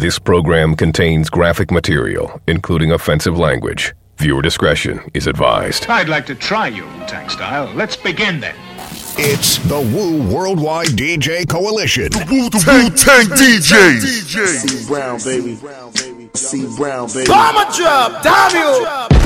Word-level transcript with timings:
This 0.00 0.18
program 0.18 0.76
contains 0.76 1.28
graphic 1.28 1.70
material, 1.70 2.40
including 2.46 2.90
offensive 2.90 3.38
language. 3.38 3.92
Viewer 4.16 4.40
discretion 4.40 5.02
is 5.12 5.26
advised. 5.26 5.88
I'd 5.90 6.08
like 6.08 6.24
to 6.24 6.34
try 6.34 6.68
your 6.68 6.86
Wu-Tang 6.86 7.28
style. 7.28 7.70
Let's 7.74 7.96
begin 7.96 8.40
then. 8.40 8.54
It's 9.18 9.58
the 9.58 9.78
Wu 9.78 10.22
Worldwide 10.34 10.86
DJ 10.96 11.46
Coalition. 11.46 12.08
The 12.12 12.26
Wu 12.30 12.48
Tang 12.48 13.26
DJs. 13.26 14.00
C 14.00 14.86
Brown, 14.88 15.18
baby. 15.22 15.58
C 16.32 16.66
Brown, 16.78 17.06
baby. 17.12 17.26
Bomber 17.26 17.70
drop, 17.76 18.22
W. 18.22 19.20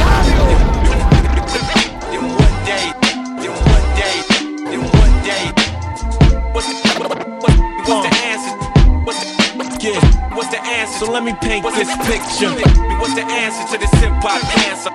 What's 6.53 6.67
the 6.67 6.75
answer? 6.75 7.05
What's 7.87 8.09
the, 8.09 8.17
yeah, 8.17 8.24
what's 10.35 10.51
the 10.51 10.61
answer? 10.63 11.07
So 11.07 11.11
let 11.11 11.23
me 11.23 11.35
paint 11.41 11.65
this 11.75 11.91
picture. 12.07 12.51
What's 12.99 13.15
the 13.15 13.25
answer 13.25 13.65
to 13.73 13.79
this 13.79 13.91
hip 14.03 14.13
hop 14.21 14.43
cancer? 14.55 14.91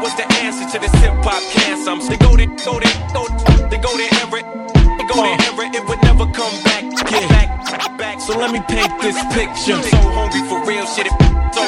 What's 0.00 0.14
the 0.14 0.26
answer 0.40 0.66
to 0.72 0.78
this 0.78 0.92
hip 1.00 1.14
hop 1.22 1.42
cancer? 1.52 1.96
They 2.08 2.16
go 2.16 2.36
there, 2.36 2.48
go 2.64 2.80
there, 2.80 2.96
go 3.12 3.24
they 3.68 3.78
go 3.78 3.96
there, 3.96 4.10
Everett. 4.22 4.46
They 4.74 5.04
go 5.04 5.22
there, 5.22 5.38
Everett. 5.48 5.74
It 5.74 5.86
would 5.86 6.02
never 6.02 6.26
come 6.32 6.56
back. 6.64 6.84
Yeah. 7.10 7.28
Back, 7.28 7.98
back. 7.98 8.20
So 8.20 8.36
let 8.36 8.50
me 8.50 8.60
paint 8.68 8.90
this 9.00 9.18
picture. 9.34 9.80
So 9.82 9.96
hungry 10.16 10.42
for 10.48 10.64
real 10.66 10.86
shit. 10.86 11.06
So, 11.54 11.62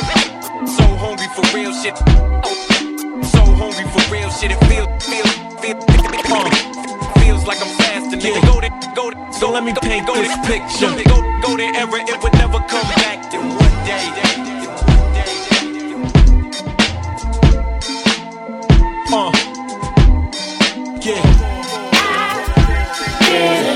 so 0.66 0.84
hungry 0.96 1.28
for 1.36 1.44
real 1.56 1.72
shit. 1.72 1.94
Oh. 2.44 2.71
So 3.24 3.44
hungry 3.44 3.84
for 3.92 4.02
real 4.12 4.30
shit. 4.30 4.50
It 4.52 4.58
feels, 4.66 4.88
feels, 5.04 5.30
feels, 5.60 5.84
uh, 6.30 6.50
feels 7.20 7.46
like 7.46 7.60
I'm 7.60 7.68
fasting. 7.78 8.20
Nigga, 8.20 8.42
go 8.46 8.60
there, 8.60 8.70
go 8.94 9.10
there. 9.10 9.32
So 9.32 9.50
let 9.50 9.64
me 9.64 9.72
paint 9.80 10.06
go, 10.06 10.14
this 10.14 10.36
picture. 10.46 10.90
Go, 11.08 11.22
go 11.42 11.56
there, 11.56 11.74
Everett. 11.74 12.08
It 12.08 12.22
would 12.22 12.32
never 12.34 12.58
come 12.68 12.88
back. 13.02 13.30
Then 13.30 13.48
one 13.48 13.84
day. 13.86 14.08
Uh, 19.14 19.30
yeah. 21.02 21.22
If 23.34 23.71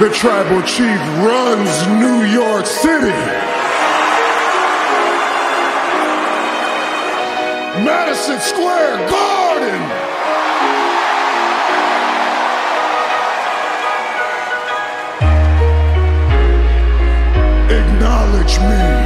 The 0.00 0.08
tribal 0.14 0.62
chief 0.62 0.98
runs 1.18 1.86
New 2.00 2.24
York 2.24 2.64
City. 2.64 3.10
Madison 7.84 8.40
Square 8.40 8.96
Garden. 9.10 9.82
Acknowledge 17.70 18.58
me. 18.60 18.99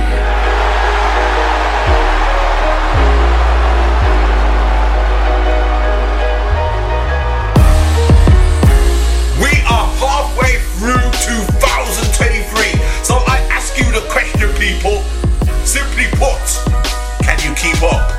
2023. 11.22 12.74
So 13.06 13.22
I 13.30 13.38
ask 13.52 13.78
you 13.78 13.86
the 13.94 14.02
question, 14.10 14.50
people. 14.58 15.02
Simply 15.62 16.10
put, 16.18 16.42
can 17.22 17.38
you 17.46 17.54
keep 17.54 17.78
up? 17.82 18.10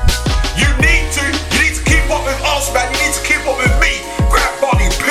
You 0.56 0.70
need 0.80 1.12
to. 1.20 1.26
You 1.52 1.60
need 1.68 1.76
to 1.76 1.84
keep 1.84 2.06
up 2.08 2.24
with 2.24 2.40
us, 2.48 2.72
man. 2.74 2.88
You 2.94 2.98
need 3.04 3.16
to 3.16 3.24
keep 3.28 3.44
up 3.44 3.58
with 3.60 3.76
me. 3.84 4.00
Grab 4.32 4.54
Body 4.64 4.88
P 5.02 5.06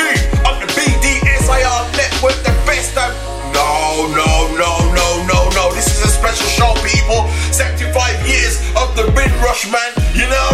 on 0.49 0.61
the 0.61 0.69
BDSIR 0.73 1.81
network, 1.97 2.39
the 2.43 2.55
best 2.65 2.97
of. 2.97 3.13
No, 3.53 4.09
no, 4.11 4.51
no, 4.57 4.73
no, 4.97 5.07
no, 5.29 5.39
no. 5.55 5.65
This 5.75 5.87
is 5.87 6.01
a 6.05 6.11
special 6.11 6.49
show, 6.49 6.75
people. 6.83 7.29
75 7.53 7.93
years 8.27 8.59
of 8.75 8.97
the 8.97 9.05
Rin 9.15 9.31
Rush, 9.45 9.71
man. 9.71 9.91
You 10.15 10.27
know 10.27 10.54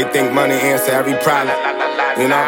They 0.00 0.08
think 0.16 0.32
money 0.32 0.54
answer 0.54 0.92
every 0.92 1.12
problem. 1.20 1.52
You 2.16 2.32
know? 2.32 2.40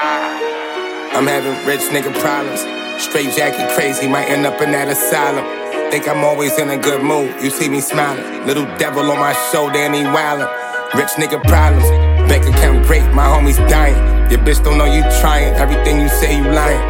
I'm 1.13 1.29
having 1.29 1.53
rich 1.69 1.85
nigga 1.93 2.09
problems. 2.25 2.65
Straight 2.97 3.37
Jackie 3.37 3.69
crazy, 3.77 4.09
might 4.09 4.25
end 4.33 4.47
up 4.47 4.59
in 4.63 4.73
that 4.73 4.89
asylum. 4.89 5.45
Think 5.93 6.09
I'm 6.09 6.25
always 6.25 6.57
in 6.59 6.71
a 6.71 6.79
good 6.79 7.05
mood. 7.05 7.29
You 7.45 7.51
see 7.51 7.69
me 7.69 7.83
smiling. 7.83 8.25
Little 8.47 8.65
devil 8.81 9.05
on 9.05 9.21
my 9.21 9.37
shoulder 9.53 9.77
and 9.77 9.95
he 9.95 10.01
wildin'. 10.01 10.49
Rich 10.97 11.21
nigga 11.21 11.45
problems. 11.45 11.85
Bank 12.25 12.49
account 12.49 12.87
great, 12.87 13.05
my 13.13 13.29
homies 13.29 13.61
dying. 13.69 14.01
Your 14.33 14.41
bitch 14.41 14.65
don't 14.65 14.79
know 14.79 14.89
you 14.89 15.05
trying. 15.21 15.53
Everything 15.61 16.01
you 16.01 16.09
say 16.09 16.39
you 16.39 16.49
lying. 16.49 16.81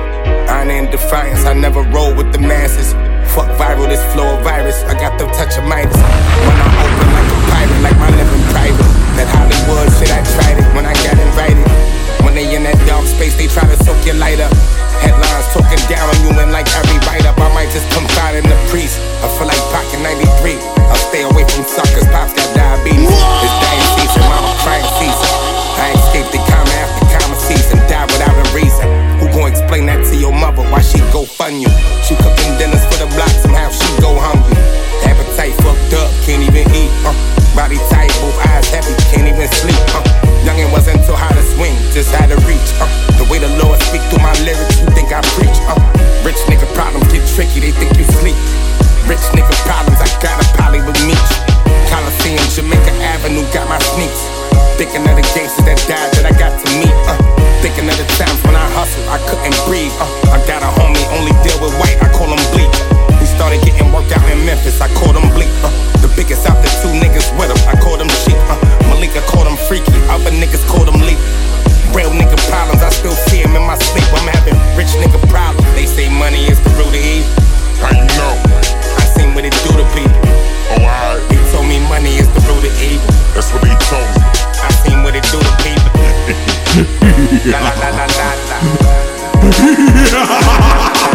I 0.47 0.62
ain't 0.62 0.87
in 0.87 0.91
defiance. 0.93 1.44
I 1.44 1.55
never 1.55 1.83
roll 1.91 2.15
with 2.15 2.31
the 2.31 2.39
masses. 2.39 2.94
Fuck 3.34 3.50
viral, 3.59 3.91
this 3.91 3.99
flow 4.15 4.39
of 4.39 4.44
virus. 4.44 4.79
I 4.84 4.94
got 4.94 5.19
the 5.19 5.27
touch 5.34 5.59
of 5.59 5.67
Midas. 5.67 5.91
When 5.99 6.55
I 6.55 6.71
open 6.87 7.09
like 7.19 7.31
a 7.34 7.39
pirate, 7.50 7.83
like 7.83 7.99
my 7.99 8.11
living 8.15 8.47
private. 8.55 8.92
That 9.17 9.28
Hollywood 9.28 9.93
shit, 10.00 10.09
I 10.09 10.25
tried 10.25 10.56
it 10.56 10.69
when 10.73 10.89
I 10.89 10.97
got 11.05 11.17
invited. 11.21 11.69
When 12.25 12.33
they 12.33 12.49
in 12.55 12.65
that 12.65 12.78
dark 12.89 13.05
space, 13.05 13.37
they 13.37 13.45
try 13.45 13.69
to 13.69 13.77
soak 13.84 14.00
your 14.09 14.17
light 14.17 14.41
up. 14.41 14.53
Headlines 15.05 15.49
talking 15.53 15.83
down 15.91 16.06
on 16.09 16.19
you 16.25 16.33
and 16.39 16.49
like 16.49 16.71
every 16.73 16.97
write 17.05 17.27
up, 17.28 17.37
I 17.37 17.50
might 17.53 17.69
just 17.75 17.84
confide 17.93 18.41
in 18.41 18.47
the 18.47 18.56
priest. 18.73 18.97
I 19.21 19.28
feel 19.37 19.50
like 19.50 19.61
Pocket 19.75 20.00
93. 20.00 20.56
I'll 20.89 21.05
stay 21.12 21.27
away 21.28 21.45
from 21.45 21.67
suckers, 21.69 22.09
Pops 22.09 22.33
got 22.33 22.49
diabetes. 22.56 23.11
It's 23.11 23.56
dying 23.61 23.87
season, 24.00 24.23
mama 24.31 24.55
crying 24.65 24.89
season. 24.97 25.29
I 25.77 25.93
escaped 25.99 26.33
the 26.33 26.41
comma 26.49 26.73
after 26.73 27.05
comma 27.12 27.37
season, 27.37 27.83
died 27.91 28.09
without 28.09 28.33
a 28.33 28.47
reason. 28.56 28.87
Who 29.20 29.29
gon' 29.35 29.50
explain 29.50 29.91
that 29.93 30.06
to 30.09 30.14
your 30.17 30.32
mother? 30.32 30.64
Why 30.73 30.81
she 30.81 31.03
go 31.12 31.26
fund 31.26 31.61
you? 31.61 31.69
She 32.06 32.17
cooking 32.17 32.55
dinners 32.56 32.87
for 32.88 33.03
the 33.03 33.11
block, 33.12 33.35
somehow 33.44 33.69
she 33.75 33.91
go 34.00 34.14
hungry. 34.17 34.56
Appetite 35.05 35.59
fucked 35.61 36.00
up, 36.00 36.09
can't 36.25 36.47
even 36.47 36.64
eat. 36.73 36.93
Uh. 37.05 37.42
Body 37.52 37.76
tight, 37.93 38.08
both 38.25 38.32
eyes 38.49 38.64
heavy, 38.72 38.96
can't 39.12 39.28
even 39.28 39.44
sleep. 39.60 39.76
Uh. 39.93 40.00
Youngin' 40.40 40.72
wasn't 40.72 41.04
too 41.04 41.12
how 41.12 41.28
to 41.37 41.44
swing, 41.52 41.76
just 41.93 42.08
how 42.08 42.25
to 42.25 42.37
reach. 42.49 42.69
Uh. 42.81 42.88
The 43.20 43.28
way 43.28 43.37
the 43.37 43.52
Lord 43.60 43.76
speak 43.93 44.00
through 44.08 44.25
my 44.25 44.32
lyrics, 44.40 44.81
you 44.81 44.88
think 44.96 45.12
I 45.12 45.20
preach. 45.37 45.52
Uh. 45.69 45.76
Rich 46.25 46.40
nigga 46.49 46.64
problems 46.72 47.12
get 47.12 47.20
tricky, 47.37 47.60
they 47.60 47.76
think 47.76 47.93
you 48.00 48.08
sleep. 48.08 48.40
Rich 49.04 49.20
nigga 49.37 49.52
problems, 49.69 50.00
I 50.00 50.08
got 50.25 50.40
a 50.40 50.46
poly 50.56 50.81
with 50.81 50.96
me. 51.04 51.12
Coliseum, 51.93 52.40
Jamaica 52.56 52.93
Avenue, 53.04 53.44
got 53.52 53.69
my 53.69 53.76
sneaks. 53.93 54.25
Thinking 54.81 55.04
of 55.04 55.12
the 55.12 55.25
gangsters 55.37 55.69
that 55.69 55.76
died 55.84 56.08
that 56.16 56.25
I 56.25 56.32
got 56.40 56.56
to 56.56 56.66
meet. 56.81 56.96
Uh. 57.04 57.20
Thinking 57.60 57.84
of 57.84 58.00
the 58.00 58.08
times 58.16 58.40
when 58.49 58.56
I 58.56 58.64
hustled, 58.72 59.12
I 59.12 59.20
couldn't 59.28 59.60
breathe. 59.69 59.93
Uh. 60.00 60.08
I 60.32 60.40
got 60.49 60.64
a 60.64 60.72
homie, 60.81 61.04
only 61.20 61.37
deal 61.44 61.60
with 61.60 61.76
white, 61.76 62.00
I 62.00 62.08
call 62.16 62.32
him 62.32 62.40
bleak 62.56 62.72
started 63.37 63.64
getting 63.64 63.88
worked 63.93 64.12
out 64.12 64.25
in 64.29 64.44
Memphis. 64.44 64.81
I 64.81 64.88
called 64.93 65.17
him 65.17 65.29
bleak. 65.32 65.49
Uh, 65.64 65.73
the 66.05 66.08
biggest 66.14 66.44
out 66.44 66.61
the 66.61 66.69
two 66.84 66.93
niggas 66.93 67.32
with 67.40 67.49
him. 67.49 67.61
I 67.64 67.75
called 67.81 68.00
him 68.00 68.11
cheap. 68.25 68.37
Uh, 68.52 68.56
Malika 68.93 69.20
called 69.25 69.49
him 69.49 69.56
freaky. 69.69 69.96
Other 70.12 70.31
niggas 70.31 70.64
called 70.69 70.88
him 70.88 71.00
leap. 71.00 71.19
Real 71.96 72.12
nigga 72.12 72.37
problems, 72.49 72.82
I 72.82 72.88
still 72.88 73.17
see 73.29 73.40
him 73.40 73.56
in 73.56 73.64
my 73.64 73.76
sleep. 73.76 74.05
I'm 74.17 74.29
having 74.29 74.56
rich 74.76 74.93
nigga 75.00 75.20
problems. 75.29 75.64
They 75.75 75.87
say 75.87 76.08
money 76.08 76.44
is 76.49 76.61
the 76.61 76.70
root 76.76 76.93
of 76.93 77.00
evil. 77.00 77.29
I 77.84 77.93
know. 78.17 78.32
I 79.00 79.05
seen 79.17 79.35
what 79.35 79.44
it 79.44 79.56
do 79.64 79.73
to 79.81 79.87
people. 79.96 80.20
Oh, 80.76 80.85
I. 80.85 81.20
They 81.28 81.40
told 81.52 81.67
me 81.69 81.81
money 81.88 82.17
is 82.20 82.28
the 82.37 82.40
root 82.49 82.64
of 82.64 82.75
evil. 82.81 83.12
That's 83.32 83.49
what 83.52 83.62
they 83.64 83.76
told 83.88 84.08
me. 84.12 84.20
I 84.61 84.69
seen 84.85 85.02
what 85.02 85.17
it 85.17 85.25
do 85.32 85.40
to 85.40 85.52
people. 85.64 85.90
la 87.52 87.58
la 87.61 87.73
la 87.81 87.88
la 87.96 88.06
la 88.08 88.28
la. 91.00 91.08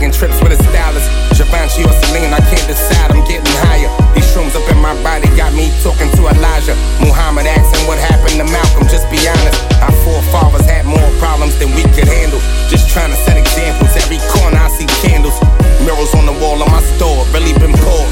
Taking 0.00 0.16
trips 0.16 0.40
with 0.40 0.56
a 0.56 0.60
stylist. 0.64 1.12
Givenchy 1.36 1.84
or 1.84 1.92
Celine, 1.92 2.32
I 2.32 2.40
can't 2.48 2.64
decide. 2.64 3.12
I'm 3.12 3.20
getting 3.28 3.52
higher. 3.68 3.92
These 4.16 4.32
shrooms 4.32 4.56
up 4.56 4.64
in 4.72 4.80
my 4.80 4.96
body 5.04 5.28
got 5.36 5.52
me 5.52 5.68
talking 5.84 6.08
to 6.16 6.24
Elijah. 6.24 6.72
Muhammad 7.04 7.44
asking 7.44 7.84
what 7.84 8.00
happened 8.00 8.40
to 8.40 8.48
Malcolm. 8.48 8.88
Just 8.88 9.04
be 9.12 9.20
honest. 9.28 9.60
Our 9.84 9.92
forefathers 10.00 10.64
had 10.64 10.88
more 10.88 11.04
problems 11.20 11.52
than 11.60 11.76
we 11.76 11.84
could 11.92 12.08
handle. 12.08 12.40
Just 12.72 12.88
trying 12.88 13.12
to 13.12 13.18
set 13.28 13.36
examples. 13.36 13.92
Every 13.92 14.16
corner 14.32 14.56
I 14.56 14.72
see 14.72 14.88
candles. 15.04 15.36
Mirrors 15.84 16.16
on 16.16 16.24
the 16.24 16.36
wall 16.40 16.56
of 16.56 16.72
my 16.72 16.80
store. 16.96 17.28
Really 17.36 17.52
been 17.60 17.76
poor. 17.84 18.08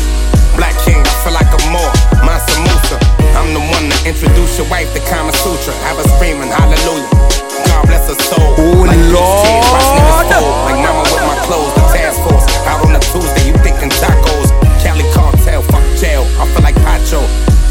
Black 0.60 0.76
King, 0.84 1.00
I 1.00 1.14
feel 1.24 1.32
like 1.32 1.48
a 1.48 1.60
more. 1.72 1.88
Mansa 2.20 2.52
Musa. 2.68 3.00
I'm 3.32 3.56
the 3.56 3.64
one 3.64 3.88
to 3.88 3.96
introduce 4.04 4.60
your 4.60 4.68
wife 4.68 4.92
to 4.92 5.00
Kama 5.08 5.32
Sutra. 5.40 5.72
Have 5.88 5.96
her 5.96 6.08
screaming 6.20 6.52
hallelujah. 6.52 7.08
God 7.64 7.88
bless 7.88 8.12
her 8.12 8.18
soul. 8.28 8.60
Oh, 8.60 8.84
like 8.84 9.00
Lord. 9.08 9.97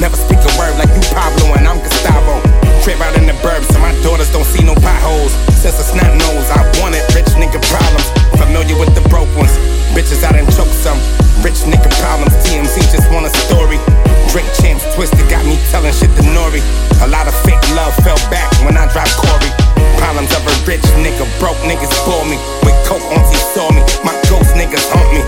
Never 0.08 0.24
speak 0.24 0.40
a 0.40 0.54
word 0.56 0.72
like 0.80 0.88
you 0.96 1.04
Pablo 1.12 1.52
and 1.60 1.68
I'm 1.68 1.84
Gustavo. 1.84 2.40
Crib 2.80 2.96
out 3.04 3.12
in 3.20 3.28
the 3.28 3.36
burbs 3.44 3.68
so 3.68 3.76
my 3.84 3.92
daughters 4.00 4.32
don't 4.32 4.48
see 4.48 4.64
no 4.64 4.72
potholes. 4.80 5.36
Since 5.52 5.84
a 5.84 5.86
snot 5.92 6.16
nose, 6.16 6.48
I 6.48 6.64
wanted 6.80 7.04
rich 7.12 7.28
nigga 7.36 7.60
problems. 7.68 8.08
Familiar 8.40 8.80
with 8.80 8.96
the 8.96 9.04
broke 9.12 9.28
ones. 9.36 9.52
Bitches 9.92 10.24
I 10.24 10.32
done 10.32 10.48
choke 10.56 10.72
some. 10.72 10.96
Rich 11.44 11.68
nigga 11.68 11.92
problems. 12.00 12.32
TMZ 12.48 12.88
just 12.88 13.12
want 13.12 13.28
a 13.28 13.34
story. 13.52 13.84
Drink 14.32 14.48
champs 14.56 14.88
twisted 14.96 15.28
got 15.28 15.44
me 15.44 15.60
telling 15.76 15.92
shit 15.92 16.08
to 16.16 16.24
Nori. 16.32 16.64
A 17.04 17.08
lot 17.12 17.28
of 17.28 17.36
fake 17.44 17.60
love 17.76 17.92
fell 18.00 18.16
back 18.32 18.48
when 18.64 18.80
I 18.80 18.88
dropped 18.96 19.12
Corey. 19.20 19.52
Problems 20.00 20.32
of 20.32 20.48
a 20.48 20.56
rich 20.64 20.88
nigga, 21.04 21.28
broke 21.44 21.60
niggas 21.68 21.92
for 22.08 22.24
me. 22.32 22.40
With 22.64 22.80
coke 22.88 23.04
auntie 23.12 23.44
saw 23.52 23.68
me, 23.76 23.84
my 24.08 24.16
ghost 24.32 24.56
niggas 24.56 24.88
haunt 24.88 25.12
me. 25.12 25.20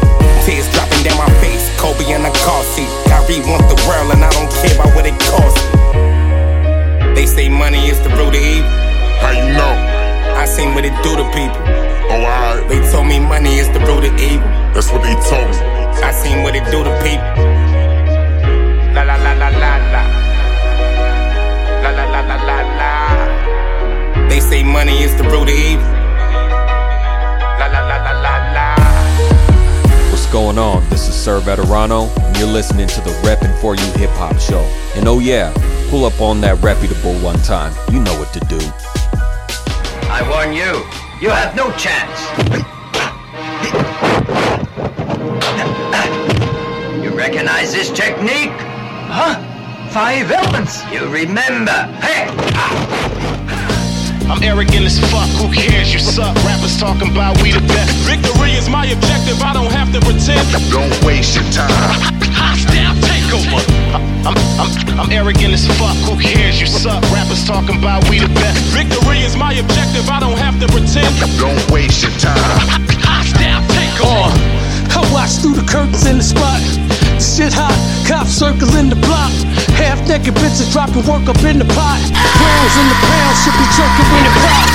Tears 0.48 0.72
dropping 0.72 1.04
down 1.04 1.20
my 1.20 1.28
face, 1.44 1.68
Kobe 1.76 2.08
in 2.08 2.24
a 2.24 2.32
car 2.48 2.64
seat. 2.64 2.89
Kyrie 3.30 3.46
want 3.46 3.62
the 3.70 3.78
world 3.88 4.12
and 4.12 4.26
I 4.26 4.30
don't 4.32 4.50
care 4.50 4.74
about 4.74 4.96
what 4.96 5.06
it 5.06 5.14
costs. 5.30 5.62
They 7.14 7.28
say 7.28 7.48
money 7.48 7.86
is 7.88 8.02
the 8.02 8.10
root 8.10 8.34
of 8.34 8.42
evil. 8.42 8.70
How 9.22 9.30
you 9.30 9.54
know? 9.54 9.74
I 10.36 10.46
seen 10.46 10.74
what 10.74 10.84
it 10.84 10.98
do 11.04 11.16
to 11.16 11.24
people. 11.38 11.62
Oh, 12.10 12.26
alright. 12.26 12.68
They 12.68 12.82
told 12.92 13.06
me 13.06 13.20
money 13.20 13.60
is 13.60 13.70
the 13.70 13.82
root 13.82 14.04
of 14.06 14.18
evil. 14.18 14.48
That's 14.74 14.90
what 14.92 15.04
they 15.04 15.14
told 15.30 15.46
me. 15.46 15.58
I 16.02 16.12
seen 16.12 16.42
what 16.42 16.56
it 16.56 16.66
do 16.74 16.84
to 16.84 16.90
people. 17.06 17.30
La 18.98 19.04
la 19.04 19.16
la 19.22 19.34
la 19.34 19.50
la 19.50 19.74
la. 19.94 20.04
La 21.84 21.90
la 21.98 22.06
la 22.10 22.22
la 22.26 22.38
la 22.50 22.58
la. 22.80 24.28
They 24.28 24.40
say 24.40 24.64
money 24.64 25.04
is 25.04 25.16
the 25.18 25.24
root 25.26 25.50
of 25.50 25.50
evil. 25.50 25.99
Going 30.32 30.58
on? 30.60 30.88
This 30.90 31.08
is 31.08 31.16
Sir 31.16 31.40
Veterano, 31.40 32.16
and 32.20 32.38
you're 32.38 32.48
listening 32.48 32.88
to 32.88 33.02
the 33.02 33.12
Reppin' 33.24 33.60
For 33.62 33.76
You 33.76 33.86
Hip 33.94 34.12
Hop 34.12 34.38
Show. 34.40 34.62
And 34.96 35.08
oh 35.08 35.20
yeah, 35.20 35.52
pull 35.90 36.06
up 36.06 36.22
on 36.22 36.40
that 36.42 36.62
reputable 36.62 37.16
one 37.20 37.40
time. 37.40 37.74
You 37.92 38.00
know 38.00 38.18
what 38.20 38.32
to 38.34 38.40
do. 38.42 38.60
I 40.12 40.22
warn 40.30 40.54
you, 40.54 40.86
you 41.20 41.32
have 41.34 41.56
no 41.56 41.72
chance. 41.78 42.20
You 47.04 47.10
recognize 47.18 47.74
this 47.74 47.90
technique? 47.90 48.52
Huh? 49.10 49.40
Five 49.90 50.30
elements. 50.32 50.84
You 50.92 51.08
remember. 51.08 51.72
Hey! 52.02 53.09
I'm 54.30 54.44
arrogant 54.44 54.86
as 54.86 55.02
fuck, 55.10 55.28
who 55.42 55.50
cares? 55.50 55.92
You 55.92 55.98
suck. 55.98 56.36
Rappers 56.46 56.78
talking 56.78 57.10
about 57.10 57.42
we 57.42 57.52
the 57.52 57.66
best. 57.66 57.90
Victory 58.06 58.54
is 58.54 58.70
my 58.70 58.86
objective, 58.86 59.42
I 59.42 59.54
don't 59.54 59.72
have 59.74 59.92
to 59.92 60.00
pretend. 60.06 60.46
Don't 60.70 60.94
waste 61.04 61.34
your 61.34 61.50
time. 61.50 61.74
Hostile 62.38 62.94
takeover. 63.02 63.58
I'm, 64.30 64.38
I'm, 64.62 64.70
I'm 65.02 65.12
arrogant 65.12 65.54
as 65.54 65.66
fuck, 65.82 65.98
who 66.06 66.14
cares? 66.22 66.62
You 66.62 66.68
suck. 66.68 67.02
Rappers 67.10 67.44
talking 67.44 67.80
about 67.80 68.08
we 68.08 68.20
the 68.20 68.30
best. 68.38 68.62
Victory 68.70 69.26
is 69.26 69.36
my 69.36 69.54
objective, 69.54 70.08
I 70.08 70.20
don't 70.20 70.38
have 70.38 70.60
to 70.62 70.68
pretend. 70.70 71.10
Don't 71.42 71.60
waste 71.74 72.04
your 72.04 72.14
time. 72.22 72.38
Hostile 73.02 73.66
takeover. 73.74 74.30
Uh, 74.30 75.02
I 75.02 75.12
watch 75.12 75.42
through 75.42 75.58
the 75.58 75.66
curtains 75.66 76.06
in 76.06 76.18
the 76.18 76.24
spot. 76.24 76.79
The 77.16 77.24
shit 77.24 77.54
hot, 77.54 77.74
cops 78.06 78.32
circling 78.32 78.90
the 78.90 79.00
block. 79.08 79.32
Half 79.80 80.06
naked 80.08 80.36
bitches 80.36 80.72
dropping 80.72 81.08
work 81.08 81.26
up 81.32 81.40
in 81.48 81.58
the 81.58 81.66
pot. 81.66 82.00
Rounds 82.14 82.76
in 82.76 82.88
the 82.92 83.00
pound 83.00 83.34
should 83.40 83.56
be 83.56 83.68
jerking 83.74 84.10
in 84.14 84.24
the 84.28 84.34
pot. 84.38 84.68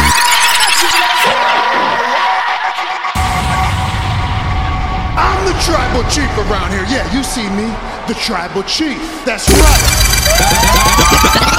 I'm 5.15 5.41
the 5.47 5.57
tribal 5.63 6.03
chief 6.11 6.33
around 6.49 6.73
here. 6.73 6.85
Yeah, 6.91 7.07
you 7.15 7.23
see 7.23 7.47
me, 7.55 7.69
the 8.09 8.15
tribal 8.19 8.63
chief. 8.65 8.99
That's 9.25 9.49
right. 9.49 9.85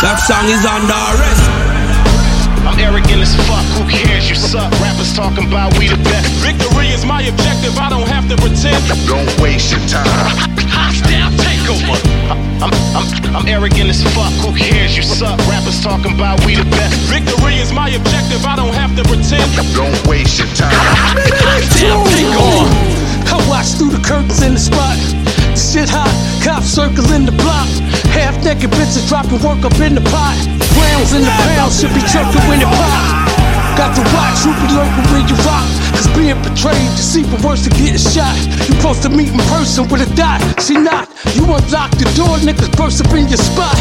That 0.04 0.20
song 0.28 0.46
is 0.52 0.66
under 0.66 0.92
arrest. 0.92 1.86
I'm 2.66 2.80
arrogant 2.80 3.22
as 3.22 3.34
fuck, 3.48 3.64
who 3.78 3.90
cares? 3.90 4.28
You 4.28 4.36
suck. 4.36 4.72
Rappers 4.82 5.14
talking 5.14 5.48
about 5.48 5.78
we 5.78 5.88
the 5.88 5.98
best. 5.98 6.34
Victory 6.42 6.88
is 6.88 7.06
my 7.06 7.22
objective, 7.22 7.78
I 7.78 7.90
don't 7.90 8.08
have 8.08 8.28
to 8.30 8.36
pretend. 8.38 8.82
Don't 9.08 9.30
waste 9.40 9.72
your 9.72 9.82
time. 9.88 10.55
Hostile 11.66 11.96
takeover. 11.96 11.98
I'm, 12.62 12.72
I'm, 12.96 13.36
I'm 13.36 13.48
arrogant 13.48 13.90
as 13.90 14.04
fuck, 14.14 14.32
who 14.42 14.56
cares? 14.56 14.96
You 14.96 15.04
suck. 15.04 15.38
Rappers 15.48 15.82
talking 15.82 16.14
about 16.14 16.44
we 16.46 16.56
the 16.56 16.64
best. 16.70 16.96
Victory 17.10 17.56
is 17.56 17.74
my 17.74 17.90
objective, 17.90 18.46
I 18.46 18.56
don't 18.56 18.74
have 18.74 18.96
to 18.96 19.04
pretend. 19.04 19.50
Don't 19.74 19.96
waste 20.08 20.40
your 20.40 20.48
time. 20.56 20.74
Hostile 20.74 22.06
takeover. 22.06 22.70
I 23.34 23.50
watch 23.50 23.74
through 23.78 23.92
the 23.92 24.04
curtains 24.06 24.42
in 24.42 24.54
the 24.54 24.60
spot. 24.60 24.98
The 25.54 25.60
shit 25.60 25.90
hot, 25.90 26.12
cops 26.44 26.68
circling 26.68 27.26
the 27.26 27.34
block. 27.34 27.68
Half 28.14 28.44
naked 28.44 28.72
bitches 28.72 29.08
dropping 29.10 29.42
work 29.42 29.66
up 29.66 29.78
in 29.80 29.96
the 29.96 30.06
pot. 30.14 30.38
Rounds 30.78 31.14
in 31.14 31.22
the 31.22 31.34
pound 31.50 31.74
should 31.74 31.94
be 31.94 32.02
jerking 32.08 32.46
in 32.54 32.60
the 32.60 32.70
pot. 32.70 33.35
Got 33.76 33.92
to 34.00 34.04
watch 34.16 34.40
who 34.48 34.56
be 34.64 34.72
lurking 34.72 35.04
when 35.12 35.28
you 35.28 35.36
rock. 35.44 35.68
Cause 35.92 36.08
being 36.16 36.40
betrayed, 36.40 36.88
deceiving 36.96 37.42
worse 37.44 37.68
than 37.68 37.76
getting 37.76 38.00
shot. 38.00 38.32
You 38.72 38.80
supposed 38.80 39.04
to 39.04 39.10
meet 39.10 39.36
in 39.36 39.44
person 39.52 39.84
with 39.92 40.00
a 40.00 40.10
dot. 40.16 40.40
See 40.64 40.80
not, 40.80 41.12
you 41.36 41.44
unlock 41.44 41.92
the 42.00 42.08
door, 42.16 42.40
niggas 42.40 42.72
burst 42.80 43.04
up 43.04 43.12
in 43.12 43.28
your 43.28 43.38
spot. 43.38 43.76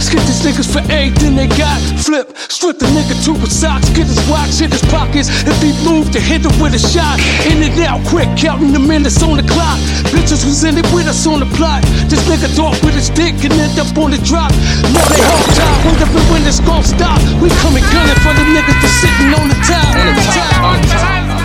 Skip 0.00 0.24
these 0.24 0.40
niggas 0.40 0.72
for 0.72 0.80
everything 0.88 1.36
they 1.36 1.48
got. 1.52 1.76
Flip, 2.00 2.32
strip 2.48 2.80
the 2.80 2.88
nigga 2.96 3.12
to 3.28 3.36
his 3.36 3.52
socks, 3.52 3.92
get 3.92 4.08
his 4.08 4.20
watch, 4.24 4.56
hit 4.56 4.72
his 4.72 4.84
pockets. 4.88 5.28
If 5.44 5.60
he 5.60 5.76
moved 5.84 6.16
to 6.16 6.20
hit 6.20 6.40
him 6.40 6.56
with 6.56 6.72
a 6.72 6.80
shot. 6.80 7.20
In 7.44 7.60
and 7.60 7.76
out 7.84 8.00
quick, 8.08 8.28
counting 8.40 8.72
the 8.72 8.80
minutes 8.80 9.22
on 9.22 9.36
the 9.36 9.44
clock. 9.44 9.76
Bitches 10.08 10.40
who's 10.40 10.64
in 10.64 10.80
it 10.80 10.88
with 10.96 11.04
us 11.04 11.26
on 11.26 11.40
the 11.44 11.50
plot. 11.60 11.84
This 12.08 12.24
nigga 12.24 12.48
talk 12.56 12.72
with 12.80 12.96
his 12.96 13.10
dick 13.12 13.36
and 13.44 13.52
end 13.52 13.76
up 13.76 13.92
on 14.00 14.16
the 14.16 14.20
drop. 14.24 14.48
Now 14.96 15.04
they 15.12 15.20
hold 15.20 15.44
time, 15.52 15.76
wondering 15.84 16.26
when 16.32 16.42
it's 16.48 16.60
gon' 16.64 16.84
stop. 16.84 17.20
We 17.44 17.52
coming 17.60 17.84
gunning 17.92 18.20
for 18.24 18.32
the 18.32 18.44
niggas 18.48 18.80
that's 18.80 19.09
sitting 19.10 19.34
on 19.34 19.48
the 19.48 19.58
top. 19.66 19.96
On 19.96 20.06
the 20.06 20.22
top, 20.22 20.62
on 20.62 20.80
the 20.82 20.88
top. 20.88 21.40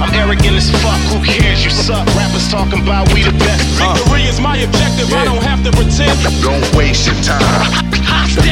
I'm 0.00 0.12
arrogant 0.14 0.56
as 0.56 0.70
fuck, 0.82 1.00
who 1.12 1.24
cares? 1.24 1.64
You 1.64 1.70
suck. 1.70 2.06
Rappers 2.16 2.48
talking 2.50 2.82
about 2.82 3.12
we 3.12 3.22
the 3.22 3.32
best. 3.32 3.80
Uh. 3.80 3.94
Victory 3.94 4.22
is 4.24 4.40
my 4.40 4.56
objective, 4.56 5.12
I 5.12 5.24
don't 5.24 5.42
have 5.42 5.62
to 5.64 5.70
pretend. 5.70 6.18
Don't 6.42 6.64
waste 6.74 7.06
your 7.06 7.16
time. 7.22 7.40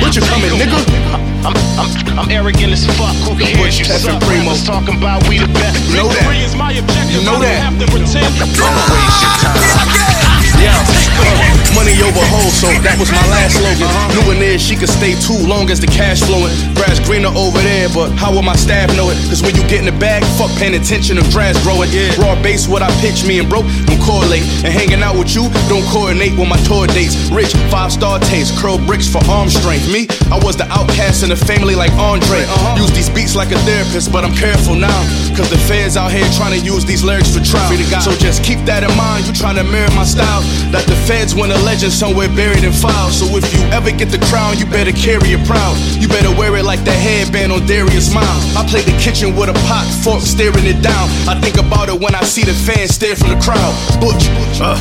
What 0.00 0.14
you 0.14 0.22
coming, 0.22 0.50
nigga? 0.52 1.27
I'm, 1.46 1.54
I'm, 1.78 1.90
I'm 2.18 2.28
arrogant 2.30 2.72
as 2.72 2.84
fuck, 2.98 3.14
who 3.24 3.38
cares? 3.38 3.78
You 3.78 3.84
suck. 3.84 4.20
Rappers 4.26 4.64
talking 4.66 4.96
about 4.98 5.26
we 5.28 5.38
the 5.38 5.46
best. 5.54 5.78
You 5.88 6.02
know 6.02 6.08
Victory 6.10 6.42
that. 6.42 6.46
is 6.50 6.54
my 6.56 6.72
objective, 6.74 7.14
You 7.14 7.22
know 7.24 7.38
that. 7.40 7.62
have 7.62 7.78
to 7.78 7.86
pretend. 7.88 8.26
Don't 8.58 8.74
waste 8.90 9.22
your 9.22 9.34
time. 9.46 10.18
Yeah, 10.58 10.74
uh, 10.74 11.78
money 11.78 11.94
over 12.02 12.18
hoes, 12.34 12.50
so 12.58 12.66
that 12.82 12.98
was 12.98 13.06
my 13.14 13.22
last 13.30 13.62
slogan. 13.62 13.86
Uh-huh. 13.86 14.10
New 14.18 14.26
one 14.26 14.42
is 14.42 14.58
she 14.58 14.74
could 14.74 14.90
stay 14.90 15.14
too 15.14 15.38
long 15.46 15.70
as 15.70 15.78
the 15.78 15.86
cash 15.86 16.18
flowing. 16.18 16.50
Grass 16.74 16.98
greener 17.06 17.30
over 17.30 17.62
there, 17.62 17.86
but 17.94 18.10
how 18.18 18.34
will 18.34 18.42
my 18.42 18.58
staff 18.58 18.90
know 18.98 19.06
it? 19.14 19.14
Cause 19.30 19.38
when 19.38 19.54
you 19.54 19.62
get 19.70 19.78
in 19.78 19.86
the 19.86 19.94
bag, 20.02 20.26
fuck 20.34 20.50
paying 20.58 20.74
attention 20.74 21.14
to 21.14 21.22
grass 21.30 21.54
growing. 21.62 21.86
Raw 22.18 22.34
base, 22.42 22.66
what 22.66 22.82
I 22.82 22.90
pitch, 22.98 23.22
me 23.22 23.38
and 23.38 23.46
broke, 23.46 23.70
don't 23.86 24.02
correlate. 24.02 24.42
And 24.66 24.74
hanging 24.74 24.98
out 24.98 25.14
with 25.14 25.30
you, 25.30 25.46
don't 25.70 25.86
coordinate 25.94 26.34
with 26.34 26.50
my 26.50 26.58
tour 26.66 26.90
dates. 26.90 27.14
Rich, 27.30 27.54
five 27.70 27.94
star 27.94 28.18
taste, 28.26 28.58
curl 28.58 28.82
bricks 28.82 29.06
for 29.06 29.22
arm 29.30 29.46
strength. 29.46 29.86
Me, 29.86 30.10
I 30.34 30.42
was 30.42 30.58
the 30.58 30.66
outcast 30.74 31.22
in 31.28 31.36
the 31.36 31.44
family 31.44 31.76
like 31.76 31.92
Andre. 32.00 32.40
Uh-huh. 32.48 32.80
Use 32.80 32.88
these 32.96 33.12
beats 33.12 33.36
like 33.36 33.52
a 33.52 33.60
therapist, 33.68 34.08
but 34.08 34.24
I'm 34.24 34.32
careful 34.32 34.72
now. 34.72 34.96
Cause 35.36 35.52
the 35.52 35.60
feds 35.68 35.96
out 36.00 36.08
here 36.08 36.24
trying 36.32 36.56
to 36.56 36.62
use 36.64 36.88
these 36.88 37.04
lyrics 37.04 37.36
for 37.36 37.44
trial. 37.44 37.68
So 38.00 38.16
just 38.16 38.40
keep 38.40 38.64
that 38.64 38.80
in 38.80 38.92
mind, 38.96 39.28
you 39.28 39.36
trying 39.36 39.60
to 39.60 39.64
mirror 39.64 39.92
my 39.92 40.08
style. 40.08 40.40
That 40.72 40.88
the 40.88 40.96
feds 41.04 41.36
want 41.36 41.52
a 41.52 41.60
legend 41.68 41.92
somewhere 41.92 42.32
buried 42.32 42.64
in 42.64 42.72
files. 42.72 43.20
So 43.20 43.28
if 43.36 43.44
you 43.52 43.60
ever 43.76 43.92
get 43.92 44.08
the 44.08 44.22
crown, 44.32 44.56
you 44.56 44.64
better 44.64 44.92
carry 44.96 45.36
it 45.36 45.44
proud. 45.44 45.76
You 46.00 46.08
better 46.08 46.32
wear 46.32 46.56
it 46.56 46.64
like 46.64 46.80
the 46.88 46.96
headband 46.96 47.52
on 47.52 47.68
Darius 47.68 48.08
Miles. 48.08 48.56
I 48.56 48.64
play 48.64 48.80
the 48.80 48.96
kitchen 48.96 49.36
with 49.36 49.52
a 49.52 49.56
pot, 49.68 49.84
fork, 50.00 50.24
staring 50.24 50.64
it 50.64 50.80
down. 50.80 51.12
I 51.28 51.36
think 51.44 51.60
about 51.60 51.92
it 51.92 52.00
when 52.00 52.16
I 52.16 52.24
see 52.24 52.44
the 52.48 52.56
fans 52.56 52.96
stare 52.96 53.16
from 53.16 53.36
the 53.36 53.40
crowd. 53.44 53.72
Butch, 54.00 54.32
uh, 54.64 54.80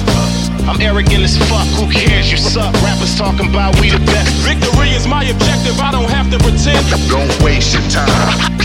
I'm 0.68 0.82
arrogant 0.82 1.24
as 1.24 1.38
fuck, 1.48 1.66
who 1.80 1.88
cares? 1.90 2.30
You 2.30 2.38
suck. 2.38 2.74
Rappers 2.84 3.16
talking 3.16 3.48
about 3.48 3.80
we 3.80 3.90
the 3.90 4.04
best. 4.04 4.36
Victory 4.44 4.90
is 4.92 5.08
my 5.08 5.24
objective, 5.24 5.80
I 5.80 5.92
don't 5.92 6.10
have 6.12 6.30
to 6.30 6.38
pretend. 6.40 6.84
Don't 7.08 7.32
waste 7.42 7.74
your 7.74 7.84
time. 7.88 8.12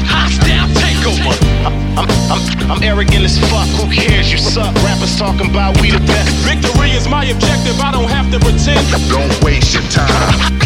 Hostile 0.02 0.66
takeover. 0.82 1.30
I'm, 1.62 2.10
I'm, 2.26 2.70
I'm 2.70 2.82
arrogant 2.82 3.22
as 3.22 3.38
fuck, 3.46 3.68
who 3.78 3.86
cares? 3.86 4.32
You 4.32 4.38
suck. 4.38 4.74
Rappers 4.82 5.16
talking 5.16 5.48
about 5.48 5.80
we 5.80 5.92
the 5.92 6.00
best. 6.00 6.30
Victory 6.42 6.90
is 6.90 7.06
my 7.06 7.24
objective, 7.24 7.78
I 7.80 7.92
don't 7.92 8.10
have 8.10 8.30
to 8.32 8.38
pretend. 8.40 8.82
Don't 9.06 9.32
waste 9.44 9.72
your 9.72 9.86
time. 9.94 10.10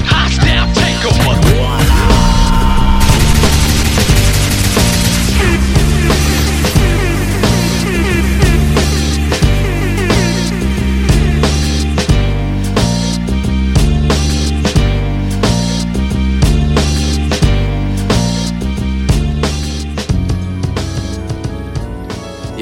Hostile 0.09 0.73
takeover. 0.73 1.86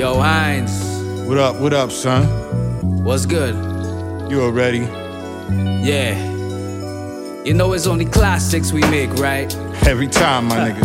Yo, 0.05 0.21
Hines. 0.21 0.85
What 1.27 1.39
up, 1.39 1.57
what 1.57 1.73
up, 1.73 1.91
son? 1.91 2.25
What's 3.03 3.25
good? 3.25 3.55
You 4.31 4.43
already? 4.43 4.81
Yeah. 5.83 6.13
You 7.43 7.55
know 7.55 7.73
it's 7.73 7.87
only 7.87 8.05
classics 8.05 8.71
we 8.71 8.83
make, 8.83 9.09
right? 9.15 9.51
Every 9.87 10.07
time, 10.07 10.45
my 10.49 10.57
nigga. 10.73 10.85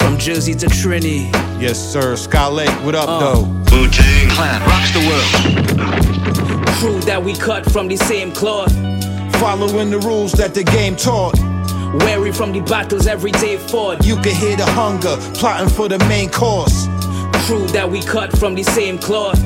From 0.00 0.18
Jersey 0.18 0.52
to 0.56 0.66
Trini. 0.66 1.30
Yes, 1.62 1.78
sir. 1.78 2.16
Sky 2.16 2.48
Lake, 2.48 2.74
what 2.84 2.96
up, 2.96 3.08
Uh. 3.08 3.20
though? 3.20 3.42
Wu 3.70 3.86
Tang 3.86 4.28
Clan 4.30 4.60
rocks 4.66 4.90
the 4.92 5.06
world. 5.06 6.66
Crew 6.78 6.98
that 7.02 7.22
we 7.22 7.34
cut 7.34 7.70
from 7.70 7.86
the 7.86 7.98
same 7.98 8.32
cloth. 8.32 8.72
Following 9.36 9.90
the 9.92 10.00
rules 10.00 10.32
that 10.32 10.54
the 10.54 10.64
game 10.64 10.96
taught. 10.96 11.38
Wary 12.04 12.32
from 12.32 12.50
the 12.52 12.60
battles 12.62 13.06
every 13.06 13.30
day 13.30 13.58
fought. 13.58 14.04
You 14.04 14.16
can 14.16 14.34
hear 14.34 14.56
the 14.56 14.66
hunger, 14.66 15.16
plotting 15.34 15.68
for 15.68 15.86
the 15.88 15.98
main 16.08 16.28
course. 16.28 16.88
Crew 17.42 17.66
that 17.68 17.90
we 17.90 18.00
cut 18.02 18.36
from 18.38 18.54
the 18.54 18.62
same 18.62 18.98
cloth. 18.98 19.38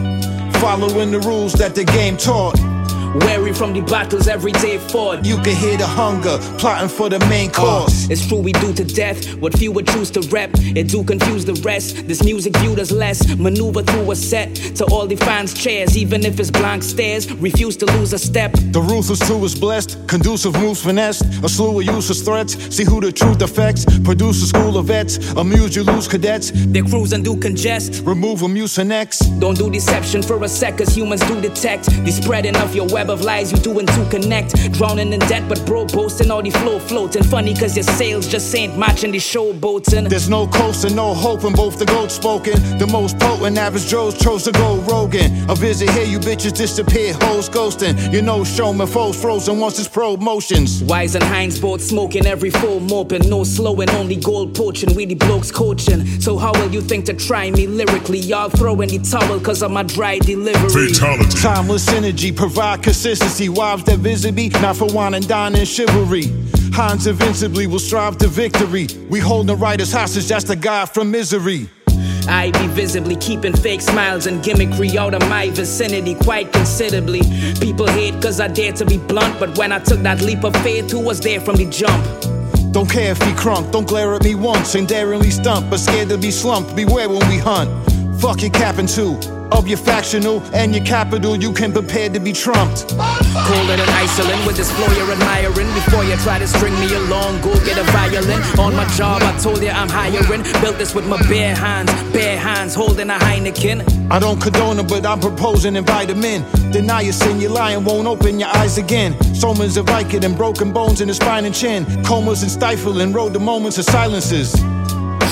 Following 0.60 1.10
the 1.10 1.20
rules 1.20 1.54
that 1.54 1.74
the 1.74 1.84
game 1.84 2.18
taught. 2.18 2.75
Wary 3.20 3.52
from 3.52 3.73
the 3.73 3.80
battles 3.80 4.28
every 4.28 4.52
day 4.52 4.78
fought. 4.78 5.25
You 5.25 5.37
can 5.38 5.54
hear 5.56 5.76
the 5.76 5.87
hunger, 5.87 6.38
plotting 6.58 6.88
for 6.88 7.08
the 7.08 7.18
main 7.26 7.50
Uh, 7.50 7.52
course. 7.54 8.08
it's 8.11 8.26
true 8.26 8.38
we 8.38 8.52
do 8.52 8.73
to 8.75 8.85
death 8.85 9.35
what 9.40 9.56
few 9.58 9.73
would 9.73 9.87
choose 9.87 10.11
to 10.11 10.20
rep. 10.30 10.50
It 10.75 10.88
do 10.88 11.02
confuse 11.04 11.44
the 11.44 11.54
rest. 11.62 12.06
This 12.08 12.23
music 12.23 12.56
viewed 12.58 12.78
as 12.78 12.90
less. 12.92 13.18
Maneuver 13.38 13.82
through 13.82 14.11
a 14.11 14.16
set 14.16 14.54
to 14.76 14.85
all 14.87 15.06
the 15.06 15.16
fans' 15.16 15.54
chairs, 15.54 15.96
even 15.96 16.25
if 16.25 16.38
it's 16.40 16.50
blank 16.50 16.82
stares. 16.82 17.30
Refuse 17.32 17.76
to 17.78 17.87
lose 17.96 18.12
a 18.12 18.18
step. 18.18 18.52
The 18.73 18.80
ruthless 18.80 19.20
two 19.20 19.42
is 19.44 19.54
blessed, 19.54 19.96
conducive 20.06 20.54
moves 20.61 20.80
finessed, 20.82 21.23
a 21.42 21.49
slew 21.49 21.80
of 21.80 21.87
useless 21.87 22.20
threats. 22.23 22.56
See 22.75 22.85
who 22.85 23.00
the 23.00 23.12
truth 23.12 23.40
affects. 23.42 23.85
Produce 24.04 24.42
a 24.42 24.46
school 24.46 24.76
of 24.76 24.87
vets, 24.87 25.18
amuse 25.37 25.75
you 25.76 25.85
lose 25.85 26.06
cadets. 26.08 26.50
They 26.54 26.82
cruise 26.82 27.12
and 27.12 27.25
do 27.25 27.37
congest. 27.37 28.02
Remove 28.04 28.42
a 28.42 28.46
mucinex. 28.46 29.20
Don't 29.40 29.56
do 29.56 29.70
deception 29.70 30.23
for 30.23 30.42
a 30.44 30.49
sec, 30.49 30.78
cause 30.78 30.94
humans 30.94 31.23
do 31.23 31.40
detect. 31.40 31.87
The 32.04 32.11
spreading 32.12 32.56
of 32.56 32.75
your 32.75 32.87
web 32.88 33.05
of 33.10 33.22
lies 33.22 33.52
you 33.52 33.58
doing 33.58 33.86
to 33.86 34.08
connect. 34.10 34.72
Drowning 34.72 35.12
in 35.12 35.20
debt, 35.20 35.48
but 35.48 35.64
bro 35.66 35.86
boasting 35.86 36.30
all 36.30 36.42
the 36.42 36.50
flow 36.50 36.78
floating. 36.78 37.22
Funny 37.22 37.54
cause 37.54 37.76
your 37.76 37.84
sales 37.84 38.26
just 38.28 38.54
ain't 38.54 38.76
matching 38.78 39.12
the 39.12 39.18
show 39.18 39.52
boating. 39.52 40.04
There's 40.04 40.28
no 40.28 40.46
coasting, 40.46 40.94
no 40.96 41.14
hope 41.14 41.44
in 41.44 41.52
both 41.52 41.78
the 41.78 41.86
goats 41.86 42.14
spoken. 42.14 42.54
The 42.78 42.86
most 42.86 43.18
potent 43.18 43.58
average 43.58 43.86
Joes 43.86 44.18
chose 44.18 44.44
to 44.44 44.52
go 44.52 44.76
Rogan. 44.80 45.48
A 45.48 45.54
visit 45.54 45.90
here, 45.90 46.04
you 46.04 46.18
bitches 46.18 46.56
disappear, 46.56 47.14
hoes 47.20 47.48
ghosting. 47.48 48.12
You 48.12 48.22
know, 48.22 48.44
showman 48.44 48.86
foes 48.86 49.20
frozen 49.20 49.58
once 49.60 49.78
it's 49.78 49.88
promotions. 49.88 50.82
Wise 50.84 51.14
and 51.14 51.25
Hines 51.25 51.58
both 51.58 51.80
smoking 51.80 52.26
every 52.26 52.50
full 52.50 52.80
moping. 52.80 53.28
No 53.28 53.44
slowing, 53.44 53.90
only 53.90 54.16
gold 54.16 54.54
poaching. 54.54 54.94
We 54.94 55.06
the 55.06 55.14
blokes 55.14 55.50
coaching. 55.50 56.04
So 56.20 56.36
how 56.36 56.52
will 56.52 56.72
you 56.72 56.80
think 56.80 57.04
to 57.06 57.14
try 57.14 57.50
me 57.50 57.66
lyrically? 57.66 58.18
Y'all 58.18 58.48
throwing 58.48 58.88
the 58.88 58.98
towel 58.98 59.40
cause 59.40 59.62
of 59.62 59.70
my 59.70 59.82
dry 59.82 60.18
delivery. 60.18 60.92
Timeless 61.40 61.88
energy, 61.88 62.32
provide 62.32 62.82
consistency. 62.96 63.50
Wives 63.50 63.84
that 63.84 63.98
visit 63.98 64.34
me, 64.34 64.48
not 64.48 64.74
for 64.74 64.86
wine 64.86 65.12
and 65.12 65.28
dine 65.28 65.54
and 65.54 65.68
chivalry. 65.68 66.24
Hines 66.72 67.06
invincibly 67.06 67.66
will 67.66 67.78
strive 67.78 68.16
to 68.18 68.26
victory. 68.26 68.86
We 69.10 69.20
holding 69.20 69.58
writers 69.58 69.92
hostage, 69.92 70.28
that's 70.28 70.44
the 70.44 70.56
guy 70.56 70.86
from 70.86 71.10
misery. 71.10 71.68
I 72.26 72.52
be 72.52 72.66
visibly 72.68 73.16
keeping 73.16 73.54
fake 73.54 73.82
smiles 73.82 74.26
and 74.26 74.42
gimmickry 74.42 74.96
out 74.96 75.12
of 75.12 75.28
my 75.28 75.50
vicinity 75.50 76.14
quite 76.14 76.50
considerably. 76.54 77.20
People 77.60 77.86
hate 77.86 78.14
cause 78.22 78.40
I 78.40 78.48
dare 78.48 78.72
to 78.72 78.86
be 78.86 78.96
blunt, 78.96 79.38
but 79.38 79.58
when 79.58 79.72
I 79.72 79.78
took 79.78 80.00
that 80.00 80.22
leap 80.22 80.42
of 80.42 80.56
faith, 80.62 80.90
who 80.90 81.00
was 81.00 81.20
there 81.20 81.40
from 81.40 81.56
the 81.56 81.66
jump? 81.66 82.02
Don't 82.72 82.90
care 82.90 83.12
if 83.12 83.18
he 83.18 83.32
crunk, 83.32 83.72
don't 83.72 83.86
glare 83.86 84.14
at 84.14 84.24
me 84.24 84.34
once 84.34 84.74
and 84.74 84.88
daringly 84.88 85.30
stump, 85.30 85.68
but 85.68 85.80
scared 85.80 86.08
to 86.08 86.16
be 86.16 86.30
slumped. 86.30 86.74
Beware 86.74 87.10
when 87.10 87.28
we 87.28 87.36
hunt. 87.36 87.68
Fuck 88.22 88.40
your 88.40 88.50
capping 88.52 88.86
too. 88.86 89.20
Of 89.52 89.68
your 89.68 89.78
factional 89.78 90.42
and 90.52 90.74
your 90.74 90.84
capital, 90.84 91.36
you 91.36 91.52
can 91.52 91.72
prepare 91.72 92.08
to 92.08 92.18
be 92.18 92.32
trumped. 92.32 92.88
Colder 92.88 93.76
than 93.76 93.88
Iceland 93.88 94.44
with 94.46 94.56
this 94.56 94.70
flow 94.72 94.92
you're 94.96 95.10
admiring. 95.12 95.72
Before 95.74 96.04
you 96.04 96.16
try 96.16 96.38
to 96.38 96.48
string 96.48 96.74
me 96.80 96.92
along, 96.94 97.40
go 97.42 97.54
get 97.64 97.78
a 97.78 97.84
violin. 97.92 98.42
On 98.58 98.74
my 98.74 98.86
job, 98.96 99.22
I 99.22 99.38
told 99.38 99.62
you 99.62 99.68
I'm 99.68 99.88
hiring. 99.88 100.42
Built 100.60 100.78
this 100.78 100.94
with 100.94 101.06
my 101.06 101.16
bare 101.28 101.54
hands, 101.54 101.92
bare 102.12 102.38
hands 102.38 102.74
holding 102.74 103.08
a 103.08 103.14
Heineken. 103.14 104.10
I 104.10 104.18
don't 104.18 104.40
condone 104.40 104.80
it, 104.80 104.88
but 104.88 105.06
I'm 105.06 105.20
proposing 105.20 105.76
invite 105.76 106.10
him 106.10 106.24
in. 106.24 106.44
Deny 106.72 107.02
your 107.02 107.12
sin, 107.12 107.40
you're 107.40 107.50
lying, 107.50 107.84
won't 107.84 108.08
open 108.08 108.40
your 108.40 108.48
eyes 108.48 108.78
again. 108.78 109.14
Somans 109.34 109.76
of 109.76 109.86
Viking 109.86 110.24
and 110.24 110.36
broken 110.36 110.72
bones 110.72 111.00
in 111.00 111.08
the 111.08 111.14
spine 111.14 111.44
and 111.44 111.54
chin. 111.54 111.84
Comas 112.04 112.42
and 112.42 112.50
stifling, 112.50 113.12
rode 113.12 113.32
the 113.32 113.40
moments 113.40 113.78
of 113.78 113.84
silences. 113.84 114.52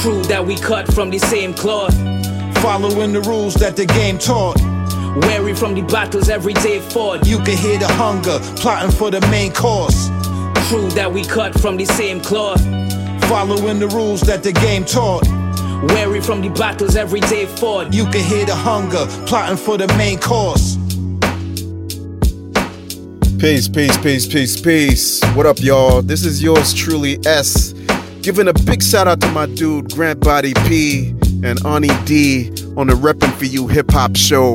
True 0.02 0.23
that 0.25 0.44
we 0.47 0.56
cut 0.56 0.92
from 0.92 1.11
the 1.11 1.18
same 1.18 1.52
cloth. 1.52 2.13
Following 2.64 3.12
the 3.12 3.21
rules 3.21 3.52
that 3.56 3.76
the 3.76 3.85
game 3.85 4.16
taught. 4.16 4.59
Wary 5.26 5.54
from 5.54 5.75
the 5.75 5.83
battles 5.83 6.30
every 6.30 6.54
day 6.54 6.80
fought. 6.80 7.26
You 7.26 7.37
can 7.40 7.59
hear 7.59 7.78
the 7.78 7.87
hunger, 7.87 8.38
plotting 8.56 8.90
for 8.90 9.11
the 9.11 9.21
main 9.30 9.52
course. 9.52 10.09
Crew 10.68 10.88
that 10.92 11.12
we 11.12 11.25
cut 11.25 11.52
from 11.61 11.76
the 11.76 11.85
same 11.85 12.23
cloth. 12.23 12.62
Following 13.28 13.80
the 13.80 13.88
rules 13.88 14.23
that 14.23 14.42
the 14.42 14.50
game 14.52 14.87
taught. 14.87 15.28
Wary 15.92 16.23
from 16.23 16.40
the 16.40 16.49
battles 16.49 16.97
every 16.97 17.21
day 17.21 17.44
fought. 17.44 17.92
You 17.92 18.04
can 18.04 18.25
hear 18.25 18.47
the 18.47 18.54
hunger, 18.54 19.04
plotting 19.26 19.59
for 19.59 19.76
the 19.76 19.87
main 19.99 20.18
course. 20.18 20.78
Peace, 23.38 23.68
peace, 23.68 23.99
peace, 23.99 24.26
peace, 24.26 24.59
peace. 24.59 25.23
What 25.35 25.44
up, 25.44 25.61
y'all? 25.61 26.00
This 26.00 26.25
is 26.25 26.42
yours 26.42 26.73
truly, 26.73 27.18
S. 27.26 27.75
Giving 28.23 28.49
a 28.49 28.54
big 28.54 28.83
shout 28.83 29.06
out 29.06 29.21
to 29.21 29.30
my 29.33 29.44
dude, 29.44 29.92
Grant 29.92 30.21
Body 30.21 30.54
P 30.66 31.14
and 31.43 31.64
Ani 31.67 31.88
D 32.05 32.50
on 32.76 32.87
the 32.87 32.95
Reppin' 32.95 33.33
For 33.35 33.47
You 33.47 33.67
Hip 33.69 33.91
Hop 33.91 34.17
Show. 34.17 34.55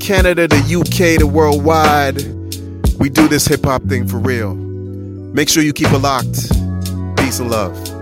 Canada, 0.00 0.46
the 0.46 0.56
UK, 0.56 1.18
the 1.18 1.26
worldwide. 1.26 2.22
We 2.98 3.08
do 3.08 3.28
this 3.28 3.46
hip 3.46 3.64
hop 3.64 3.82
thing 3.84 4.06
for 4.06 4.18
real. 4.18 4.54
Make 4.54 5.48
sure 5.48 5.62
you 5.62 5.72
keep 5.72 5.90
it 5.92 5.98
locked. 5.98 6.48
Peace 7.18 7.40
and 7.40 7.50
love. 7.50 7.95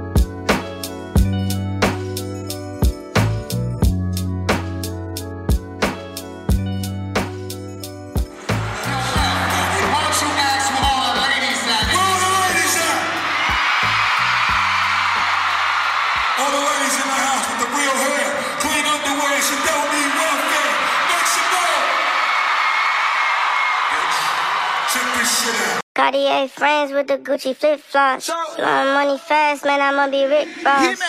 48 26.15 26.51
friends 26.53 26.93
with 26.93 27.09
the 27.09 27.19
Gucci 27.19 27.57
flip 27.57 27.81
flops. 27.81 28.31
Blowing 28.55 28.95
money 28.95 29.19
fast, 29.19 29.65
man, 29.65 29.81
I'ma 29.81 30.09
be 30.09 30.25
Rick 30.27 30.47
Ross. 30.65 31.03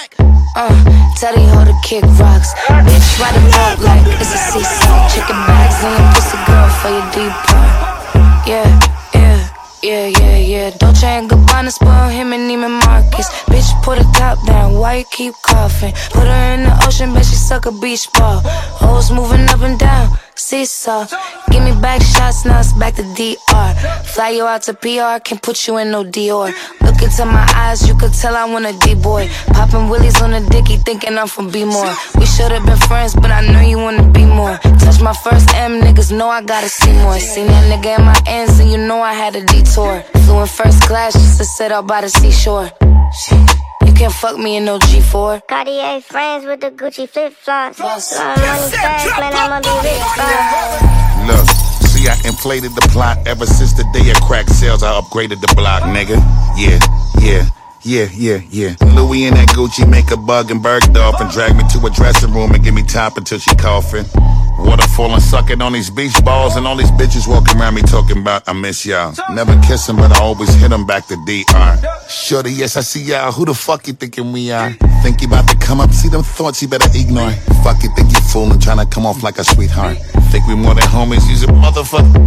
Uh, 0.56 1.14
tell 1.20 1.32
the 1.32 1.46
hoe 1.46 1.64
to 1.64 1.78
kick 1.84 2.02
rocks. 2.18 2.56
Bitch, 2.66 3.20
ride 3.22 3.36
the 3.36 3.42
boat 3.54 3.86
like 3.86 4.02
it's 4.20 4.34
a 4.34 4.38
seesaw. 4.50 5.08
Chicken 5.14 5.38
bags 5.46 5.84
in, 5.86 5.94
your 5.94 6.10
pussy 6.10 6.38
girl 6.50 6.70
for 6.82 6.90
your 6.90 7.06
deep 7.14 7.34
part. 7.46 8.48
Yeah 8.48 8.95
yeah, 9.86 10.08
yeah, 10.08 10.38
yeah. 10.38 10.70
Dolce 10.78 11.06
and 11.06 11.30
Gabbana 11.30 11.72
spoil 11.72 12.10
him 12.10 12.34
and 12.34 12.50
Neiman 12.50 12.80
Marcus. 12.86 13.28
Bitch, 13.46 13.70
put 13.84 14.00
her 14.00 14.12
top 14.14 14.44
down, 14.46 14.74
why 14.74 14.96
you 14.96 15.06
keep 15.12 15.34
coughing? 15.44 15.94
Put 16.10 16.26
her 16.26 16.54
in 16.54 16.64
the 16.64 16.74
ocean, 16.86 17.14
bet 17.14 17.26
she 17.26 17.36
suck 17.36 17.66
a 17.68 17.72
beach 17.72 18.12
ball. 18.14 18.42
Hoes 18.82 19.12
moving 19.12 19.48
up 19.48 19.62
and 19.62 19.78
down 19.78 20.18
seesaw. 20.36 21.08
Give 21.52 21.64
me 21.64 21.72
back 21.82 22.02
shots, 22.02 22.46
now 22.46 22.60
it's 22.60 22.74
back 22.74 22.96
to 22.96 23.04
DR. 23.04 23.68
Fly 24.14 24.30
you 24.30 24.46
out 24.46 24.64
to 24.64 24.74
PR, 24.74 25.20
can't 25.24 25.42
put 25.42 25.68
you 25.68 25.78
in 25.78 25.92
no 25.92 26.04
Dior. 26.04 26.52
Look 26.82 27.02
into 27.02 27.26
my 27.26 27.46
eyes, 27.56 27.88
you 27.88 27.96
could 27.96 28.14
tell 28.14 28.36
I 28.36 28.46
want 28.46 28.66
a 28.66 28.74
D-boy. 28.86 29.28
Popping 29.48 29.90
willies 29.90 30.22
on 30.22 30.32
the 30.32 30.42
dicky, 30.50 30.78
thinking 30.78 31.18
I'm 31.18 31.28
from 31.28 31.50
B-more. 31.50 31.94
We 32.20 32.26
should've 32.26 32.66
been 32.66 32.78
friends, 32.90 33.16
but 33.16 33.32
I 33.32 33.42
know 33.52 33.62
you 33.62 33.78
wanna 33.78 34.08
be 34.12 34.26
more. 34.26 34.58
Touch 34.82 35.02
my 35.02 35.14
first 35.14 35.54
M, 35.56 35.82
niggas 35.82 36.12
know 36.12 36.30
I 36.30 36.42
gotta 36.42 36.70
see 36.70 36.94
more. 37.04 37.20
Seen 37.20 37.48
that 37.48 37.66
nigga 37.72 38.00
in 38.00 38.06
my 38.06 38.20
ends, 38.28 38.60
and 38.60 38.70
you 38.72 38.78
know 38.78 39.02
I 39.02 39.14
had 39.14 39.36
a 39.36 39.44
detour. 39.44 39.75
Flew 39.76 40.40
in 40.40 40.48
first 40.48 40.84
class 40.84 41.12
just 41.12 41.38
to 41.38 41.44
sit 41.44 41.70
out 41.70 41.86
by 41.86 42.00
the 42.00 42.08
seashore. 42.08 42.72
You 43.86 43.92
can't 43.92 44.14
fuck 44.14 44.38
me 44.38 44.56
in 44.56 44.64
no 44.64 44.80
G4. 44.80 45.46
Cartier 45.50 46.00
friends 46.00 46.46
with 46.46 46.62
the 46.62 46.72
Gucci 46.72 47.10
flip 47.10 47.34
flops. 47.34 47.80
Long 47.82 47.90
money 47.90 48.72
fast, 48.72 49.20
man, 49.20 49.34
I'ma 49.36 49.60
be 49.60 49.76
rich. 49.84 51.28
Look, 51.28 51.46
see, 51.92 52.08
I 52.08 52.16
inflated 52.24 52.74
the 52.74 52.88
plot 52.90 53.28
ever 53.28 53.46
since 53.46 53.74
the 53.74 53.84
day 53.92 54.10
of 54.12 54.22
crack 54.22 54.48
sales. 54.48 54.82
I 54.82 54.94
upgraded 54.94 55.42
the 55.42 55.54
block, 55.58 55.84
nigga. 55.84 56.24
Yeah, 56.56 56.80
yeah. 57.20 57.50
Yeah, 57.84 58.08
yeah, 58.14 58.42
yeah. 58.50 58.76
Louis 58.96 59.26
and 59.26 59.36
that 59.36 59.50
Gucci 59.50 59.88
make 59.88 60.10
a 60.10 60.18
bug 60.18 60.52
and 60.52 60.64
Bergdorf 60.64 61.20
and 61.20 61.30
drag 61.30 61.56
me 61.56 61.64
to 61.74 61.86
a 61.86 61.90
dressing 61.92 62.34
room 62.34 62.52
and 62.52 62.64
give 62.64 62.74
me 62.74 62.82
top 62.82 63.18
until 63.18 63.40
she 63.40 63.54
coughing. 63.56 64.06
Waterfall 64.58 65.14
and 65.14 65.22
sucking 65.22 65.62
on 65.62 65.74
these 65.74 65.90
beach 65.90 66.24
balls 66.24 66.56
and 66.56 66.66
all 66.66 66.76
these 66.76 66.92
bitches 66.92 67.28
walking 67.28 67.60
around 67.60 67.76
me 67.76 67.82
talking 67.82 68.18
about 68.18 68.44
I 68.48 68.54
miss 68.54 68.86
y'all. 68.86 69.14
Never 69.32 69.60
kiss 69.68 69.88
'em, 69.90 69.98
but 69.98 70.12
I 70.12 70.20
always 70.22 70.54
hit 70.56 70.72
'em 70.72 70.86
back 70.86 71.08
to 71.08 71.16
DR. 71.26 71.78
Shorty, 72.10 72.52
yes, 72.52 72.78
I 72.78 72.82
see 72.82 73.02
y'all. 73.04 73.32
Who 73.32 73.46
the 73.46 73.54
fuck 73.54 73.88
you 73.88 73.94
thinking 73.94 74.32
we 74.32 74.52
are? 74.52 74.72
Think 75.04 75.22
you 75.22 75.28
about 75.28 75.48
to 75.50 75.58
come 75.58 75.80
up, 75.82 75.94
see 75.94 76.08
them 76.10 76.24
thoughts 76.24 76.62
you 76.62 76.68
better 76.68 76.90
ignore. 76.96 77.32
Fuck 77.64 77.84
you, 77.84 77.90
think 77.96 78.12
you 78.12 78.20
fooling, 78.32 78.60
trying 78.60 78.78
to 78.80 78.86
come 78.86 79.06
off 79.06 79.24
like 79.24 79.38
a 79.38 79.44
sweetheart. 79.44 79.98
Think 80.32 80.48
we 80.48 80.56
more 80.56 80.74
than 80.74 80.84
homies, 80.86 81.28
use 81.30 81.44
a 81.44 81.48
motherfucker. 81.48 82.22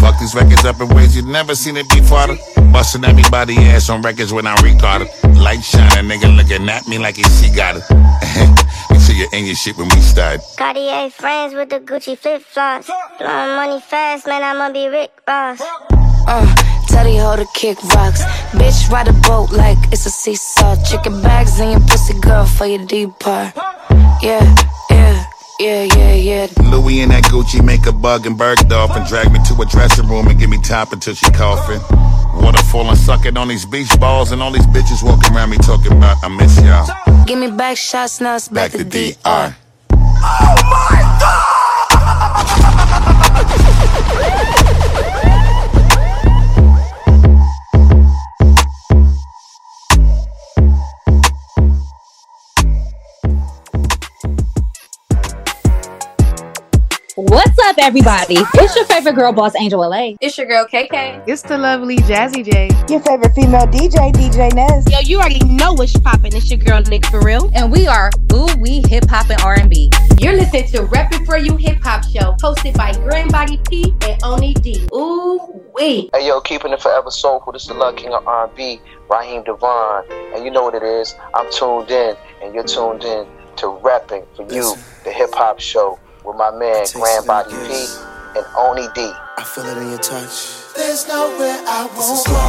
Fuck 0.00 0.18
these 0.20 0.34
records 0.34 0.64
up 0.64 0.80
in 0.80 0.88
ways 0.88 1.16
you've 1.16 1.26
never 1.26 1.54
seen 1.54 1.76
it 1.76 1.88
before. 1.88 2.36
Busting 2.72 3.04
everybody 3.04 3.56
ass 3.68 3.88
on 3.88 4.02
records 4.02 4.32
when 4.32 4.46
I 4.46 4.54
record 4.62 5.02
it. 5.02 5.36
Light 5.36 5.62
shining, 5.64 6.10
nigga 6.10 6.36
looking 6.36 6.68
at 6.68 6.86
me 6.86 6.98
like 6.98 7.16
he 7.16 7.22
she 7.24 7.50
got 7.54 7.76
it. 7.76 7.84
Make 8.90 9.00
sure 9.00 9.14
you're 9.14 9.28
in 9.32 9.46
your 9.46 9.54
shit 9.54 9.76
when 9.76 9.88
we 9.88 10.00
start. 10.00 10.40
Cartier 10.56 11.10
friends 11.10 11.53
with 11.54 11.70
the 11.70 11.80
Gucci 11.80 12.16
flip 12.16 12.42
flops. 12.42 12.90
Blowing 13.18 13.56
money 13.56 13.80
fast, 13.80 14.26
man, 14.26 14.42
I'ma 14.42 14.72
be 14.72 14.88
Rick 14.88 15.10
Ross. 15.26 15.60
Uh, 16.26 16.56
teddy 16.88 17.16
hoe 17.16 17.36
to 17.36 17.46
kick 17.54 17.82
rocks. 17.94 18.22
Bitch, 18.52 18.90
ride 18.90 19.08
a 19.08 19.12
boat 19.12 19.52
like 19.52 19.78
it's 19.92 20.06
a 20.06 20.10
seesaw. 20.10 20.76
Chicken 20.84 21.22
bags 21.22 21.60
in 21.60 21.70
your 21.70 21.80
pussy, 21.80 22.18
girl, 22.20 22.46
for 22.46 22.66
your 22.66 22.84
deep 22.86 23.10
part. 23.20 23.54
Yeah, 24.22 24.42
yeah, 24.90 25.24
yeah, 25.60 25.82
yeah, 25.84 26.14
yeah. 26.14 26.46
Louis 26.62 27.00
and 27.00 27.12
that 27.12 27.24
Gucci 27.24 27.64
make 27.64 27.86
a 27.86 27.92
bug 27.92 28.26
and 28.26 28.38
Bergdorf 28.38 28.96
and 28.96 29.06
drag 29.06 29.32
me 29.32 29.38
to 29.48 29.60
a 29.60 29.66
dressing 29.66 30.08
room 30.08 30.26
and 30.28 30.38
give 30.38 30.50
me 30.50 30.58
top 30.58 30.92
until 30.92 31.14
she 31.14 31.30
coughing. 31.30 31.80
Waterfall 32.42 32.88
and 32.88 32.98
sucking 32.98 33.36
on 33.36 33.48
these 33.48 33.64
beach 33.66 33.98
balls 34.00 34.32
and 34.32 34.42
all 34.42 34.50
these 34.50 34.66
bitches 34.66 35.02
walking 35.02 35.34
around 35.34 35.50
me 35.50 35.58
talking 35.58 35.92
about 35.92 36.16
I 36.22 36.28
miss 36.28 36.60
y'all. 36.60 37.24
Give 37.26 37.38
me 37.38 37.50
back 37.50 37.76
shots, 37.76 38.20
now 38.20 38.36
it's 38.36 38.48
back, 38.48 38.72
Back 38.72 38.80
to 38.80 38.84
to 38.84 39.12
DR. 39.14 39.56
Oh 40.26 40.74
DR. 45.04 45.30
What's 57.16 57.56
up, 57.68 57.76
everybody? 57.78 58.38
It's 58.54 58.74
your 58.74 58.86
favorite 58.86 59.14
girl 59.14 59.32
boss, 59.32 59.54
Angel 59.54 59.78
LA. 59.78 60.14
It's 60.20 60.36
your 60.36 60.48
girl 60.48 60.66
KK. 60.66 61.22
It's 61.28 61.42
the 61.42 61.56
lovely 61.56 61.98
Jazzy 61.98 62.44
J. 62.44 62.68
Your 62.92 62.98
favorite 63.02 63.32
female 63.36 63.68
DJ, 63.68 64.10
DJ 64.12 64.52
Nez. 64.52 64.84
Yo, 64.90 64.98
you 64.98 65.20
already 65.20 65.38
know 65.44 65.74
what's 65.74 65.96
poppin'. 65.96 66.34
It's 66.34 66.50
your 66.50 66.58
girl 66.58 66.82
Nick 66.82 67.06
for 67.06 67.20
real. 67.20 67.52
And 67.54 67.70
we 67.70 67.86
are 67.86 68.10
Ooh 68.32 68.48
We 68.58 68.82
Hip 68.88 69.04
Hop 69.10 69.30
and 69.30 69.40
R&B. 69.42 69.92
You're 70.18 70.32
listening 70.32 70.66
to 70.72 70.78
Reppin' 70.88 71.24
For 71.24 71.38
You 71.38 71.56
Hip 71.56 71.78
Hop 71.84 72.02
Show, 72.02 72.34
hosted 72.42 72.76
by 72.76 72.90
Grand 72.94 73.30
Body 73.30 73.60
P 73.70 73.94
and 74.08 74.20
Oni 74.24 74.54
D. 74.54 74.84
Ooh 74.92 75.62
wee. 75.72 76.10
Hey 76.12 76.26
yo, 76.26 76.40
keeping 76.40 76.72
it 76.72 76.82
forever 76.82 77.12
soulful. 77.12 77.52
This 77.52 77.62
is 77.62 77.68
the 77.68 77.74
Love 77.74 77.94
King 77.94 78.12
of 78.12 78.26
R&B, 78.26 78.80
Raheem 79.08 79.44
DeVaughn, 79.44 80.10
and 80.34 80.44
you 80.44 80.50
know 80.50 80.64
what 80.64 80.74
it 80.74 80.82
is. 80.82 81.14
I'm 81.34 81.48
tuned 81.52 81.92
in, 81.92 82.16
and 82.42 82.52
you're 82.52 82.64
tuned 82.64 83.04
in 83.04 83.24
to 83.58 83.66
Repping 83.66 84.26
for 84.34 84.52
You, 84.52 84.74
the 85.04 85.12
hip 85.12 85.32
hop 85.32 85.60
show 85.60 86.00
with 86.24 86.36
my 86.36 86.50
man 86.50 86.86
Grand 86.94 87.26
Body 87.26 87.50
P 87.50 87.86
and 88.36 88.46
Oni 88.56 88.88
D. 88.94 89.12
I 89.36 89.44
feel 89.44 89.64
it 89.66 89.76
in 89.78 89.90
your 89.90 89.98
touch. 89.98 90.72
There's 90.74 91.06
nowhere 91.06 91.58
I 91.66 91.86
won't 91.96 92.26
go 92.26 92.40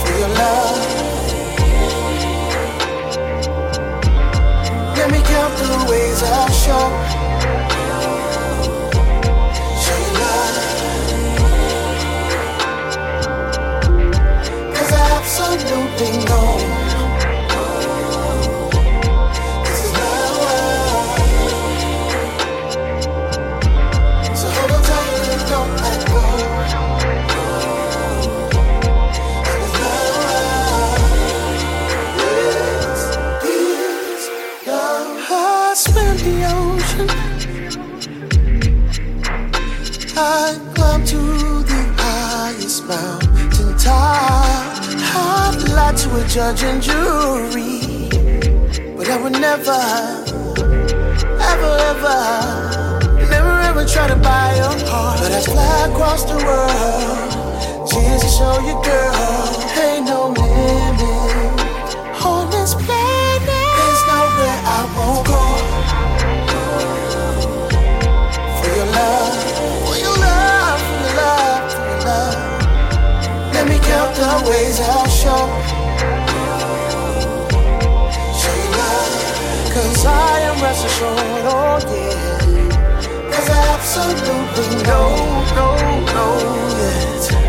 for 0.00 0.12
your 0.18 0.28
love. 0.28 1.06
Let 4.96 5.10
me 5.12 5.20
count 5.22 5.56
the 5.58 5.86
ways 5.90 6.22
I'll 6.24 6.50
show. 6.50 6.88
Show 9.82 9.98
you 10.04 10.12
love. 10.20 10.74
Cause 14.74 14.92
I 14.92 14.94
absolutely 15.18 16.24
know. 16.26 16.75
I 40.18 40.58
climb 40.74 41.04
to 41.04 41.16
the 41.16 41.94
highest 41.98 42.86
mountain 42.86 43.76
top. 43.76 44.80
I've 45.14 45.62
lied 45.68 45.96
to 45.98 46.16
a 46.16 46.26
judge 46.26 46.62
and 46.62 46.80
jury, 46.80 48.08
but 48.96 49.10
I 49.10 49.20
would 49.22 49.32
never, 49.32 49.76
ever, 51.52 51.72
ever, 51.92 53.28
never 53.28 53.60
ever 53.60 53.84
try 53.84 54.08
to 54.08 54.16
buy 54.16 54.56
your 54.56 54.88
heart. 54.88 55.20
But 55.20 55.32
I 55.32 55.42
fly 55.42 55.88
across 55.90 56.24
the 56.24 56.36
world 56.36 57.90
just 57.90 58.24
to 58.24 58.28
show 58.28 58.58
you, 58.60 58.74
girl, 58.82 59.65
the 74.16 74.48
ways 74.48 74.80
I'll 74.80 75.06
show. 75.08 75.44
Show 78.40 78.54
you 78.62 78.70
love, 78.80 79.12
cause 79.74 80.06
I 80.06 80.40
am 80.48 80.62
rest 80.62 80.86
assured, 80.86 81.44
oh 81.52 81.78
yeah. 81.92 83.30
Cause 83.30 83.48
I 83.50 83.62
absolutely 83.76 84.68
know, 84.84 85.08
know, 85.56 85.76
know 86.14 86.34
that 86.78 87.45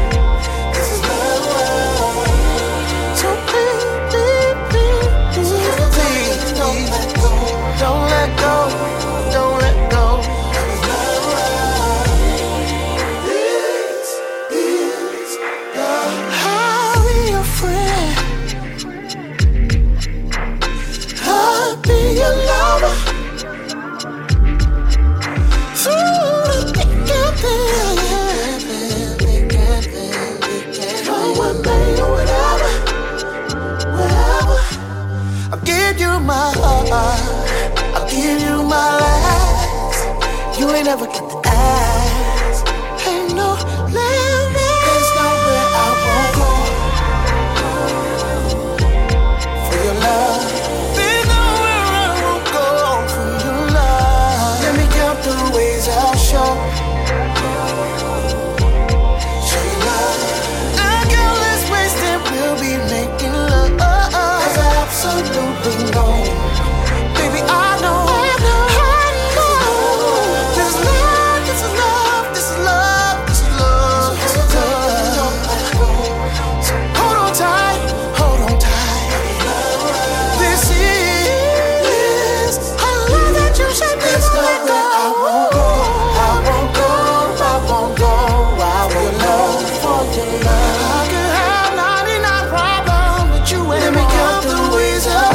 last. 40.87 41.21
You 41.21 41.26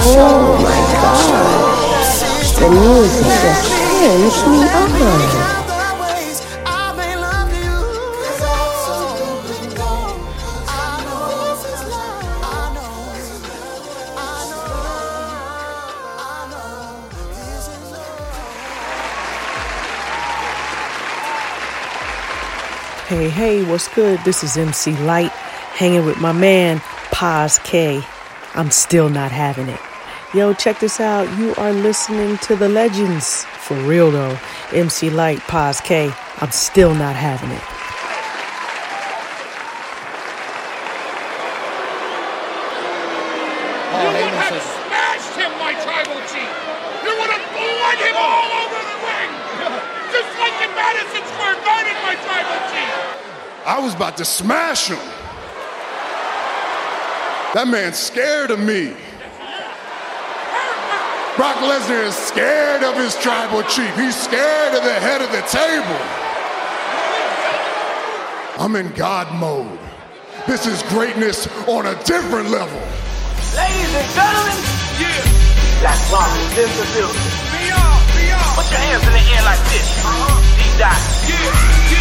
Oh 0.04 0.58
my 0.60 0.78
god. 0.92 1.62
The 2.58 2.68
music 2.68 3.24
just 3.24 3.70
turns 3.70 4.38
me 4.48 4.58
on. 4.68 5.52
Hey, 23.06 23.28
hey, 23.28 23.62
what's 23.64 23.88
good? 23.88 24.18
This 24.24 24.42
is 24.42 24.56
MC 24.56 24.96
Lyte 25.04 25.30
hanging 25.30 26.06
with 26.06 26.18
my 26.18 26.32
man, 26.32 26.80
Paz 27.12 27.60
K. 27.62 28.02
I'm 28.54 28.70
still 28.70 29.08
not 29.08 29.30
having 29.30 29.68
it. 29.68 29.91
Yo, 30.34 30.54
check 30.54 30.78
this 30.80 30.98
out. 30.98 31.28
You 31.38 31.54
are 31.56 31.74
listening 31.74 32.38
to 32.38 32.56
the 32.56 32.66
legends. 32.66 33.44
For 33.68 33.76
real 33.84 34.10
though. 34.10 34.38
MC 34.72 35.10
Lyte, 35.10 35.40
Paz 35.40 35.78
K. 35.82 36.10
I'm 36.40 36.50
still 36.50 36.94
not 36.94 37.14
having 37.14 37.50
it. 37.50 37.60
You 43.92 44.08
would 44.08 44.32
have 44.40 44.56
smashed 44.56 45.36
him, 45.36 45.52
my 45.60 45.76
tribal 45.84 46.16
chief. 46.24 46.48
You 47.04 47.12
would 47.12 47.28
have 47.28 47.46
blown 47.52 47.96
him 48.00 48.16
all 48.16 48.48
over 48.64 48.80
the 48.88 48.96
ring. 49.04 49.30
Just 50.16 50.32
like 50.40 50.56
in 50.64 50.72
Madison 50.72 51.28
Square 51.28 51.60
Garden, 51.60 51.92
my 52.08 52.16
tribal 52.24 52.56
chief. 52.72 52.88
I 53.66 53.78
was 53.84 53.94
about 53.94 54.16
to 54.16 54.24
smash 54.24 54.88
him. 54.88 54.96
That 57.52 57.68
man's 57.68 57.98
scared 57.98 58.50
of 58.50 58.58
me. 58.58 58.96
Brock 61.42 61.56
Lesnar 61.56 62.06
is 62.06 62.14
scared 62.14 62.84
of 62.84 62.94
his 62.94 63.16
tribal 63.16 63.64
chief. 63.64 63.92
He's 63.96 64.14
scared 64.14 64.74
of 64.78 64.84
the 64.84 64.94
head 64.94 65.20
of 65.20 65.32
the 65.32 65.42
table. 65.50 65.98
I'm 68.62 68.76
in 68.76 68.94
God 68.94 69.26
mode. 69.34 69.76
This 70.46 70.68
is 70.68 70.84
greatness 70.84 71.48
on 71.66 71.86
a 71.86 71.96
different 72.04 72.50
level. 72.50 72.78
Ladies 73.58 73.90
and 73.90 74.08
gentlemen, 74.14 74.54
yeah. 75.02 75.82
Black 75.82 75.98
Rock 76.14 76.30
is 76.30 76.62
in 76.62 76.70
the 76.78 76.86
building. 76.94 77.26
Beyond, 77.50 78.06
beyond. 78.14 78.54
Put 78.54 78.70
your 78.70 78.78
hands 78.78 79.02
in 79.02 79.10
the 79.10 79.24
air 79.34 79.42
like 79.42 79.62
this. 79.74 79.98
Uh-huh. 79.98 80.38
D-Dot. 80.62 80.94
Yeah, 81.26 81.42
yeah. 81.42 81.91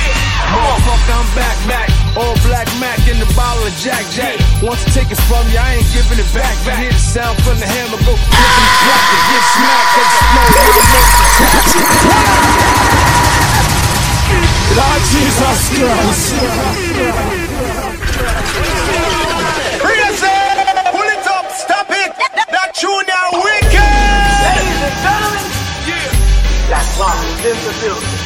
Motherfucker, 0.52 1.16
I'm 1.16 1.28
back, 1.36 1.58
Mac. 1.68 1.90
All 2.18 2.36
black 2.44 2.68
Mac 2.80 3.00
in 3.08 3.20
the 3.20 3.30
bottle 3.36 3.64
of 3.64 3.74
Jack 3.80 4.04
Jack. 4.12 4.36
Once 4.62 4.84
take 4.94 5.10
it 5.12 5.22
from 5.30 5.48
you, 5.52 5.60
I 5.60 5.80
ain't 5.80 5.88
giving 5.96 6.20
it 6.20 6.28
back. 6.36 6.52
You 6.66 6.76
hear 6.76 6.92
the 6.92 7.00
sound 7.00 7.40
from 7.44 7.58
the 7.60 7.66
hammer 7.66 7.98
go 8.04 8.14
clipping 8.16 8.66
the 8.68 8.72
crack 8.84 9.06
and 9.16 9.24
get 9.32 9.44
smacked. 9.56 9.96
Explode. 10.02 11.62
Lord 14.76 15.02
Jesus 15.12 15.60
Christ. 15.76 16.36
Eh? 20.24 20.32
Pull 20.92 21.08
it 21.08 21.28
up. 21.28 21.48
Stop 21.52 21.90
it. 21.92 22.12
Wicked. 23.34 23.80
Ladies 24.44 24.82
and 24.84 24.96
gentlemen, 25.04 25.46
yeah. 25.88 26.68
Black 26.68 26.88
Rock 27.00 27.20
is 27.46 28.21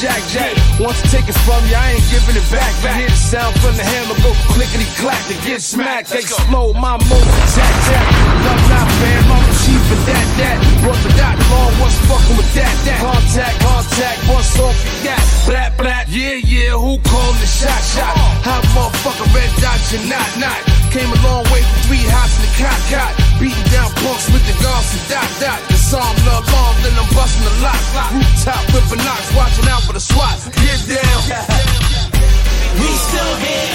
Jack 0.00 0.26
Jack. 0.28 0.56
Once 0.80 1.09
It 1.28 1.36
from 1.44 1.62
you, 1.68 1.76
I 1.76 1.94
ain't 1.94 2.06
giving 2.08 2.36
it 2.36 2.48
back. 2.48 2.72
You 2.80 2.90
hear 3.04 3.10
the 3.12 3.20
sound 3.20 3.54
from 3.60 3.76
the 3.76 3.84
hammer 3.84 4.16
go 4.24 4.32
clickety 4.50 4.88
clack 4.96 5.20
to 5.28 5.36
get 5.44 5.60
smacked. 5.60 6.10
They 6.10 6.24
Explode 6.24 6.74
my 6.74 6.96
motor, 6.96 7.44
tack 7.54 7.74
tack. 7.86 8.06
Love 8.40 8.64
not 8.72 8.88
fam, 8.98 9.30
I'm 9.30 9.44
the 9.44 9.54
chief 9.62 9.82
that 10.06 10.26
that. 10.40 10.56
Brought 10.82 11.00
the 11.04 11.12
dot 11.20 11.36
long, 11.52 11.72
what's 11.78 11.98
fucking 12.08 12.36
with 12.40 12.50
that 12.56 12.74
that? 12.88 13.00
Contact, 13.04 13.56
contact, 13.60 14.18
bust 14.26 14.58
off 14.58 14.76
your 14.80 15.12
yacht. 15.12 15.24
Blat 15.46 15.70
blat, 15.76 16.04
yeah 16.08 16.40
yeah, 16.40 16.72
who 16.74 16.96
called 17.04 17.36
the 17.36 17.48
shot 17.48 17.82
shot? 17.94 18.16
Hot 18.46 18.64
motherfucker, 18.74 19.28
red 19.36 19.50
dot, 19.60 19.78
you 19.92 20.00
not 20.08 20.30
not. 20.40 20.58
Came 20.90 21.06
a 21.06 21.18
long 21.22 21.46
way 21.54 21.62
from 21.62 21.78
three 21.86 22.02
hots 22.10 22.34
in 22.40 22.42
the 22.48 22.52
cot 22.58 22.80
cot. 22.90 23.12
Beating 23.38 23.68
down 23.70 23.92
punks 24.02 24.26
with 24.34 24.42
the 24.42 24.56
guns 24.58 24.90
and 24.96 25.04
dot 25.06 25.30
dot. 25.38 25.60
The 25.70 25.78
song 25.78 26.14
the 26.26 26.34
alarm, 26.34 26.74
then 26.82 26.98
I'm 26.98 27.06
busting 27.14 27.46
the 27.46 27.54
lock. 27.62 27.78
Rooftop 28.10 28.62
whipping 28.74 29.02
knocks, 29.06 29.30
watching 29.38 29.68
out 29.70 29.86
for 29.86 29.94
the 29.94 30.02
SWAT. 30.02 30.34
Get 30.58 30.80
down. 30.90 31.09
We 31.10 32.86
still 32.86 33.34
here. 33.42 33.70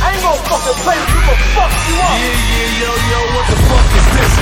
Ain't 0.00 0.22
going 0.24 0.40
play 0.82 0.96
with 0.98 1.12
you, 1.12 1.22
but 1.28 1.38
fuck 1.54 1.72
you 1.86 1.96
up. 2.00 2.16
Yeah, 2.18 2.34
yeah, 2.50 2.80
yo, 2.82 2.90
yo, 2.90 3.20
what 3.36 3.46
the 3.46 3.56
fuck 3.68 3.86
is 3.94 4.06
this? 4.16 4.32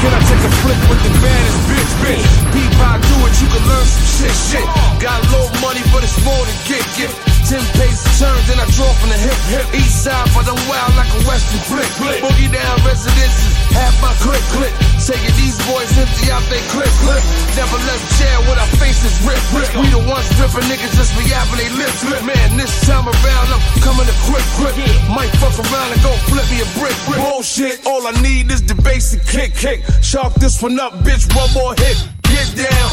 Can 0.00 0.10
I 0.10 0.20
take 0.26 0.42
a 0.42 0.52
flick 0.64 0.80
with 0.88 1.00
the 1.04 1.12
baddest 1.22 1.58
bitch, 1.68 1.92
bitch? 2.02 2.26
Peep, 2.52 2.72
I 2.80 2.98
do 2.98 3.16
it, 3.28 3.34
you 3.38 3.48
can 3.52 3.62
learn 3.68 3.86
some 3.86 4.08
shit, 4.16 4.34
shit. 4.34 4.66
Got 5.00 5.22
a 5.22 5.26
little 5.30 5.52
money, 5.60 5.82
but 5.92 6.02
it's 6.02 6.18
more 6.24 6.44
than 6.44 6.56
get, 6.66 6.84
get. 6.96 7.33
Ten 7.44 7.60
paces 7.76 8.08
turns, 8.16 8.40
then 8.48 8.56
I 8.56 8.64
draw 8.72 8.88
from 8.96 9.12
the 9.12 9.20
hip, 9.20 9.36
hip. 9.52 9.68
East 9.76 10.08
side, 10.08 10.24
but 10.32 10.48
I'm 10.48 10.56
wild 10.64 10.96
like 10.96 11.12
a 11.12 11.20
western 11.28 11.60
flick. 11.68 11.84
Boogie 12.24 12.48
down 12.48 12.80
residences, 12.88 13.52
half 13.68 13.92
my 14.00 14.16
click, 14.24 14.40
click. 14.56 14.72
Taking 14.96 15.36
these 15.36 15.60
boys 15.68 15.92
empty 16.00 16.32
out 16.32 16.40
they 16.48 16.64
clip, 16.72 16.88
clip. 17.04 17.20
Never 17.52 17.76
left 17.84 18.00
jail 18.16 18.40
with 18.48 18.56
our 18.56 18.72
faces 18.80 19.12
rip, 19.28 19.36
rip. 19.52 19.68
We 19.76 19.92
the 19.92 20.00
ones 20.08 20.24
ripping 20.40 20.64
niggas 20.72 20.96
just 20.96 21.12
reapping 21.20 21.60
they 21.60 21.68
lips, 21.76 22.00
lip. 22.08 22.24
Man, 22.24 22.56
this 22.56 22.72
time 22.88 23.04
around 23.04 23.46
I'm 23.52 23.60
coming 23.84 24.08
to 24.08 24.16
quick, 24.24 24.46
quick. 24.56 24.80
Might 25.12 25.28
fuck 25.36 25.52
around 25.68 25.92
and 25.92 26.00
go 26.00 26.16
flip 26.32 26.48
me 26.48 26.64
a 26.64 26.68
brick, 26.80 26.96
brick. 27.04 27.20
Bullshit, 27.20 27.84
all 27.84 28.08
I 28.08 28.16
need 28.24 28.48
is 28.48 28.64
the 28.64 28.74
basic 28.80 29.20
kick, 29.28 29.52
kick. 29.52 29.84
Shark 30.00 30.32
this 30.40 30.64
one 30.64 30.80
up, 30.80 30.96
bitch, 31.04 31.28
one 31.36 31.52
more 31.52 31.76
hit. 31.76 32.08
Get 32.24 32.48
down. 32.56 32.88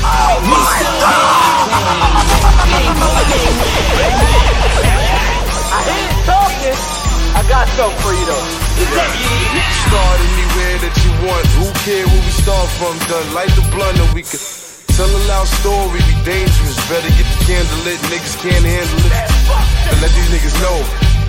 Oh 0.00 0.40
my 0.48 2.23
Talking. 6.24 6.78
I 7.34 7.42
got 7.48 7.66
something 7.76 8.00
for 8.00 8.12
you 8.12 8.24
though. 8.24 8.46
Start 9.88 10.18
anywhere 10.20 10.76
that 10.84 10.94
you 11.04 11.10
want. 11.26 11.44
Who 11.58 11.66
care 11.84 12.04
where 12.06 12.22
we 12.24 12.32
start 12.32 12.68
from? 12.78 12.94
Done 13.08 13.28
light 13.34 13.52
the 13.56 13.64
blunt 13.74 13.98
and 13.98 14.12
we 14.14 14.22
can 14.22 14.40
tell 14.94 15.10
a 15.10 15.22
loud 15.28 15.48
story. 15.48 16.00
Be 16.04 16.16
dangerous. 16.24 16.76
Better 16.88 17.10
get 17.16 17.26
the 17.26 17.38
candle 17.44 17.80
lit. 17.84 18.00
Niggas 18.12 18.36
can't 18.40 18.64
handle 18.64 19.00
it. 19.08 19.12
And 19.90 19.96
let 20.00 20.12
these 20.12 20.30
niggas 20.32 20.56
know 20.60 20.78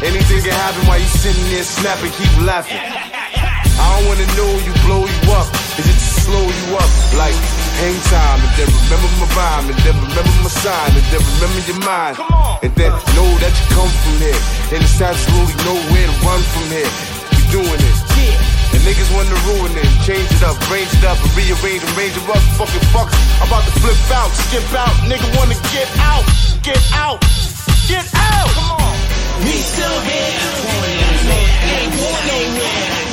anything 0.03 0.41
can 0.43 0.53
happen 0.53 0.83
while 0.87 0.99
you 0.99 1.07
sitting 1.07 1.45
there 1.49 1.63
snapping, 1.63 2.11
keep 2.11 2.31
laughing. 2.43 2.77
I 2.77 3.85
don't 3.95 4.07
wanna 4.07 4.27
know 4.35 4.51
you 4.65 4.73
blow 4.83 5.03
you 5.03 5.21
up. 5.35 5.47
Is 5.79 5.87
it 5.87 5.97
to 5.97 6.09
slow 6.23 6.43
you 6.43 6.67
up? 6.75 6.91
Like 7.15 7.35
hang 7.81 7.99
time 8.07 8.39
and 8.39 8.53
then 8.55 8.69
remember 8.71 9.09
my 9.19 9.27
rhyme 9.35 9.67
and 9.69 9.79
then 9.83 9.95
remember 9.99 10.35
my 10.43 10.51
sign 10.51 10.91
and 10.95 11.07
then 11.11 11.21
remember 11.35 11.61
your 11.67 11.81
mind. 11.83 12.15
And 12.63 12.71
then 12.75 12.91
know 13.15 13.29
that 13.43 13.53
you 13.53 13.65
come 13.75 13.91
from 14.03 14.15
here. 14.23 14.41
And 14.73 14.79
it's 14.81 14.99
absolutely 14.99 15.55
nowhere 15.67 16.07
to 16.07 16.15
run 16.23 16.41
from 16.55 16.65
here. 16.71 16.91
We 17.35 17.41
doing 17.51 17.81
it. 17.81 17.97
And 18.73 18.81
niggas 18.83 19.11
wanna 19.13 19.37
ruin 19.47 19.71
it, 19.77 19.87
change 20.03 20.27
it 20.31 20.43
up, 20.43 20.57
range 20.71 20.91
it 20.91 21.05
up, 21.05 21.15
and 21.21 21.31
rearrange 21.37 21.83
and 21.83 21.93
range 21.95 22.17
it 22.17 22.27
up. 22.27 22.41
Fucking 22.59 22.85
fucks, 22.91 23.15
I'm 23.39 23.47
about 23.47 23.63
to 23.63 23.73
flip 23.79 23.95
out, 24.11 24.31
skip 24.33 24.67
out. 24.73 24.95
Nigga 25.07 25.27
wanna 25.37 25.55
get 25.71 25.87
out, 25.99 26.25
get 26.63 26.81
out, 26.91 27.21
get 27.87 28.03
out. 28.15 28.49
Come 28.55 28.71
on. 28.81 28.95
We 29.45 29.51
still 29.61 29.99
here. 30.01 30.31
Ain't 31.75 31.91
going 31.95 32.25
nowhere. 32.27 33.05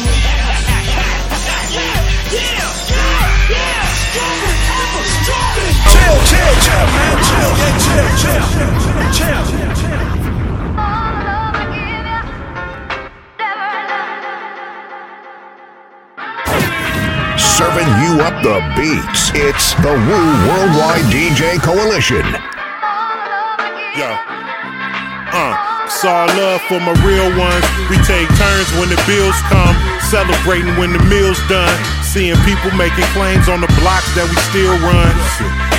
Yeah, 1.73 1.99
yeah, 2.33 2.82
Chill, 5.03 6.17
chill, 6.31 6.53
chill, 6.63 6.87
man. 6.95 7.17
Chill, 7.27 7.53
yeah, 7.59 7.75
chill, 7.83 8.09
chill, 8.21 8.43
chill. 9.13 9.43
Serving 17.39 17.91
you 18.03 18.13
up 18.23 18.37
the 18.43 18.59
beats. 18.77 19.31
It's 19.35 19.75
the 19.75 19.93
Wu 19.93 20.21
Worldwide 20.49 21.07
DJ 21.13 21.59
Coalition. 21.61 22.27
Uh, 25.35 25.72
it's 25.85 26.05
love 26.05 26.61
for 26.69 26.81
my 26.81 26.95
real 27.03 27.29
ones. 27.39 27.65
We 27.91 27.97
take 28.07 28.29
turns 28.39 28.69
when 28.79 28.89
the 28.89 29.01
bills 29.07 29.37
come, 29.51 29.75
celebrating 30.11 30.77
when 30.77 30.93
the 30.93 31.03
meal's 31.11 31.41
done. 31.49 31.73
Seeing 32.03 32.37
people 32.45 32.71
making 32.77 33.05
claims 33.17 33.49
on 33.49 33.61
the 33.61 33.71
blocks 33.81 34.09
that 34.15 34.27
we 34.29 34.37
still 34.51 34.75
run. 34.85 35.13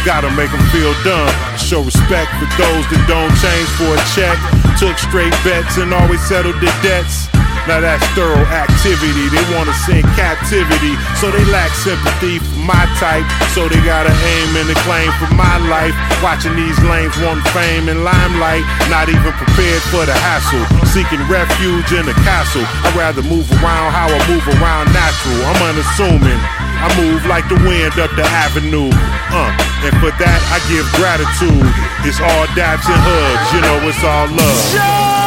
Gotta 0.05 0.31
make 0.35 0.51
them 0.51 0.63
feel 0.73 0.93
dumb. 1.03 1.29
Show 1.57 1.81
respect 1.83 2.31
for 2.39 2.49
those 2.59 2.83
that 2.91 3.03
don't 3.07 3.33
change 3.39 3.69
for 3.79 3.91
a 3.93 4.01
check. 4.15 4.37
Took 4.79 4.97
straight 4.97 5.33
bets 5.43 5.77
and 5.77 5.93
always 5.93 6.21
settled 6.27 6.59
their 6.59 6.75
debts. 6.81 7.32
Now 7.67 7.79
that's 7.79 8.03
thorough 8.11 8.43
activity. 8.51 9.31
They 9.31 9.43
wanna 9.55 9.71
in 9.87 10.03
captivity, 10.19 10.99
so 11.15 11.31
they 11.31 11.43
lack 11.47 11.71
sympathy 11.71 12.39
for 12.39 12.59
my 12.59 12.83
type. 12.99 13.23
So 13.55 13.71
they 13.71 13.79
gotta 13.87 14.11
aim 14.11 14.49
and 14.59 14.67
a 14.67 14.77
claim 14.83 15.07
for 15.15 15.31
my 15.35 15.57
life. 15.71 15.95
Watching 16.19 16.55
these 16.55 16.75
lanes 16.83 17.15
want 17.23 17.39
fame 17.55 17.87
and 17.87 18.03
limelight, 18.03 18.67
not 18.91 19.07
even 19.07 19.31
prepared 19.39 19.83
for 19.91 20.03
the 20.03 20.15
hassle. 20.27 20.63
Seeking 20.91 21.23
refuge 21.31 21.91
in 21.95 22.03
a 22.03 22.15
castle. 22.27 22.67
I'd 22.83 22.95
rather 22.99 23.23
move 23.23 23.47
around 23.63 23.95
how 23.95 24.11
I 24.11 24.19
move 24.27 24.43
around 24.59 24.91
natural. 24.91 25.39
I'm 25.47 25.61
unassuming. 25.71 26.41
I 26.83 26.91
move 26.99 27.23
like 27.25 27.47
the 27.47 27.55
wind 27.63 27.95
up 27.95 28.11
the 28.19 28.27
avenue. 28.27 28.91
Uh, 29.31 29.51
and 29.87 29.95
for 30.03 30.11
that 30.19 30.39
I 30.51 30.59
give 30.67 30.83
gratitude. 30.99 31.63
It's 32.03 32.19
all 32.19 32.45
daps 32.59 32.91
and 32.91 32.99
hugs, 32.99 33.47
you 33.55 33.61
know 33.63 33.87
it's 33.87 34.03
all 34.03 34.27
love. 34.35 35.22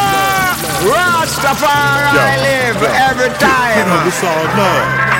Rastafari 0.85 2.13
Yo, 2.13 2.21
live 2.43 2.83
every 3.09 3.33
time. 3.39 3.77
You 3.79 3.85
know 3.85 4.07
it's 4.07 4.23
all 4.23 4.45
love. 4.57 5.16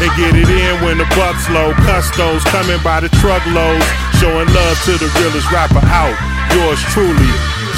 And 0.00 0.12
get 0.16 0.32
it 0.32 0.48
in 0.48 0.74
when 0.80 0.96
the 0.96 1.08
bucks 1.16 1.48
low. 1.52 1.72
Custos 1.84 2.44
coming 2.48 2.80
by 2.82 3.00
the 3.00 3.08
truckloads, 3.20 3.84
showing 4.16 4.48
love 4.52 4.76
to 4.88 4.96
the 4.96 5.08
realest 5.20 5.48
rapper 5.52 5.84
out. 5.84 6.16
Yours 6.56 6.80
truly. 6.90 7.32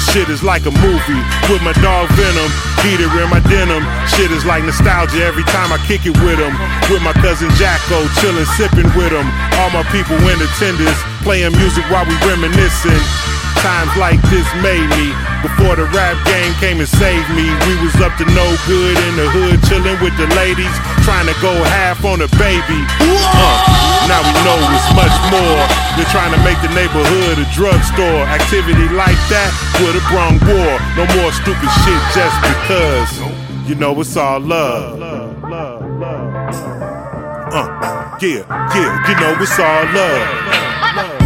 Shit 0.09 0.27
is 0.29 0.43
like 0.43 0.65
a 0.65 0.73
movie 0.81 1.23
with 1.51 1.61
my 1.61 1.73
dog 1.83 2.09
Venom, 2.17 2.49
heater 2.81 3.11
in 3.21 3.29
my 3.29 3.39
denim. 3.45 3.85
Shit 4.09 4.31
is 4.31 4.45
like 4.45 4.63
nostalgia 4.63 5.23
every 5.23 5.43
time 5.53 5.71
I 5.71 5.77
kick 5.85 6.05
it 6.05 6.17
with 6.25 6.39
him. 6.39 6.53
With 6.89 7.03
my 7.03 7.13
cousin 7.13 7.49
Jacko, 7.55 8.01
chillin', 8.19 8.49
sippin' 8.57 8.89
with 8.97 9.13
him. 9.13 9.27
All 9.61 9.69
my 9.69 9.83
people 9.93 10.17
in 10.17 10.41
attendance, 10.41 10.97
playing 11.21 11.53
music 11.53 11.85
while 11.91 12.05
we 12.05 12.15
reminiscing. 12.25 13.32
Times 13.63 13.95
like 13.95 14.19
this 14.27 14.43
made 14.59 14.83
me. 14.99 15.15
Before 15.39 15.79
the 15.79 15.87
rap 15.95 16.19
game 16.27 16.51
came 16.59 16.83
and 16.83 16.87
saved 16.87 17.31
me, 17.31 17.47
we 17.63 17.73
was 17.79 17.95
up 18.03 18.11
to 18.19 18.27
no 18.35 18.47
good 18.67 18.95
in 19.07 19.15
the 19.15 19.23
hood, 19.31 19.63
chillin' 19.63 19.95
with 20.03 20.11
the 20.19 20.27
ladies, 20.35 20.75
trying 21.07 21.31
to 21.31 21.35
go 21.39 21.55
half 21.71 22.03
on 22.03 22.19
a 22.19 22.27
baby. 22.35 22.79
Uh, 22.99 23.55
now 24.11 24.19
we 24.19 24.35
know 24.43 24.59
it's 24.67 24.91
much 24.99 25.15
more 25.31 25.63
than 25.95 26.03
trying 26.11 26.35
to 26.35 26.41
make 26.43 26.59
the 26.59 26.67
neighborhood 26.75 27.39
a 27.39 27.47
drugstore. 27.55 28.27
Activity 28.35 28.91
like 28.99 29.19
that 29.31 29.55
would 29.79 29.95
have 29.95 30.07
brung 30.11 30.35
war. 30.43 30.75
No 30.99 31.07
more 31.15 31.31
stupid 31.31 31.71
shit 31.87 32.01
just 32.11 32.35
because. 32.43 33.15
You 33.63 33.75
know 33.79 33.95
it's 33.95 34.17
all 34.17 34.43
love. 34.43 34.99
Uh, 37.47 38.19
yeah, 38.19 38.43
yeah, 38.75 38.91
you 39.07 39.15
know 39.23 39.39
it's 39.39 39.55
all 39.55 39.87
love. 39.95 41.22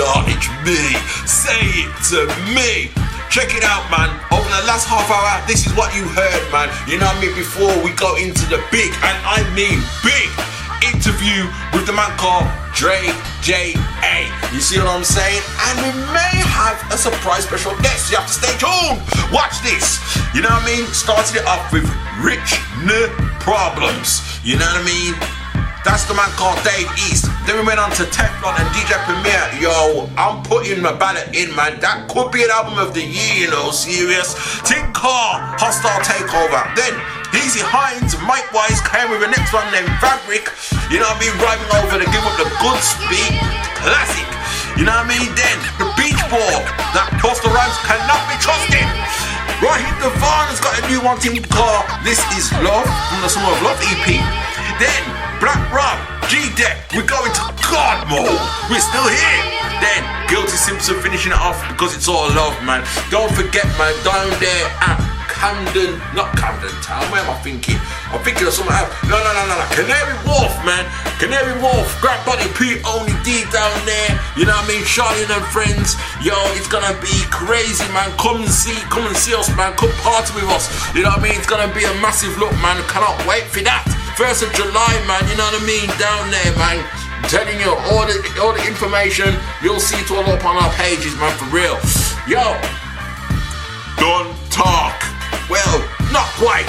Acknowledge 0.00 0.48
me, 0.64 0.80
say 1.28 1.60
it 1.84 1.92
to 2.08 2.24
me. 2.56 2.88
Check 3.28 3.52
it 3.52 3.60
out, 3.60 3.84
man. 3.92 4.08
Over 4.32 4.48
the 4.48 4.64
last 4.64 4.88
half 4.88 5.04
hour, 5.12 5.44
this 5.44 5.68
is 5.68 5.76
what 5.76 5.92
you 5.92 6.08
heard, 6.16 6.40
man. 6.48 6.72
You 6.88 6.96
know 6.96 7.04
what 7.04 7.20
I 7.20 7.28
mean? 7.28 7.36
Before 7.36 7.68
we 7.84 7.92
go 8.00 8.16
into 8.16 8.48
the 8.48 8.64
big, 8.72 8.88
and 9.04 9.16
I 9.28 9.44
mean 9.52 9.76
big, 10.00 10.32
interview 10.88 11.44
with 11.76 11.84
the 11.84 11.92
man 11.92 12.08
called 12.16 12.48
Dre 12.72 13.12
J.A. 13.44 14.24
You 14.56 14.64
see 14.64 14.80
what 14.80 14.88
I'm 14.88 15.04
saying? 15.04 15.44
And 15.68 15.76
we 15.84 15.92
may 16.16 16.36
have 16.48 16.80
a 16.88 16.96
surprise 16.96 17.44
special 17.44 17.76
guest. 17.84 18.08
You 18.08 18.16
have 18.16 18.24
to 18.24 18.32
stay 18.40 18.56
tuned. 18.56 19.04
Watch 19.28 19.60
this. 19.60 20.00
You 20.32 20.40
know 20.40 20.48
what 20.48 20.64
I 20.64 20.80
mean? 20.80 20.88
Started 20.96 21.44
it 21.44 21.44
off 21.44 21.68
with 21.76 21.84
Rich 22.24 22.56
N 22.88 22.88
Problems. 23.44 24.24
You 24.48 24.56
know 24.56 24.64
what 24.64 24.80
I 24.80 24.88
mean? 24.88 25.39
That's 25.84 26.04
the 26.04 26.14
man 26.14 26.28
called 26.36 26.60
Dave 26.62 26.90
East. 27.08 27.24
Then 27.48 27.56
we 27.56 27.64
went 27.64 27.80
on 27.80 27.90
to 27.96 28.04
Teflon 28.12 28.52
and 28.52 28.68
DJ 28.76 28.92
Premier. 29.08 29.40
Yo, 29.56 30.08
I'm 30.16 30.44
putting 30.44 30.82
my 30.82 30.92
ballot 30.92 31.32
in, 31.34 31.54
man. 31.56 31.80
That 31.80 32.08
could 32.12 32.30
be 32.30 32.44
an 32.44 32.52
album 32.52 32.76
of 32.76 32.92
the 32.92 33.00
year, 33.00 33.46
you 33.46 33.50
know, 33.50 33.72
serious. 33.72 34.36
Car, 35.00 35.56
Hostile 35.56 36.04
Takeover. 36.04 36.60
Then 36.76 36.92
Heezy 37.32 37.64
Hines, 37.64 38.12
Micwise 38.20 38.84
came 38.84 39.08
with 39.08 39.24
the 39.24 39.32
next 39.32 39.48
one 39.56 39.64
named 39.72 39.88
Fabric. 39.96 40.44
You 40.92 41.00
know 41.00 41.08
what 41.08 41.16
I 41.16 41.24
mean? 41.24 41.32
Rhyming 41.40 41.72
over 41.72 41.96
to 41.96 42.08
give 42.12 42.20
up 42.28 42.36
the 42.36 42.44
good 42.60 42.80
speed. 42.84 43.32
Classic. 43.80 44.28
You 44.76 44.84
know 44.84 44.92
what 44.92 45.08
I 45.08 45.16
mean? 45.16 45.32
Then 45.32 45.56
the 45.80 45.88
Beach 45.96 46.20
Ball. 46.28 46.60
That 46.92 47.08
Coastal 47.16 47.48
Rhymes 47.48 47.80
cannot 47.88 48.20
be 48.28 48.36
trusted. 48.44 48.84
Raheem 49.64 49.96
DeVaughn 50.04 50.52
has 50.52 50.60
got 50.60 50.76
a 50.76 50.84
new 50.84 51.00
one 51.00 51.16
team 51.16 51.40
called 51.48 51.88
This 52.04 52.20
Is 52.36 52.52
Love 52.60 52.84
from 53.08 53.24
the 53.24 53.32
Summer 53.32 53.48
of 53.48 53.60
Love 53.64 53.80
EP. 53.80 54.20
Then 54.76 55.29
Black 55.40 55.56
Rob, 55.72 55.96
G-Dep, 56.28 56.92
we're 56.92 57.08
going 57.08 57.32
to 57.32 57.44
God 57.72 58.04
mode. 58.12 58.28
We're 58.68 58.84
still 58.84 59.08
here. 59.08 59.40
Then 59.80 60.04
Guilty 60.28 60.52
Simpson 60.52 61.00
finishing 61.00 61.32
it 61.32 61.40
off 61.40 61.56
because 61.72 61.96
it's 61.96 62.06
all 62.06 62.28
love, 62.36 62.52
man. 62.62 62.84
Don't 63.08 63.32
forget, 63.32 63.64
man, 63.80 63.96
down 64.04 64.28
there 64.36 64.68
at 64.84 65.00
Camden, 65.32 65.96
not 66.12 66.36
Camden 66.36 66.68
Town. 66.84 67.00
Where 67.08 67.24
am 67.24 67.32
I 67.32 67.40
thinking? 67.40 67.80
I'm 68.12 68.20
thinking 68.20 68.44
of 68.44 68.52
somewhere 68.52 68.76
else. 68.76 68.92
No, 69.08 69.16
no, 69.16 69.32
no, 69.32 69.48
no, 69.48 69.56
no. 69.56 69.66
Canary 69.72 70.12
Wharf, 70.28 70.52
man. 70.68 70.84
Canary 71.16 71.56
Wharf. 71.64 71.88
Grab 72.04 72.20
Buddy 72.28 72.44
P, 72.60 72.76
only 72.84 73.16
D 73.24 73.48
down 73.48 73.72
there. 73.88 74.12
You 74.36 74.44
know 74.44 74.52
what 74.52 74.68
I 74.68 74.76
mean? 74.76 74.84
Charlene 74.84 75.32
and 75.32 75.46
friends. 75.48 75.96
Yo, 76.20 76.36
it's 76.60 76.68
gonna 76.68 76.92
be 77.00 77.16
crazy, 77.32 77.88
man. 77.96 78.12
Come 78.20 78.44
and 78.44 78.52
see, 78.52 78.76
come 78.92 79.08
and 79.08 79.16
see 79.16 79.32
us, 79.32 79.48
man. 79.56 79.72
Come 79.80 79.88
party 80.04 80.36
with 80.36 80.52
us. 80.52 80.68
You 80.92 81.08
know 81.08 81.16
what 81.16 81.24
I 81.24 81.32
mean? 81.32 81.40
It's 81.40 81.48
gonna 81.48 81.72
be 81.72 81.88
a 81.88 81.94
massive 82.04 82.36
look, 82.36 82.52
man. 82.60 82.76
Cannot 82.92 83.16
wait 83.24 83.48
for 83.48 83.64
that. 83.64 83.88
First 84.16 84.42
of 84.42 84.52
July, 84.54 84.94
man. 85.06 85.22
You 85.28 85.36
know 85.36 85.46
what 85.50 85.60
I 85.60 85.66
mean? 85.66 85.88
Down 85.98 86.30
there, 86.30 86.52
man. 86.56 86.84
I'm 87.20 87.28
telling 87.28 87.60
you, 87.60 87.70
all 87.92 88.06
the 88.06 88.16
all 88.40 88.52
the 88.52 88.64
information 88.66 89.36
you'll 89.62 89.80
see 89.80 90.00
it 90.00 90.10
all 90.10 90.24
up 90.24 90.44
on 90.44 90.56
our 90.56 90.72
pages, 90.74 91.14
man. 91.16 91.32
For 91.36 91.48
real. 91.52 91.76
Yo, 92.28 92.56
don't 93.96 94.32
talk. 94.50 94.96
Well, 95.48 95.78
not 96.12 96.26
quite. 96.38 96.68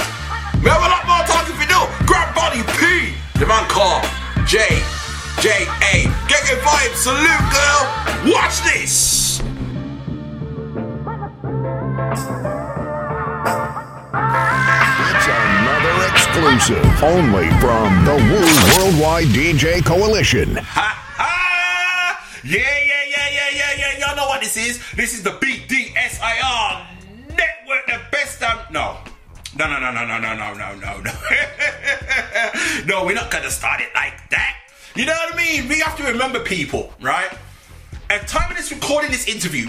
We 0.64 0.70
have 0.70 0.84
a 0.84 0.90
lot 0.90 1.06
more 1.08 1.24
talk 1.26 1.50
if 1.50 1.58
you. 1.58 1.72
Grab 2.06 2.36
Body 2.36 2.62
P. 2.78 3.16
The 3.40 3.46
man 3.46 3.68
called 3.70 4.04
J. 4.46 4.84
J. 5.40 5.66
A. 5.94 6.06
Get 6.28 6.48
your 6.50 6.60
vibe. 6.60 6.94
Salute, 6.94 7.48
girl. 7.50 8.34
Watch 8.34 8.62
this. 8.64 9.42
Another 14.14 14.71
exclusive, 16.32 17.04
only 17.04 17.50
from 17.60 18.06
the 18.06 18.16
Wu 18.16 18.40
Worldwide 18.78 19.28
DJ 19.28 19.84
Coalition. 19.84 20.56
Ha 20.56 21.06
ha! 21.18 22.26
Yeah, 22.44 22.60
yeah, 22.60 23.04
yeah, 23.10 23.30
yeah, 23.30 23.50
yeah, 23.54 23.72
yeah. 23.78 24.08
Y'all 24.08 24.16
know 24.16 24.28
what 24.28 24.40
this 24.40 24.56
is. 24.56 24.80
This 24.94 25.14
is 25.14 25.24
the 25.24 25.32
BDSIR 25.32 26.88
Network, 27.36 27.86
the 27.88 28.00
best 28.12 28.42
um 28.44 28.60
no. 28.72 28.98
No, 29.58 29.68
no, 29.68 29.80
no, 29.80 29.92
no, 29.92 30.06
no, 30.06 30.20
no, 30.20 30.34
no, 30.34 30.54
no, 30.54 30.76
no, 30.76 31.02
no. 31.02 31.12
no, 32.86 33.06
we're 33.06 33.14
not 33.14 33.30
gonna 33.30 33.52
start 33.52 33.82
it 33.82 33.90
like 33.94 34.30
that. 34.30 34.58
You 34.96 35.06
know 35.06 35.14
what 35.14 35.34
I 35.34 35.38
mean? 35.38 35.68
We 35.68 35.80
have 35.80 35.98
to 35.98 36.04
remember 36.04 36.40
people, 36.40 36.94
right? 37.02 37.32
At 38.10 38.30
time 38.30 38.50
of 38.52 38.56
this 38.56 38.72
recording 38.72 39.12
this 39.12 39.28
interview, 39.28 39.68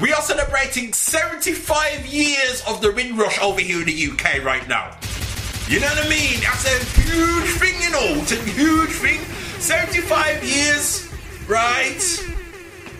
we 0.00 0.12
are 0.12 0.22
celebrating 0.22 0.92
75 0.92 2.06
years 2.06 2.62
of 2.68 2.80
the 2.80 2.92
Windrush 2.92 3.40
over 3.40 3.60
here 3.60 3.80
in 3.80 3.86
the 3.86 4.10
UK 4.12 4.44
right 4.44 4.66
now. 4.68 4.96
You 5.66 5.80
know 5.80 5.86
what 5.86 6.04
I 6.04 6.08
mean? 6.10 6.40
That's 6.40 6.66
a 6.66 7.00
huge 7.00 7.50
thing, 7.56 7.80
you 7.80 7.90
know. 7.90 8.20
It's 8.20 8.32
a 8.32 8.36
huge 8.36 8.90
thing. 8.90 9.20
75 9.60 10.44
years, 10.44 11.10
right? 11.48 12.02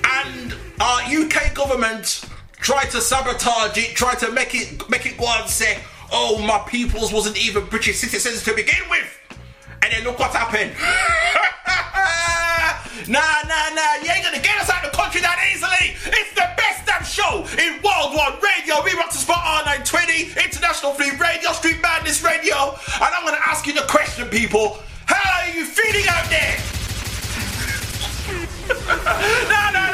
And 0.03 0.55
our 0.81 1.03
UK 1.03 1.55
government 1.55 2.25
tried 2.53 2.91
to 2.93 3.03
sabotage 3.03 3.77
it, 3.77 3.95
tried 3.95 4.19
to 4.21 4.33
make 4.33 4.55
it 4.55 4.89
make 4.89 5.05
it 5.05 5.19
go 5.19 5.27
and 5.27 5.49
say, 5.49 5.79
oh, 6.11 6.39
my 6.39 6.59
peoples 6.67 7.13
wasn't 7.13 7.37
even 7.37 7.67
British 7.67 7.99
citizens 7.99 8.43
to 8.45 8.55
begin 8.55 8.89
with. 8.89 9.21
And 9.83 9.93
then 9.93 10.05
look 10.05 10.19
what 10.19 10.31
happened. 10.31 10.73
nah, 13.09 13.21
nah, 13.47 13.75
nah, 13.75 13.95
you 14.03 14.11
ain't 14.11 14.25
gonna 14.25 14.41
get 14.41 14.57
us 14.61 14.71
out 14.71 14.85
of 14.85 14.91
the 14.93 14.97
country 14.97 15.21
that 15.21 15.39
easily. 15.51 15.97
It's 16.07 16.33
the 16.35 16.47
best 16.57 16.87
damn 16.87 17.05
show 17.05 17.47
in 17.59 17.83
World 17.83 18.15
One 18.15 18.35
Radio. 18.41 18.83
We 18.85 18.95
rock 18.95 19.11
to 19.11 19.19
spot 19.19 19.43
R920, 19.67 20.37
International 20.43 20.93
Free 20.95 21.13
Radio, 21.17 21.53
Street 21.53 21.81
Madness 21.83 22.23
Radio. 22.23 22.77
And 23.01 23.11
I'm 23.15 23.25
gonna 23.25 23.43
ask 23.45 23.67
you 23.67 23.75
the 23.75 23.87
question, 23.89 24.29
people. 24.29 24.79
How 25.07 25.43
are 25.43 25.51
you 25.51 25.65
feeling 25.65 26.07
out 26.09 26.29
there? 26.31 26.57
no, 29.51 29.63
no, 29.73 29.83
no, 29.93 29.94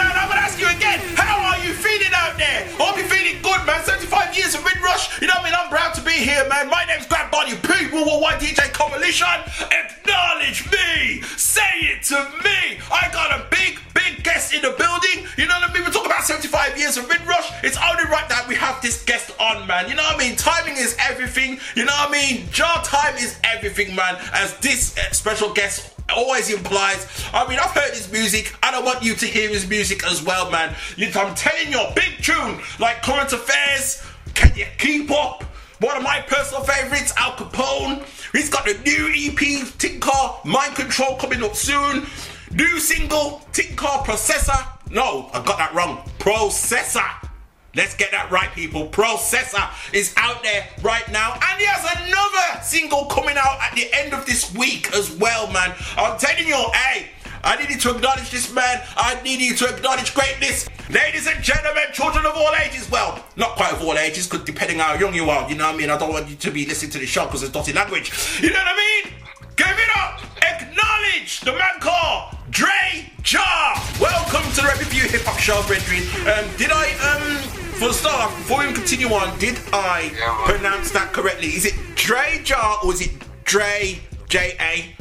you 0.60 0.68
again. 0.68 1.00
How 1.16 1.40
are 1.40 1.58
you 1.64 1.72
feeling 1.72 2.12
out 2.12 2.36
there? 2.36 2.68
Hope 2.76 2.96
you're 2.98 3.08
feeling 3.08 3.40
good, 3.40 3.64
man. 3.64 3.82
75 3.82 4.36
years 4.36 4.54
of 4.54 4.62
Windrush. 4.62 5.20
You 5.20 5.26
know 5.26 5.34
what 5.40 5.48
I 5.48 5.50
mean? 5.50 5.56
I'm 5.56 5.68
proud 5.70 5.94
to 5.94 6.02
be 6.02 6.12
here, 6.12 6.46
man. 6.48 6.68
My 6.68 6.84
name's 6.84 7.06
Grant 7.06 7.32
Body 7.32 7.56
P, 7.56 7.88
Worldwide 7.88 8.40
DJ 8.40 8.68
Coalition. 8.72 9.40
Acknowledge 9.72 10.70
me. 10.70 11.22
Say 11.40 11.96
it 11.96 12.02
to 12.12 12.20
me. 12.44 12.76
I 12.92 13.08
got 13.10 13.32
a 13.32 13.48
big, 13.50 13.80
big 13.94 14.22
guest 14.22 14.52
in 14.52 14.60
the 14.60 14.76
building. 14.76 15.24
You 15.38 15.48
know 15.48 15.56
what 15.56 15.70
I 15.70 15.72
mean? 15.72 15.84
We 15.84 15.90
talk 15.90 16.04
about 16.04 16.24
75 16.24 16.76
years 16.76 16.98
of 16.98 17.08
Windrush. 17.08 17.48
It's 17.64 17.78
only 17.80 18.04
right 18.12 18.28
that 18.28 18.44
we 18.46 18.54
have 18.56 18.82
this 18.82 19.02
guest 19.04 19.32
on, 19.40 19.66
man. 19.66 19.88
You 19.88 19.94
know 19.94 20.02
what 20.02 20.16
I 20.16 20.28
mean? 20.28 20.36
Timing 20.36 20.76
is 20.76 20.94
everything. 21.00 21.58
You 21.74 21.86
know 21.86 21.96
what 22.04 22.10
I 22.10 22.12
mean? 22.12 22.50
Jar 22.52 22.84
time 22.84 23.16
is 23.16 23.40
everything, 23.44 23.94
man. 23.94 24.16
As 24.34 24.58
this 24.58 24.96
uh, 24.98 25.10
special 25.12 25.52
guest 25.54 25.96
always 26.10 26.52
implies. 26.52 27.06
I 27.32 27.48
mean, 27.48 27.58
I've 27.58 27.70
heard 27.70 27.90
his 27.90 28.10
music, 28.10 28.54
and 28.62 28.76
I 28.76 28.80
want 28.80 29.02
you 29.02 29.14
to 29.14 29.26
hear 29.26 29.48
his 29.48 29.68
music 29.68 30.04
as 30.04 30.22
well, 30.22 30.50
man. 30.50 30.74
I'm 30.98 31.34
telling 31.34 31.72
you, 31.72 31.80
big 31.94 32.22
tune 32.22 32.60
like 32.78 33.02
Current 33.02 33.32
Affairs. 33.32 34.02
Can 34.34 34.56
you 34.56 34.66
keep 34.78 35.10
up? 35.10 35.44
One 35.80 35.96
of 35.96 36.02
my 36.02 36.20
personal 36.26 36.62
favorites, 36.62 37.12
Al 37.16 37.32
Capone. 37.32 38.04
He's 38.32 38.50
got 38.50 38.68
a 38.68 38.78
new 38.82 39.10
EP, 39.14 39.66
Tinker 39.78 40.10
Mind 40.44 40.74
Control, 40.76 41.16
coming 41.16 41.42
up 41.42 41.56
soon. 41.56 42.06
New 42.52 42.78
single, 42.78 43.42
Tinker 43.52 43.86
Processor. 44.04 44.66
No, 44.90 45.30
I 45.32 45.42
got 45.44 45.58
that 45.58 45.74
wrong. 45.74 46.02
Processor. 46.18 47.29
Let's 47.74 47.94
get 47.94 48.10
that 48.10 48.30
right, 48.32 48.50
people. 48.50 48.88
Processor 48.88 49.62
is 49.94 50.12
out 50.16 50.42
there 50.42 50.66
right 50.82 51.08
now, 51.12 51.34
and 51.34 51.60
he 51.60 51.66
has 51.66 51.86
another 52.02 52.62
single 52.64 53.04
coming 53.04 53.36
out 53.36 53.60
at 53.60 53.74
the 53.76 53.86
end 53.92 54.12
of 54.12 54.26
this 54.26 54.52
week 54.54 54.92
as 54.92 55.10
well, 55.16 55.50
man. 55.52 55.72
I'm 55.96 56.18
telling 56.18 56.48
you, 56.48 56.56
hey, 56.74 57.10
I 57.44 57.56
need 57.56 57.70
you 57.70 57.78
to 57.78 57.94
acknowledge 57.94 58.30
this 58.30 58.52
man. 58.52 58.82
I 58.96 59.22
need 59.22 59.40
you 59.40 59.54
to 59.54 59.68
acknowledge 59.68 60.14
greatness. 60.14 60.68
Ladies 60.90 61.28
and 61.28 61.42
gentlemen, 61.44 61.84
children 61.92 62.26
of 62.26 62.32
all 62.34 62.52
ages. 62.56 62.90
Well, 62.90 63.24
not 63.36 63.50
quite 63.50 63.72
of 63.72 63.82
all 63.82 63.96
ages, 63.96 64.26
because 64.26 64.44
depending 64.44 64.80
on 64.80 64.86
how 64.88 64.94
young 64.94 65.14
you 65.14 65.30
are, 65.30 65.48
you 65.48 65.54
know 65.54 65.66
what 65.66 65.76
I 65.76 65.78
mean? 65.78 65.90
I 65.90 65.96
don't 65.96 66.12
want 66.12 66.28
you 66.28 66.34
to 66.34 66.50
be 66.50 66.66
listening 66.66 66.90
to 66.90 66.98
the 66.98 67.06
show 67.06 67.26
because 67.26 67.44
it's 67.44 67.52
dotty 67.52 67.72
language. 67.72 68.10
You 68.42 68.50
know 68.50 68.58
what 68.58 68.66
I 68.66 69.04
mean? 69.04 69.14
Give 69.60 69.68
it 69.68 69.94
up! 69.94 70.22
Acknowledge 70.42 71.40
the 71.40 71.52
man 71.52 71.80
called 71.80 72.34
Dre 72.48 73.12
Jar! 73.20 73.74
Welcome 74.00 74.50
to 74.52 74.62
the 74.62 74.66
Rep 74.66 74.78
Review 74.78 75.02
Hip 75.02 75.20
Hop 75.26 75.38
Show, 75.38 75.62
brethren. 75.66 76.00
Um, 76.24 76.48
did 76.56 76.70
I, 76.72 76.88
um, 77.04 77.36
for 77.76 77.88
the 77.88 77.92
start, 77.92 78.34
before 78.38 78.66
we 78.66 78.72
continue 78.72 79.08
on, 79.08 79.38
did 79.38 79.58
I 79.70 80.12
Yeah, 80.16 80.44
pronounce 80.46 80.92
that 80.92 81.12
correctly? 81.12 81.48
Is 81.48 81.66
it 81.66 81.74
Dre 81.94 82.40
Jar 82.42 82.78
or 82.82 82.94
is 82.94 83.02
it 83.02 83.10
Dre 83.44 84.00
J 84.30 84.56
A? 84.58 84.96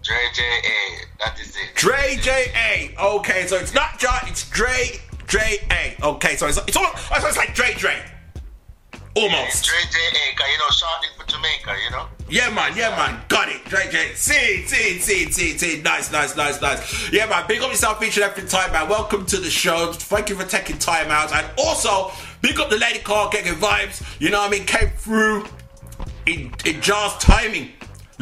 JJA, 0.00 1.04
that 1.20 1.38
is 1.38 1.54
it. 1.54 1.74
Dre 1.74 2.16
J 2.22 2.50
A. 2.56 2.98
Okay, 2.98 3.46
so 3.46 3.56
it's 3.58 3.74
not 3.74 3.98
Jar, 3.98 4.18
it's 4.28 4.48
Dre 4.48 4.98
J 5.26 5.58
A. 5.70 6.02
Okay, 6.02 6.36
so 6.36 6.46
it's 6.46 6.56
it's 6.56 6.72
so 6.72 6.86
it's 7.10 7.36
like 7.36 7.54
Dre 7.54 7.74
Dre. 7.74 8.02
Almost. 9.14 9.66
JJA, 9.66 10.36
cause 10.36 10.46
you 10.50 10.58
know, 10.58 10.70
shortening 10.70 11.10
for 11.18 11.26
Jamaica, 11.26 11.76
you 11.84 11.90
know? 11.90 12.06
Yeah, 12.30 12.48
man, 12.48 12.74
yeah, 12.74 12.96
man. 12.96 13.20
Got 13.28 13.50
it. 13.50 13.62
Dre 13.66 13.90
J. 13.90 14.14
See, 14.14 14.64
see, 14.66 14.98
see, 14.98 15.30
see, 15.30 15.58
see. 15.58 15.82
Nice, 15.82 16.10
nice, 16.10 16.34
nice, 16.34 16.62
nice. 16.62 17.12
Yeah, 17.12 17.26
man. 17.26 17.44
Big 17.46 17.60
up 17.60 17.68
yourself 17.68 18.02
each 18.02 18.16
and 18.16 18.24
every 18.24 18.48
time, 18.48 18.72
man. 18.72 18.88
Welcome 18.88 19.26
to 19.26 19.36
the 19.36 19.50
show. 19.50 19.92
Thank 19.92 20.30
you 20.30 20.34
for 20.34 20.46
taking 20.46 20.78
time 20.78 21.10
out. 21.10 21.30
And 21.34 21.46
also, 21.58 22.10
big 22.40 22.58
up 22.58 22.70
the 22.70 22.78
lady 22.78 23.00
car, 23.00 23.28
Giga 23.28 23.52
Vibes. 23.52 24.02
You 24.18 24.30
know 24.30 24.38
what 24.38 24.48
I 24.48 24.50
mean? 24.50 24.64
Came 24.64 24.88
through 24.96 25.44
in, 26.24 26.54
in 26.64 26.80
Jar's 26.80 27.12
timing. 27.18 27.72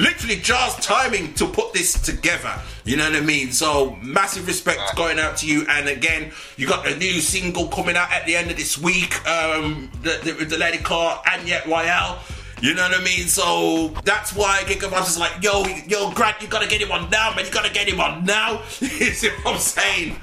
Literally 0.00 0.36
just 0.36 0.82
timing 0.82 1.34
to 1.34 1.46
put 1.46 1.74
this 1.74 1.92
together. 2.00 2.54
You 2.86 2.96
know 2.96 3.04
what 3.04 3.16
I 3.16 3.20
mean? 3.20 3.52
So 3.52 3.96
massive 4.02 4.46
respect 4.46 4.80
going 4.96 5.18
out 5.18 5.36
to 5.38 5.46
you. 5.46 5.66
And 5.68 5.88
again, 5.88 6.32
you 6.56 6.66
got 6.66 6.86
a 6.86 6.96
new 6.96 7.20
single 7.20 7.68
coming 7.68 7.96
out 7.96 8.10
at 8.10 8.24
the 8.24 8.34
end 8.34 8.50
of 8.50 8.56
this 8.56 8.78
week. 8.78 9.14
Um, 9.28 9.90
the, 10.02 10.18
the, 10.24 10.44
the 10.46 10.56
lady 10.56 10.78
car 10.78 11.22
Annyett 11.26 11.66
Royale. 11.66 12.18
You 12.62 12.74
know 12.74 12.82
what 12.82 12.98
I 12.98 13.04
mean? 13.04 13.26
So 13.26 13.88
that's 14.04 14.34
why 14.34 14.62
Giga 14.64 14.90
is 15.06 15.18
like, 15.18 15.42
yo, 15.42 15.64
yo, 15.86 16.10
Grant, 16.12 16.40
you 16.40 16.48
gotta 16.48 16.68
get 16.68 16.80
him 16.80 16.92
on 16.92 17.10
now, 17.10 17.34
man. 17.34 17.44
You 17.44 17.52
gotta 17.52 17.72
get 17.72 17.86
him 17.86 18.00
on 18.00 18.24
now. 18.24 18.62
you 18.80 19.12
see 19.12 19.28
what 19.42 19.54
I'm 19.54 19.60
saying? 19.60 20.16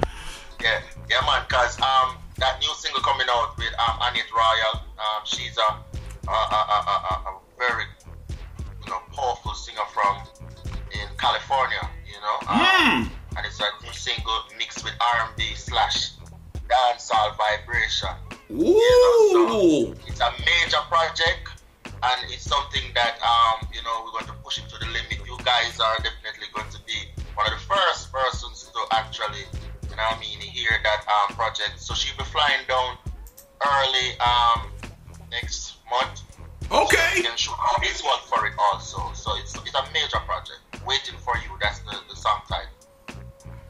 Yeah, 0.60 0.82
yeah, 1.08 1.22
man. 1.22 1.46
Cause 1.50 1.80
um, 1.82 2.18
that 2.38 2.60
new 2.60 2.74
single 2.76 3.02
coming 3.02 3.28
out 3.30 3.56
with 3.60 3.74
um 3.78 4.00
Annyett 4.02 4.32
Royale, 4.34 4.86
um, 4.98 5.22
she's 5.26 5.56
a, 5.58 6.30
a, 6.30 6.32
a, 6.32 6.34
a, 6.34 7.30
a 7.30 7.40
very 7.60 7.86
you 8.88 8.94
know 8.94 9.02
powerful 9.12 9.54
singer 9.54 9.84
from 9.92 10.24
in 10.96 11.08
California, 11.20 11.84
you 12.08 12.20
know. 12.24 12.38
Um, 12.48 13.12
And 13.36 13.46
it's 13.46 13.60
a 13.60 13.68
new 13.84 13.92
single 13.92 14.40
mixed 14.58 14.84
with 14.84 14.94
R&B 15.00 15.44
slash 15.56 16.14
dancehall 16.72 17.36
vibration. 17.38 18.16
Ooh. 18.50 19.94
It's 20.08 20.22
a 20.22 20.32
major 20.40 20.82
project, 20.88 21.52
and 21.86 22.20
it's 22.32 22.44
something 22.48 22.82
that 22.96 23.20
um, 23.22 23.68
you 23.76 23.84
know 23.84 24.04
we're 24.06 24.16
going 24.24 24.32
to 24.32 24.38
push 24.42 24.58
it 24.58 24.70
to 24.70 24.80
the 24.80 24.88
limit. 24.88 25.20
You 25.28 25.38
guys 25.44 25.80
are 25.80 25.98
definitely 25.98 26.48
going 26.56 26.72
to 26.72 26.80
be 26.88 27.12
one 27.36 27.46
of 27.46 27.54
the 27.60 27.66
first 27.68 28.12
persons 28.12 28.72
to 28.74 28.80
actually, 28.96 29.44
you 29.90 29.96
know, 29.98 30.08
I 30.08 30.18
mean, 30.20 30.40
hear 30.40 30.72
that 30.82 31.04
um, 31.06 31.36
project. 31.36 31.80
So 31.80 31.94
she'll 31.94 32.18
be 32.18 32.24
flying 32.24 32.66
down 32.68 32.98
early 33.62 34.18
um, 34.24 34.72
next 35.30 35.76
month. 35.92 36.22
Okay. 36.72 37.22
This 37.22 38.04
one 38.04 38.20
for 38.28 38.46
it 38.46 38.54
also. 38.60 39.12
So 39.14 39.32
it's 39.38 39.56
it's 39.56 39.76
a 39.76 39.84
major 39.94 40.20
project 40.26 40.60
waiting 40.86 41.16
for 41.20 41.36
you. 41.38 41.58
That's 41.62 41.80
the, 41.80 41.98
the 42.10 42.16
song 42.16 42.42
title. 42.48 42.72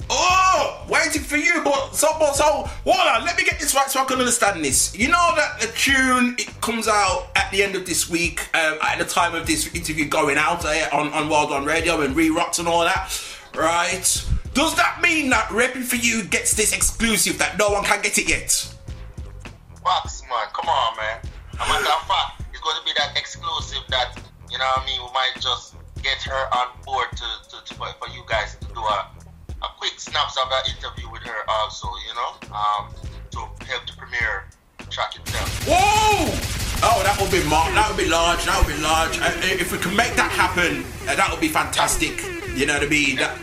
Oh, 0.09 0.85
waiting 0.89 1.21
for 1.21 1.35
you, 1.35 1.61
but 1.63 1.93
so, 1.93 2.07
but 2.17 2.33
so, 2.33 2.45
hold 2.45 3.07
on, 3.07 3.25
let 3.25 3.35
me 3.35 3.43
get 3.43 3.59
this 3.59 3.75
right 3.75 3.89
so 3.89 3.99
I 3.99 4.05
can 4.05 4.19
understand 4.19 4.63
this. 4.63 4.97
You 4.97 5.09
know 5.09 5.33
that 5.35 5.59
the 5.59 5.67
tune 5.67 6.35
it 6.39 6.61
comes 6.61 6.87
out 6.87 7.27
at 7.35 7.51
the 7.51 7.61
end 7.61 7.75
of 7.75 7.85
this 7.85 8.09
week, 8.09 8.47
um, 8.55 8.77
at 8.81 8.99
the 8.99 9.05
time 9.05 9.35
of 9.35 9.45
this 9.45 9.73
interview 9.75 10.05
going 10.05 10.37
out 10.37 10.63
uh, 10.63 10.87
on 10.93 11.11
on 11.11 11.29
World 11.29 11.51
on 11.51 11.65
Radio 11.65 12.01
and 12.01 12.15
Re 12.15 12.29
Rocks 12.29 12.57
and 12.57 12.69
all 12.69 12.85
that, 12.85 13.21
right? 13.53 14.25
Does 14.53 14.75
that 14.75 15.01
mean 15.01 15.29
that 15.29 15.49
Repping 15.49 15.83
for 15.83 15.97
You 15.97 16.23
gets 16.23 16.53
this 16.53 16.73
exclusive 16.73 17.37
that 17.39 17.59
no 17.59 17.69
one 17.69 17.83
can 17.83 18.01
get 18.01 18.17
it 18.17 18.29
yet? 18.29 18.73
Fox, 19.83 20.23
man, 20.29 20.47
come 20.53 20.69
on, 20.69 20.97
man. 20.97 21.19
A 21.53 21.65
fact, 21.65 22.36
it's 22.36 22.36
going 22.67 22.83
to 22.83 22.85
be 22.85 22.91
that 22.99 23.15
exclusive 23.15 23.79
that, 23.87 24.11
you 24.51 24.57
know 24.59 24.67
what 24.75 24.83
I 24.83 24.85
mean, 24.85 24.99
we 24.99 25.11
might 25.15 25.39
just 25.39 25.75
get 26.03 26.19
her 26.23 26.43
on 26.51 26.67
board 26.83 27.07
to, 27.15 27.27
to, 27.47 27.63
to 27.63 27.73
for 27.73 28.09
you 28.11 28.23
guys 28.27 28.57
to 28.59 28.67
do 28.67 28.81
a, 28.81 29.07
a 29.63 29.69
quick 29.79 29.95
snaps 29.97 30.35
of 30.35 30.49
that 30.49 30.67
interview 30.67 31.09
with 31.09 31.21
her 31.23 31.47
also, 31.47 31.87
you 32.03 32.13
know, 32.19 32.31
um, 32.51 32.91
to 33.31 33.39
help 33.63 33.87
the 33.87 33.93
premiere 33.95 34.51
track 34.89 35.15
itself. 35.15 35.47
Whoa! 35.63 36.27
Oh, 36.83 37.01
that 37.07 37.17
would 37.21 37.31
be 37.31 37.41
mar- 37.47 37.71
that 37.71 37.87
would 37.87 37.97
be 37.97 38.09
large. 38.09 38.43
That 38.43 38.59
would 38.59 38.75
be 38.75 38.81
large. 38.83 39.17
Uh, 39.17 39.31
if 39.55 39.71
we 39.71 39.77
can 39.77 39.95
make 39.95 40.13
that 40.15 40.31
happen, 40.31 40.83
uh, 41.07 41.15
that 41.15 41.31
would 41.31 41.39
be 41.39 41.47
fantastic. 41.47 42.21
You 42.53 42.65
know 42.65 42.73
what 42.73 42.83
I 42.83 42.89
mean? 42.89 43.15
That, 43.15 43.39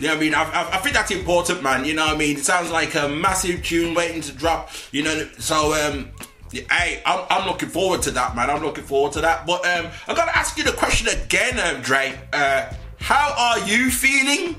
you 0.00 0.08
know 0.08 0.14
what 0.14 0.16
I 0.16 0.20
mean? 0.20 0.34
I, 0.34 0.42
I, 0.42 0.70
I 0.74 0.78
think 0.78 0.94
that's 0.94 1.12
important, 1.12 1.62
man. 1.62 1.84
You 1.84 1.94
know 1.94 2.06
what 2.06 2.16
I 2.16 2.18
mean? 2.18 2.38
It 2.38 2.44
sounds 2.44 2.70
like 2.72 2.94
a 2.96 3.08
massive 3.08 3.62
tune 3.62 3.94
waiting 3.94 4.20
to 4.22 4.32
drop. 4.32 4.70
You 4.90 5.04
know, 5.04 5.28
so 5.38 5.72
um, 5.72 6.10
hey, 6.54 7.02
I'm, 7.04 7.26
I'm 7.30 7.46
looking 7.48 7.68
forward 7.68 8.02
to 8.02 8.10
that, 8.12 8.34
man. 8.36 8.50
I'm 8.50 8.62
looking 8.62 8.84
forward 8.84 9.12
to 9.12 9.20
that. 9.22 9.46
But 9.46 9.66
um, 9.66 9.90
I 10.08 10.14
gotta 10.14 10.36
ask 10.36 10.56
you 10.56 10.64
the 10.64 10.72
question 10.72 11.08
again, 11.08 11.58
um, 11.58 11.82
Dre. 11.82 12.18
Uh, 12.32 12.72
how 12.98 13.34
are 13.36 13.58
you 13.66 13.90
feeling? 13.90 14.56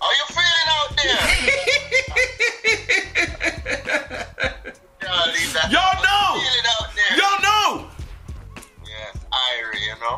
How 0.00 0.10
you 0.10 0.26
feeling 0.28 0.68
out 0.68 0.96
there? 0.96 1.16
yeah, 5.02 5.32
leave 5.32 5.52
that. 5.54 5.70
Y'all 5.70 6.02
know. 6.02 6.40
Feeling 6.40 6.66
out 6.68 6.88
there. 6.94 7.12
Y'all 7.16 7.40
know. 7.42 7.88
Yes, 8.84 9.16
Irie, 9.32 9.86
you 9.86 9.96
know. 10.00 10.16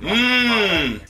Mmm. 0.00 1.00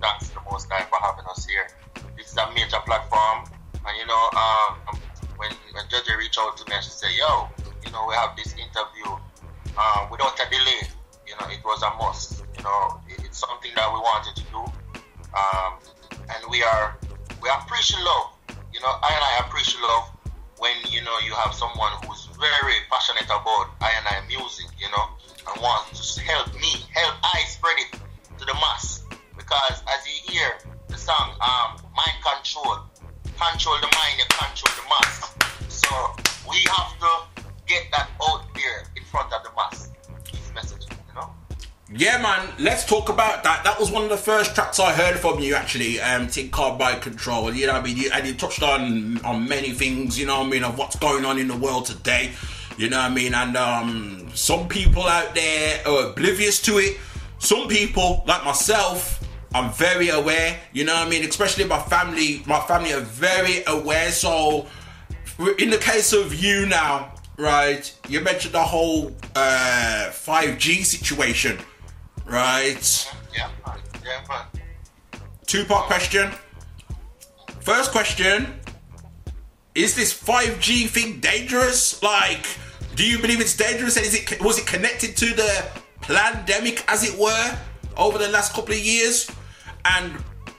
Thanks 0.00 0.28
to 0.28 0.34
the 0.34 0.40
most 0.50 0.68
time 0.68 0.86
for 0.88 0.98
having 1.00 1.24
us 1.26 1.46
here. 1.46 1.68
This 2.16 2.32
is 2.32 2.36
a 2.36 2.50
major 2.54 2.80
platform, 2.84 3.44
and 3.86 3.96
you 3.98 4.06
know, 4.06 4.30
um, 4.36 4.98
when 5.42 5.50
when 5.74 5.84
Judge 5.90 6.06
reached 6.16 6.38
out 6.38 6.56
to 6.56 6.64
me, 6.70 6.74
and 6.78 6.84
she 6.84 6.90
said, 6.94 7.10
"Yo, 7.18 7.50
you 7.82 7.90
know, 7.90 8.06
we 8.06 8.14
have 8.14 8.38
this 8.38 8.54
interview 8.54 9.10
um, 9.74 10.02
without 10.10 10.38
a 10.38 10.46
delay. 10.46 10.86
You 11.26 11.34
know, 11.34 11.50
it 11.50 11.58
was 11.66 11.82
a 11.82 11.90
must. 11.98 12.44
You 12.54 12.62
know, 12.62 13.02
it- 13.10 13.26
it's 13.26 13.38
something 13.42 13.74
that 13.74 13.88
we 13.92 13.98
wanted 13.98 14.36
to 14.38 14.44
do. 14.54 14.62
Um, 15.34 15.72
and 16.30 16.40
we 16.48 16.62
are 16.62 16.94
we 17.42 17.50
appreciate 17.50 18.02
love. 18.04 18.38
You 18.72 18.80
know, 18.80 18.94
I 19.02 19.10
and 19.10 19.24
I 19.24 19.34
appreciate 19.48 19.82
love 19.82 20.06
when 20.58 20.76
you 20.86 21.02
know 21.02 21.18
you 21.26 21.34
have 21.34 21.52
someone 21.54 21.92
who's 22.06 22.28
very 22.38 22.78
passionate 22.88 23.26
about 23.26 23.74
I 23.82 23.90
and 23.98 24.06
I 24.06 24.22
music. 24.28 24.70
You 24.78 24.90
know, 24.94 25.06
and 25.50 25.60
wants 25.60 26.14
to 26.14 26.22
help 26.22 26.54
me, 26.54 26.86
help 26.94 27.16
I 27.24 27.42
spread 27.50 27.78
it 27.82 27.90
to 28.38 28.44
the 28.44 28.54
mass. 28.54 29.02
Because 29.36 29.82
as 29.90 30.06
you 30.06 30.32
hear 30.32 30.48
the 30.90 30.98
song, 30.98 31.34
um, 31.40 31.82
mind 31.96 32.18
control, 32.22 32.78
control 33.50 33.76
the 33.80 33.90
mind, 33.96 34.18
you 34.18 34.24
control 34.28 34.72
the 34.76 34.86
mass. 34.88 35.34
So 35.68 35.90
we 36.48 36.58
have 36.70 36.98
to 37.00 37.42
get 37.66 37.84
that 37.92 38.10
out 38.22 38.44
there 38.54 38.84
in 38.96 39.04
front 39.04 39.32
of 39.32 39.42
the 39.42 39.50
mass. 39.56 39.90
Message, 40.54 40.84
you 40.90 41.14
know. 41.14 41.30
Yeah, 41.94 42.20
man. 42.20 42.48
Let's 42.58 42.84
talk 42.84 43.08
about 43.08 43.42
that. 43.44 43.64
That 43.64 43.80
was 43.80 43.90
one 43.90 44.02
of 44.04 44.10
the 44.10 44.18
first 44.18 44.54
tracks 44.54 44.78
I 44.78 44.92
heard 44.92 45.18
from 45.18 45.40
you, 45.40 45.54
actually. 45.54 45.98
Um, 46.00 46.28
Think 46.28 46.52
Carbide 46.52 47.00
Control. 47.00 47.54
You 47.54 47.68
know, 47.68 47.72
I 47.72 47.80
mean, 47.82 47.96
you, 47.96 48.10
and 48.12 48.26
you 48.26 48.34
touched 48.34 48.62
on 48.62 49.24
on 49.24 49.48
many 49.48 49.70
things. 49.70 50.18
You 50.18 50.26
know, 50.26 50.42
I 50.42 50.46
mean, 50.46 50.62
of 50.62 50.76
what's 50.76 50.96
going 50.96 51.24
on 51.24 51.38
in 51.38 51.48
the 51.48 51.56
world 51.56 51.86
today. 51.86 52.32
You 52.76 52.90
know, 52.90 53.00
I 53.00 53.08
mean, 53.08 53.34
and 53.34 53.56
um, 53.56 54.28
some 54.34 54.68
people 54.68 55.04
out 55.04 55.34
there 55.34 55.86
are 55.86 56.10
oblivious 56.10 56.60
to 56.62 56.78
it. 56.78 56.98
Some 57.38 57.66
people, 57.66 58.22
like 58.26 58.44
myself, 58.44 59.21
I'm 59.54 59.72
very 59.72 60.08
aware. 60.08 60.58
You 60.72 60.84
know, 60.84 60.94
what 60.94 61.06
I 61.06 61.10
mean, 61.10 61.24
especially 61.28 61.64
my 61.64 61.80
family. 61.80 62.42
My 62.46 62.60
family 62.60 62.92
are 62.92 63.00
very 63.00 63.62
aware. 63.66 64.10
So, 64.10 64.66
in 65.58 65.70
the 65.70 65.78
case 65.78 66.12
of 66.12 66.34
you 66.34 66.66
now, 66.66 67.14
right? 67.36 67.92
You 68.08 68.20
mentioned 68.20 68.54
the 68.54 68.62
whole 68.62 69.14
uh, 69.34 70.08
5G 70.10 70.84
situation, 70.84 71.58
right? 72.24 73.12
Yeah. 73.34 73.48
Yeah, 74.04 74.24
man. 74.28 74.46
Two 75.46 75.64
part 75.64 75.86
question. 75.86 76.30
First 77.60 77.92
question 77.92 78.58
Is 79.74 79.94
this 79.94 80.12
5G 80.18 80.88
thing 80.88 81.20
dangerous? 81.20 82.02
Like, 82.02 82.46
do 82.96 83.06
you 83.06 83.18
believe 83.18 83.40
it's 83.40 83.56
dangerous? 83.56 83.96
And 83.96 84.06
is 84.06 84.14
it 84.14 84.42
was 84.42 84.58
it 84.58 84.66
connected 84.66 85.16
to 85.18 85.26
the 85.26 85.66
pandemic, 86.00 86.84
as 86.88 87.04
it 87.04 87.18
were, 87.18 87.58
over 87.96 88.18
the 88.18 88.28
last 88.28 88.54
couple 88.54 88.72
of 88.72 88.80
years? 88.80 89.30
And 89.84 90.12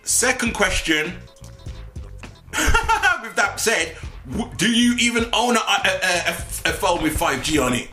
second 0.04 0.54
question, 0.54 1.14
with 2.52 3.36
that 3.36 3.56
said, 3.58 3.98
do 4.58 4.72
you 4.72 4.96
even 5.00 5.26
own 5.34 5.56
a, 5.58 5.60
a, 5.60 5.94
a, 6.28 6.32
a 6.70 6.74
phone 6.74 7.04
with 7.04 7.18
5G 7.18 7.64
on 7.64 7.74
it? 7.74 7.90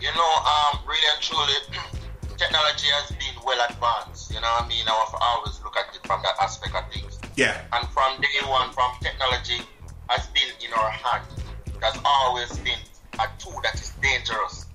You 0.00 0.12
know, 0.14 0.32
um, 0.44 0.80
really 0.86 1.06
and 1.14 1.22
truly, 1.22 1.52
technology 2.36 2.88
has 3.00 3.10
been 3.10 3.34
well 3.44 3.58
advanced. 3.68 4.30
You 4.30 4.40
know 4.40 4.48
what 4.48 4.64
I 4.64 4.68
mean? 4.68 4.84
I 4.86 5.04
have 5.06 5.14
always 5.20 5.60
look 5.64 5.76
at 5.76 5.94
it 5.94 6.06
from 6.06 6.22
that 6.22 6.34
aspect 6.40 6.74
of 6.74 6.84
things. 6.92 7.18
Yeah. 7.36 7.60
And 7.72 7.88
from 7.90 8.20
day 8.20 8.40
one, 8.46 8.70
from 8.72 8.92
technology 9.00 9.62
has 10.08 10.26
been 10.28 10.50
in 10.64 10.72
our 10.74 10.90
hand. 10.90 11.24
It 11.66 11.82
has 11.82 11.98
always 12.04 12.58
been 12.58 12.78
a 13.18 13.26
tool 13.38 13.60
that 13.62 13.74
is 13.74 13.90
dangerous. 14.02 14.66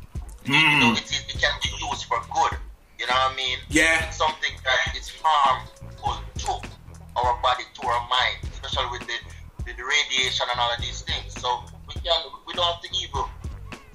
You 0.46 0.54
know, 0.54 0.94
it, 0.98 1.06
is, 1.06 1.24
it 1.30 1.40
can 1.40 1.54
be 1.62 1.70
used 1.86 2.06
for 2.06 2.20
good. 2.34 2.58
You 3.02 3.08
know 3.10 3.18
what 3.18 3.34
I 3.34 3.36
mean? 3.36 3.58
Yeah. 3.74 4.06
It's 4.06 4.22
something 4.22 4.54
that 4.62 4.94
is 4.94 5.10
harmful 5.26 6.22
to 6.22 6.52
our 7.18 7.34
body, 7.42 7.66
to 7.66 7.82
our 7.82 8.06
mind, 8.06 8.46
especially 8.54 8.94
with 8.94 9.10
the, 9.10 9.18
the, 9.66 9.74
the 9.74 9.82
radiation 9.82 10.46
and 10.46 10.60
all 10.62 10.70
of 10.70 10.78
these 10.78 11.02
things. 11.02 11.34
So 11.34 11.66
we 11.90 11.98
can 11.98 12.14
we 12.46 12.54
don't 12.54 12.62
have 12.62 12.78
to 12.86 12.90
even 12.94 13.26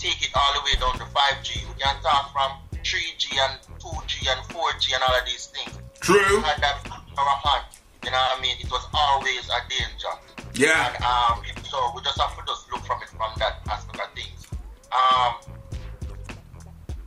take 0.03 0.19
it 0.27 0.35
all 0.35 0.51
the 0.59 0.63
way 0.67 0.75
down 0.83 0.99
to 0.99 1.07
5G. 1.07 1.71
We 1.71 1.75
can 1.79 1.95
talk 2.03 2.35
from 2.35 2.59
3G 2.83 3.31
and 3.39 3.55
2G 3.79 4.27
and 4.27 4.43
4G 4.51 4.99
and 4.99 5.03
all 5.07 5.15
of 5.15 5.25
these 5.25 5.55
things. 5.55 5.79
True. 6.01 6.19
We 6.19 6.43
had 6.43 6.59
that 6.67 6.83
our 6.91 7.37
hand. 7.47 7.79
You 8.03 8.11
know 8.11 8.19
what 8.19 8.39
I 8.39 8.43
mean? 8.43 8.57
It 8.59 8.71
was 8.71 8.91
always 8.93 9.47
a 9.55 9.63
danger. 9.71 10.15
Yeah. 10.59 10.91
And 10.91 10.99
um, 11.07 11.47
so 11.63 11.79
we 11.95 12.03
just 12.03 12.19
have 12.19 12.35
to 12.35 12.43
just 12.43 12.67
look 12.75 12.83
from 12.83 13.03
it 13.03 13.09
from 13.15 13.31
that 13.39 13.63
aspect 13.71 14.03
of 14.03 14.11
things. 14.19 14.51
Um, 14.91 15.55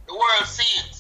the 0.08 0.14
world 0.16 0.48
sees. 0.48 0.99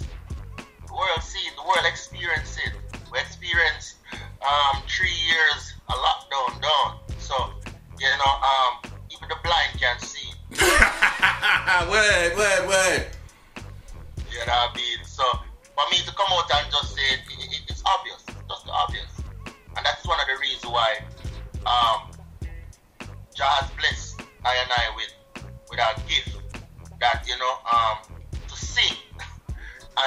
The 0.89 0.95
world 0.95 1.21
sees 1.21 1.45
it. 1.45 1.55
The 1.55 1.61
world 1.61 1.85
experience 1.85 2.57
it. 2.57 2.73
We 3.11 3.19
experience 3.19 3.95
um, 4.41 4.81
three 4.89 5.13
years 5.29 5.73
a 5.87 5.93
lockdown 5.93 6.61
down. 6.61 6.97
So 7.19 7.35
you 7.99 8.09
know, 8.17 8.33
um, 8.41 8.91
even 9.11 9.29
the 9.29 9.37
blind 9.43 9.77
can 9.77 9.99
see. 9.99 10.33
word, 11.93 12.37
word, 12.37 12.67
word. 12.67 13.05
You 14.31 14.45
know 14.45 14.53
what 14.53 14.71
I 14.71 14.75
mean? 14.75 15.05
So 15.05 15.23
for 15.77 15.85
me 15.91 15.97
to 16.05 16.11
come 16.15 16.27
out 16.31 16.49
and 16.53 16.71
just 16.71 16.95
say 16.95 17.01
it, 17.13 17.19
it, 17.37 17.61
it's 17.69 17.83
obvious, 17.85 18.25
just 18.25 18.67
obvious, 18.67 19.11
and 19.45 19.85
that's 19.85 20.07
one 20.07 20.19
of 20.19 20.25
the 20.25 20.41
reasons 20.41 20.65
why 20.65 20.97
um, 21.69 22.09
Jah 23.35 23.61
has 23.61 23.69
blessed 23.77 24.21
I 24.43 24.55
and 24.57 24.71
I 24.71 24.95
with 24.95 25.45
with 25.69 25.79
our 25.79 25.93
gift 26.07 26.39
that 26.99 27.25
you 27.27 27.37
know 27.37 27.57
um, 27.71 28.09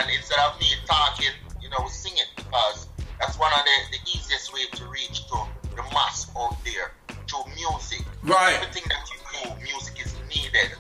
and 0.00 0.10
instead 0.10 0.38
of 0.40 0.58
me 0.60 0.66
talking, 0.86 1.32
you 1.60 1.68
know, 1.70 1.76
we 1.82 1.90
sing 1.90 2.12
it 2.16 2.28
because 2.36 2.88
that's 3.20 3.38
one 3.38 3.52
of 3.52 3.60
the, 3.64 3.96
the 3.98 4.02
easiest 4.10 4.52
way 4.52 4.60
to 4.72 4.84
reach 4.86 5.26
to 5.28 5.36
the 5.76 5.82
mass 5.94 6.30
out 6.36 6.56
there 6.64 6.92
through 7.28 7.44
music. 7.54 8.04
Right. 8.22 8.54
Everything 8.56 8.84
that 8.88 9.04
you 9.10 9.18
do, 9.32 9.62
music 9.62 10.04
is 10.04 10.14
needed, 10.28 10.72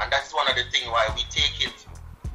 and 0.00 0.12
that's 0.12 0.34
one 0.34 0.48
of 0.48 0.56
the 0.56 0.64
things 0.70 0.86
why 0.88 1.08
we 1.14 1.22
take 1.30 1.66
it, 1.66 1.74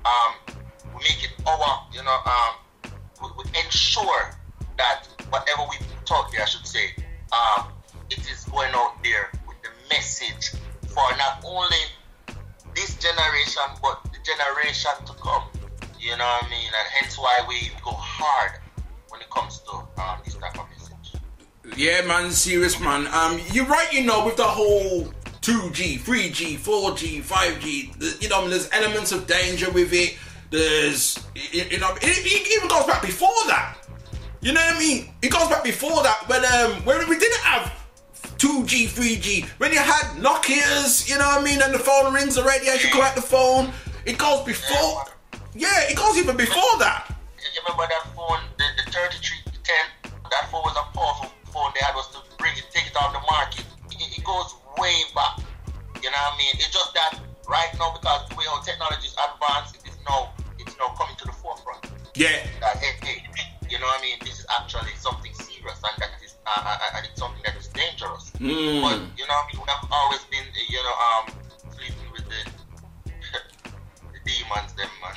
um, 0.05 0.55
we 0.95 1.03
make 1.03 1.23
it 1.23 1.31
our, 1.47 1.87
you 1.93 2.03
know, 2.03 2.19
um, 2.25 2.91
we, 3.21 3.29
we 3.37 3.43
ensure 3.65 4.35
that 4.77 5.07
whatever 5.29 5.63
we 5.69 5.77
put 5.77 6.11
out 6.11 6.31
there, 6.31 6.41
I 6.41 6.45
should 6.45 6.67
say, 6.67 6.95
um, 7.31 7.67
it 8.09 8.19
is 8.19 8.45
going 8.45 8.71
out 8.73 9.01
there 9.03 9.31
with 9.47 9.57
the 9.63 9.69
message 9.89 10.51
for 10.87 11.17
not 11.17 11.43
only 11.45 11.77
this 12.75 12.95
generation 12.97 13.63
but 13.81 14.03
the 14.05 14.19
generation 14.23 14.91
to 15.05 15.13
come. 15.13 15.43
You 16.03 16.17
know 16.17 16.25
what 16.25 16.43
I 16.45 16.49
mean? 16.49 16.67
And 16.67 16.87
hence 16.99 17.17
why 17.17 17.39
we 17.47 17.71
go 17.83 17.91
hard 17.91 18.59
when 19.09 19.21
it 19.21 19.29
comes 19.29 19.59
to 19.59 19.71
um, 20.01 20.19
this 20.25 20.35
type 20.35 20.59
of 20.59 20.65
message. 20.69 21.21
Yeah, 21.77 22.01
man, 22.05 22.29
serious 22.31 22.77
man. 22.79 23.07
Um, 23.07 23.39
you're 23.53 23.65
right. 23.65 23.91
You 23.93 24.03
know, 24.03 24.25
with 24.25 24.35
the 24.35 24.43
whole 24.43 25.05
2G, 25.41 25.99
3G, 26.01 26.57
4G, 26.59 27.21
5G, 27.23 27.97
the- 27.99 28.17
you 28.19 28.27
know, 28.27 28.47
there's 28.49 28.69
elements 28.73 29.13
of 29.13 29.27
danger 29.27 29.71
with 29.71 29.93
it. 29.93 30.17
There's, 30.49 31.17
you 31.35 31.63
you 31.71 31.79
know, 31.79 31.95
it, 31.95 32.03
it 32.03 32.51
even 32.57 32.67
goes 32.67 32.85
back 32.85 33.01
before 33.01 33.29
that. 33.47 33.77
You 34.41 34.51
know 34.51 34.59
what 34.61 34.75
I 34.75 34.79
mean? 34.79 35.09
It 35.21 35.31
goes 35.31 35.47
back 35.47 35.63
before 35.63 36.03
that 36.03 36.27
when 36.27 36.43
um 36.43 36.83
when 36.85 37.07
we 37.07 37.17
didn't 37.17 37.39
have 37.39 37.71
2G, 38.37 38.89
3G, 38.89 39.45
when 39.57 39.71
you 39.71 39.79
had 39.79 40.03
Nokia's, 40.21 41.09
you 41.09 41.17
know 41.17 41.25
what 41.25 41.39
I 41.41 41.43
mean, 41.43 41.61
and 41.61 41.73
the 41.73 41.79
phone 41.79 42.13
rings, 42.13 42.35
the 42.35 42.43
radiation 42.43 42.91
come 42.91 43.01
out 43.01 43.15
the 43.15 43.21
phone. 43.21 43.71
It 44.05 44.17
goes 44.17 44.43
before. 44.45 45.05
Yeah, 45.55 45.85
it 45.85 45.95
goes 45.95 46.17
even 46.17 46.35
before 46.35 46.77
that. 46.79 47.13
You 47.37 47.61
remember 47.61 47.85
that 47.85 48.09
phone, 48.17 48.41
the, 48.57 48.65
the 48.81 48.89
3310? 48.89 50.09
That 50.33 50.49
phone 50.49 50.65
was 50.65 50.73
a 50.73 50.85
powerful 50.97 51.29
phone 51.53 51.69
they 51.77 51.85
had 51.85 51.93
was 51.93 52.09
to 52.17 52.19
bring 52.41 52.57
it, 52.57 52.65
take 52.73 52.89
it 52.89 52.95
off 52.97 53.13
the 53.13 53.21
market. 53.29 53.65
It, 53.93 54.17
it 54.17 54.23
goes 54.25 54.57
way 54.81 55.05
back. 55.13 55.45
You 56.01 56.09
know 56.09 56.17
what 56.17 56.33
I 56.33 56.41
mean? 56.41 56.57
It's 56.57 56.73
just 56.73 56.93
that 56.97 57.21
right 57.45 57.69
now 57.77 57.93
because 57.93 58.29
the 58.29 58.35
way 58.35 58.49
our 58.49 58.61
technology 58.65 59.05
is 59.05 59.15
advanced, 59.15 59.77
it 59.77 59.85
is 59.85 59.97
now 60.09 60.33
it's 60.57 60.73
now 60.81 60.89
coming 60.97 61.13
to 61.21 61.25
the 61.29 61.35
forefront. 61.37 61.85
Yeah. 62.17 62.49
That 62.59 62.81
hey, 62.81 62.97
hey, 63.05 63.21
you 63.69 63.77
know 63.77 63.85
what 63.85 64.01
I 64.01 64.09
mean? 64.09 64.17
This 64.25 64.41
is 64.41 64.45
actually 64.49 64.97
something 64.97 65.33
serious 65.37 65.77
and 65.85 65.95
that 66.01 66.17
is 66.25 66.33
uh, 66.49 66.65
uh, 66.65 66.97
and 66.97 67.05
it's 67.05 67.19
something 67.21 67.41
that 67.45 67.53
is 67.55 67.69
dangerous. 67.69 68.33
Mm. 68.41 68.81
But 68.81 68.99
you 69.15 69.25
know, 69.29 69.37
I 69.37 69.43
mean, 69.53 69.61
we 69.61 69.67
have 69.69 69.85
always 69.93 70.25
been 70.33 70.49
you 70.49 70.81
know 70.81 70.95
um 70.97 71.25
sleeping 71.77 72.09
with 72.09 72.25
the 72.25 72.41
the 74.17 74.19
demons, 74.25 74.73
them 74.73 74.89
man. 74.97 75.13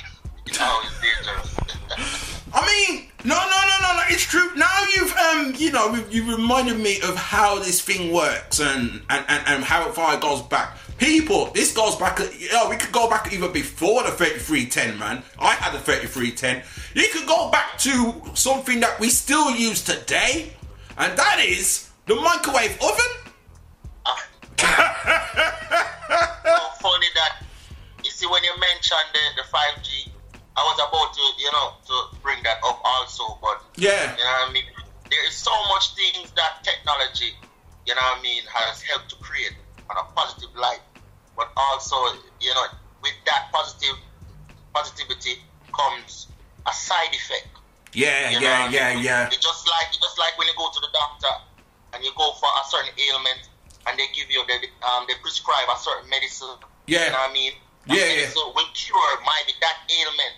I 2.53 2.65
mean, 2.67 3.09
no, 3.25 3.35
no, 3.35 3.43
no, 3.45 3.77
no, 3.83 3.97
no. 3.97 4.03
It's 4.09 4.23
true. 4.23 4.55
Now 4.57 4.85
you've, 4.95 5.15
um, 5.17 5.55
you 5.57 5.73
know, 5.73 5.95
you 6.11 6.31
reminded 6.31 6.79
me 6.79 7.01
of 7.03 7.17
how 7.17 7.59
this 7.59 7.81
thing 7.81 8.13
works 8.13 8.61
and 8.61 9.03
and, 9.11 9.25
and, 9.29 9.43
and 9.47 9.65
how 9.65 9.91
far 9.91 10.15
it 10.15 10.21
goes 10.21 10.43
back. 10.43 10.79
People, 10.99 11.51
this 11.51 11.75
goes 11.75 11.97
back. 11.97 12.19
You 12.39 12.51
know, 12.53 12.69
we 12.71 12.77
could 12.77 12.93
go 12.93 13.11
back 13.11 13.33
even 13.33 13.53
before 13.53 14.05
the 14.05 14.11
thirty 14.11 14.39
three 14.39 14.67
ten, 14.67 14.99
man. 14.99 15.23
I 15.39 15.55
had 15.55 15.77
three 15.79 16.33
ten. 16.33 16.63
You 16.95 17.09
could 17.13 17.27
go 17.27 17.51
back 17.51 17.79
to 17.79 18.15
something 18.35 18.81
that 18.81 18.99
we 19.01 19.11
still 19.11 19.51
use 19.51 19.83
today, 19.85 20.53
and 20.97 21.19
that 21.19 21.41
is 21.41 21.91
the 22.07 22.15
microwave 22.15 22.79
oven. 22.81 23.27
so 24.59 24.65
funny 26.81 27.11
that 27.15 27.43
you 28.03 28.11
see 28.11 28.27
when 28.27 28.43
you 28.43 28.53
mentioned 28.59 29.09
the, 29.13 29.21
the 29.37 29.43
5G, 29.53 30.11
I 30.57 30.63
was 30.65 30.79
about 30.81 31.13
to, 31.15 31.25
you 31.43 31.51
know, 31.53 31.75
to 31.87 32.17
bring 32.23 32.43
that 32.45 32.59
up 32.65 32.81
also, 32.85 33.39
but 33.43 33.61
Yeah. 33.77 34.17
you 34.17 34.25
know 34.25 34.31
what 34.41 34.49
I 34.49 34.53
mean? 34.53 34.65
There 35.11 35.25
is 35.29 35.37
so 35.37 35.53
much 35.69 35.95
things 35.95 36.33
that 36.33 36.65
technology, 36.65 37.37
you 37.87 37.95
know 37.95 38.01
what 38.03 38.19
I 38.19 38.23
mean, 38.23 38.43
has 38.53 38.83
helped 38.83 39.11
to 39.11 39.17
create 39.17 39.53
on 39.91 39.97
a 39.97 40.05
positive 40.17 40.55
light. 40.57 40.81
But 41.37 41.53
also, 41.57 41.97
you 42.41 42.53
know, 42.55 42.67
with 43.03 43.13
that 43.27 43.53
positive 43.53 43.97
positivity 44.75 45.39
comes 45.73 46.29
a 46.67 46.73
side 46.73 47.13
effect. 47.13 47.49
Yeah, 47.93 48.31
You 48.31 48.41
know 48.41 48.47
yeah, 48.47 48.69
yeah, 48.69 48.91
yeah. 49.01 49.27
It's 49.29 49.39
just 49.39 49.69
like 49.69 49.89
it's 49.89 49.99
just 50.01 50.19
like 50.19 50.37
when 50.39 50.49
you 50.49 50.55
go 50.57 50.69
to 50.73 50.81
the 50.81 50.89
doctor 50.93 51.33
and 51.93 52.05
you 52.05 52.11
go 52.17 52.33
for 52.33 52.49
a 52.49 52.65
certain 52.69 52.93
ailment, 53.09 53.49
and 53.87 53.99
they 53.99 54.07
give 54.13 54.31
you 54.31 54.45
the 54.49 54.57
um 54.89 55.05
they 55.09 55.15
prescribe 55.23 55.69
a 55.71 55.79
certain 55.79 56.09
medicine. 56.11 56.57
Yeah. 56.87 57.05
You 57.07 57.13
know 57.13 57.19
what 57.19 57.31
I 57.31 57.33
mean? 57.33 57.53
Yeah, 57.87 57.95
That 57.95 58.01
yeah. 58.01 58.17
medicine 58.21 58.53
will 58.57 58.71
cure 58.75 59.13
maybe 59.23 59.53
that 59.61 59.77
ailment, 59.89 60.35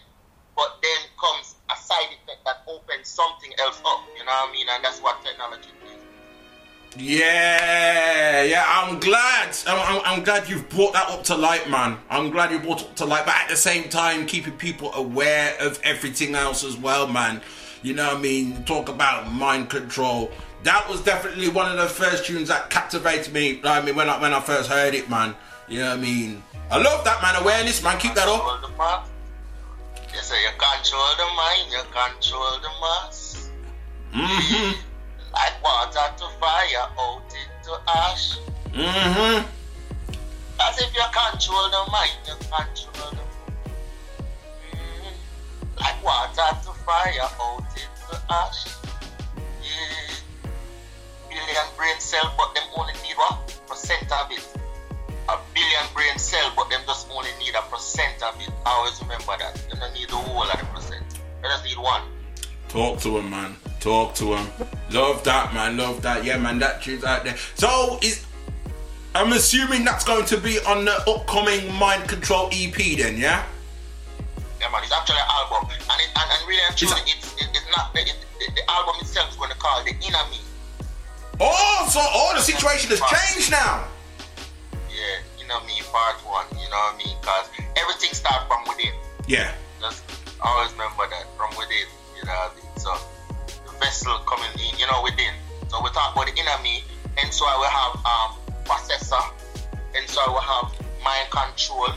but 0.59 0.82
then 0.82 1.06
comes 1.16 1.54
a 1.70 1.76
side 1.80 2.11
effect 2.20 2.44
that 2.44 2.62
opens 2.66 3.06
something 3.09 3.52
else 3.61 3.80
up. 3.86 4.02
You 4.18 4.24
know 4.24 4.32
what 4.32 4.50
I 4.50 4.52
mean? 4.52 4.66
And 4.68 4.84
that's 4.84 5.00
what 5.00 5.24
technology 5.24 5.68
is. 5.86 7.00
Yeah, 7.00 8.42
yeah. 8.42 8.64
I'm 8.66 8.98
glad. 8.98 9.56
I'm, 9.68 9.78
I'm, 9.78 10.02
I'm 10.04 10.24
glad 10.24 10.48
you've 10.48 10.68
brought 10.68 10.94
that 10.94 11.09
up 11.11 11.22
to 11.24 11.36
light, 11.36 11.70
man. 11.70 11.96
I'm 12.11 12.30
glad 12.30 12.50
you 12.50 12.59
brought 12.59 12.82
it 12.82 12.88
up 12.88 12.96
to 12.96 13.04
light, 13.04 13.24
but 13.24 13.36
at 13.36 13.48
the 13.48 13.56
same 13.56 13.88
time, 13.88 14.26
keeping 14.26 14.54
people 14.54 14.92
aware 14.94 15.54
of 15.61 15.80
everything 15.84 16.34
else 16.34 16.64
as 16.64 16.76
well, 16.76 17.06
man. 17.06 17.40
You 17.82 17.94
know 17.94 18.09
what 18.09 18.16
I 18.16 18.20
mean? 18.20 18.64
Talk 18.64 18.88
about 18.88 19.32
mind 19.32 19.70
control. 19.70 20.32
That 20.64 20.88
was 20.88 21.00
definitely 21.04 21.50
one 21.50 21.70
of 21.70 21.78
the 21.78 21.86
first 21.86 22.26
tunes 22.26 22.48
that 22.48 22.68
captivated 22.68 23.32
me. 23.32 23.61
I 23.62 23.80
mean, 23.80 23.94
when 23.94 24.11
I 24.11 24.20
when 24.20 24.34
I 24.34 24.40
first 24.40 24.68
heard 24.68 24.94
it, 24.94 25.09
man. 25.09 25.36
You 25.68 25.80
know 25.80 25.90
what 25.90 25.98
I 25.98 26.02
mean? 26.02 26.42
I 26.70 26.82
love 26.82 27.04
that, 27.04 27.22
man. 27.22 27.40
Awareness, 27.40 27.80
man. 27.80 27.98
Keep 27.98 28.14
that 28.14 28.26
up. 28.26 29.09
You 30.18 30.24
say 30.24 30.42
you 30.42 30.50
control 30.58 31.10
the 31.16 31.26
mind, 31.36 31.70
you 31.70 31.78
control 31.94 32.58
the 32.58 32.68
mass. 32.82 33.50
Mm-hmm. 34.12 34.74
Like 35.32 35.62
water 35.62 36.12
to 36.16 36.26
fire, 36.40 36.90
out 36.98 37.22
into 37.22 37.80
ash. 37.86 38.36
Mm-hmm. 38.74 39.46
As 40.60 40.78
if 40.80 40.92
you 40.92 41.04
control 41.14 41.70
the 41.70 41.88
mind, 41.92 42.18
you 42.26 42.34
control 42.50 43.10
the 43.12 43.22
Mhm. 44.74 45.14
Like 45.78 46.02
water 46.02 46.50
to 46.64 46.72
fire, 46.82 47.30
out 47.40 47.62
into 47.78 48.20
ash. 48.28 48.66
Yeah. 49.62 50.16
Billion 51.28 51.68
brain 51.76 52.00
cell, 52.00 52.34
but 52.36 52.56
them 52.56 52.64
only 52.76 52.92
need 53.04 53.14
what? 53.14 53.62
Percent 53.68 54.10
of 54.10 54.32
it. 54.32 54.44
A 55.29 55.39
billion 55.55 55.95
brain 55.95 56.18
cell, 56.18 56.53
but 56.57 56.70
them 56.70 56.81
just 56.87 57.09
only 57.11 57.31
need 57.39 57.55
a 57.55 57.62
percent 57.70 58.22
of 58.22 58.41
it. 58.41 58.51
I 58.64 58.70
always 58.70 59.01
remember 59.03 59.35
that. 59.39 59.61
You 59.70 59.79
don't 59.79 59.93
need 59.95 60.09
the 60.09 60.16
whole 60.16 60.43
of 60.43 60.59
the 60.59 60.66
percent. 60.66 61.05
You 61.43 61.49
just 61.49 61.64
need 61.64 61.79
one. 61.79 62.03
Talk 62.68 63.01
to 63.01 63.18
him, 63.18 63.31
man. 63.31 63.57
Talk 63.81 64.14
to 64.16 64.35
him. 64.35 64.47
Love 64.91 65.24
that, 65.24 65.55
man. 65.55 65.76
Love 65.76 66.03
that. 66.03 66.24
Yeah, 66.24 66.39
man. 66.39 66.59
That 66.59 66.83
tune's 66.83 67.05
out 67.05 67.24
there. 67.24 67.37
So 67.55 67.99
is 68.03 68.26
I'm 69.14 69.33
assuming 69.33 69.85
that's 69.85 70.05
going 70.05 70.26
to 70.26 70.37
be 70.39 70.61
on 70.61 70.85
the 70.85 70.95
upcoming 71.11 71.72
Mind 71.74 72.09
Control 72.09 72.49
EP, 72.53 72.74
then, 72.99 73.16
yeah? 73.16 73.45
Yeah, 74.61 74.70
man, 74.70 74.83
it's 74.83 74.93
actually 74.93 75.16
an 75.16 75.26
album, 75.29 75.70
and 75.70 76.01
it, 76.01 76.09
and, 76.14 76.31
and 76.31 76.49
really 76.49 76.61
and 76.68 76.76
truly, 76.76 77.01
it's 77.07 77.35
it, 77.35 77.49
it's 77.51 77.76
not 77.76 77.93
the, 77.95 78.01
it, 78.01 78.26
the, 78.39 78.70
album 78.70 78.95
itself 79.01 79.31
is 79.31 79.37
going 79.37 79.51
to 79.51 79.57
call 79.57 79.81
it 79.81 79.85
the 79.87 80.07
Inner 80.07 80.22
Me. 80.31 80.39
Oh, 81.41 81.89
so 81.91 82.01
oh, 82.01 82.33
the 82.37 82.43
situation 82.43 82.91
has 82.91 83.01
changed 83.01 83.51
now. 83.51 83.89
Yeah, 85.93 86.01
Inner 86.01 86.18
Me 86.18 86.24
Part 86.24 86.24
One. 86.24 86.47
You 86.61 86.68
know 86.70 86.76
what 86.76 86.95
I 86.95 86.99
mean? 86.99 87.16
Because 87.20 87.49
everything 87.76 88.12
starts 88.14 88.47
from 88.47 88.64
within. 88.68 88.93
Yeah. 89.26 89.53
Just 89.80 90.03
always 90.41 90.72
remember 90.72 91.07
that 91.11 91.26
from 91.36 91.51
within. 91.57 91.89
You 92.16 92.24
know 92.24 92.32
what 92.32 92.53
I 92.53 92.57
mean? 92.57 92.76
So 92.76 92.93
the 93.66 93.72
vessel 93.78 94.18
coming 94.26 94.51
in, 94.55 94.78
you 94.78 94.86
know, 94.86 95.03
within. 95.03 95.34
So 95.68 95.82
we 95.82 95.91
talk 95.91 96.14
about 96.14 96.26
the 96.26 96.41
inner 96.41 96.62
me, 96.62 96.82
and 97.18 97.32
so 97.32 97.45
I 97.47 97.57
will 97.57 97.70
have 97.70 97.95
um 98.05 98.30
processor, 98.64 99.22
and 99.97 100.09
so 100.09 100.20
I 100.20 100.28
will 100.30 100.41
have 100.41 100.72
mind 101.05 101.30
control, 101.30 101.89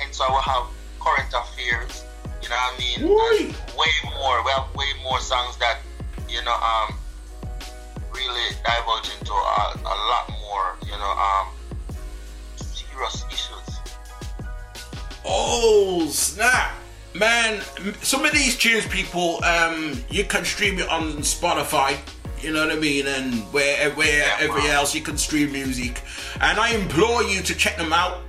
and 0.00 0.14
so 0.14 0.24
I 0.24 0.30
will 0.30 0.40
have 0.40 0.64
current 1.00 1.32
affairs. 1.32 2.04
You 2.42 2.48
know 2.48 2.56
what 2.56 2.74
I 2.74 2.78
mean? 2.78 3.00
And 3.00 3.54
way 3.76 3.92
more. 4.16 4.44
We 4.44 4.50
have 4.52 4.74
way 4.74 4.88
more 5.02 5.20
songs 5.20 5.56
that 5.58 5.80
you 6.28 6.42
know 6.44 6.54
um 6.54 6.94
really 8.14 8.56
divulge 8.64 9.10
into 9.20 9.32
a, 9.32 9.80
a 9.84 9.96
lot 10.08 10.30
more. 10.40 10.76
You 10.86 10.96
know 10.96 11.12
um 11.12 11.48
serious 13.08 13.24
issues. 13.32 13.78
Oh 15.24 16.08
snap, 16.10 16.72
man! 17.14 17.60
Some 18.02 18.24
of 18.24 18.32
these 18.32 18.56
tunes, 18.56 18.86
people, 18.86 19.42
um, 19.44 20.02
you 20.10 20.24
can 20.24 20.44
stream 20.44 20.78
it 20.78 20.88
on 20.88 21.12
Spotify. 21.18 21.98
You 22.40 22.52
know 22.52 22.66
what 22.66 22.74
I 22.74 22.80
mean, 22.80 23.06
and 23.06 23.34
where 23.52 23.90
wherever 23.90 24.58
else 24.68 24.94
you 24.94 25.02
can 25.02 25.18
stream 25.18 25.52
music. 25.52 26.00
And 26.40 26.58
I 26.58 26.70
implore 26.70 27.22
you 27.22 27.42
to 27.42 27.54
check 27.54 27.76
them 27.76 27.92
out. 27.92 28.20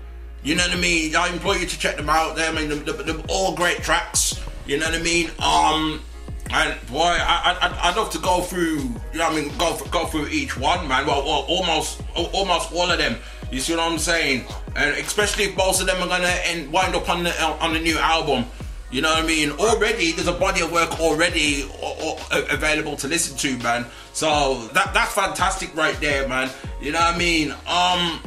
You 0.44 0.56
know 0.56 0.64
what 0.64 0.76
I 0.76 0.82
mean? 0.82 1.16
I 1.16 1.30
implore 1.32 1.56
you 1.56 1.66
to 1.66 1.80
check 1.80 1.96
them 1.96 2.10
out. 2.10 2.36
They, 2.36 2.46
I 2.46 2.52
mean, 2.52 2.68
they're, 2.68 2.78
they're, 2.94 3.14
they're 3.14 3.26
all 3.30 3.56
great 3.56 3.78
tracks. 3.84 4.42
You 4.66 4.80
know 4.80 4.88
what 4.88 4.96
I 4.96 5.02
mean? 5.02 5.30
Um, 5.40 6.02
and 6.50 6.88
boy, 6.88 7.00
I, 7.06 7.58
I, 7.62 7.66
I'd- 7.68 7.80
I'd 7.82 7.96
love 7.96 8.10
to 8.12 8.18
go 8.20 8.42
through. 8.42 8.80
You 9.14 9.20
know 9.20 9.30
what 9.30 9.32
I 9.32 9.42
mean? 9.42 9.58
Go 9.58 9.78
go 9.92 10.06
through 10.08 10.28
each 10.28 10.58
one, 10.58 10.86
man. 10.90 11.06
Well, 11.08 11.24
well, 11.24 11.46
almost 11.48 12.02
almost 12.34 12.74
all 12.74 12.92
of 12.92 12.98
them. 12.98 13.16
You 13.52 13.60
see 13.60 13.76
what 13.76 13.92
I'm 13.92 14.00
saying? 14.00 14.46
And 14.76 14.96
especially 14.98 15.46
if 15.46 15.58
most 15.58 15.82
of 15.82 15.88
them 15.88 16.02
are 16.02 16.08
gonna 16.08 16.34
end, 16.46 16.72
wind 16.72 16.96
up 16.96 17.10
on 17.10 17.24
the 17.24 17.44
on 17.44 17.74
the 17.74 17.80
new 17.80 17.98
album. 17.98 18.46
You 18.92 19.02
know 19.02 19.10
what 19.10 19.24
I 19.24 19.28
mean? 19.28 19.52
Already, 19.52 20.12
there's 20.12 20.28
a 20.28 20.34
body 20.34 20.62
of 20.62 20.72
work 20.72 21.00
already 21.00 21.64
o- 21.82 22.18
o- 22.32 22.46
available 22.50 22.98
to 22.98 23.08
listen 23.08 23.38
to, 23.38 23.58
man. 23.64 23.86
So 24.14 24.68
that 24.74 24.94
that's 24.94 25.14
fantastic 25.14 25.76
right 25.76 25.98
there, 26.02 26.28
man. 26.28 26.50
You 26.82 26.92
know 26.92 27.00
what 27.00 27.16
I 27.16 27.18
mean? 27.18 27.52
Um, 27.68 28.22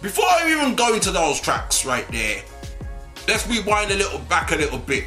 before 0.00 0.24
I 0.26 0.50
even 0.50 0.74
go 0.76 0.94
into 0.94 1.10
those 1.10 1.40
tracks 1.40 1.84
right 1.84 2.06
there, 2.10 2.42
let's 3.28 3.46
rewind 3.48 3.90
a 3.90 3.96
little 3.96 4.20
back 4.20 4.52
a 4.52 4.56
little 4.56 4.78
bit. 4.78 5.04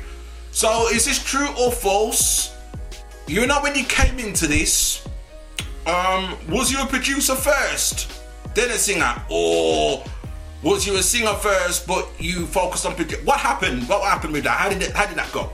So, 0.52 0.88
is 0.90 1.06
this 1.06 1.24
true 1.24 1.48
or 1.60 1.72
false? 1.72 2.54
You 3.26 3.48
know, 3.48 3.60
when 3.62 3.76
you 3.76 3.86
came 3.86 4.20
into 4.20 4.48
this, 4.48 5.08
um, 5.88 6.38
was 6.50 6.72
you 6.72 6.82
a 6.82 6.86
producer 6.86 7.36
first, 7.36 8.12
then 8.56 8.70
a 8.72 8.78
singer, 8.78 9.16
or 9.30 10.04
was 10.62 10.86
you 10.88 10.96
a 10.96 11.04
singer 11.04 11.34
first, 11.34 11.88
but 11.88 12.08
you 12.20 12.46
focused 12.46 12.86
on 12.86 12.94
What 13.26 13.40
happened? 13.40 13.88
What 13.90 14.04
happened 14.04 14.34
with 14.34 14.44
that? 14.46 14.58
How 14.58 14.70
did 14.70 14.82
it? 14.82 14.92
How 14.92 15.06
did 15.06 15.18
that 15.18 15.32
go? 15.32 15.50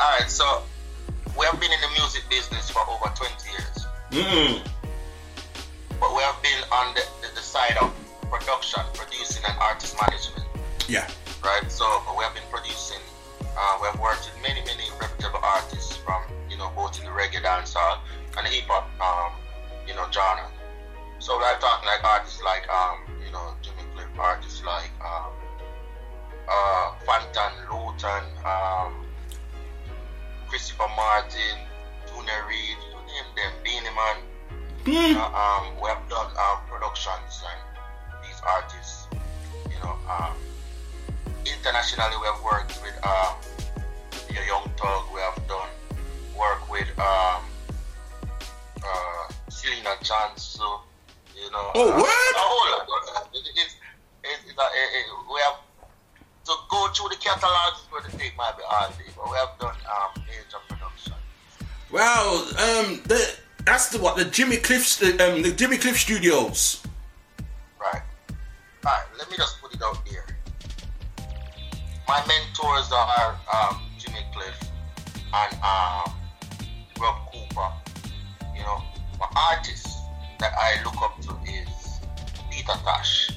Alright, 0.00 0.30
so 0.30 0.62
we 1.38 1.44
have 1.46 1.60
been 1.60 1.70
in 1.72 1.80
the 1.80 1.88
music 2.00 2.22
business 2.30 2.70
for 2.70 2.80
over 2.88 3.12
20 3.14 3.34
years. 3.50 3.86
Mm. 4.10 4.66
But 6.00 6.16
we 6.16 6.22
have 6.22 6.40
been 6.42 6.62
on 6.72 6.94
the, 6.94 7.02
the, 7.20 7.34
the 7.34 7.40
side 7.42 7.76
of 7.80 7.92
production, 8.30 8.80
producing 8.94 9.42
and 9.46 9.56
artist 9.60 9.96
management, 10.00 10.46
Yeah. 10.88 11.06
right? 11.44 11.70
So 11.70 11.84
we 12.16 12.24
have 12.24 12.34
been 12.34 12.48
producing, 12.50 13.00
uh, 13.42 13.78
we 13.82 13.88
have 13.88 14.00
worked 14.00 14.30
with 14.32 14.42
many, 14.42 14.60
many 14.64 14.88
reputable 15.00 15.40
artists 15.42 15.96
from, 15.96 16.22
you 16.48 16.56
know, 16.56 16.70
both 16.74 16.98
in 16.98 17.04
the 17.04 17.10
reggae 17.12 17.42
dancehall 17.44 17.98
and 18.38 18.46
hip 18.46 18.64
hop, 18.68 18.88
um, 19.00 19.32
you 19.86 19.94
know, 19.94 20.06
genre. 20.10 20.48
So 21.20 21.36
we're 21.36 21.58
talking 21.58 21.86
like 21.86 22.02
artists 22.02 22.42
like, 22.42 22.66
um, 22.70 22.98
you 23.22 23.30
know, 23.30 23.52
Jimmy 23.60 23.84
Cliff, 23.94 24.08
artists 24.18 24.64
like, 24.64 24.90
um, 25.04 25.32
uh, 26.48 26.94
Fantan 27.04 27.52
Luton, 27.68 28.24
um, 28.42 29.04
Christopher 30.48 30.88
Martin, 30.96 31.60
Junior 32.08 32.40
Reid, 32.48 32.78
you 32.88 32.96
name 33.04 33.28
them, 33.36 33.52
Beenie 33.62 33.92
Man. 33.94 34.16
Uh, 35.14 35.28
um, 35.36 35.76
we 35.82 35.90
have 35.90 36.00
done 36.08 36.32
um, 36.40 36.58
productions 36.66 37.44
and 37.44 38.24
these 38.24 38.40
artists, 38.40 39.06
you 39.68 39.78
know, 39.84 39.98
um, 40.08 40.32
internationally 41.44 42.16
we 42.18 42.26
have 42.28 42.42
worked 42.42 42.80
with 42.80 42.96
um, 43.04 43.36
your 44.34 44.44
Young 44.44 44.70
Thug, 44.78 45.04
we 45.12 45.20
have 45.20 45.46
done 45.46 45.68
work 46.34 46.70
with 46.70 46.88
um, 46.98 47.44
uh, 48.82 49.28
Selena 49.50 49.90
Johnson, 50.02 50.80
you 51.42 51.50
know. 51.50 51.70
Oh, 51.74 51.90
uh, 51.92 51.96
what? 52.00 52.36
A 52.36 52.38
whole 52.38 52.78
lot. 52.78 53.28
It- 53.34 53.74
it's, 54.22 54.58
uh, 54.58 54.62
it- 54.62 54.92
it- 54.98 55.32
we 55.32 55.40
have 55.40 55.56
to 56.44 56.54
go 56.68 56.88
through 56.88 57.08
the 57.10 57.16
catalogs 57.16 57.82
going 57.90 58.04
to 58.04 58.16
take 58.18 58.36
might 58.36 58.56
be 58.56 58.62
hard, 58.66 58.92
but 59.16 59.30
we 59.30 59.36
have 59.36 59.50
done 59.58 59.76
um, 59.88 60.22
major 60.26 60.58
production. 60.68 61.14
Well, 61.90 62.38
um, 62.58 63.00
the, 63.06 63.36
that's 63.64 63.88
the 63.88 63.98
what 63.98 64.16
the 64.16 64.24
Jimmy 64.24 64.56
Cliff, 64.56 64.86
st- 64.86 65.20
um, 65.20 65.42
the 65.42 65.52
Jimmy 65.52 65.76
Cliff 65.78 65.98
Studios. 65.98 66.82
Right. 67.80 68.02
Alright, 68.84 69.06
let 69.18 69.30
me 69.30 69.36
just 69.36 69.60
put 69.60 69.74
it 69.74 69.82
out 69.82 69.98
there. 70.10 70.26
My 72.08 72.24
mentors 72.26 72.90
are 72.92 73.38
um, 73.54 73.82
Jimmy 73.98 74.24
Cliff 74.34 74.58
and 75.32 75.54
um, 75.62 76.12
Grub 76.98 77.16
Cooper. 77.32 77.72
You 78.56 78.62
know, 78.62 78.82
my 79.18 79.26
artist 79.50 79.89
that 80.40 80.52
I 80.58 80.82
look 80.84 80.96
up 81.02 81.20
to 81.22 81.32
is 81.48 82.00
Peter 82.50 82.72
Tosh. 82.84 83.30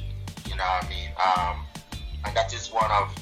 You 0.49 0.55
know 0.55 0.63
what 0.63 0.85
I 0.85 0.89
mean? 0.89 1.09
Um, 1.19 1.65
and 2.25 2.35
that 2.35 2.53
is 2.53 2.67
one 2.71 2.89
of. 2.91 3.13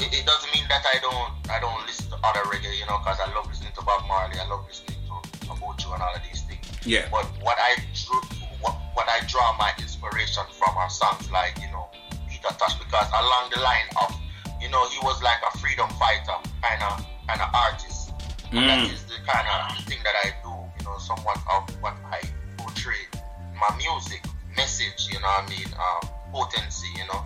It, 0.00 0.14
it 0.14 0.24
doesn't 0.26 0.52
mean 0.54 0.64
that 0.68 0.84
I 0.86 0.98
don't 1.02 1.32
I 1.50 1.58
don't 1.60 1.84
listen 1.86 2.08
to 2.10 2.16
other 2.22 2.40
reggae, 2.48 2.78
you 2.78 2.86
know, 2.86 2.98
because 3.02 3.18
I 3.18 3.32
love 3.34 3.46
listening 3.48 3.72
to 3.74 3.82
Bob 3.82 4.06
Marley. 4.06 4.38
I 4.38 4.46
love 4.48 4.64
listening 4.68 4.96
to 5.10 5.14
Abuju 5.50 5.92
and 5.92 6.02
all 6.02 6.14
of 6.14 6.22
these 6.22 6.42
things. 6.42 6.62
Yeah. 6.86 7.08
But 7.10 7.26
what 7.42 7.58
I 7.58 7.76
drew, 7.92 8.20
what, 8.62 8.74
what 8.94 9.08
I 9.08 9.20
draw 9.26 9.56
my 9.58 9.72
inspiration 9.78 10.44
from 10.54 10.76
are 10.78 10.90
songs 10.90 11.30
like 11.32 11.58
you 11.60 11.68
know 11.74 11.88
Peter 12.30 12.54
Tosh 12.58 12.78
because 12.78 13.08
along 13.10 13.50
the 13.54 13.60
line 13.60 13.90
of 14.00 14.14
you 14.62 14.70
know 14.70 14.86
he 14.88 14.98
was 15.02 15.20
like 15.22 15.42
a 15.42 15.58
freedom 15.58 15.88
fighter 15.98 16.38
kind 16.62 16.82
of 16.82 17.04
kind 17.26 17.40
of 17.42 17.48
artist. 17.54 18.12
And 18.52 18.68
that 18.68 18.84
Mm. 18.84 18.92
is 18.92 19.02
the 19.08 19.16
kind 19.26 19.48
of 19.48 19.84
thing 19.88 19.98
that 20.04 20.14
I 20.24 20.30
do. 20.44 20.52
You 20.78 20.84
know, 20.84 20.98
somewhat 20.98 21.38
of 21.50 21.64
what 21.82 21.96
I 22.12 22.20
my 23.62 23.76
music 23.76 24.24
message, 24.56 25.06
you 25.12 25.20
know 25.20 25.26
what 25.28 25.44
I 25.46 25.48
mean, 25.50 25.68
um, 25.78 26.08
potency, 26.32 26.88
you 26.96 27.06
know, 27.06 27.24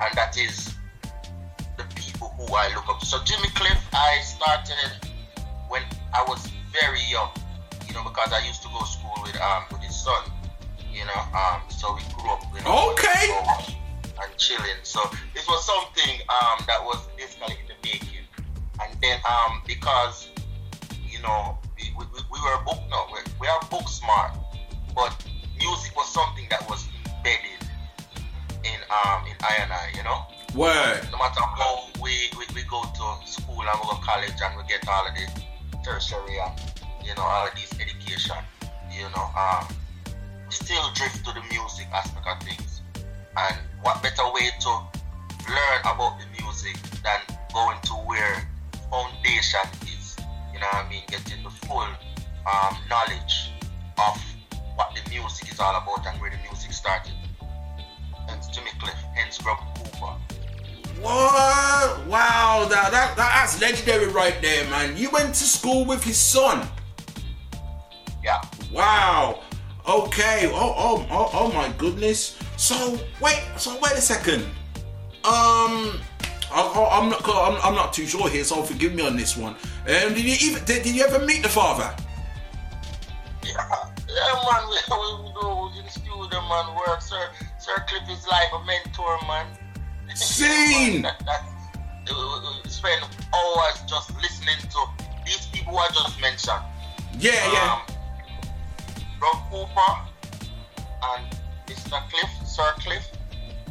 and 0.00 0.14
that 0.16 0.38
is 0.38 0.72
the 1.76 1.84
people 1.96 2.28
who 2.38 2.54
I 2.54 2.68
look 2.74 2.88
up 2.88 3.00
to. 3.00 3.06
So 3.06 3.18
Jimmy 3.24 3.48
Cliff, 3.54 3.78
I 3.92 4.20
started 4.20 4.92
when 5.68 5.82
I 6.14 6.22
was 6.28 6.46
very 6.72 7.02
young, 7.10 7.30
you 7.88 7.94
know, 7.94 8.04
because 8.04 8.32
I 8.32 8.46
used 8.46 8.62
to 8.62 8.68
go 8.68 8.80
to 8.80 8.86
school 8.86 9.14
with 9.22 9.36
um 9.40 9.64
with 9.72 9.80
his 9.82 9.96
son, 9.96 10.22
you 10.92 11.04
know, 11.06 11.20
um, 11.34 11.62
so 11.68 11.94
we 11.94 12.02
grew 12.14 12.30
up 12.30 12.44
with 12.52 12.64
Okay. 12.66 13.34
and 14.22 14.36
chilling. 14.38 14.78
So 14.84 15.00
this 15.34 15.46
was 15.48 15.66
something 15.66 16.20
um 16.28 16.64
that 16.68 16.84
was 16.84 17.02
basically 17.16 17.56
in 17.60 17.66
the 17.66 17.74
making, 17.82 18.26
and 18.80 18.94
then 19.02 19.18
um 19.28 19.62
because 19.66 20.28
you 21.10 21.20
know 21.20 21.58
we, 21.76 21.90
we, 21.98 22.04
we 22.30 22.38
were 22.40 22.62
book 22.64 22.78
no 22.90 23.06
we, 23.12 23.18
we 23.40 23.46
are 23.48 23.60
book 23.70 23.88
smart, 23.88 24.36
but 24.94 25.12
music 25.64 25.96
was 25.96 26.08
something 26.12 26.46
that 26.50 26.68
was 26.68 26.86
embedded 27.08 27.60
in 28.64 28.78
um 28.92 29.24
in 29.24 29.36
I 29.40 29.52
and 29.64 29.72
I, 29.72 29.84
you 29.96 30.04
know. 30.04 30.20
Word. 30.54 31.00
No 31.10 31.18
matter 31.18 31.40
how 31.40 31.88
we, 32.00 32.12
we, 32.38 32.44
we 32.54 32.62
go 32.70 32.82
to 32.84 33.06
school 33.26 33.64
and 33.64 33.74
we 33.80 33.84
go 33.90 33.96
to 33.96 34.04
college 34.04 34.38
and 34.44 34.52
we 34.56 34.62
get 34.68 34.86
all 34.86 35.02
of 35.08 35.14
the 35.16 35.26
tertiary 35.82 36.38
and 36.38 36.54
you 37.04 37.14
know 37.16 37.22
all 37.22 37.48
of 37.48 37.54
these 37.56 37.72
education, 37.80 38.36
you 38.92 39.08
know, 39.16 39.26
um, 39.34 39.66
we 40.46 40.52
still 40.52 40.84
drift 40.94 41.24
to 41.24 41.32
the 41.34 41.42
music 41.50 41.88
aspect 41.92 42.26
of 42.26 42.38
things. 42.46 42.82
And 43.36 43.56
what 43.82 44.02
better 44.02 44.30
way 44.32 44.48
to 44.60 44.70
learn 45.48 45.80
about 45.82 46.20
the 46.20 46.26
music 46.40 46.76
than 47.02 47.20
going 47.52 47.80
to 47.90 47.94
where 48.06 48.46
foundation 48.90 49.66
is, 49.90 50.16
you 50.52 50.60
know 50.60 50.70
what 50.70 50.86
I 50.86 50.88
mean, 50.88 51.02
getting 51.08 51.42
the 51.42 51.50
full 51.50 51.90
um, 52.46 52.76
knowledge 52.88 53.50
of 53.98 54.33
what 54.76 54.90
the 54.94 55.10
music 55.10 55.52
is 55.52 55.60
all 55.60 55.76
about 55.76 56.06
and 56.06 56.20
where 56.20 56.30
the 56.30 56.38
music 56.48 56.72
started. 56.72 57.12
Hence 58.28 58.48
Jimmy 58.48 58.70
Cliff, 58.78 58.94
hence 59.14 59.38
Grub 59.38 59.58
Cooper. 59.76 60.14
What? 61.00 62.06
Wow, 62.06 62.66
that, 62.70 62.90
that 62.92 63.16
that's 63.16 63.60
legendary 63.60 64.08
right 64.08 64.40
there, 64.40 64.68
man. 64.70 64.96
You 64.96 65.10
went 65.10 65.34
to 65.34 65.44
school 65.44 65.84
with 65.84 66.02
his 66.02 66.16
son. 66.16 66.66
Yeah. 68.22 68.40
Wow. 68.72 69.42
Okay. 69.86 70.50
Oh, 70.52 70.74
oh, 70.76 71.06
oh, 71.10 71.30
oh 71.32 71.52
my 71.52 71.68
goodness. 71.76 72.38
So 72.56 72.98
wait. 73.20 73.42
So 73.58 73.78
wait 73.82 73.92
a 73.92 74.00
second. 74.00 74.44
Um, 75.24 76.00
I, 76.50 77.00
am 77.02 77.10
not. 77.10 77.22
I'm, 77.26 77.60
I'm 77.62 77.74
not 77.74 77.92
too 77.92 78.06
sure 78.06 78.28
here. 78.28 78.44
So 78.44 78.62
forgive 78.62 78.94
me 78.94 79.06
on 79.06 79.16
this 79.16 79.36
one. 79.36 79.54
Um, 79.54 80.14
did 80.14 80.24
you 80.24 80.36
even 80.40 80.64
did, 80.64 80.82
did 80.84 80.94
you 80.94 81.04
ever 81.04 81.24
meet 81.24 81.42
the 81.42 81.48
father? 81.48 81.94
Yeah, 83.44 83.90
man, 84.14 84.62
we, 84.68 84.76
we 85.24 85.32
go 85.40 85.70
in 85.78 85.84
the 85.84 85.90
studio, 85.90 86.40
man, 86.48 86.74
work. 86.76 87.00
Sir, 87.00 87.28
Sir 87.58 87.84
Cliff 87.88 88.02
is 88.10 88.26
like 88.26 88.48
a 88.54 88.64
mentor, 88.64 89.18
man. 89.26 89.46
Scene! 90.14 91.02
that, 91.08 91.18
that, 91.26 91.42
we, 92.06 92.14
we- 92.14 92.60
we 92.64 92.70
spend 92.70 93.02
hours 93.34 93.80
just 93.88 94.14
listening 94.20 94.58
to 94.70 94.80
these 95.24 95.46
people 95.46 95.72
who 95.72 95.78
I 95.78 95.88
just 95.88 96.20
mentioned. 96.20 96.62
Yeah, 97.18 97.32
yeah. 97.52 97.72
Um, 97.74 97.94
Grub 99.18 99.36
Cooper 99.50 99.92
and 101.14 101.24
Mr. 101.66 101.98
Cliff, 102.10 102.30
Sir 102.46 102.70
Cliff. 102.80 103.06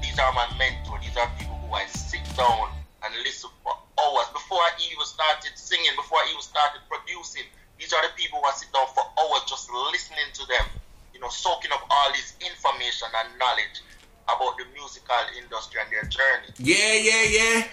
These 0.02 0.18
are 0.20 0.34
my 0.34 0.48
mentor. 0.58 1.00
These 1.02 1.16
are 1.18 1.30
people 1.38 1.56
who 1.68 1.74
I 1.74 1.86
sit 1.88 2.22
down 2.36 2.70
and 3.04 3.14
listen 3.24 3.50
for 3.64 3.74
hours 4.02 4.28
before 4.34 4.58
I 4.60 4.72
even 4.92 5.06
started 5.06 5.52
singing, 5.56 5.92
before 5.96 6.18
I 6.20 6.28
even 6.32 6.42
started 6.42 6.82
producing. 6.90 7.44
These 7.80 7.94
are 7.94 8.02
the 8.02 8.14
people 8.16 8.40
who 8.40 8.46
I 8.46 8.52
sit 8.54 8.72
down 8.74 8.88
for 8.94 9.04
hours 9.20 9.44
just 9.48 9.70
listening 9.92 10.30
to 10.34 10.48
them, 10.48 10.66
you 11.14 11.20
know, 11.20 11.30
soaking 11.30 11.72
up 11.72 11.86
all 11.90 12.12
this 12.12 12.34
information 12.40 13.08
and 13.18 13.40
knowledge 13.40 13.82
about 14.26 14.58
the 14.58 14.66
musical 14.74 15.16
industry 15.38 15.82
and 15.82 15.92
their 15.92 16.04
journey. 16.04 16.54
Yeah, 16.58 16.94
yeah, 16.94 17.24
yeah. 17.24 17.64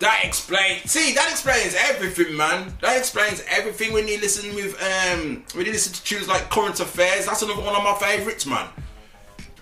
That 0.00 0.22
explains. 0.24 0.90
See, 0.90 1.12
that 1.12 1.30
explains 1.30 1.74
everything, 1.76 2.34
man. 2.34 2.74
That 2.80 2.96
explains 2.96 3.44
everything 3.48 3.92
when 3.92 4.08
you 4.08 4.18
listen 4.18 4.54
with 4.54 4.74
um 4.82 5.44
when 5.52 5.66
you 5.66 5.72
listen 5.72 5.92
to 5.92 6.02
tunes 6.02 6.26
like 6.26 6.48
Current 6.48 6.80
Affairs. 6.80 7.26
That's 7.26 7.42
another 7.42 7.60
one 7.60 7.76
of 7.76 7.84
my 7.84 7.94
favorites, 7.96 8.46
man. 8.46 8.66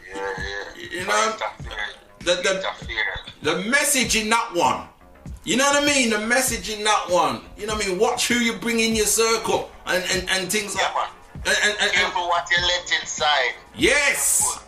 Yeah, 0.09 0.33
yeah. 0.39 1.01
You 1.01 1.07
know, 1.07 1.37
the 2.21 2.35
the 2.37 2.65
the 3.43 3.63
message 3.69 4.15
in 4.15 4.31
that 4.31 4.55
one. 4.55 4.87
You 5.45 5.57
know 5.57 5.65
what 5.65 5.83
I 5.83 5.87
mean? 5.87 6.11
The 6.11 6.19
message 6.19 6.69
in 6.71 6.85
that 6.85 7.07
one. 7.09 7.41
You 7.57 7.67
know 7.67 7.75
what 7.75 7.87
I 7.87 7.89
mean? 7.89 7.99
Watch 7.99 8.29
who 8.29 8.35
you 8.35 8.55
bring 8.55 8.81
in 8.81 8.95
your 8.95 9.07
circle 9.07 9.71
and 9.87 10.05
and, 10.13 10.29
and 10.31 10.53
things 10.53 10.75
like. 10.75 10.85
And, 11.47 11.57
and, 11.65 11.77
and, 11.81 11.93
Careful 11.93 12.29
what 12.29 12.51
you 12.51 12.57
let 12.61 13.01
inside. 13.01 13.55
Yes. 13.77 14.59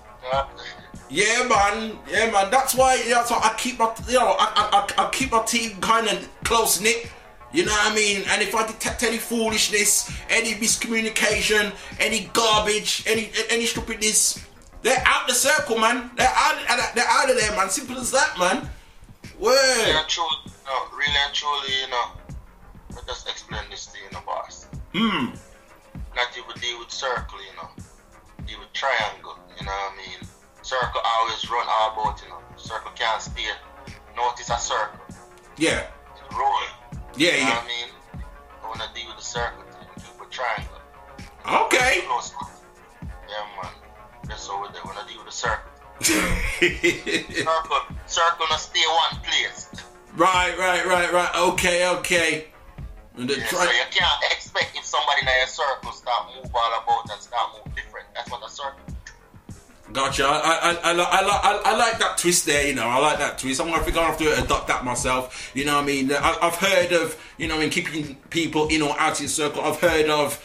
Yeah, 1.11 1.47
man. 1.49 1.99
Yeah, 2.09 2.31
man. 2.31 2.51
That's 2.51 2.75
why. 2.75 3.03
That's 3.09 3.31
why 3.31 3.41
I 3.43 3.55
keep 3.59 3.79
my, 3.79 3.93
you 4.09 4.15
know, 4.15 4.37
I, 4.39 4.87
I, 4.97 5.07
I, 5.07 5.11
keep 5.11 5.33
my 5.33 5.43
team 5.43 5.81
kind 5.81 6.07
of 6.07 6.29
close 6.45 6.81
knit. 6.81 7.11
You 7.53 7.65
know 7.65 7.73
what 7.73 7.93
I 7.93 7.95
mean? 7.95 8.23
And 8.29 8.41
if 8.43 8.55
I 8.55 8.65
detect 8.65 9.03
any 9.03 9.19
foolishness, 9.19 10.11
any 10.31 10.53
miscommunication, 10.55 11.73
any 11.99 12.31
garbage, 12.33 13.03
any 13.07 13.33
any 13.51 13.67
stupidness, 13.67 14.47
they're 14.83 15.03
out 15.05 15.27
the 15.27 15.35
circle, 15.35 15.79
man. 15.79 16.11
They're 16.17 16.33
out. 16.33 16.95
They're 16.95 17.05
out 17.09 17.29
of 17.29 17.37
there, 17.37 17.57
man. 17.57 17.69
Simple 17.71 17.99
as 17.99 18.13
that, 18.13 18.39
man. 18.39 18.69
Word. 19.41 19.57
and 19.57 20.09
truly, 20.09 20.31
no, 20.71 20.97
really 20.97 21.19
and 21.27 21.35
truly, 21.35 21.73
you 21.83 21.91
know, 21.91 22.07
I 22.95 23.01
just 23.07 23.29
explain 23.29 23.63
this 23.71 23.87
to 23.87 23.99
you, 23.99 24.05
you 24.05 24.11
know, 24.13 24.23
boss. 24.25 24.67
Hmm. 24.95 25.35
Not 26.15 26.29
even 26.39 26.61
deal 26.61 26.79
with 26.79 26.91
circle, 26.91 27.39
you 27.43 27.55
know, 27.59 27.69
deal 28.47 28.61
with 28.61 28.73
triangle, 28.73 29.37
you 29.59 29.67
know 29.67 29.73
what 29.73 29.93
I 29.93 29.97
mean? 29.97 30.29
Circle 30.63 31.01
always 31.05 31.51
run 31.51 31.67
all 31.69 31.93
about, 31.93 32.23
you 32.23 32.29
know, 32.29 32.39
circle 32.57 32.93
can't 32.95 33.21
stay. 33.21 33.43
Notice 34.17 34.51
a 34.51 34.59
circle, 34.59 35.01
Yeah. 35.57 35.87
it's 36.15 36.37
rolling. 36.37 36.75
Yeah, 37.17 37.35
you 37.35 37.41
know 37.43 37.49
yeah. 37.49 37.55
what 37.57 37.65
I 37.65 37.67
mean? 37.67 37.89
I 38.63 38.67
want 38.69 38.81
to 38.83 38.89
deal 38.95 39.09
with 39.09 39.17
the 39.19 39.25
circle, 39.25 39.65
keep 39.97 40.21
a 40.23 40.31
triangle. 40.31 40.79
Okay. 41.67 42.03
Close. 42.07 42.33
Yeah, 43.03 43.47
man. 43.63 43.73
That's 44.29 44.47
what 44.49 44.63
we 44.63 44.69
do. 44.69 44.87
I 44.87 45.07
deal 45.09 45.19
with 45.19 45.27
the 45.27 45.33
circle. 45.33 45.71
circle, 46.01 47.81
circle, 48.07 48.47
not 48.51 48.61
stay 48.61 48.81
one 48.87 49.23
place. 49.23 49.69
Right, 50.17 50.57
right, 50.59 50.87
right, 50.87 51.13
right. 51.13 51.37
Okay, 51.37 51.89
okay. 51.99 52.47
And 53.17 53.29
Yeah, 53.29 53.47
so 53.47 53.63
you 53.63 53.85
can't 53.91 54.33
expect 54.33 54.77
if 54.77 54.85
somebody 54.85 55.23
in 55.23 55.27
your 55.27 55.47
circle 55.47 55.93
start 55.93 56.29
move 56.35 56.51
all 56.55 56.83
about 56.83 57.11
and 57.13 57.21
start 57.21 57.53
move 57.55 57.75
different. 57.75 58.07
That's 58.15 58.31
what 58.31 58.45
a 58.45 58.51
circle. 58.51 58.81
Gotcha. 59.93 60.25
I 60.25 60.31
I, 60.31 60.71
I, 60.73 60.93
I, 60.93 60.93
I, 60.93 61.03
I, 61.03 61.63
I 61.73 61.77
like 61.77 61.99
that 61.99 62.17
twist 62.17 62.47
there. 62.47 62.67
You 62.67 62.75
know, 62.75 62.87
I 62.87 62.99
like 62.99 63.19
that 63.19 63.39
twist. 63.39 63.61
I'm 63.61 63.69
gonna 63.69 63.83
think 63.83 63.97
I 63.97 64.05
have 64.05 64.19
to 64.19 64.43
adopt 64.45 64.69
that 64.69 64.85
myself. 64.85 65.51
You 65.55 65.65
know, 65.65 65.75
what 65.75 65.85
I 65.85 65.87
mean, 65.87 66.13
I, 66.13 66.39
I've 66.43 66.55
heard 66.57 66.93
of 66.93 67.21
you 67.39 67.49
know, 67.49 67.61
in 67.61 67.71
keeping 67.71 68.17
people 68.31 68.69
in 68.69 68.83
or 68.83 68.99
out 69.01 69.15
of 69.15 69.21
your 69.21 69.29
circle. 69.29 69.63
I've 69.63 69.81
heard 69.81 70.09
of 70.09 70.39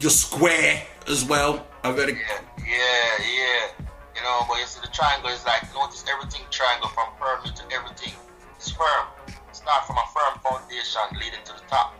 the 0.00 0.10
square 0.10 0.82
as 1.08 1.24
well. 1.24 1.66
I've 1.82 1.96
heard. 1.96 2.10
Of, 2.10 2.16
Yeah, 2.16 2.64
yeah. 2.66 3.84
You 4.14 4.22
know, 4.22 4.46
but 4.48 4.58
you 4.58 4.66
see 4.66 4.80
the 4.80 4.88
triangle 4.88 5.30
is 5.30 5.44
like 5.44 5.62
notice 5.74 6.04
everything 6.10 6.42
triangle 6.50 6.88
from 6.88 7.08
pyramid 7.18 7.54
to 7.56 7.64
everything. 7.74 8.14
It's 8.56 8.70
firm. 8.70 9.06
Start 9.52 9.86
from 9.86 9.96
a 9.96 10.06
firm 10.16 10.40
foundation 10.40 11.04
leading 11.20 11.44
to 11.44 11.52
the 11.52 11.64
top. 11.68 11.92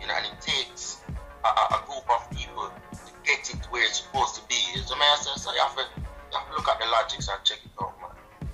You 0.00 0.06
know, 0.06 0.14
and 0.14 0.26
it 0.26 0.40
takes 0.40 1.02
a, 1.44 1.48
a, 1.48 1.78
group 1.86 2.02
of 2.10 2.26
people 2.30 2.66
to 2.90 3.12
get 3.22 3.46
it 3.46 3.62
where 3.70 3.86
it's 3.86 4.02
supposed 4.02 4.34
to 4.36 4.42
be. 4.48 4.58
So, 4.82 4.98
man, 4.98 5.16
so, 5.22 5.30
so 5.36 5.52
you, 5.54 5.60
have 5.60 5.76
to, 5.76 5.86
you 6.02 6.34
have 6.34 6.48
to 6.48 6.54
look 6.56 6.68
at 6.68 6.80
the 6.80 6.86
logics 6.90 7.28
and 7.28 7.38
check 7.44 7.58
it 7.62 7.70
out, 7.80 7.94
man. 8.02 8.50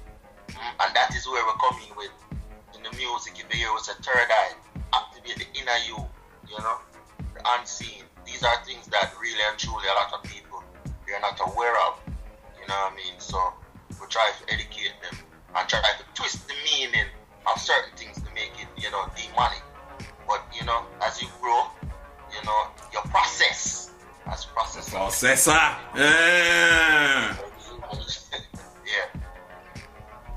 Mm, 0.53 0.85
And 0.85 0.91
that 0.97 1.15
is 1.17 1.27
where 1.27 1.45
we're 1.47 1.57
coming 1.57 1.89
with 1.97 2.13
in 2.77 2.83
the 2.85 2.93
music. 2.97 3.41
If 3.41 3.49
you 3.49 3.65
hear 3.65 3.73
a 3.73 3.81
third 3.81 4.29
eye, 4.29 4.53
activate 4.93 5.41
the 5.41 5.49
inner 5.57 5.81
you, 5.89 5.97
you 6.51 6.59
know, 6.61 6.77
the 7.35 7.41
unseen. 7.57 8.05
These 8.27 8.43
are 8.45 8.57
things 8.65 8.87
that 8.89 9.15
really 9.21 9.41
and 9.49 9.57
truly 9.59 9.87
a 9.89 9.97
lot 9.97 10.13
of 10.13 10.29
people 10.29 10.63
they're 11.07 11.21
not 11.21 11.41
aware 11.41 11.75
of. 11.89 12.01
You 12.61 12.67
know 12.69 12.75
what 12.75 12.93
I 12.93 12.97
mean? 12.97 13.17
So 13.19 13.39
we 14.01 14.07
try 14.09 14.29
to 14.29 14.53
educate 14.53 14.93
them 15.01 15.17
and 15.55 15.69
try 15.69 15.81
to 15.81 16.05
twist 16.15 16.47
the 16.49 16.55
meaning 16.69 17.07
of 17.53 17.61
certain 17.61 17.97
things 17.97 18.17
to 18.17 18.35
make 18.35 18.53
it, 18.61 18.69
you 18.77 18.91
know, 18.91 19.05
demonic. 19.17 19.63
But 20.27 20.43
you 20.59 20.65
know, 20.67 20.85
as 21.03 21.23
you 21.23 21.29
grow, 21.41 21.65
you 22.33 22.45
know, 22.45 22.69
your 22.93 23.03
process 23.03 23.93
as 24.27 24.45
process. 24.47 24.91
Processor. 24.91 25.77
Yeah. 25.97 27.37
yeah. 28.87 29.21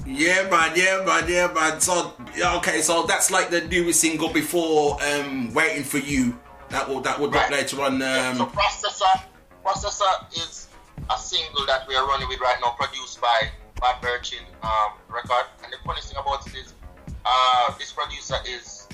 Yeah, 0.06 0.50
man. 0.50 0.72
Yeah, 0.76 1.04
man. 1.06 1.26
Yeah, 1.28 1.52
man. 1.54 1.82
So 1.82 2.14
okay. 2.58 2.82
So 2.82 3.04
that's 3.04 3.32
like 3.32 3.50
the 3.50 3.62
newest 3.62 4.00
single 4.00 4.30
before 4.30 4.98
um, 5.04 5.54
"Waiting 5.54 5.84
for 5.84 5.98
You." 5.98 6.40
That 6.70 6.88
will 6.88 7.02
that 7.02 7.20
will 7.20 7.30
drop 7.30 7.50
later 7.50 7.82
on. 7.82 8.00
so 8.00 8.06
Um, 8.06 8.52
processor, 8.52 9.24
processor 9.66 10.34
is 10.34 10.68
a 11.10 11.18
single 11.18 11.66
that 11.66 11.88
we 11.88 11.96
are 11.96 12.08
running 12.08 12.28
with 12.28 12.40
right 12.40 12.58
now, 12.62 12.76
produced 12.80 13.20
by 13.20 13.50
by 13.82 13.96
Virgin 14.02 14.46
um, 14.62 14.92
Record. 15.08 15.46
And 15.64 15.74
the 15.74 15.78
funny 15.84 16.02
thing 16.02 16.18
about 16.18 16.46
it 16.48 16.54
is, 16.56 16.74
uh, 17.26 17.78
this 17.78 17.92
producer 17.92 18.38
is 18.48 18.88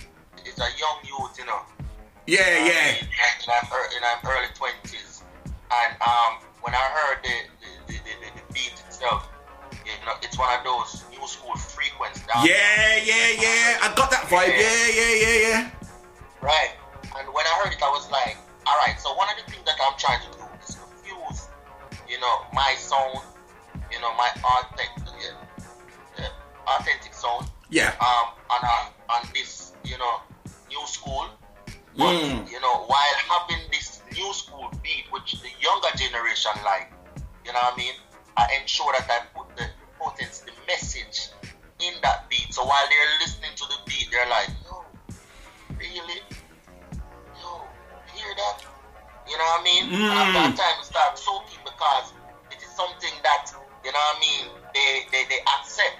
is 0.46 0.58
a 0.60 0.70
young 0.78 0.98
youth, 1.04 1.38
you 1.40 1.46
know. 1.46 1.62
yeah, 2.28 2.40
Uh, 2.42 2.66
yeah. 2.70 2.90
In, 2.90 3.06
in, 3.06 3.98
in 3.98 4.04
early 4.26 4.52
twenties, 4.54 5.24
and 5.72 5.94
um, 6.02 6.42
when 6.62 6.74
I 6.74 6.86
heard 6.98 7.24
the 7.24 7.36
the, 7.88 7.94
the, 7.94 8.12
the 8.26 8.36
it's 10.36 10.40
one 10.40 10.52
of 10.52 10.64
those 10.66 11.06
new 11.12 11.26
school 11.28 11.56
frequency. 11.56 12.22
Yeah, 12.44 13.00
yeah, 13.00 13.40
yeah. 13.40 13.80
I 13.88 13.94
got 13.96 14.12
that 14.12 14.28
vibe. 14.28 14.52
Yeah, 14.52 14.88
yeah, 14.92 15.14
yeah, 15.16 15.38
yeah. 15.48 15.72
Right. 16.42 16.76
And 17.16 17.28
when 17.32 17.46
I 17.46 17.54
heard 17.64 17.72
it, 17.72 17.80
I 17.82 17.88
was 17.88 18.12
like, 18.12 18.36
all 18.68 18.76
right. 18.86 19.00
So 19.00 19.14
one 19.16 19.30
of 19.30 19.36
the 19.40 19.50
things 19.50 19.64
that 19.64 19.80
I'm 19.80 19.98
trying 19.98 20.20
to 20.28 20.38
do 20.38 20.44
is 20.60 20.76
to 20.76 20.82
fuse, 21.00 21.48
you 22.10 22.20
know, 22.20 22.36
my 22.52 22.76
sound, 22.78 23.20
you 23.92 24.00
know, 24.02 24.12
my 24.18 24.28
authentic, 24.44 25.08
yeah, 25.24 25.40
authentic 26.68 27.14
sound. 27.14 27.50
Yeah. 27.70 27.94
Um, 28.00 28.28
on 28.50 28.62
on, 28.64 28.86
on 29.10 29.22
this, 29.34 29.74
you 29.84 29.98
know, 29.98 30.22
new 30.70 30.86
school. 30.88 31.28
But 31.98 32.12
Mm. 32.12 32.52
you 32.52 32.60
know, 32.60 32.84
while 32.92 33.18
having 33.30 33.64
this 33.72 34.02
new 34.14 34.34
school 34.34 34.70
beat, 34.84 35.06
which 35.12 35.32
the 35.42 35.50
younger 35.62 35.90
generation 35.96 36.52
like, 36.64 36.92
you 37.46 37.54
know 37.54 37.60
what 37.60 37.74
I 37.74 37.78
mean? 37.78 37.94
I 38.38 38.48
ensure 38.62 38.92
that 38.92 39.08
I 39.10 39.20
put 39.38 39.48
the 39.56 39.70
potency, 39.98 40.44
the 40.46 40.52
message 40.68 41.30
in 41.80 41.94
that 42.02 42.30
beat. 42.30 42.54
So 42.54 42.66
while 42.66 42.86
they're 42.90 43.14
listening 43.22 43.56
to 43.56 43.66
the 43.72 43.80
beat, 43.88 44.08
they're 44.12 44.28
like, 44.30 44.50
yo, 44.68 44.84
really? 45.80 46.20
Yo, 47.40 47.52
hear 48.12 48.32
that? 48.36 48.58
You 49.28 49.38
know 49.38 49.44
what 49.56 49.62
I 49.62 49.64
mean? 49.64 49.84
And 49.94 50.20
after 50.20 50.34
that 50.34 50.52
Mm. 50.54 50.58
time, 50.60 50.76
it 50.80 50.86
starts 50.86 51.24
soaking 51.24 51.64
because 51.64 52.12
it 52.52 52.60
is 52.62 52.72
something 52.76 53.16
that, 53.24 53.52
you 53.84 53.92
know 53.92 54.00
what 54.00 54.18
I 54.18 54.20
mean, 54.20 54.46
they, 54.74 55.08
they, 55.12 55.24
they 55.32 55.40
accept 55.58 55.96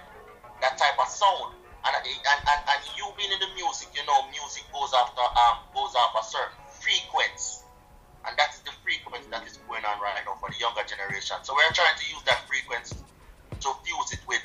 that 0.62 0.78
type 0.78 0.98
of 1.00 1.08
sound. 1.08 1.56
And, 1.86 1.94
and, 1.94 2.42
and, 2.50 2.62
and 2.66 2.82
you 2.98 3.06
being 3.14 3.30
in 3.30 3.40
the 3.40 3.52
music, 3.54 3.90
you 3.94 4.02
know, 4.10 4.26
music 4.34 4.66
goes 4.74 4.90
after 4.98 5.22
um 5.22 5.62
goes 5.74 5.94
off 5.94 6.18
a 6.18 6.24
certain 6.26 6.58
frequency. 6.82 7.62
And 8.26 8.34
that 8.38 8.50
is 8.58 8.62
the 8.66 8.74
frequency 8.82 9.30
that 9.30 9.46
is 9.46 9.58
going 9.70 9.86
on 9.86 10.02
right 10.02 10.18
now 10.26 10.34
for 10.42 10.50
the 10.50 10.58
younger 10.58 10.82
generation. 10.82 11.38
So 11.44 11.54
we're 11.54 11.74
trying 11.74 11.94
to 11.94 12.06
use 12.10 12.24
that 12.26 12.48
frequency 12.50 12.98
to 13.62 13.70
fuse 13.86 14.14
it 14.14 14.20
with 14.28 14.42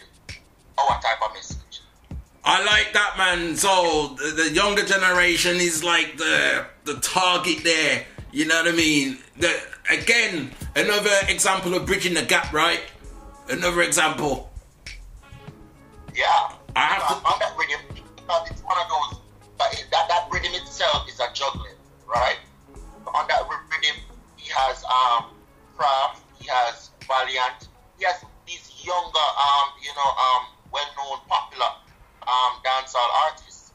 our 0.76 1.00
type 1.00 1.16
of 1.24 1.32
message. 1.32 1.80
I 2.44 2.64
like 2.64 2.92
that, 2.92 3.16
man. 3.16 3.56
So 3.56 4.16
the, 4.16 4.44
the 4.44 4.50
younger 4.52 4.84
generation 4.84 5.56
is 5.56 5.82
like 5.82 6.16
the 6.18 6.66
the 6.84 7.00
target 7.00 7.64
there. 7.64 8.04
You 8.32 8.46
know 8.46 8.62
what 8.62 8.72
I 8.72 8.76
mean? 8.76 9.18
The, 9.38 9.60
again, 9.90 10.52
another 10.76 11.10
example 11.28 11.74
of 11.74 11.84
bridging 11.86 12.14
the 12.14 12.22
gap, 12.22 12.52
right? 12.52 12.80
Another 13.48 13.82
example. 13.82 14.49
Yeah. 16.14 16.52
I 16.76 16.80
have 16.80 17.08
to. 17.08 17.14
On 17.26 17.38
that 17.40 17.54
rhythm, 17.58 17.80
because 18.16 18.50
it's 18.50 18.62
one 18.62 18.78
of 18.78 18.88
those, 18.88 19.20
that, 19.58 20.06
that 20.08 20.28
rhythm 20.30 20.52
itself 20.54 21.08
is 21.08 21.20
a 21.20 21.28
juggling, 21.34 21.76
right? 22.06 22.38
On 23.14 23.26
that 23.28 23.42
rhythm, 23.48 23.96
he 24.36 24.50
has 24.50 24.84
um, 24.84 25.34
Craft, 25.76 26.22
he 26.38 26.46
has 26.48 26.90
Valiant, 27.06 27.68
he 27.98 28.04
has 28.04 28.22
these 28.46 28.70
younger, 28.84 29.28
um, 29.38 29.66
you 29.82 29.90
know, 29.94 30.10
um, 30.14 30.42
well-known, 30.72 31.18
popular 31.28 31.72
um, 32.26 32.52
dancehall 32.62 33.10
artists, 33.26 33.72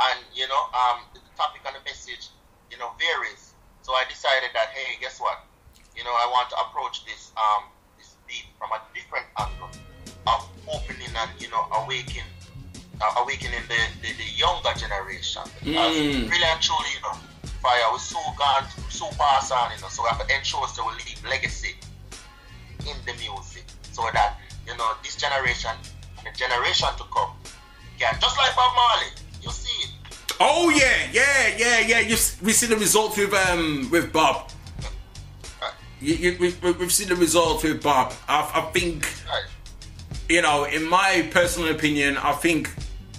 and 0.00 0.18
you 0.34 0.48
know, 0.48 0.62
um, 0.72 1.04
the 1.12 1.20
topic 1.36 1.60
and 1.66 1.76
the 1.76 1.84
message, 1.84 2.28
you 2.70 2.78
know, 2.78 2.92
varies. 2.98 3.52
So 3.82 3.92
I 3.92 4.04
decided 4.08 4.50
that, 4.54 4.68
hey, 4.70 4.96
guess 5.00 5.20
what? 5.20 5.44
You 5.96 6.04
know, 6.04 6.12
I 6.12 6.26
want 6.30 6.48
to 6.50 6.56
approach 6.60 7.04
this 7.04 7.32
um, 7.36 7.64
this 7.98 8.16
beat 8.26 8.46
from 8.58 8.70
a 8.72 8.80
different 8.94 9.26
angle 9.38 9.70
of 10.34 10.48
opening 10.68 11.08
and 11.16 11.30
you 11.38 11.48
know 11.50 11.64
awakening 11.82 12.24
uh, 13.00 13.22
awakening 13.22 13.60
the, 13.68 13.78
the, 14.02 14.10
the 14.16 14.28
younger 14.36 14.72
generation 14.78 15.42
Mm. 15.64 16.30
really 16.30 16.44
and 16.44 16.60
truly 16.60 16.90
you 16.94 17.02
know 17.02 17.16
fire 17.62 17.90
was 17.92 18.02
so 18.02 18.18
gone 18.38 18.64
so 18.88 19.08
passed 19.18 19.52
on 19.52 19.70
you 19.74 19.80
know 19.80 19.88
so 19.88 20.02
we 20.02 20.08
have 20.08 20.20
to 20.26 20.34
ensure 20.36 20.66
to 20.66 20.82
leave 21.00 21.20
legacy 21.28 21.74
in 22.80 22.96
the 23.06 23.12
music 23.20 23.64
so 23.92 24.02
that 24.12 24.38
you 24.66 24.76
know 24.76 24.92
this 25.02 25.16
generation 25.16 25.70
and 26.18 26.26
the 26.26 26.38
generation 26.38 26.88
to 26.96 27.04
come 27.14 27.30
can 27.98 28.14
just 28.20 28.36
like 28.38 28.54
Bob 28.54 28.72
Marley 28.74 29.10
you 29.42 29.50
see 29.50 29.84
it 29.84 29.90
Oh 30.40 30.70
yeah, 30.70 31.08
yeah, 31.12 31.56
yeah, 31.56 31.78
yeah. 31.80 31.98
You 31.98 32.16
we 32.42 32.52
see 32.52 32.66
the 32.66 32.76
results 32.76 33.16
with 33.16 33.34
um 33.34 33.88
with 33.90 34.12
Bob. 34.12 34.48
You, 36.00 36.14
you, 36.14 36.36
we've, 36.38 36.62
we've 36.62 36.92
seen 36.92 37.08
the 37.08 37.16
results 37.16 37.64
with 37.64 37.82
Bob. 37.82 38.12
I, 38.28 38.48
I 38.54 38.60
think, 38.70 39.04
you 40.28 40.42
know, 40.42 40.64
in 40.64 40.84
my 40.88 41.28
personal 41.30 41.70
opinion, 41.70 42.16
I 42.16 42.32
think 42.32 42.70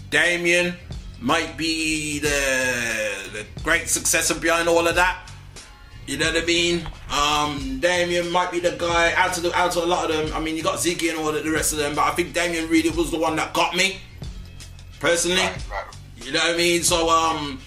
Damien 0.09 0.75
might 1.19 1.57
be 1.57 2.19
the 2.19 3.29
the 3.33 3.45
great 3.63 3.89
successor 3.89 4.39
behind 4.39 4.69
all 4.69 4.87
of 4.87 4.95
that. 4.95 5.29
You 6.07 6.17
know 6.17 6.31
what 6.31 6.43
I 6.43 6.45
mean? 6.45 6.87
Um, 7.11 7.79
Damien 7.79 8.31
might 8.31 8.51
be 8.51 8.59
the 8.59 8.71
guy 8.71 9.13
out 9.13 9.37
of 9.37 9.43
the 9.43 9.53
out 9.55 9.75
of 9.75 9.83
a 9.83 9.85
lot 9.85 10.09
of 10.09 10.17
them. 10.17 10.35
I 10.35 10.39
mean, 10.39 10.55
you 10.55 10.63
got 10.63 10.75
Ziggy 10.75 11.09
and 11.09 11.19
all 11.19 11.31
the, 11.31 11.41
the 11.41 11.51
rest 11.51 11.71
of 11.71 11.77
them, 11.77 11.95
but 11.95 12.01
I 12.01 12.11
think 12.11 12.33
Damien 12.33 12.67
really 12.69 12.89
was 12.89 13.11
the 13.11 13.19
one 13.19 13.35
that 13.35 13.53
got 13.53 13.75
me 13.75 13.99
personally. 14.99 15.47
You 16.17 16.31
know 16.31 16.39
what 16.39 16.55
I 16.55 16.57
mean? 16.57 16.83
So 16.83 17.09
um, 17.09 17.59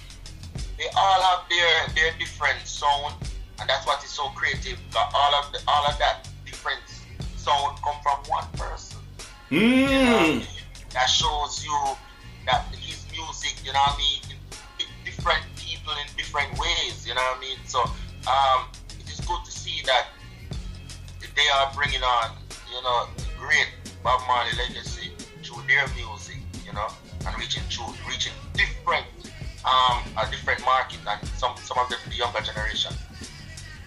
they 0.77 0.87
all 0.97 1.23
have 1.23 1.49
their 1.49 1.95
their 1.95 2.19
different 2.19 2.67
sound 2.67 3.15
and 3.63 3.71
that's 3.71 3.87
what 3.87 4.03
is 4.03 4.11
so 4.11 4.29
creative 4.31 4.77
that 4.93 5.11
all 5.15 5.35
of 5.37 5.53
the, 5.53 5.61
all 5.69 5.87
of 5.87 5.97
that 5.99 6.29
different 6.45 6.81
sound 7.37 7.79
come 7.83 7.95
from 8.03 8.19
one 8.29 8.45
person 8.55 8.92
mm, 9.53 10.47
that 10.95 11.07
shows 11.07 11.65
you 11.65 11.79
that 12.47 12.65
his 12.75 13.05
music, 13.13 13.55
you 13.65 13.73
know 13.73 13.79
what 13.79 13.95
I 13.95 13.99
mean, 13.99 14.23
in 14.81 14.87
different 15.05 15.43
people 15.57 15.93
in 15.93 16.17
different 16.17 16.51
ways, 16.59 17.07
you 17.07 17.15
know 17.15 17.21
what 17.21 17.39
I 17.39 17.41
mean? 17.41 17.59
So 17.67 17.81
um, 18.31 18.67
it 18.99 19.11
is 19.11 19.21
good 19.21 19.45
to 19.45 19.51
see 19.51 19.83
that 19.87 20.07
they 21.35 21.49
are 21.55 21.73
bringing 21.75 22.03
on, 22.03 22.37
you 22.71 22.83
know, 22.83 23.09
the 23.17 23.25
great 23.39 23.69
Bob 24.03 24.21
Marley 24.27 24.51
legacy 24.57 25.13
through 25.43 25.63
their 25.67 25.87
music, 25.97 26.39
you 26.65 26.73
know, 26.73 26.89
and 27.27 27.39
reaching 27.39 27.63
through, 27.71 27.95
reaching 28.09 28.33
different, 28.55 29.07
um, 29.65 30.03
a 30.19 30.31
different 30.31 30.65
market 30.65 30.99
and 31.09 31.29
some, 31.31 31.57
some 31.57 31.79
of 31.79 31.89
the 31.89 32.15
younger 32.15 32.41
generation. 32.41 32.93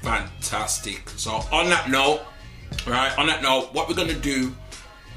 fantastic. 0.01 1.09
So 1.11 1.31
on 1.51 1.69
that 1.69 1.89
note, 1.89 2.21
right? 2.87 3.17
On 3.17 3.27
that 3.27 3.41
note, 3.41 3.73
what 3.73 3.87
we're 3.87 3.95
gonna 3.95 4.13
do? 4.13 4.55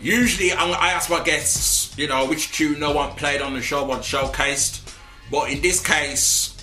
Usually, 0.00 0.52
I 0.52 0.92
ask 0.92 1.10
my 1.10 1.22
guests, 1.24 1.96
you 1.98 2.06
know, 2.06 2.26
which 2.28 2.52
tune 2.52 2.78
no 2.78 2.92
one 2.92 3.10
played 3.16 3.42
on 3.42 3.54
the 3.54 3.60
show, 3.60 3.84
one 3.84 4.00
showcased. 4.00 4.94
But 5.30 5.50
in 5.50 5.60
this 5.60 5.84
case, 5.84 6.56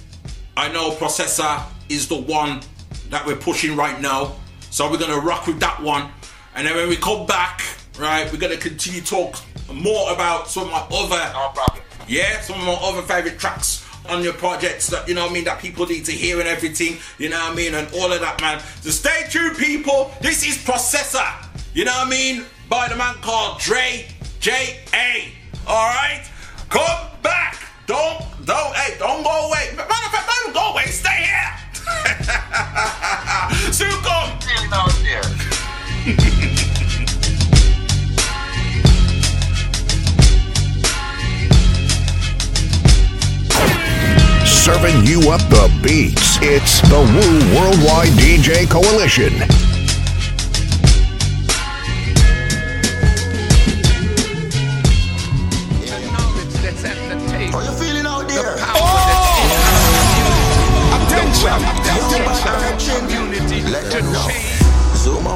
I 0.55 0.71
know 0.71 0.91
Processor 0.91 1.63
is 1.89 2.07
the 2.07 2.15
one 2.15 2.61
that 3.09 3.25
we're 3.25 3.35
pushing 3.35 3.75
right 3.75 3.99
now. 3.99 4.35
So 4.71 4.89
we're 4.89 4.97
gonna 4.97 5.19
rock 5.19 5.47
with 5.47 5.59
that 5.59 5.81
one, 5.81 6.09
and 6.55 6.67
then 6.67 6.75
when 6.75 6.89
we 6.89 6.97
come 6.97 7.25
back, 7.25 7.61
right, 7.99 8.29
we're 8.31 8.39
gonna 8.39 8.57
continue 8.57 9.01
to 9.01 9.07
talk 9.07 9.37
more 9.71 10.11
about 10.11 10.49
some 10.49 10.63
of 10.63 10.71
my 10.71 10.97
other, 10.97 11.71
yeah, 12.07 12.41
some 12.41 12.59
of 12.59 12.65
my 12.65 12.73
other 12.73 13.01
favorite 13.01 13.39
tracks 13.39 13.85
on 14.09 14.21
your 14.23 14.33
projects 14.33 14.87
that 14.87 15.07
you 15.07 15.13
know 15.13 15.23
what 15.23 15.31
I 15.31 15.33
mean 15.33 15.45
that 15.45 15.59
people 15.59 15.85
need 15.85 16.05
to 16.05 16.11
hear 16.11 16.39
and 16.39 16.47
everything, 16.47 16.97
you 17.17 17.29
know 17.29 17.39
what 17.39 17.53
I 17.53 17.55
mean, 17.55 17.73
and 17.73 17.87
all 17.95 18.11
of 18.11 18.19
that, 18.19 18.41
man. 18.41 18.61
So 18.81 18.89
stay 18.89 19.25
tuned, 19.29 19.57
people. 19.57 20.11
This 20.21 20.45
is 20.45 20.57
Processor, 20.57 21.25
you 21.73 21.85
know 21.85 21.91
what 21.91 22.07
I 22.07 22.09
mean, 22.09 22.45
by 22.69 22.87
the 22.89 22.95
man 22.95 23.15
called 23.21 23.59
Dre 23.59 24.07
J 24.39 24.79
A. 24.93 25.31
All 25.67 25.87
right, 25.89 26.23
come 26.69 27.07
back. 27.21 27.61
Don't 27.87 28.21
don't 28.45 28.75
hey 28.75 28.97
don't 28.97 29.23
go 29.23 29.47
away. 29.47 29.71
Matter 29.75 29.91
of 29.91 30.11
fact, 30.11 30.29
don't 30.43 30.53
go 30.53 30.71
away. 30.71 30.85
Stay 30.85 31.25
here. 31.25 31.53
Soon 33.71 33.91
come. 34.01 34.39
Feeling 34.39 34.73
out 34.73 34.93
there. 35.03 35.23
Serving 44.45 45.05
you 45.05 45.29
up 45.29 45.41
the 45.49 45.69
beats. 45.83 46.37
It's 46.41 46.81
the 46.89 46.97
Wu 46.97 47.55
Worldwide 47.55 48.13
DJ 48.17 48.67
Coalition. 48.69 49.64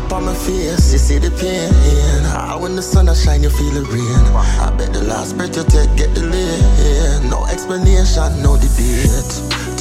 Up 0.10 0.18
on 0.18 0.26
my 0.26 0.34
face, 0.34 0.92
you 0.94 1.00
see 1.00 1.18
the 1.18 1.30
pain. 1.38 1.70
Ah, 2.34 2.58
when 2.60 2.76
the 2.76 2.82
sun 2.82 3.10
a 3.10 3.16
shine, 3.16 3.44
you 3.44 3.50
feel 3.50 3.72
the 3.72 3.84
rain. 3.94 4.22
I 4.36 4.74
bet 4.78 4.94
the 4.94 5.04
last 5.04 5.38
breath 5.38 5.56
you 5.56 5.64
take, 5.64 5.90
get 5.98 6.14
the 6.16 6.26
lane. 6.26 7.30
No 7.30 7.46
explanation, 7.46 8.30
no 8.42 8.58
debate. 8.58 9.30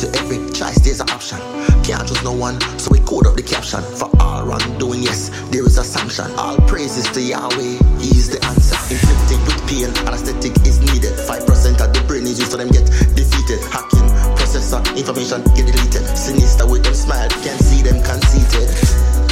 To 0.01 0.05
every 0.21 0.39
choice, 0.53 0.79
there's 0.85 1.01
an 1.01 1.11
option. 1.11 1.39
Can't 1.85 2.05
trust 2.07 2.25
no 2.25 2.33
one, 2.33 2.61
so 2.79 2.91
we 2.91 3.01
code 3.01 3.27
up 3.27 3.37
the 3.37 3.43
caption. 3.43 3.81
For 3.97 4.09
all 4.21 4.45
wrongdoing, 4.45 5.03
yes, 5.03 5.31
there 5.51 5.65
is 5.65 5.79
a 5.79 5.85
sanction. 5.85 6.31
All 6.37 6.57
praises 6.69 7.09
to 7.13 7.21
Yahweh, 7.21 7.79
He 8.01 8.09
is 8.13 8.29
the 8.29 8.41
answer. 8.45 8.77
Inflicted 8.93 9.41
with 9.49 9.61
pain, 9.69 9.91
anesthetic 10.07 10.55
is 10.67 10.81
needed. 10.81 11.15
5% 11.17 11.81
of 11.81 11.89
the 11.95 12.03
brain 12.07 12.25
is 12.25 12.39
used 12.39 12.53
for 12.53 12.59
them 12.59 12.69
get 12.69 12.87
defeated. 13.17 13.61
Hacking, 13.73 14.09
processor, 14.37 14.83
information 14.97 15.41
get 15.57 15.67
deleted. 15.69 16.05
Sinister 16.17 16.67
with 16.67 16.85
them 16.85 16.95
smile, 16.95 17.29
can't 17.45 17.61
see 17.61 17.83
them 17.83 18.03
conceited 18.03 19.28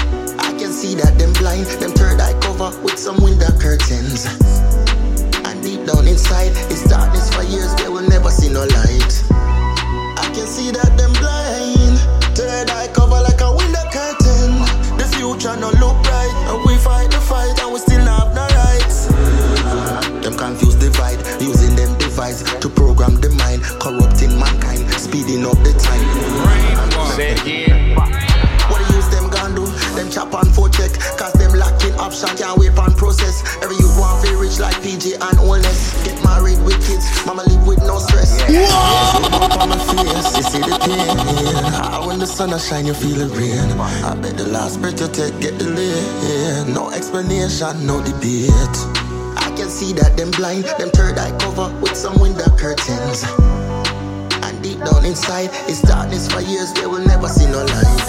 see 0.76 0.94
that 0.94 1.16
them 1.18 1.32
blind, 1.40 1.64
them 1.80 1.90
third 1.92 2.20
eye 2.20 2.36
cover 2.44 2.68
with 2.84 2.98
some 2.98 3.16
window 3.24 3.48
curtains. 3.56 4.28
And 5.48 5.56
deep 5.64 5.88
down 5.88 6.06
inside, 6.06 6.52
it's 6.68 6.84
darkness 6.84 7.32
for 7.32 7.42
years, 7.48 7.74
they 7.80 7.88
will 7.88 8.06
never 8.06 8.28
see 8.28 8.52
no 8.52 8.60
light. 8.60 9.12
I 10.20 10.28
can 10.36 10.44
see 10.44 10.68
that 10.76 10.92
them 11.00 11.16
blind, 11.16 11.96
third 12.36 12.68
eye 12.68 12.92
cover 12.92 13.16
like 13.24 13.40
a 13.40 13.50
window 13.56 13.88
curtain. 13.88 14.52
The 15.00 15.08
future 15.16 15.56
no 15.56 15.72
look 15.80 15.96
bright, 16.04 16.36
and 16.52 16.60
we 16.68 16.76
fight 16.76 17.08
the 17.08 17.24
fight, 17.24 17.56
and 17.56 17.72
we 17.72 17.80
still 17.80 18.04
have 18.04 18.36
no 18.36 18.44
rights. 18.44 19.08
Them 20.20 20.36
confused 20.36 20.80
divide, 20.80 21.24
using 21.40 21.74
them 21.74 21.96
device 21.96 22.44
to 22.60 22.68
program 22.68 23.16
the 23.24 23.32
mind, 23.32 23.64
corrupting 23.80 24.36
mankind, 24.36 24.84
speeding 25.00 25.48
up 25.48 25.56
the 25.64 25.72
time. 25.80 26.04
Say 27.16 27.32
it 27.32 27.40
again. 27.40 27.65
Option, 32.22 32.36
can't 32.36 32.58
wait 32.58 32.78
on 32.78 32.92
process. 32.94 33.42
Every 33.62 33.76
youth 33.76 33.96
want 33.98 34.24
feel 34.24 34.38
rich 34.38 34.58
like 34.58 34.76
PJ 34.76 35.14
and 35.20 35.38
oldness. 35.38 35.92
Get 36.04 36.22
married 36.24 36.58
with 36.64 36.78
kids, 36.86 37.04
mama 37.26 37.42
live 37.44 37.66
with 37.66 37.78
no 37.84 37.98
stress. 37.98 38.38
Yeah. 38.50 38.68
my 39.66 39.76
you 40.36 40.42
see 40.42 40.60
the 40.60 40.78
pain. 40.84 41.16
Ah, 41.76 42.04
when 42.06 42.18
the 42.18 42.26
sun 42.26 42.56
shine, 42.58 42.86
you 42.86 42.94
feel 42.94 43.16
the 43.16 43.28
rain. 43.36 43.78
I 43.80 44.14
bet 44.14 44.36
the 44.36 44.46
last 44.46 44.80
breath 44.80 45.00
you 45.00 45.08
take 45.08 45.38
get 45.40 45.58
delayed. 45.58 46.68
No 46.68 46.90
explanation, 46.90 47.86
no 47.86 48.02
debate. 48.02 48.50
I 49.36 49.52
can 49.56 49.68
see 49.68 49.92
that 49.94 50.16
them 50.16 50.30
blind, 50.32 50.64
them 50.78 50.90
third 50.90 51.18
eye 51.18 51.36
cover 51.38 51.68
with 51.80 51.96
some 51.96 52.18
window 52.20 52.48
curtains. 52.56 53.24
And 54.44 54.62
deep 54.62 54.78
down 54.78 55.04
inside, 55.04 55.50
it's 55.68 55.82
darkness 55.82 56.30
for 56.30 56.40
years, 56.40 56.72
they 56.74 56.86
will 56.86 57.04
never 57.04 57.28
see 57.28 57.46
no 57.46 57.64
light. 57.64 58.08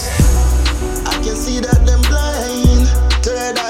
I 1.07 1.15
can 1.23 1.35
see 1.35 1.59
that 1.59 1.85
them 1.85 2.01
blind, 2.01 2.76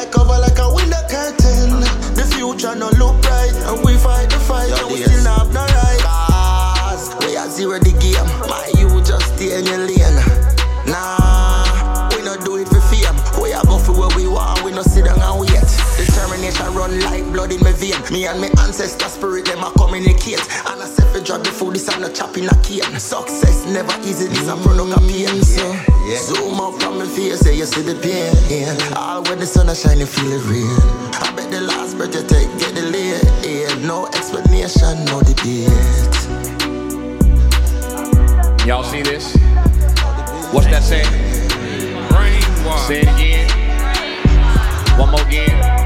eye 0.07 0.11
cover 0.11 0.39
like 0.39 0.59
a 0.59 0.73
window 0.73 1.01
curtain. 1.09 1.79
The 2.15 2.23
future 2.35 2.75
no 2.75 2.89
look 2.97 3.21
bright, 3.21 3.55
and 3.67 3.83
we 3.83 3.97
fight 3.97 4.29
the 4.29 4.39
fight, 4.39 4.71
and 4.71 4.91
we 4.91 5.01
still 5.03 5.25
have 5.25 5.53
no 5.53 5.61
right. 5.61 6.01
Cause 6.01 7.15
we 7.25 7.37
are 7.37 7.49
zero 7.49 7.79
the 7.79 7.91
game, 7.99 8.27
my 8.49 8.67
you 8.77 8.89
just 9.03 9.35
stay 9.35 9.57
in 9.57 9.65
your 9.65 9.79
lane. 9.79 10.19
Nah, 10.87 12.09
we 12.15 12.23
not 12.23 12.43
do 12.45 12.57
it 12.57 12.67
for 12.67 12.81
fame. 12.81 13.15
We 13.41 13.53
are 13.53 13.63
go 13.65 13.77
for 13.77 13.93
where 13.93 14.15
we 14.15 14.27
want, 14.27 14.63
we 14.63 14.71
no 14.71 14.81
sit 14.83 15.05
down 15.05 15.21
and 15.21 15.39
wait. 15.39 15.46
Determination 16.28 16.73
run 16.73 16.99
like 16.99 17.23
blood 17.32 17.53
in 17.53 17.61
my 17.61 17.71
vein. 17.71 17.95
Me 18.11 18.28
and 18.28 18.41
my 18.41 18.47
ancestor 18.59 19.07
spirit, 19.07 19.45
them 19.45 19.63
a 19.63 19.71
communicate. 19.71 20.43
And 20.67 20.82
I 20.82 20.86
say 20.86 21.07
for 21.13 21.23
drop 21.23 21.41
the 21.41 21.51
food, 21.51 21.75
this 21.75 21.88
I'm 21.88 22.01
not 22.01 22.13
chopping 22.13 22.47
a 22.47 22.55
cane. 22.63 22.84
Success 22.99 23.65
never 23.65 23.95
easy, 24.01 24.28
this 24.28 24.45
a 24.49 24.57
product 24.57 24.91
of 24.91 25.07
pain. 25.07 25.41
So, 25.41 25.71
zoom 26.36 26.59
up 26.59 26.82
from 26.82 26.99
my 26.99 27.05
face, 27.05 27.39
say 27.39 27.55
you 27.55 27.65
see 27.65 27.82
the 27.82 27.95
pain. 27.95 28.36
All 28.97 29.23
when 29.23 29.39
the 29.39 29.45
sun 29.45 29.69
is 29.69 29.82
shining, 29.82 30.05
feel 30.05 30.30
the 30.30 30.39
rain. 30.51 30.67
I 31.15 31.32
bet 31.34 31.49
the 31.49 31.61
last 31.61 31.95
breath 31.95 32.13
you 32.13 32.23
take, 32.28 32.49
get 32.59 32.75
the 32.75 32.82
late. 32.91 33.23
No 33.88 34.07
explanation, 34.07 35.05
no 35.05 35.21
debate. 35.21 35.69
Y'all 38.67 38.84
see 38.84 39.01
this? 39.01 39.34
What's 40.51 40.67
that 40.67 40.84
saying? 40.84 41.07
Say 42.86 43.01
it 43.01 43.07
again. 43.15 43.47
One 44.99 45.11
more 45.11 45.21
again. 45.21 45.76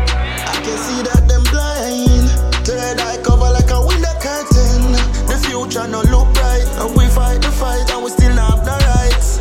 Can 0.63 0.77
see 0.77 1.01
that 1.01 1.27
them 1.27 1.43
blind. 1.49 2.29
Third 2.65 2.99
eye 3.01 3.17
cover 3.23 3.49
like 3.49 3.71
a 3.71 3.81
window 3.81 4.13
curtain. 4.21 4.93
The 5.25 5.37
future 5.45 5.87
no 5.87 6.01
look 6.13 6.31
bright. 6.35 6.67
And 6.77 6.95
we 6.95 7.07
fight 7.07 7.41
the 7.41 7.51
fight 7.51 7.89
and 7.91 8.03
we 8.03 8.09
still 8.11 8.35
not 8.35 8.59
have 8.59 8.65
the 8.65 8.77
rights. 8.85 9.39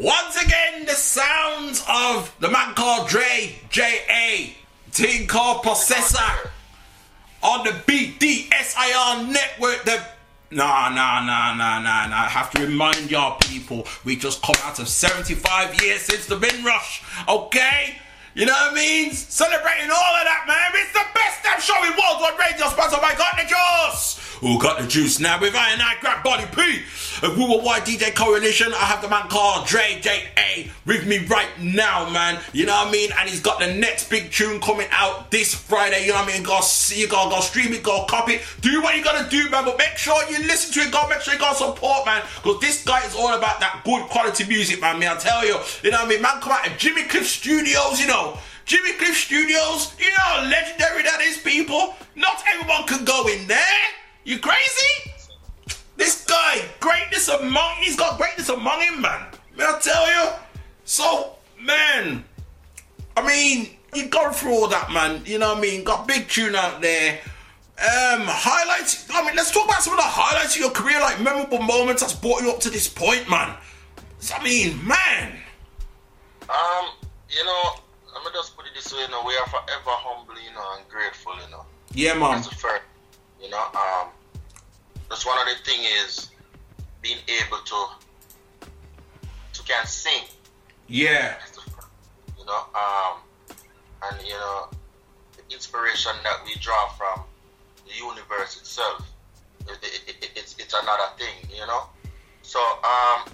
Once 0.00 0.36
again, 0.44 0.86
the 0.86 0.94
sounds 0.94 1.84
of 1.88 2.32
the 2.38 2.48
man 2.48 2.74
called 2.74 3.08
Dre, 3.08 3.56
J.A., 3.68 4.54
team 4.92 5.26
called 5.26 5.64
Processor, 5.64 6.50
on 7.42 7.64
the 7.64 7.70
BDSIR 7.70 9.30
network. 9.30 9.84
The 9.84 10.02
Nah, 10.50 10.88
nah, 10.88 11.22
nah, 11.26 11.54
nah, 11.54 11.78
nah, 11.78 12.06
nah. 12.06 12.16
I 12.16 12.26
have 12.26 12.50
to 12.52 12.62
remind 12.62 13.10
y'all 13.10 13.36
people, 13.36 13.86
we 14.06 14.16
just 14.16 14.40
come 14.40 14.56
out 14.64 14.78
of 14.78 14.88
75 14.88 15.82
years 15.82 16.00
since 16.00 16.24
the 16.24 16.38
Windrush, 16.38 17.02
okay? 17.28 17.96
You 18.38 18.46
know 18.46 18.52
what 18.52 18.70
I 18.70 18.74
mean? 18.76 19.10
Celebrating 19.10 19.90
all 19.90 20.14
of 20.14 20.22
that, 20.22 20.44
man. 20.46 20.70
It's 20.80 20.92
the 20.92 21.02
best 21.12 21.42
damn 21.42 21.60
show 21.60 21.74
in 21.82 21.90
worldwide 21.90 22.38
radio, 22.38 22.68
sponsored 22.68 23.00
by 23.00 23.16
Got 23.18 23.34
the 23.34 23.42
Juice. 23.42 24.28
Who 24.40 24.60
got 24.60 24.78
the 24.78 24.86
juice 24.86 25.18
now 25.18 25.40
with 25.40 25.56
I 25.56 25.72
and 25.72 25.82
I 25.82 25.96
grab 26.00 26.22
body 26.22 26.44
P. 26.54 26.84
If 27.20 27.36
we 27.36 27.42
were 27.42 27.48
worldwide 27.48 27.82
DJ 27.82 28.14
coalition. 28.14 28.72
I 28.72 28.84
have 28.86 29.02
the 29.02 29.08
man 29.08 29.26
called 29.28 29.66
Dre 29.66 29.98
J.A. 30.00 30.70
with 30.86 31.08
me 31.08 31.18
right 31.26 31.48
now, 31.60 32.08
man. 32.08 32.40
You 32.52 32.66
know 32.66 32.74
what 32.74 32.86
I 32.86 32.92
mean? 32.92 33.10
And 33.18 33.28
he's 33.28 33.40
got 33.40 33.58
the 33.58 33.74
next 33.74 34.08
big 34.08 34.30
tune 34.30 34.60
coming 34.60 34.86
out 34.92 35.32
this 35.32 35.52
Friday. 35.52 36.06
You 36.06 36.12
know 36.12 36.20
what 36.20 36.28
I 36.28 36.34
mean? 36.34 36.44
Go 36.44 36.60
see 36.60 37.04
go, 37.08 37.28
go 37.28 37.40
stream 37.40 37.72
it, 37.72 37.82
go 37.82 38.04
copy 38.04 38.34
it. 38.34 38.42
Do 38.60 38.80
what 38.80 38.96
you 38.96 39.02
gotta 39.02 39.28
do, 39.28 39.50
man. 39.50 39.64
But 39.64 39.76
make 39.76 39.96
sure 39.96 40.14
you 40.30 40.38
listen 40.46 40.72
to 40.74 40.88
it. 40.88 40.92
Go 40.92 41.08
make 41.08 41.20
sure 41.22 41.34
you 41.34 41.40
go 41.40 41.52
support, 41.54 42.06
man. 42.06 42.22
Because 42.36 42.60
this 42.60 42.84
guy 42.84 43.04
is 43.04 43.16
all 43.16 43.34
about 43.36 43.58
that 43.58 43.82
good 43.84 44.02
quality 44.08 44.46
music, 44.46 44.80
man. 44.80 45.00
Me, 45.00 45.08
I 45.08 45.16
tell 45.16 45.44
you. 45.44 45.58
You 45.82 45.90
know 45.90 45.98
what 45.98 46.06
I 46.06 46.08
mean? 46.10 46.22
Man, 46.22 46.40
come 46.40 46.52
out 46.52 46.64
of 46.64 46.78
Jimmy 46.78 47.02
Cliff 47.02 47.26
Studios, 47.26 48.00
you 48.00 48.06
know. 48.06 48.27
Jimmy 48.68 48.92
Cliff 48.92 49.16
Studios, 49.16 49.94
you 49.98 50.10
know 50.10 50.16
how 50.18 50.42
legendary 50.42 51.02
that 51.02 51.22
is, 51.22 51.38
people. 51.38 51.94
Not 52.14 52.44
everyone 52.52 52.86
can 52.86 53.02
go 53.02 53.26
in 53.26 53.46
there. 53.46 53.82
You 54.24 54.38
crazy? 54.38 55.10
This 55.96 56.26
guy, 56.26 56.60
greatness 56.78 57.28
among 57.28 57.76
he's 57.76 57.96
got 57.96 58.18
greatness 58.18 58.50
among 58.50 58.82
him, 58.82 59.00
man. 59.00 59.24
May 59.56 59.64
I 59.64 59.78
tell 59.80 60.06
you? 60.06 60.32
So, 60.84 61.36
man, 61.58 62.22
I 63.16 63.26
mean, 63.26 63.70
you've 63.94 64.10
gone 64.10 64.34
through 64.34 64.52
all 64.52 64.68
that, 64.68 64.92
man. 64.92 65.22
You 65.24 65.38
know 65.38 65.48
what 65.54 65.58
I 65.58 65.60
mean? 65.62 65.82
Got 65.82 66.06
big 66.06 66.28
tune 66.28 66.54
out 66.54 66.82
there. 66.82 67.20
Um, 67.78 68.26
highlights. 68.26 69.08
I 69.10 69.24
mean, 69.24 69.34
let's 69.34 69.50
talk 69.50 69.64
about 69.64 69.80
some 69.80 69.94
of 69.94 69.98
the 69.98 70.04
highlights 70.04 70.56
of 70.56 70.60
your 70.60 70.70
career, 70.72 71.00
like 71.00 71.22
memorable 71.22 71.62
moments 71.62 72.02
that's 72.02 72.12
brought 72.12 72.42
you 72.42 72.50
up 72.50 72.60
to 72.60 72.68
this 72.68 72.86
point, 72.86 73.30
man. 73.30 73.56
I 74.38 74.44
mean, 74.44 74.86
man. 74.86 75.32
Um, 76.50 76.90
you 77.30 77.42
know, 77.46 77.74
let 78.24 78.32
me 78.32 78.38
just 78.38 78.56
put 78.56 78.66
it 78.66 78.72
this 78.74 78.92
way, 78.92 79.00
you 79.00 79.08
know, 79.08 79.22
we 79.24 79.34
are 79.36 79.46
forever 79.46 79.64
humble, 79.86 80.34
you 80.40 80.52
know, 80.52 80.64
and 80.76 80.88
grateful, 80.88 81.32
you 81.44 81.50
know. 81.50 81.64
Yeah, 81.94 82.14
man. 82.14 82.32
That's 82.32 82.48
the 82.48 82.54
first, 82.56 82.82
you 83.42 83.50
know, 83.50 83.58
um, 83.74 84.08
that's 85.08 85.24
one 85.24 85.38
of 85.38 85.46
the 85.46 85.62
thing 85.64 85.80
is 86.04 86.30
being 87.02 87.18
able 87.28 87.58
to 87.58 87.86
to 89.52 89.62
can 89.62 89.86
sing, 89.86 90.24
Yeah. 90.88 91.36
you 92.38 92.44
know, 92.44 92.62
um, 92.74 93.18
and 94.04 94.26
you 94.26 94.32
know, 94.34 94.68
the 95.36 95.54
inspiration 95.54 96.12
that 96.24 96.40
we 96.44 96.54
draw 96.56 96.88
from 96.90 97.22
the 97.86 97.94
universe 97.94 98.60
itself, 98.60 99.08
it, 99.66 99.78
it, 99.82 100.14
it, 100.24 100.30
it's 100.36 100.56
it's 100.58 100.74
another 100.74 101.08
thing, 101.18 101.48
you 101.54 101.66
know. 101.66 101.84
So 102.42 102.58
um, 102.60 103.30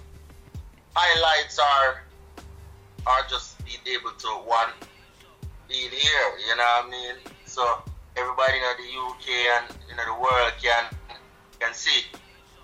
highlights 0.95 1.59
are 1.59 2.01
are 3.07 3.25
just 3.29 3.54
being 3.65 3.97
able 3.97 4.11
to 4.11 4.27
one 4.45 4.69
being 5.67 5.89
here, 5.89 6.27
you 6.47 6.55
know 6.55 6.63
what 6.63 6.85
I 6.85 6.89
mean. 6.89 7.15
So 7.45 7.61
everybody 8.15 8.57
in 8.57 8.63
the 8.77 8.89
UK 8.93 9.27
and 9.57 9.65
you 9.89 9.95
know 9.95 10.05
the 10.05 10.21
world 10.21 10.53
can 10.61 10.85
can 11.59 11.73
see, 11.73 12.05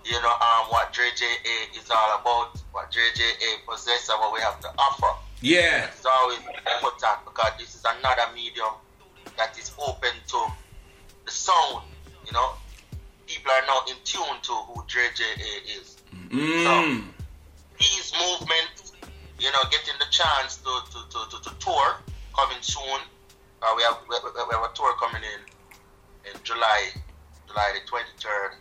you 0.05 0.21
know, 0.21 0.29
um, 0.29 0.69
what 0.69 0.93
JJA 0.93 1.77
is 1.77 1.89
all 1.89 2.19
about, 2.19 2.61
what 2.71 2.91
JJA 2.91 3.65
possesses, 3.67 4.09
and 4.09 4.19
what 4.19 4.33
we 4.33 4.39
have 4.41 4.59
to 4.61 4.69
offer. 4.77 5.17
Yeah. 5.41 5.87
It's 5.87 6.05
always 6.05 6.37
important 6.37 7.25
because 7.25 7.51
this 7.57 7.75
is 7.75 7.83
another 7.83 8.31
medium 8.35 8.73
that 9.37 9.57
is 9.57 9.71
open 9.79 10.11
to 10.27 10.45
the 11.25 11.31
sound. 11.31 11.85
You 12.25 12.33
know, 12.33 12.53
people 13.25 13.51
are 13.51 13.65
now 13.67 13.81
in 13.89 13.95
tune 14.03 14.37
to 14.43 14.51
who 14.51 14.83
JJA 14.83 15.79
is. 15.79 15.97
Mm. 16.29 17.03
These 17.79 18.13
movements, 18.19 18.90
you 19.41 19.51
know, 19.51 19.63
getting 19.73 19.97
the 19.97 20.05
chance 20.13 20.57
to 20.61 20.71
to, 20.93 20.99
to, 21.09 21.19
to, 21.33 21.37
to 21.49 21.51
tour 21.59 21.97
coming 22.37 22.61
soon. 22.61 23.01
Uh, 23.61 23.73
we 23.75 23.81
have 23.83 23.97
we 24.07 24.15
we 24.21 24.53
have 24.53 24.63
a 24.63 24.73
tour 24.73 24.93
coming 25.01 25.21
in 25.25 25.41
in 26.29 26.37
July, 26.43 26.93
July 27.47 27.73
the 27.73 27.81
twenty 27.89 28.13
third. 28.21 28.53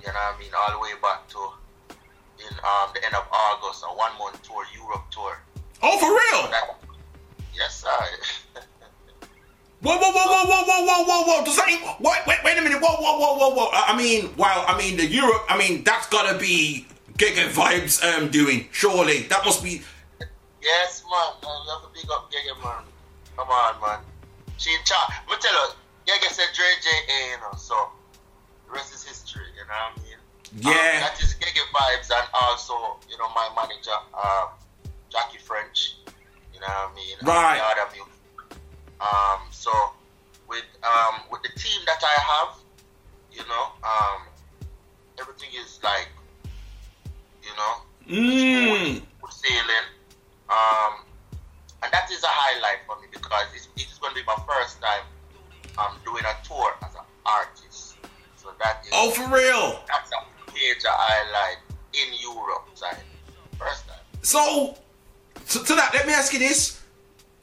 You 0.00 0.08
know 0.08 0.12
what 0.14 0.36
I 0.36 0.38
mean? 0.40 0.50
All 0.56 0.72
the 0.72 0.78
way 0.80 0.94
back 1.02 1.28
to 1.28 1.38
in 2.40 2.52
um, 2.64 2.88
the 2.94 3.04
end 3.04 3.14
of 3.14 3.26
August, 3.32 3.84
a 3.84 3.92
one 3.92 4.12
month 4.18 4.40
tour, 4.42 4.64
Europe 4.74 5.04
tour. 5.10 5.36
Oh, 5.82 5.98
for 5.98 6.08
real? 6.10 6.50
That- 6.50 6.78
yes, 7.54 7.82
sir. 7.84 8.60
Whoa, 9.80 9.96
whoa, 9.96 10.10
whoa, 10.10 10.26
whoa, 10.26 10.44
whoa, 10.44 10.64
whoa, 10.64 10.84
whoa, 10.84 11.04
whoa, 11.04 11.22
whoa. 11.38 11.44
Does 11.44 11.56
that 11.56 11.70
even, 11.70 11.86
wait, 12.00 12.18
wait, 12.26 12.38
wait 12.44 12.58
a 12.58 12.62
minute. 12.62 12.80
Whoa, 12.82 12.96
whoa, 12.96 13.16
whoa, 13.18 13.36
whoa, 13.38 13.54
whoa. 13.54 13.68
I 13.72 13.92
I 13.92 13.96
mean, 13.96 14.34
wow. 14.36 14.64
I 14.66 14.76
mean, 14.76 14.96
the 14.96 15.06
Europe. 15.06 15.44
I 15.48 15.56
mean, 15.56 15.84
that's 15.84 16.08
gotta 16.08 16.36
be 16.36 16.86
Giga 17.16 17.48
Vibes 17.48 18.02
um 18.02 18.28
doing. 18.28 18.68
Surely 18.72 19.22
that 19.30 19.44
must 19.44 19.62
be. 19.62 19.82
Yes, 20.62 21.02
man. 21.10 21.32
You 21.42 21.70
have 21.70 21.82
to 21.82 21.90
big 21.94 22.10
up 22.10 22.30
Gege, 22.32 22.54
man. 22.62 22.84
Come 23.36 23.48
on, 23.48 23.80
man. 23.80 24.00
She 24.56 24.70
in 24.74 24.80
charge. 24.84 25.10
Me 25.28 25.36
tell 25.40 25.52
you, 25.52 25.74
Gege 26.06 26.28
said 26.30 26.48
Dre 26.54 26.64
J.A., 26.82 27.30
you 27.30 27.40
know, 27.40 27.56
so 27.56 27.74
the 28.66 28.72
rest 28.72 28.92
is 28.94 29.04
history, 29.04 29.44
you 29.54 29.62
know 29.66 29.74
what 29.74 29.98
I 29.98 30.02
mean? 30.02 30.18
Yeah. 30.56 30.70
Um, 30.70 31.00
that 31.04 31.20
is 31.22 31.34
Giga 31.34 31.62
Vibes 31.72 32.10
and 32.10 32.28
also, 32.34 32.74
you 33.08 33.16
know, 33.18 33.28
my 33.34 33.48
manager, 33.54 33.92
um, 34.14 34.48
Jackie 35.10 35.38
French, 35.38 35.96
you 36.54 36.60
know 36.60 36.66
what 36.66 36.90
I 36.90 36.94
mean? 36.94 37.16
and 37.20 37.28
Right. 37.28 37.58
the 37.58 37.64
other 37.82 37.92
music. 37.92 38.12
Um, 39.00 39.40
so 39.52 39.70
with 40.48 40.64
um 40.82 41.20
with 41.30 41.42
the 41.42 41.50
team 41.60 41.80
that 41.86 42.02
I 42.02 42.20
have, 42.20 42.56
you 43.30 43.46
know, 43.46 43.64
um, 43.84 44.22
everything 45.20 45.50
is 45.54 45.78
like, 45.84 46.08
you 47.44 47.54
know, 47.56 47.74
Mm. 48.08 49.02
sailing. 49.30 49.84
Um, 50.48 51.04
and 51.82 51.92
that 51.92 52.10
is 52.10 52.22
a 52.22 52.30
highlight 52.30 52.78
for 52.86 53.00
me 53.00 53.06
because 53.12 53.46
it's, 53.54 53.68
it's 53.76 53.98
going 53.98 54.14
to 54.14 54.20
be 54.20 54.26
my 54.26 54.36
first 54.46 54.80
time 54.80 55.04
um, 55.78 55.96
doing 56.04 56.24
a 56.24 56.46
tour 56.46 56.74
as 56.82 56.94
an 56.94 57.06
artist. 57.24 57.96
So 58.36 58.50
that 58.58 58.82
is 58.84 58.90
oh, 58.92 59.10
for 59.10 59.26
real? 59.34 59.82
That's 59.86 60.10
a 60.12 60.52
major 60.52 60.88
highlight 60.90 61.58
in 61.94 62.14
Europe 62.20 62.68
side. 62.74 62.98
First 63.58 63.86
time. 63.86 63.98
So, 64.22 64.76
so 65.44 65.62
to 65.62 65.74
that, 65.74 65.92
let 65.94 66.06
me 66.06 66.12
ask 66.12 66.32
you 66.32 66.38
this: 66.38 66.82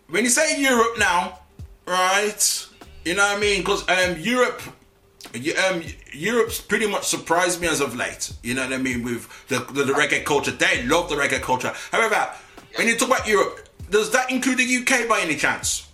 When 0.10 0.24
you 0.24 0.30
say 0.30 0.60
Europe 0.62 0.98
now, 0.98 1.40
right? 1.88 2.68
You 3.06 3.16
know 3.16 3.24
what 3.24 3.38
I 3.38 3.40
mean? 3.40 3.62
Because 3.62 3.88
um, 3.88 4.20
Europe, 4.20 4.62
um, 5.70 5.84
Europe's 6.12 6.60
pretty 6.60 6.88
much 6.88 7.06
surprised 7.06 7.62
me 7.62 7.68
as 7.68 7.80
of 7.80 7.96
late. 7.96 8.34
You 8.42 8.56
know 8.56 8.64
what 8.64 8.74
I 8.74 8.78
mean? 8.78 9.04
With 9.04 9.30
the, 9.48 9.60
the, 9.60 9.84
the 9.84 9.94
reggae 9.94 10.26
culture, 10.26 10.52
they 10.52 10.84
love 10.84 11.10
the 11.10 11.16
reggae 11.16 11.42
culture. 11.42 11.74
However, 11.92 12.34
when 12.76 12.88
you 12.88 12.96
talk 12.98 13.10
about 13.10 13.28
Europe, 13.28 13.68
does 13.90 14.12
that 14.12 14.32
include 14.32 14.58
the 14.58 14.78
UK 14.78 15.08
by 15.08 15.20
any 15.22 15.36
chance? 15.36 15.88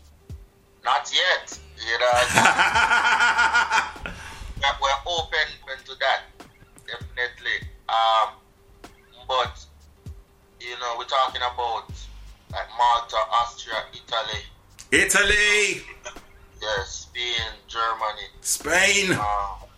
Not 0.84 1.12
yet. 1.14 1.58
You 1.78 2.00
know. 2.00 2.12
We're 4.82 4.90
open, 5.06 5.48
open 5.64 5.84
to 5.86 5.94
that. 6.00 6.22
Definitely. 6.88 7.68
Um, 7.90 8.34
but 9.28 9.66
you 10.60 10.72
know, 10.80 10.96
we're 10.98 11.06
talking 11.06 11.42
about 11.42 11.92
like 12.52 12.68
Malta, 12.78 13.18
Austria, 13.32 13.76
Italy. 13.94 14.42
Italy, 14.92 15.84
Yes, 16.62 17.08
Spain, 17.10 17.54
Germany. 17.68 18.28
Spain. 18.42 19.12
Um, 19.14 19.70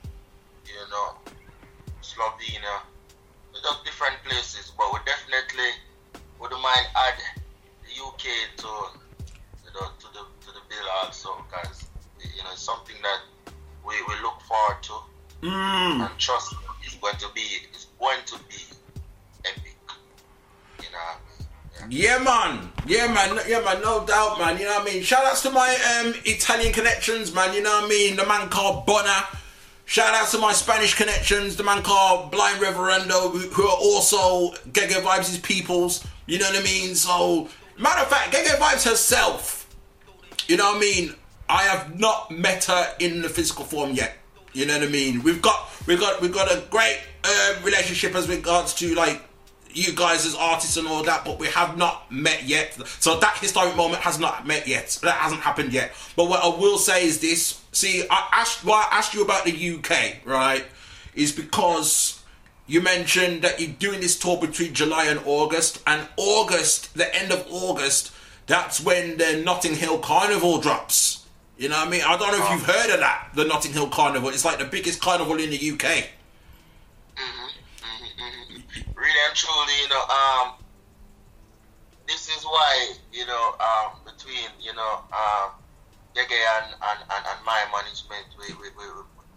you 0.66 0.84
know, 0.92 1.16
Slovenia. 2.02 2.82
Just 3.54 3.86
different 3.86 4.16
places, 4.24 4.72
but 4.78 4.92
we 4.92 5.00
definitely 5.06 5.70
wouldn't 6.44 6.62
mind 6.62 6.86
add 6.96 7.16
the 7.88 8.04
UK 8.04 8.24
to 8.58 8.68
you 9.64 9.72
know 9.74 9.88
to 9.98 10.08
the 10.12 10.24
to 10.44 10.48
the 10.52 10.64
bill 10.68 10.88
also, 11.02 11.30
because 11.50 11.88
you 12.20 12.44
know 12.44 12.52
it's 12.52 12.62
something 12.62 12.98
that 13.02 13.22
we, 13.88 13.96
we 14.08 14.14
look 14.22 14.40
forward 14.42 14.84
to 14.84 14.94
Mm. 15.44 16.10
and 16.10 16.18
trust 16.18 16.56
is 16.88 16.94
going 17.02 17.18
to 17.18 17.28
be 17.36 17.42
it's 17.74 17.88
going 18.00 18.20
to 18.26 18.38
be 18.48 18.64
epic. 19.44 19.76
You 20.80 20.86
know. 20.94 21.88
Yeah, 21.90 22.18
man. 22.20 22.72
Yeah, 22.88 23.08
man. 23.08 23.38
Yeah, 23.46 23.60
man. 23.60 23.82
No 23.82 24.06
doubt, 24.06 24.40
man. 24.40 24.58
You 24.58 24.64
know 24.64 24.80
what 24.80 24.90
I 24.90 24.94
mean? 24.94 25.04
Shout 25.04 25.26
outs 25.26 25.42
to 25.42 25.52
my 25.52 25.68
um, 26.00 26.14
Italian 26.24 26.72
connections, 26.72 27.34
man. 27.36 27.54
You 27.54 27.62
know 27.62 27.74
what 27.74 27.84
I 27.84 27.88
mean? 27.90 28.16
The 28.16 28.26
man 28.26 28.48
called 28.48 28.86
Bonner, 28.86 29.26
Shout 29.86 30.14
out 30.16 30.30
to 30.30 30.38
my 30.38 30.54
Spanish 30.54 30.96
connections, 30.96 31.56
the 31.56 31.64
man 31.64 31.84
called 31.84 32.32
Blind 32.32 32.60
Reverendo, 32.62 33.32
who, 33.32 33.40
who 33.50 33.64
are 33.64 33.78
also 33.78 34.52
Giga 34.72 35.02
Vibes' 35.02 35.42
peoples. 35.44 36.06
You 36.26 36.40
know 36.40 36.46
what 36.46 36.60
I 36.60 36.64
mean? 36.64 36.96
So, 36.96 37.50
matter 37.78 38.02
of 38.02 38.08
fact, 38.08 38.34
Giga 38.34 38.58
Vibes 38.58 38.88
herself, 38.90 39.68
you 40.48 40.58
know 40.58 40.66
what 40.66 40.78
I 40.78 40.80
mean? 40.80 41.16
I 41.50 41.64
have 41.64 42.00
not 42.00 42.32
met 42.32 42.66
her 42.66 42.96
in 43.00 43.22
the 43.22 43.30
physical 43.30 43.66
form 43.66 43.92
yet. 43.92 44.16
You 44.54 44.66
know 44.66 44.78
what 44.78 44.88
I 44.88 44.92
mean? 44.92 45.24
We've 45.24 45.42
got 45.42 45.70
we've 45.88 46.00
got 46.00 46.22
we've 46.22 46.34
got 46.34 46.52
a 46.52 46.64
great 46.70 47.00
uh, 47.24 47.56
relationship 47.64 48.16
as 48.16 48.30
regards 48.30 48.74
to 48.76 48.94
like 48.96 49.22
you 49.74 49.94
guys 49.94 50.26
as 50.26 50.36
artists 50.36 50.78
and 50.78 50.88
all 50.88 51.04
that, 51.04 51.26
but 51.26 51.40
we 51.40 51.48
have 51.48 51.78
not 51.78 52.12
met 52.12 52.44
yet. 52.44 52.74
So 53.00 53.20
that 53.20 53.38
historic 53.38 53.76
moment 53.76 54.02
has 54.04 54.20
not 54.20 54.46
met 54.46 54.68
yet. 54.68 54.98
That 55.02 55.16
hasn't 55.16 55.42
happened 55.42 55.74
yet. 55.74 55.94
But 56.16 56.30
what 56.30 56.44
I 56.44 56.48
will 56.48 56.78
say 56.78 57.06
is 57.06 57.20
this: 57.20 57.62
see, 57.72 58.04
I 58.10 58.30
asked 58.32 58.64
why 58.64 58.88
I 58.92 58.98
asked 58.98 59.14
you 59.14 59.24
about 59.24 59.46
the 59.46 59.76
UK, 59.76 60.26
right? 60.26 60.66
Is 61.16 61.32
because 61.32 62.13
you 62.66 62.82
mentioned 62.82 63.42
that 63.42 63.60
you're 63.60 63.72
doing 63.72 64.00
this 64.00 64.18
tour 64.18 64.40
between 64.40 64.74
July 64.74 65.06
and 65.06 65.20
August, 65.26 65.82
and 65.86 66.08
August, 66.16 66.94
the 66.96 67.14
end 67.16 67.32
of 67.32 67.46
August, 67.52 68.12
that's 68.48 68.82
when 68.82 69.18
the 69.18 69.42
Notting 69.44 69.76
Hill 69.76 70.00
Carnival 70.00 70.60
drops. 70.60 71.26
You 71.58 71.70
know 71.70 71.78
what 71.78 71.88
I 71.88 71.92
mean? 71.92 72.02
I 72.06 72.18
don't 72.18 72.32
know 72.32 72.44
if 72.44 72.52
you've 72.52 72.66
heard 72.66 72.94
of 72.94 73.00
that, 73.00 73.30
the 73.36 73.46
Notting 73.46 73.74
Hill 73.74 73.90
Carnival. 73.90 74.30
It's 74.30 74.46
like 74.46 74.60
the 74.60 74.66
biggest 74.66 75.02
carnival 75.02 75.40
in 75.40 75.50
the 75.50 75.72
UK. 75.72 76.10
really 78.96 79.20
and 79.28 79.36
truly, 79.36 79.74
you 79.82 79.90
know, 79.90 80.04
um, 80.08 80.54
this 82.08 82.28
is 82.30 82.44
why, 82.44 82.94
you 83.12 83.26
know, 83.26 83.56
um, 83.60 84.00
between, 84.06 84.50
you 84.62 84.74
know, 84.74 85.02
um, 85.12 85.52
Yege 86.16 86.32
and, 86.32 86.74
and, 86.74 87.00
and, 87.12 87.26
and 87.28 87.46
my 87.46 87.64
management, 87.72 88.26
we, 88.40 88.54
we, 88.56 88.70
we, 88.78 88.86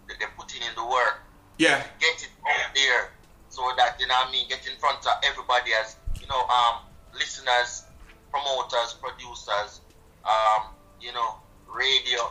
we, 0.07 0.15
they're 0.19 0.31
putting 0.37 0.61
in 0.61 0.73
the 0.75 0.85
work. 0.85 1.23
Yeah. 1.57 1.83
Get 1.99 2.23
it 2.23 2.29
out 2.45 2.73
there 2.73 3.11
so 3.57 3.65
that, 3.75 3.97
you 3.99 4.05
know 4.05 4.13
I 4.15 4.31
mean, 4.31 4.47
get 4.47 4.67
in 4.69 4.77
front 4.77 5.01
of 5.01 5.13
everybody 5.25 5.71
as, 5.81 5.95
you 6.21 6.27
know, 6.27 6.45
um, 6.45 6.85
listeners, 7.15 7.85
promoters, 8.29 8.93
producers, 9.01 9.81
um, 10.23 10.69
you 11.01 11.11
know, 11.11 11.41
radio 11.65 12.21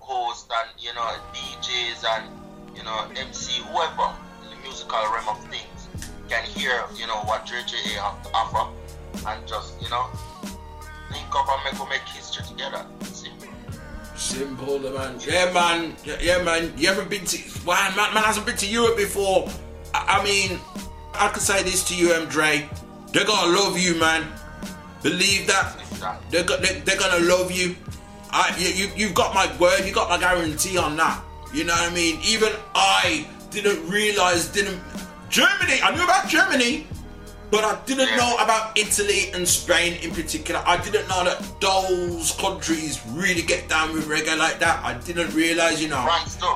hosts 0.00 0.50
and, 0.50 0.70
you 0.82 0.92
know, 0.94 1.06
DJs 1.32 2.02
and, 2.18 2.26
you 2.76 2.82
know, 2.82 3.06
MC, 3.14 3.62
whoever 3.70 4.10
in 4.42 4.50
the 4.50 4.58
musical 4.66 4.98
realm 4.98 5.28
of 5.28 5.38
things 5.46 5.86
can 6.28 6.42
hear, 6.42 6.82
you 6.96 7.06
know, 7.06 7.22
what 7.30 7.46
JJA 7.46 8.02
have 8.02 8.20
to 8.24 8.30
offer 8.34 8.66
and 9.28 9.46
just, 9.46 9.80
you 9.80 9.88
know, 9.88 10.10
link 11.12 11.30
up 11.30 11.46
and 11.46 11.62
make, 11.62 11.80
we 11.80 11.88
make 11.90 12.08
history 12.08 12.44
together. 12.44 12.84
Simple. 13.04 13.48
Simple, 14.16 14.80
man. 14.80 15.16
Yeah, 15.28 15.52
man. 15.52 15.94
Yeah, 16.04 16.42
man. 16.42 16.74
You 16.76 16.88
haven't 16.88 17.08
been 17.08 17.24
to. 17.24 17.38
Man, 17.64 17.94
man, 17.94 18.14
man 18.14 18.24
hasn't 18.24 18.46
been 18.46 18.56
to 18.56 18.66
Europe 18.66 18.96
before. 18.96 19.48
I, 19.94 20.22
mean, 20.24 20.58
I 21.14 21.28
could 21.28 21.42
say 21.42 21.62
this 21.62 21.84
to 21.88 21.94
you, 21.94 22.12
M. 22.12 22.28
Dre. 22.28 22.68
They're 23.12 23.26
gonna 23.26 23.56
love 23.56 23.78
you, 23.78 23.98
man. 23.98 24.26
Believe 25.02 25.46
that. 25.46 25.76
They're, 26.30 26.44
they're 26.44 26.98
gonna 26.98 27.24
love 27.24 27.52
you. 27.52 27.76
I, 28.30 28.54
you, 28.58 28.68
you. 28.68 28.92
You've 28.96 29.14
got 29.14 29.34
my 29.34 29.54
word. 29.58 29.84
You 29.84 29.92
got 29.92 30.08
my 30.08 30.18
guarantee 30.18 30.78
on 30.78 30.96
that. 30.96 31.22
You 31.52 31.64
know 31.64 31.74
what 31.74 31.90
I 31.90 31.94
mean? 31.94 32.18
Even 32.24 32.52
I 32.74 33.26
didn't 33.50 33.86
realize, 33.88 34.48
didn't. 34.48 34.80
Germany, 35.28 35.80
I 35.82 35.94
knew 35.94 36.04
about 36.04 36.28
Germany, 36.28 36.86
but 37.50 37.64
I 37.64 37.78
didn't 37.84 38.16
know 38.16 38.36
about 38.36 38.78
Italy 38.78 39.30
and 39.34 39.46
Spain 39.46 39.98
in 40.02 40.10
particular. 40.10 40.62
I 40.66 40.82
didn't 40.82 41.06
know 41.08 41.24
that 41.24 41.60
those 41.60 42.32
countries 42.32 43.02
really 43.08 43.42
get 43.42 43.68
down 43.68 43.92
with 43.92 44.08
reggae 44.08 44.38
like 44.38 44.58
that. 44.60 44.82
I 44.82 44.94
didn't 44.94 45.34
realize, 45.34 45.82
you 45.82 45.88
know. 45.88 46.02
France 46.02 46.36
too. 46.36 46.54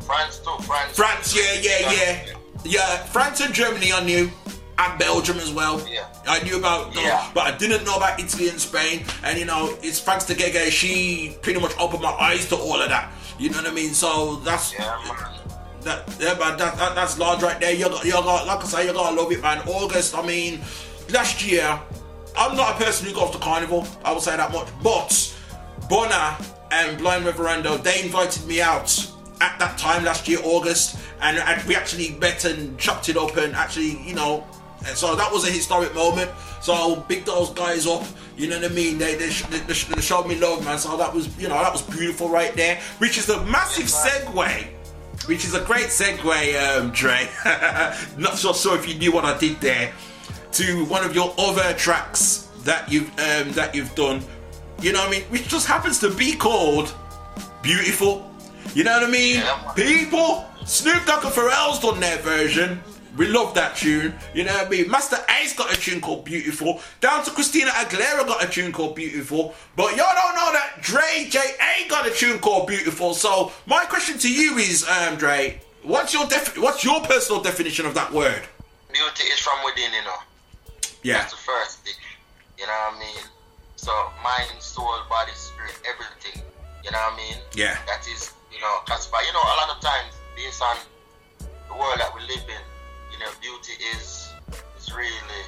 France 0.00 0.38
too. 0.38 0.56
France. 0.62 0.96
France, 0.96 1.36
yeah, 1.36 1.60
yeah, 1.62 1.92
yeah. 1.92 2.35
Yeah, 2.66 2.96
France 3.04 3.40
and 3.40 3.54
Germany 3.54 3.92
I 3.92 4.04
knew. 4.04 4.30
And 4.78 4.98
Belgium 4.98 5.38
as 5.38 5.50
well. 5.52 5.82
Yeah. 5.90 6.06
I 6.28 6.42
knew 6.42 6.58
about 6.58 6.92
those, 6.92 7.02
Yeah. 7.02 7.30
but 7.32 7.46
I 7.46 7.56
didn't 7.56 7.84
know 7.86 7.96
about 7.96 8.20
Italy 8.20 8.50
and 8.50 8.60
Spain. 8.60 9.06
And 9.24 9.38
you 9.38 9.46
know, 9.46 9.74
it's 9.82 10.00
thanks 10.00 10.24
to 10.26 10.34
Gege, 10.34 10.70
she 10.70 11.34
pretty 11.40 11.58
much 11.60 11.72
opened 11.78 12.02
my 12.02 12.10
eyes 12.10 12.46
to 12.50 12.56
all 12.56 12.82
of 12.82 12.90
that. 12.90 13.10
You 13.38 13.48
know 13.48 13.56
what 13.58 13.68
I 13.68 13.72
mean? 13.72 13.94
So 13.94 14.36
that's 14.36 14.74
yeah, 14.74 14.98
that 15.80 16.02
yeah 16.20 16.34
man, 16.38 16.58
that, 16.58 16.76
that 16.76 16.94
that's 16.94 17.18
large 17.18 17.42
right 17.42 17.58
there. 17.58 17.72
You 17.72 17.88
got 17.88 18.04
you 18.04 18.12
got 18.12 18.46
like 18.46 18.64
I 18.64 18.66
say, 18.66 18.86
you 18.86 18.92
gotta 18.92 19.16
love 19.16 19.32
it 19.32 19.40
man. 19.40 19.60
August, 19.66 20.14
I 20.14 20.26
mean, 20.26 20.60
last 21.10 21.42
year, 21.46 21.80
I'm 22.36 22.54
not 22.54 22.78
a 22.78 22.84
person 22.84 23.06
who 23.08 23.14
goes 23.14 23.30
to 23.30 23.38
carnival, 23.38 23.86
I 24.04 24.12
will 24.12 24.20
say 24.20 24.36
that 24.36 24.52
much. 24.52 24.68
But 24.82 25.34
Bonner 25.88 26.36
and 26.70 26.98
Blind 26.98 27.24
Reverendo, 27.24 27.82
they 27.82 28.02
invited 28.02 28.46
me 28.46 28.60
out 28.60 28.90
at 29.40 29.58
that 29.58 29.78
time 29.78 30.04
last 30.04 30.28
year, 30.28 30.38
August, 30.44 30.98
and, 31.20 31.38
and 31.38 31.62
we 31.66 31.74
actually 31.74 32.10
met 32.18 32.44
and 32.44 32.78
chopped 32.78 33.08
it 33.08 33.16
up 33.16 33.36
and 33.36 33.54
actually, 33.54 34.00
you 34.02 34.14
know, 34.14 34.46
and 34.86 34.96
so 34.96 35.16
that 35.16 35.32
was 35.32 35.48
a 35.48 35.50
historic 35.50 35.94
moment. 35.94 36.30
So 36.60 36.72
I'll 36.72 36.96
big 36.96 37.24
those 37.24 37.50
guys 37.50 37.86
up. 37.86 38.04
You 38.36 38.48
know 38.48 38.60
what 38.60 38.70
I 38.70 38.74
mean? 38.74 38.98
They 38.98 39.14
they, 39.14 39.28
they, 39.28 39.58
they, 39.60 39.74
showed 39.74 40.26
me 40.26 40.36
love, 40.36 40.64
man. 40.64 40.78
So 40.78 40.96
that 40.96 41.12
was 41.12 41.34
you 41.40 41.48
know 41.48 41.54
that 41.54 41.72
was 41.72 41.82
beautiful 41.82 42.28
right 42.28 42.54
there. 42.54 42.80
Which 42.98 43.18
is 43.18 43.28
a 43.28 43.44
massive 43.46 43.86
segue. 43.86 44.66
Which 45.26 45.44
is 45.44 45.54
a 45.54 45.64
great 45.64 45.86
segue, 45.86 46.78
um, 46.78 46.90
Dre. 46.90 47.28
Not 48.18 48.36
so 48.36 48.52
sure 48.52 48.76
if 48.76 48.86
you 48.86 48.94
knew 48.96 49.12
what 49.12 49.24
I 49.24 49.36
did 49.38 49.60
there. 49.60 49.92
To 50.52 50.84
one 50.84 51.04
of 51.04 51.14
your 51.14 51.34
other 51.38 51.72
tracks 51.74 52.48
that 52.64 52.90
you've 52.92 53.08
um, 53.18 53.52
that 53.52 53.74
you've 53.74 53.94
done. 53.94 54.22
You 54.82 54.92
know 54.92 55.00
what 55.00 55.08
I 55.08 55.12
mean? 55.12 55.22
Which 55.24 55.48
just 55.48 55.66
happens 55.66 55.98
to 56.00 56.10
be 56.10 56.36
called 56.36 56.94
Beautiful. 57.62 58.30
You 58.74 58.84
know 58.84 58.92
what 58.92 59.08
I 59.08 59.10
mean? 59.10 59.42
People, 59.74 60.44
Snoop 60.66 61.06
Dogg 61.06 61.24
and 61.24 61.32
Pharrell's 61.32 61.78
done 61.78 62.00
their 62.00 62.18
version. 62.18 62.80
We 63.16 63.28
love 63.28 63.54
that 63.54 63.76
tune. 63.76 64.14
You 64.34 64.44
know 64.44 64.52
what 64.52 64.66
I 64.66 64.68
mean? 64.68 64.90
Masta 64.90 65.24
Ace 65.40 65.54
got 65.54 65.72
a 65.72 65.80
tune 65.80 66.00
called 66.00 66.24
Beautiful. 66.24 66.80
Down 67.00 67.24
to 67.24 67.30
Christina 67.30 67.70
Aguilera 67.70 68.26
got 68.26 68.44
a 68.44 68.48
tune 68.48 68.72
called 68.72 68.96
Beautiful. 68.96 69.54
But 69.74 69.96
y'all 69.96 70.12
don't 70.14 70.34
know 70.34 70.52
that 70.52 70.78
Dre 70.82 71.26
J.A. 71.30 71.88
got 71.88 72.06
a 72.06 72.10
tune 72.10 72.40
called 72.40 72.66
Beautiful. 72.66 73.14
So 73.14 73.52
my 73.64 73.84
question 73.86 74.18
to 74.18 74.30
you 74.30 74.58
is, 74.58 74.86
um, 74.88 75.16
Dre, 75.16 75.60
what's 75.82 76.12
your 76.12 76.26
defi- 76.26 76.60
what's 76.60 76.84
your 76.84 77.00
personal 77.02 77.40
definition 77.40 77.86
of 77.86 77.94
that 77.94 78.12
word? 78.12 78.42
Beauty 78.92 79.24
is 79.24 79.38
from 79.38 79.64
within, 79.64 79.92
you 79.92 80.02
know. 80.02 80.16
Yeah. 81.02 81.18
That's 81.18 81.32
the 81.32 81.38
first 81.38 81.84
thing. 81.84 81.94
You 82.58 82.66
know 82.66 82.72
what 82.72 82.96
I 82.96 82.98
mean? 82.98 83.24
So 83.76 83.92
mind, 84.22 84.60
soul, 84.60 84.92
body, 85.08 85.32
spirit, 85.32 85.78
everything. 85.88 86.42
You 86.84 86.90
know 86.90 86.98
what 86.98 87.14
I 87.14 87.16
mean? 87.16 87.36
Yeah. 87.54 87.78
That 87.86 88.06
is, 88.12 88.32
you 88.52 88.60
know, 88.60 88.78
classified. 88.84 89.24
You 89.26 89.32
know, 89.32 89.40
a 89.42 89.56
lot 89.56 89.70
of 89.76 89.80
times 89.80 90.12
based 90.36 90.62
on 90.62 90.76
the 91.40 91.74
world 91.74 91.98
that 91.98 92.14
we 92.14 92.20
live 92.22 92.44
in, 92.44 92.62
you 93.12 93.18
know, 93.18 93.30
beauty 93.40 93.72
is 93.96 94.28
is 94.78 94.92
really 94.94 95.42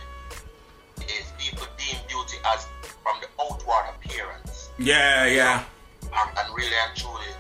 is 1.07 1.31
people 1.39 1.67
deem 1.77 1.97
beauty 2.09 2.37
as 2.55 2.67
from 3.03 3.17
the 3.21 3.29
outward 3.41 3.95
appearance. 3.95 4.71
Yeah, 4.79 5.27
yeah. 5.27 5.65
And, 6.03 6.39
and 6.39 6.55
really 6.57 6.75
and 6.89 6.97
truly, 6.97 7.31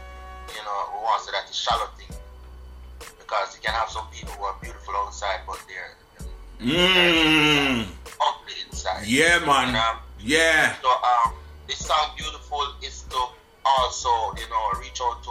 you 0.54 0.62
know, 0.62 0.78
we 0.94 1.02
want 1.02 1.20
to 1.20 1.26
say 1.26 1.32
that's 1.32 1.50
a 1.50 1.54
shallow 1.54 1.88
thing. 1.96 2.16
Because 3.18 3.56
you 3.56 3.62
can 3.62 3.74
have 3.74 3.88
some 3.88 4.06
people 4.12 4.34
who 4.34 4.44
are 4.44 4.56
beautiful 4.62 4.94
outside, 4.96 5.40
but 5.46 5.60
they're 5.68 6.26
Mmm. 6.60 7.86
ugly 8.20 8.54
inside. 8.66 9.06
Yeah, 9.06 9.38
man. 9.46 9.68
You 9.68 9.72
know? 9.74 9.92
Yeah. 10.20 10.74
So 10.82 10.88
um, 10.88 11.34
this 11.68 11.78
song 11.86 12.10
"Beautiful" 12.16 12.66
is 12.82 13.02
to 13.10 13.20
also, 13.64 14.08
you 14.36 14.48
know, 14.50 14.80
reach 14.80 15.00
out 15.02 15.22
to 15.24 15.30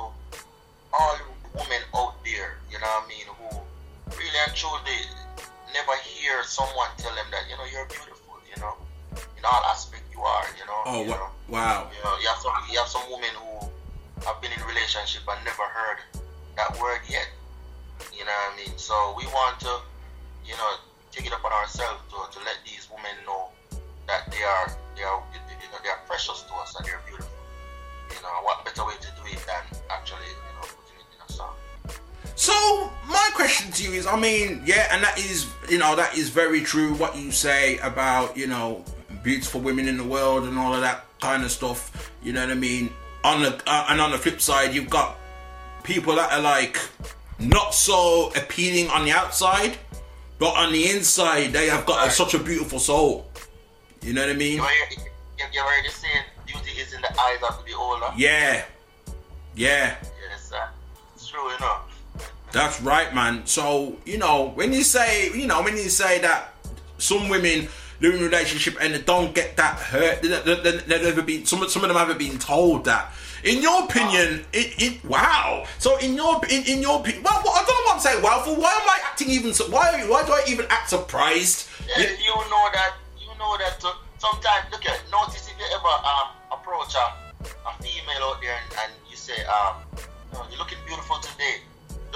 all 0.93 1.17
women 1.57 1.81
out 1.95 2.21
there. 2.23 2.61
You 2.69 2.79
know 2.79 2.87
what 2.87 3.05
I 3.05 3.09
mean? 3.09 3.27
Who 3.27 3.49
really 4.15 4.39
and 4.45 4.53
truly 4.55 5.01
never 5.73 5.95
hear 6.01 6.43
someone 6.43 6.87
tell 6.97 7.13
them 7.13 7.27
that 7.31 7.49
you 7.49 7.57
know 7.57 7.65
you're 7.67 7.87
beautiful. 7.89 8.39
You 8.47 8.61
know, 8.61 8.73
in 9.37 9.43
all 9.43 9.63
aspect 9.67 10.03
you 10.13 10.21
are. 10.21 10.47
You 10.57 10.65
know. 10.65 10.81
Oh, 10.85 11.01
you 11.03 11.11
know? 11.11 11.29
wow. 11.49 11.89
You 11.91 12.01
know, 12.03 12.15
you 12.21 12.27
have 12.29 12.39
some 12.39 12.53
you 12.71 12.77
have 12.79 12.87
some 12.87 13.05
women 13.09 13.33
who 13.35 13.67
have 14.25 14.41
been 14.41 14.51
in 14.51 14.61
relationship 14.65 15.21
and 15.27 15.39
never 15.45 15.65
heard 15.65 15.99
that 16.55 16.73
word 16.79 17.01
yet. 17.09 17.29
You 18.13 18.25
know 18.25 18.33
what 18.33 18.53
I 18.53 18.57
mean? 18.57 18.77
So 18.77 18.93
we 19.17 19.25
want 19.29 19.59
to, 19.61 19.73
you 20.45 20.53
know, 20.57 20.71
take 21.11 21.25
it 21.25 21.33
upon 21.33 21.51
ourselves 21.51 22.01
to, 22.13 22.17
to 22.33 22.39
let 22.45 22.57
these 22.65 22.87
women 22.89 23.13
know 23.25 23.49
that 24.07 24.29
they 24.31 24.41
are 24.41 24.73
they 24.95 25.03
are 25.03 25.21
you 25.33 25.69
know 25.69 25.79
they 25.83 25.89
are 25.89 26.01
precious 26.07 26.41
to 26.43 26.53
us 26.61 26.75
and 26.77 26.85
they're 26.85 27.01
beautiful. 27.05 27.33
You 28.09 28.21
know, 28.23 28.33
what 28.43 28.63
better 28.63 28.85
way 28.85 28.95
to 29.01 29.09
do 29.19 29.23
it 29.29 29.41
than 29.45 29.63
actually 29.89 30.31
So 32.37 32.53
my 33.07 33.29
question 33.33 33.71
to 33.71 33.83
you 33.83 33.93
is, 33.93 34.05
I 34.05 34.15
mean, 34.15 34.61
yeah, 34.63 34.87
and 34.91 35.03
that 35.03 35.17
is, 35.17 35.47
you 35.69 35.79
know, 35.79 35.95
that 35.95 36.15
is 36.15 36.29
very 36.29 36.61
true. 36.61 36.93
What 36.93 37.17
you 37.17 37.31
say 37.31 37.79
about, 37.79 38.37
you 38.37 38.45
know, 38.45 38.85
beautiful 39.23 39.59
women 39.59 39.87
in 39.87 39.97
the 39.97 40.03
world 40.03 40.43
and 40.43 40.55
all 40.57 40.71
of 40.71 40.81
that 40.81 41.05
kind 41.19 41.43
of 41.43 41.49
stuff. 41.51 42.11
You 42.21 42.33
know 42.33 42.41
what 42.41 42.51
I 42.51 42.53
mean? 42.53 42.91
On 43.23 43.41
the 43.41 43.59
uh, 43.65 43.87
and 43.89 43.99
on 43.99 44.11
the 44.11 44.19
flip 44.19 44.39
side, 44.39 44.75
you've 44.75 44.89
got 44.89 45.17
people 45.81 46.13
that 46.15 46.31
are 46.31 46.41
like 46.41 46.79
not 47.39 47.73
so 47.73 48.31
appealing 48.35 48.87
on 48.91 49.03
the 49.03 49.11
outside, 49.11 49.75
but 50.37 50.55
on 50.55 50.71
the 50.71 50.91
inside, 50.91 51.53
they 51.53 51.67
have 51.67 51.87
got 51.87 52.07
a, 52.07 52.11
such 52.11 52.35
a 52.35 52.39
beautiful 52.39 52.77
soul. 52.77 53.25
You 54.03 54.13
know 54.13 54.21
what 54.21 54.29
I 54.29 54.33
mean? 54.33 54.57
You 54.57 54.61
already, 54.61 54.95
you, 55.39 55.45
you 55.53 55.59
already 55.59 55.89
saying 55.89 56.23
beauty 56.45 56.79
is 56.79 56.93
in 56.93 57.01
the 57.01 57.19
eyes 57.19 57.39
of 57.49 57.57
the 57.57 57.63
beholder. 57.65 58.13
Yeah, 58.15 58.63
yeah. 59.55 59.95
Yes, 60.29 60.51
uh, 60.53 60.67
it's 61.15 61.27
true, 61.27 61.41
you 61.41 61.59
know. 61.59 61.77
That's 62.57 62.81
right, 62.81 63.13
man. 63.13 63.45
So 63.45 63.97
you 64.03 64.17
know 64.17 64.49
when 64.55 64.73
you 64.73 64.81
say, 64.81 65.29
you 65.29 65.45
know, 65.45 65.61
when 65.61 65.77
you 65.77 65.89
say 65.89 66.17
that 66.21 66.55
some 66.97 67.29
women 67.29 67.67
live 68.01 68.15
in 68.15 68.19
a 68.19 68.23
relationship 68.23 68.75
and 68.81 68.95
they 68.95 69.01
don't 69.01 69.35
get 69.35 69.55
that 69.57 69.77
hurt, 69.77 70.23
they, 70.23 70.29
they, 70.29 70.55
they, 70.65 70.77
they've 70.77 71.03
never 71.03 71.21
been. 71.21 71.45
Some 71.45 71.69
some 71.69 71.83
of 71.83 71.89
them 71.89 71.97
haven't 71.97 72.17
been 72.17 72.39
told 72.39 72.85
that. 72.85 73.13
In 73.43 73.61
your 73.61 73.83
opinion, 73.83 74.43
it, 74.53 74.73
it 74.81 75.05
wow. 75.05 75.67
So 75.77 75.99
in 75.99 76.15
your 76.15 76.41
in, 76.49 76.63
in 76.65 76.81
your 76.81 76.99
opinion, 76.99 77.21
well, 77.21 77.39
well, 77.45 77.53
I 77.53 77.61
don't 77.61 77.77
know 77.77 77.93
what 77.93 77.95
I'm 77.95 78.01
saying. 78.01 78.23
Wow, 78.23 78.41
for 78.41 78.55
why 78.55 78.73
am 78.73 78.89
I 78.89 79.01
acting 79.05 79.29
even? 79.29 79.53
So, 79.53 79.69
why 79.69 80.01
why 80.09 80.25
do 80.25 80.31
I 80.31 80.41
even 80.49 80.65
act 80.71 80.89
surprised? 80.89 81.69
Yeah, 81.85 82.09
you 82.09 82.33
know 82.33 82.65
that 82.73 82.97
you 83.21 83.37
know 83.37 83.53
that 83.61 83.77
uh, 83.85 83.93
sometimes 84.17 84.65
look 84.71 84.83
at 84.89 84.97
notice 85.11 85.45
if 85.45 85.53
you 85.61 85.65
ever 85.77 85.93
um 86.09 86.33
approach 86.57 86.95
a, 86.95 87.05
a 87.69 87.71
female 87.83 88.33
out 88.33 88.41
there 88.41 88.57
and, 88.57 88.81
and 88.81 88.91
you 89.11 89.15
say 89.15 89.45
um 89.45 89.77
you 89.93 90.33
know, 90.33 90.45
you're 90.49 90.57
looking 90.57 90.81
beautiful 90.87 91.17
today. 91.21 91.61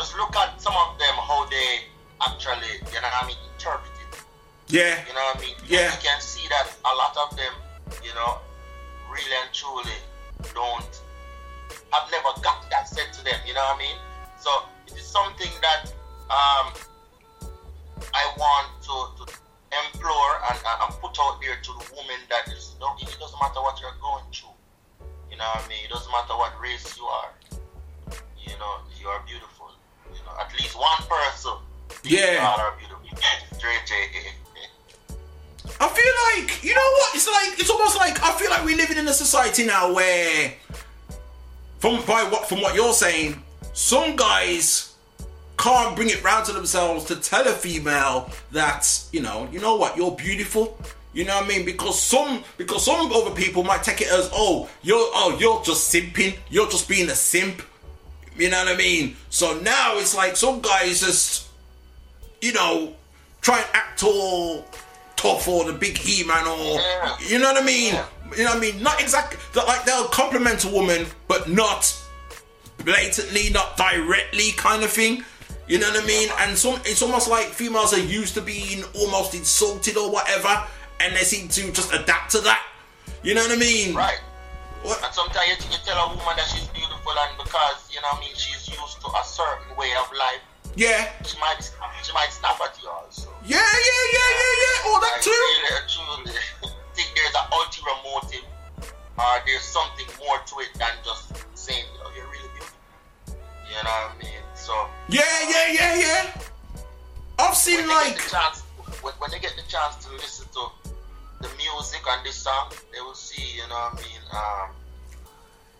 Just 0.02 0.18
look 0.18 0.36
at 0.36 0.60
some 0.60 0.74
of 0.74 0.97
them 0.97 1.14
how 1.14 1.45
they 1.45 1.86
actually 2.26 2.74
you 2.89 2.97
know 2.97 3.06
what 3.14 3.22
I 3.22 3.28
mean 3.28 3.38
interpret 3.54 3.93
it. 4.02 4.18
Yeah. 4.66 4.97
You 5.06 5.14
know 5.14 5.22
what 5.30 5.38
I 5.38 5.45
mean? 5.45 5.54
Yeah. 5.70 5.93
You 5.93 6.02
can 6.02 6.20
see 6.20 6.41
that 6.49 6.74
a 6.82 6.93
lot 6.97 7.14
of 7.22 7.38
them, 7.38 7.54
you 8.02 8.10
know, 8.18 8.41
really 9.14 9.30
and 9.45 9.54
truly 9.54 9.93
don't 10.58 10.89
have 11.93 12.10
never 12.10 12.34
got 12.41 12.66
that 12.74 12.89
said 12.89 13.14
to 13.14 13.24
them, 13.24 13.38
you 13.45 13.54
know 13.54 13.62
what 13.62 13.78
I 13.78 13.86
mean? 13.86 13.97
So 14.41 14.49
it 14.89 14.97
is 14.97 15.06
something 15.06 15.54
that 15.62 15.93
um 16.34 16.74
I 18.02 18.26
want 18.41 18.74
to, 18.82 19.22
to 19.22 19.24
implore 19.86 20.34
and, 20.49 20.58
and, 20.66 20.97
put 20.97 21.14
out 21.22 21.38
there 21.45 21.62
to 21.62 21.72
the 21.78 21.86
woman 21.93 22.18
that 22.34 22.49
is 22.49 22.74
no 22.82 22.89
it 22.97 23.06
doesn't 23.22 23.38
matter 23.38 23.62
what 23.62 23.78
you're 23.78 24.02
going 24.02 24.26
through. 24.34 24.58
You 25.30 25.38
know 25.38 25.45
what 25.45 25.62
I 25.62 25.70
mean? 25.70 25.86
It 25.86 25.93
doesn't 25.93 26.10
matter 26.10 26.34
what 26.34 26.58
race 26.58 26.97
you 26.97 27.06
are. 27.06 27.30
You 28.41 28.58
know, 28.58 28.82
you 28.99 29.06
are 29.06 29.22
beautiful. 29.30 29.61
At 30.42 30.52
least 30.60 30.76
one 30.76 31.08
person. 31.08 31.54
Yeah. 32.04 32.34
You 32.34 32.39
are 32.39 32.76
beautiful. 32.78 33.02
Straight 33.58 33.86
J. 33.86 33.94
I 35.80 35.88
feel 35.88 36.46
like 36.46 36.64
you 36.64 36.74
know 36.74 36.82
what? 36.82 37.16
It's 37.16 37.28
like 37.28 37.60
it's 37.60 37.70
almost 37.70 37.98
like 37.98 38.22
I 38.24 38.32
feel 38.34 38.50
like 38.50 38.66
we're 38.66 38.78
living 38.78 38.98
in 38.98 39.08
a 39.08 39.14
society 39.14 39.66
now 39.66 39.94
where, 39.94 40.54
from 41.80 42.04
by 42.06 42.24
what 42.24 42.48
from 42.50 42.62
what 42.62 42.76
you're 42.76 42.94
saying, 42.94 43.42
some 43.74 44.16
guys 44.16 44.96
can't 45.58 45.96
bring 45.96 46.10
it 46.10 46.24
round 46.24 46.46
to 46.46 46.54
themselves 46.54 47.06
to 47.06 47.16
tell 47.16 47.48
a 47.48 47.52
female 47.52 48.32
that 48.52 48.88
you 49.12 49.22
know, 49.22 49.48
you 49.52 49.60
know 49.60 49.76
what, 49.76 49.96
you're 49.96 50.12
beautiful. 50.12 50.78
You 51.14 51.26
know 51.26 51.36
what 51.36 51.46
I 51.46 51.48
mean? 51.48 51.66
Because 51.66 52.02
some 52.02 52.43
because 52.58 52.86
some 52.86 53.12
other 53.12 53.32
people 53.32 53.63
might 53.63 53.84
take 53.84 54.01
it 54.01 54.08
as 54.08 54.30
oh 54.34 54.70
you're 54.82 54.97
oh 54.97 55.38
you're 55.39 55.62
just 55.63 55.93
simping, 55.93 56.36
you're 56.50 56.70
just 56.70 56.88
being 56.88 57.09
a 57.09 57.16
simp. 57.16 57.62
You 58.42 58.50
know 58.50 58.58
what 58.63 58.74
I 58.74 58.76
mean? 58.76 59.16
So 59.30 59.59
now 59.59 60.00
it's 60.00 60.16
like 60.16 60.36
some 60.36 60.62
guys 60.62 61.01
just 61.01 61.47
you 62.42 62.54
know 62.54 62.96
try 63.42 63.59
and 63.59 63.68
act 63.74 64.04
all 64.04 64.66
tough 65.16 65.47
or 65.47 65.66
the 65.66 65.74
big 65.74 65.96
he 65.96 66.24
man 66.24 66.47
or 66.47 66.80
you 67.30 67.38
know 67.38 67.54
what 67.54 67.62
I 67.62 67.66
mean? 67.66 67.93
You 68.36 68.46
know 68.46 68.50
what 68.50 68.58
I 68.58 68.59
mean? 68.59 68.82
Not 68.82 69.00
exactly 69.00 69.38
like 69.55 69.86
they'll 69.86 70.05
compliment 70.05 70.66
a 70.66 70.70
woman, 70.70 71.05
but 71.28 71.50
not 71.50 71.96
blatantly, 72.84 73.51
not 73.51 73.78
directly 73.78 74.54
kind 74.58 74.84
of 74.84 74.89
thing. 74.89 75.24
You 75.68 75.78
know 75.78 75.92
what 75.92 76.04
I 76.04 76.08
mean? 76.08 76.30
And 76.39 76.58
some 76.58 76.82
it's 76.84 77.04
almost 77.04 77.30
like 77.30 77.46
females 77.46 77.93
are 77.93 78.00
used 78.00 78.34
to 78.34 78.42
being 78.42 78.84
almost 78.96 79.36
insulted 79.36 79.97
or 79.97 80.09
whatever, 80.12 80.63
and 81.00 81.16
they 81.16 81.26
seem 81.26 81.47
to 81.50 81.72
just 81.72 81.93
adapt 81.93 82.32
to 82.32 82.39
that. 82.39 82.66
You 83.22 83.36
know 83.36 83.42
what 83.42 83.51
I 83.51 83.58
mean? 83.58 83.93
Right. 83.93 84.18
And 84.82 85.13
sometimes 85.13 85.62
you, 85.62 85.70
you 85.70 85.79
tell 85.86 85.97
a 85.97 86.09
woman 86.09 86.36
that 86.37 86.49
she's 86.49 86.66
beautiful, 86.74 87.13
and 87.13 87.37
because 87.37 87.86
you 87.93 88.01
know, 88.01 88.09
what 88.17 88.25
I 88.25 88.25
mean, 88.25 88.33
she's 88.33 88.66
used 88.66 88.97
to 89.01 89.08
a 89.13 89.24
certain 89.24 89.78
way 89.78 89.93
of 89.93 90.09
life. 90.17 90.41
Yeah. 90.75 91.12
She 91.21 91.37
might 91.37 91.62
she 92.01 92.13
might 92.13 92.32
snap 92.33 92.58
at 92.62 92.74
you 92.82 92.89
also. 92.89 93.29
Yeah, 93.45 93.62
yeah, 93.62 94.03
yeah, 94.13 94.29
yeah, 94.41 94.53
yeah. 94.58 94.87
All 94.89 94.97
oh, 94.97 95.05
that 95.05 95.17
I 95.17 95.21
too. 95.21 95.29
Really, 95.29 95.86
truly 95.86 96.33
think 96.95 97.09
there's 97.13 97.36
an 97.37 97.45
ulterior 97.53 97.97
motive, 98.01 98.47
or 99.17 99.33
there's 99.45 99.62
something 99.62 100.08
more 100.17 100.39
to 100.41 100.53
it 100.66 100.74
than 100.79 100.93
just 101.05 101.29
saying, 101.53 101.86
you 101.93 101.99
know, 102.01 102.09
you're 102.16 102.29
really 102.33 102.49
beautiful. 102.58 102.79
You 103.70 103.78
know 103.86 103.97
what 104.09 104.17
I 104.17 104.24
mean? 104.24 104.43
So. 104.55 104.74
Yeah, 105.09 105.21
yeah, 105.45 105.67
yeah, 105.71 105.93
yeah. 105.99 106.41
I've 107.37 107.55
seen 107.55 107.86
when 107.86 107.87
they 107.87 107.93
like 107.93 108.16
get 108.16 108.24
the 108.24 108.29
chance, 108.29 108.62
when, 109.01 109.13
when 109.20 109.32
they 109.32 109.39
get 109.39 109.53
the 109.58 109.67
chance 109.70 109.95
to 110.05 110.12
listen 110.13 110.47
to 110.53 110.80
the 111.42 111.50
music 111.58 112.05
on 112.08 112.24
this 112.24 112.36
song, 112.36 112.72
they 112.93 113.01
will 113.01 113.16
see, 113.16 113.58
you 113.58 113.68
know 113.68 113.76
what 113.76 113.93
I 113.93 114.01
mean? 114.01 114.22
Um, 114.32 114.70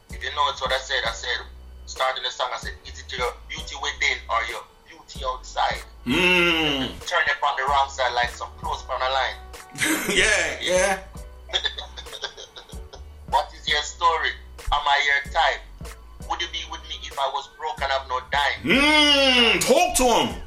if 0.10 0.24
you 0.24 0.30
notice 0.36 0.62
what 0.62 0.74
I 0.74 0.80
said, 0.80 1.02
I 1.06 1.12
said, 1.14 1.46
starting 1.86 2.24
the 2.24 2.30
song, 2.30 2.50
I 2.54 2.58
said, 2.58 2.74
is 2.86 3.00
it 3.00 3.18
your 3.18 3.32
beauty 3.48 3.76
within 3.82 4.18
or 4.30 4.42
your 4.50 4.64
beauty 4.90 5.24
outside? 5.26 5.84
Mm. 6.06 6.90
Turn 7.06 7.24
it 7.30 7.38
on 7.44 7.54
the 7.58 7.64
wrong 7.70 7.90
side 7.90 8.14
like 8.14 8.30
some 8.30 8.50
clothes 8.60 8.84
on 8.90 9.00
the 9.00 9.10
line. 9.10 9.38
yeah, 10.18 10.58
yeah. 10.62 11.00
What 13.30 13.48
is 13.56 13.66
your 13.66 13.82
story? 13.82 14.32
Am 14.74 14.82
I 14.84 15.00
your 15.08 15.32
type? 15.32 15.96
Would 16.30 16.42
you 16.42 16.48
be 16.52 16.60
with 16.70 16.82
me 16.90 16.96
if 17.04 17.18
I 17.18 17.32
was 17.32 17.50
broke 17.58 17.82
and 17.82 17.92
have 17.92 18.08
no 18.10 18.20
dime? 18.30 18.60
Mmm, 18.64 19.62
talk 19.64 19.96
to 19.96 20.04
him. 20.04 20.42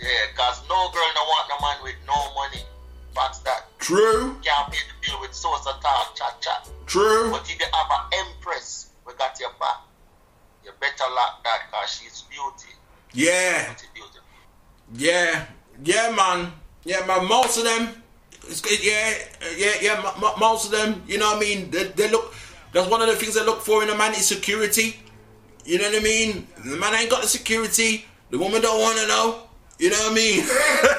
Yeah, 0.00 0.32
cause 0.34 0.62
no 0.70 0.88
girl 0.94 1.10
no 1.14 1.22
want 1.28 1.48
no 1.50 1.56
man 1.60 1.76
with 1.82 1.96
no 2.06 2.16
money. 2.34 2.64
That's 3.14 3.38
that. 3.40 3.66
True. 3.78 4.36
Can't 4.42 4.70
pay 4.72 4.78
the 4.78 5.06
bill 5.06 5.20
with 5.20 5.34
source 5.34 5.66
of 5.66 5.80
talk, 5.82 6.14
chat 6.14 6.40
chat. 6.40 6.68
True. 6.86 7.30
But 7.30 7.42
if 7.50 7.58
you 7.58 7.66
have 7.72 7.90
an 7.90 8.26
empress, 8.26 8.90
we 9.06 9.12
got 9.14 9.38
your 9.40 9.50
back. 9.60 9.80
You 10.64 10.70
better 10.80 11.04
lock 11.14 11.42
that 11.44 11.70
cause 11.72 11.90
she's 11.90 12.22
beauty. 12.22 12.74
Yeah. 13.12 13.66
Beauty, 13.66 13.86
beauty. 13.94 14.18
Yeah, 14.94 15.46
yeah, 15.84 16.14
man. 16.14 16.52
Yeah, 16.84 17.04
man. 17.06 17.26
Most 17.28 17.58
of 17.58 17.64
them, 17.64 18.02
it's, 18.46 18.62
it, 18.64 18.84
yeah, 18.84 19.14
yeah, 19.56 19.72
yeah. 19.82 20.12
m- 20.16 20.24
m- 20.24 20.38
most 20.38 20.66
of 20.66 20.70
them, 20.70 21.02
you 21.06 21.18
know 21.18 21.26
what 21.26 21.36
I 21.36 21.40
mean. 21.40 21.70
They, 21.70 21.84
they 21.84 22.10
look. 22.10 22.34
That's 22.72 22.88
one 22.88 23.00
of 23.02 23.08
the 23.08 23.16
things 23.16 23.34
they 23.34 23.44
look 23.44 23.60
for 23.60 23.82
in 23.82 23.88
a 23.90 23.96
man 23.96 24.12
is 24.12 24.26
security. 24.26 24.96
You 25.64 25.78
know 25.78 25.90
what 25.90 26.00
I 26.00 26.02
mean. 26.02 26.46
The 26.64 26.76
man 26.76 26.94
ain't 26.94 27.10
got 27.10 27.22
the 27.22 27.28
security. 27.28 28.06
The 28.30 28.38
woman 28.38 28.62
don't 28.62 28.80
want 28.80 28.98
to 28.98 29.06
know. 29.06 29.42
You 29.78 29.90
know 29.90 29.98
what 29.98 30.12
I 30.12 30.14
mean. 30.14 30.44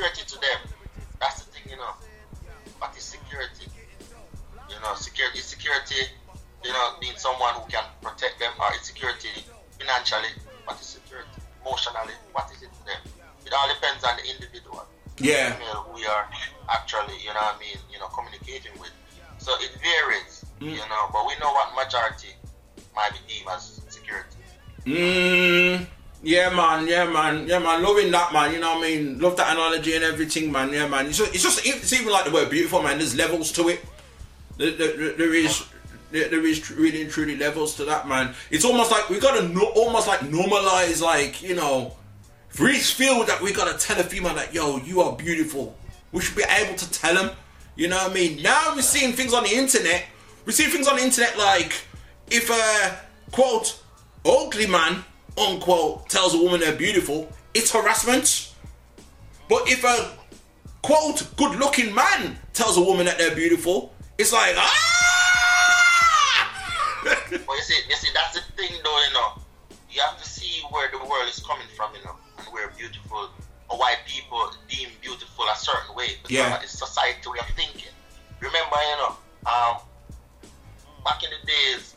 security 0.00 0.24
to 0.32 0.40
them? 0.40 0.60
That's 1.20 1.44
the 1.44 1.50
thing, 1.52 1.62
you 1.70 1.76
know. 1.76 1.92
What 2.78 2.96
is 2.96 3.04
security? 3.04 3.68
You 4.68 4.76
know, 4.80 4.94
security 4.94 5.38
is 5.38 5.44
security, 5.44 6.08
you 6.64 6.72
know, 6.72 6.96
being 7.00 7.16
someone 7.16 7.54
who 7.54 7.68
can 7.68 7.84
protect 8.00 8.38
them, 8.40 8.52
or 8.60 8.72
is 8.74 8.86
security 8.86 9.28
financially, 9.78 10.32
what 10.64 10.80
is 10.80 10.86
security? 10.86 11.28
Emotionally, 11.64 12.14
what 12.32 12.48
is 12.54 12.62
it 12.62 12.72
to 12.72 12.84
them? 12.86 13.00
It 13.44 13.52
all 13.52 13.68
depends 13.68 14.04
on 14.04 14.16
the 14.16 14.24
individual. 14.30 14.86
Yeah. 15.18 15.56
We 15.94 16.06
are 16.06 16.24
actually, 16.70 17.18
you 17.20 17.28
know 17.34 17.40
what 17.44 17.56
I 17.56 17.60
mean, 17.60 17.76
you 17.92 17.98
know, 17.98 18.08
communicating 18.08 18.72
with. 18.80 18.92
So 19.38 19.52
it 19.60 19.72
varies, 19.82 20.44
Mm. 20.60 20.72
you 20.72 20.84
know, 20.92 21.08
but 21.12 21.26
we 21.26 21.32
know 21.40 21.52
what 21.52 21.74
majority 21.74 22.36
might 22.94 23.12
be 23.12 23.18
deemed 23.34 23.48
as 23.50 23.80
security. 23.88 24.36
Mm, 24.84 25.86
Yeah, 26.22 26.50
man. 26.50 26.86
Yeah, 26.86 27.10
man. 27.10 27.46
Yeah, 27.46 27.58
man. 27.58 27.82
Loving 27.82 28.10
that, 28.10 28.32
man. 28.32 28.52
You 28.52 28.60
know 28.60 28.76
what 28.76 28.84
I 28.84 28.88
mean? 28.90 29.18
Love 29.18 29.36
that 29.36 29.52
analogy 29.52 29.94
and 29.94 30.04
everything, 30.04 30.52
man. 30.52 30.72
Yeah, 30.72 30.86
man. 30.86 31.06
It's 31.06 31.18
just, 31.18 31.34
it's 31.34 31.42
just 31.42 31.66
it's 31.66 31.92
even 31.92 32.12
like 32.12 32.26
the 32.26 32.30
word 32.30 32.50
beautiful, 32.50 32.82
man. 32.82 32.98
There's 32.98 33.16
levels 33.16 33.52
to 33.52 33.68
it. 33.68 33.80
There, 34.58 34.72
there, 34.72 35.12
there 35.12 35.34
is. 35.34 35.64
There, 36.12 36.44
is 36.44 36.72
really 36.72 37.02
and 37.02 37.10
truly 37.10 37.36
levels 37.36 37.76
to 37.76 37.84
that, 37.84 38.08
man. 38.08 38.34
It's 38.50 38.64
almost 38.64 38.90
like 38.90 39.08
we 39.10 39.20
gotta 39.20 39.46
no, 39.46 39.66
almost 39.76 40.08
like 40.08 40.18
normalize, 40.20 41.00
like 41.00 41.40
you 41.40 41.54
know, 41.54 41.94
if 42.50 42.58
we 42.58 42.74
feel 42.78 43.22
that 43.26 43.40
we 43.40 43.52
gotta 43.52 43.78
tell 43.78 43.96
a 44.00 44.02
female 44.02 44.34
that, 44.34 44.52
yo, 44.52 44.78
you 44.78 45.02
are 45.02 45.14
beautiful. 45.14 45.78
We 46.10 46.20
should 46.20 46.36
be 46.36 46.42
able 46.50 46.74
to 46.74 46.90
tell 46.90 47.14
them. 47.14 47.30
You 47.76 47.86
know 47.86 47.96
what 47.96 48.10
I 48.10 48.14
mean? 48.14 48.42
Now 48.42 48.74
we're 48.74 48.82
seeing 48.82 49.12
things 49.12 49.32
on 49.32 49.44
the 49.44 49.54
internet. 49.54 50.04
We 50.46 50.52
see 50.52 50.64
things 50.64 50.88
on 50.88 50.96
the 50.96 51.02
internet 51.04 51.38
like 51.38 51.74
if 52.28 52.50
a 52.50 52.98
quote 53.30 53.80
ugly 54.26 54.66
man 54.66 55.04
unquote 55.38 56.08
tells 56.08 56.34
a 56.34 56.38
woman 56.38 56.60
they're 56.60 56.74
beautiful, 56.76 57.30
it's 57.54 57.72
harassment. 57.72 58.52
But 59.48 59.68
if 59.68 59.84
a 59.84 60.16
quote 60.82 61.26
good 61.36 61.58
looking 61.58 61.94
man 61.94 62.38
tells 62.52 62.76
a 62.76 62.80
woman 62.80 63.06
that 63.06 63.18
they're 63.18 63.34
beautiful, 63.34 63.92
it's 64.18 64.32
like 64.32 64.54
ah. 64.56 64.90
but 67.04 67.40
you 67.40 67.62
see, 67.62 67.80
you 67.88 67.96
see, 67.96 68.08
that's 68.14 68.34
the 68.34 68.40
thing, 68.56 68.70
though. 68.84 69.02
You 69.06 69.12
know, 69.14 69.32
you 69.90 70.00
have 70.02 70.18
to 70.20 70.28
see 70.28 70.62
where 70.70 70.90
the 70.90 70.98
world 70.98 71.28
is 71.28 71.40
coming 71.40 71.66
from. 71.76 71.94
You 71.96 72.04
know, 72.04 72.16
and 72.38 72.46
where 72.48 72.68
beautiful 72.76 73.30
or 73.70 73.78
why 73.78 73.94
people 74.06 74.52
deem 74.68 74.88
beautiful 75.00 75.44
a 75.44 75.56
certain 75.56 75.94
way. 75.94 76.16
Because 76.22 76.30
Yeah. 76.30 76.60
It's 76.62 76.78
society 76.78 77.28
way 77.30 77.38
of 77.38 77.46
thinking. 77.56 77.92
Remember, 78.40 78.76
you 78.76 78.96
know, 78.96 79.16
um, 79.46 79.76
back 81.04 81.22
in 81.22 81.30
the 81.30 81.46
days, 81.46 81.94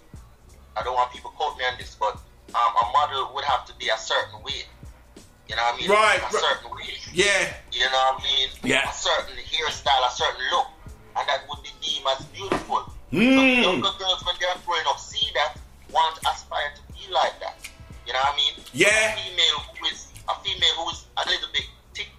I 0.77 0.83
don't 0.83 0.93
want 0.93 1.11
people 1.11 1.31
quote 1.31 1.57
me 1.57 1.65
on 1.65 1.77
this, 1.77 1.95
but 1.99 2.17
um, 2.55 2.71
a 2.77 2.85
model 2.93 3.31
would 3.33 3.45
have 3.45 3.65
to 3.65 3.73
be 3.77 3.89
a 3.89 3.97
certain 3.97 4.41
way. 4.43 4.65
You 5.49 5.55
know 5.55 5.63
what 5.63 5.75
I 5.75 5.77
mean? 5.77 5.89
Right, 5.89 6.21
A 6.21 6.31
certain 6.31 6.71
way. 6.71 6.93
Yeah. 7.13 7.53
You 7.71 7.85
know 7.85 8.15
what 8.15 8.21
I 8.21 8.23
mean? 8.23 8.49
Yeah. 8.63 8.89
A 8.89 8.93
certain 8.93 9.35
hairstyle, 9.37 10.07
a 10.07 10.11
certain 10.11 10.41
look, 10.51 10.67
and 11.17 11.27
that 11.27 11.45
would 11.49 11.61
be 11.61 11.69
deemed 11.81 12.05
as 12.09 12.25
beautiful. 12.31 12.89
Mm. 13.11 13.35
So 13.35 13.71
younger 13.73 13.93
girls, 13.99 14.25
when 14.25 14.35
they're 14.39 14.55
growing 14.65 14.85
up, 14.87 14.99
see 14.99 15.27
that, 15.35 15.57
want 15.91 16.15
to 16.21 16.29
aspire 16.29 16.73
to 16.73 16.81
be 16.93 17.11
like 17.11 17.37
that. 17.41 17.57
You 18.07 18.13
know 18.13 18.19
what 18.19 18.33
I 18.33 18.37
mean? 18.37 18.53
Yeah. 18.73 18.89
A 18.89 19.17
female 19.17 19.59
who 19.69 19.85
is 19.93 20.07
a 20.29 20.35
female 20.41 20.75
who 20.81 20.89
is 20.91 21.05
a 21.17 21.23
little 21.29 21.49
bit 21.53 21.67
thick, 21.93 22.09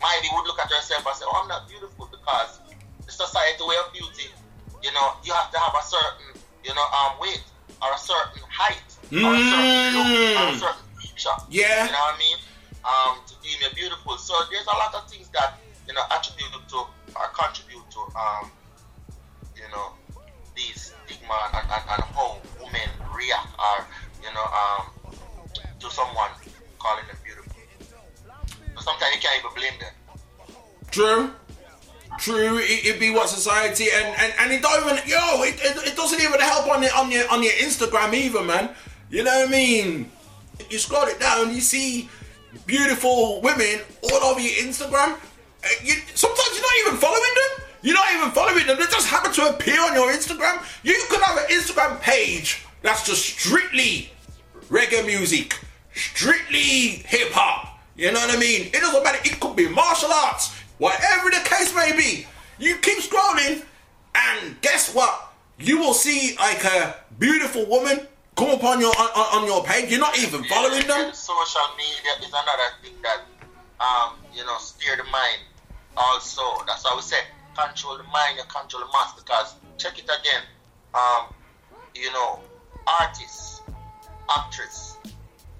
maybe 0.00 0.26
would 0.32 0.46
look 0.46 0.58
at 0.58 0.72
herself 0.72 1.06
and 1.06 1.16
say, 1.16 1.24
"Oh, 1.28 1.40
I'm 1.42 1.48
not 1.48 1.68
beautiful," 1.68 2.08
because 2.10 2.60
the 3.06 3.12
society 3.12 3.62
way 3.62 3.76
of 3.84 3.92
beauty, 3.92 4.32
you 4.82 4.92
know, 4.92 5.14
you 5.24 5.32
have 5.32 5.52
to 5.52 5.58
have 5.58 5.74
a 5.76 5.84
certain, 5.84 6.42
you 6.64 6.74
know, 6.74 6.86
um, 6.96 7.20
weight 7.20 7.44
or 7.82 7.92
a 7.94 7.98
certain 7.98 8.42
height 8.50 8.88
or 9.12 9.30
a 9.34 9.42
certain 9.50 9.82
look 9.94 10.08
or 10.38 10.44
a 10.48 10.52
Mm. 10.52 10.60
certain 10.60 10.86
feature. 11.00 11.36
Yeah. 11.48 11.86
You 11.86 11.92
know 11.92 11.98
what 11.98 12.14
I 12.14 12.18
mean? 12.18 12.38
Um, 12.84 13.14
to 13.26 13.34
deem 13.42 13.58
you 13.60 13.70
beautiful. 13.74 14.16
So 14.18 14.34
there's 14.50 14.66
a 14.66 14.76
lot 14.78 14.94
of 14.94 15.10
things 15.10 15.28
that 15.30 15.58
you 15.86 15.94
know 15.94 16.02
attribute 16.10 16.52
to 16.52 16.78
or 17.16 17.26
contribute 17.34 17.84
to 17.90 18.00
um, 18.16 18.50
you 19.56 19.66
know, 19.74 19.92
these 20.54 20.94
stigma 21.02 21.34
and, 21.54 21.66
and, 21.66 21.82
and 21.90 22.02
how 22.14 22.38
women 22.62 22.88
react 23.14 23.50
or 23.58 23.86
you 24.22 24.30
know 24.32 24.46
um 24.46 24.84
to 25.80 25.90
someone 25.90 26.30
calling 26.78 27.06
them 27.06 27.16
beautiful. 27.24 27.60
So 28.76 28.80
sometimes 28.82 29.14
you 29.14 29.20
can't 29.20 29.38
even 29.42 29.54
blame 29.54 29.78
them. 29.80 29.94
True. 30.90 31.30
True, 32.18 32.58
it, 32.60 32.92
would 32.92 33.00
be 33.00 33.10
what 33.10 33.28
society 33.28 33.86
and, 33.94 34.06
and, 34.18 34.32
and 34.40 34.52
it 34.52 34.60
don't 34.60 34.84
even 34.84 34.96
yo, 35.08 35.42
it, 35.42 35.54
it, 35.62 35.88
it 35.88 35.96
doesn't 35.96 36.20
even 36.20 36.40
help 36.40 36.68
on 36.68 36.82
your 36.82 36.94
on 36.96 37.10
your 37.10 37.30
on 37.30 37.42
your 37.42 37.52
Instagram 37.52 38.12
either, 38.12 38.42
man. 38.42 38.70
You 39.10 39.22
know 39.22 39.38
what 39.38 39.48
I 39.48 39.50
mean? 39.50 40.10
You 40.68 40.78
scroll 40.78 41.06
it 41.06 41.20
down, 41.20 41.54
you 41.54 41.60
see 41.60 42.08
beautiful 42.66 43.40
women 43.40 43.80
all 44.02 44.24
over 44.24 44.40
your 44.40 44.52
Instagram. 44.66 45.14
Uh, 45.14 45.68
You, 45.84 45.94
sometimes 46.14 46.50
you're 46.54 46.62
not 46.62 46.88
even 46.88 47.00
following 47.00 47.34
them. 47.34 47.66
You're 47.82 47.94
not 47.94 48.12
even 48.14 48.30
following 48.30 48.66
them. 48.66 48.76
They 48.78 48.84
just 48.86 49.08
happen 49.08 49.32
to 49.32 49.50
appear 49.50 49.80
on 49.80 49.94
your 49.94 50.10
Instagram. 50.12 50.62
You 50.82 51.00
could 51.08 51.22
have 51.22 51.38
an 51.38 51.44
Instagram 51.50 52.00
page 52.00 52.64
that's 52.82 53.06
just 53.06 53.24
strictly 53.24 54.10
reggae 54.68 55.06
music, 55.06 55.58
strictly 55.94 57.02
hip 57.06 57.30
hop. 57.32 57.78
You 57.96 58.12
know 58.12 58.20
what 58.20 58.36
I 58.36 58.38
mean? 58.38 58.66
It 58.66 58.80
doesn't 58.80 59.02
matter. 59.02 59.18
It 59.24 59.40
could 59.40 59.56
be 59.56 59.68
martial 59.68 60.12
arts, 60.12 60.54
whatever 60.78 61.30
the 61.30 61.40
case 61.44 61.74
may 61.74 61.92
be. 61.96 62.26
You 62.58 62.76
keep 62.76 62.98
scrolling, 62.98 63.64
and 64.14 64.60
guess 64.60 64.94
what? 64.94 65.32
You 65.58 65.78
will 65.78 65.94
see 65.94 66.36
like 66.36 66.64
a 66.64 66.96
beautiful 67.18 67.66
woman 67.66 68.06
come 68.36 68.50
up 68.50 68.64
on 68.64 68.80
your 68.80 68.92
on, 68.96 69.42
on 69.42 69.46
your 69.46 69.64
page. 69.64 69.90
You're 69.90 70.00
not 70.00 70.18
even 70.18 70.44
following 70.44 70.86
them. 70.86 71.12
Social 71.12 71.60
media 71.76 72.12
is 72.20 72.28
another 72.28 72.70
thing 72.82 72.94
that 73.02 73.22
um, 73.80 74.14
you 74.34 74.44
know, 74.44 74.56
steer 74.58 74.96
the 74.96 75.04
mind 75.04 75.42
also. 75.96 76.42
That's 76.66 76.84
why 76.84 76.94
we 76.96 77.02
say 77.02 77.18
control 77.56 77.96
the 77.96 78.04
mind, 78.04 78.36
you 78.36 78.44
control 78.44 78.82
the 78.82 78.88
mass 78.92 79.14
because 79.14 79.54
check 79.76 79.98
it 79.98 80.04
again. 80.04 80.42
Um, 80.94 81.26
you 81.94 82.12
know, 82.12 82.40
artists, 83.00 83.62
actresses, 84.30 84.96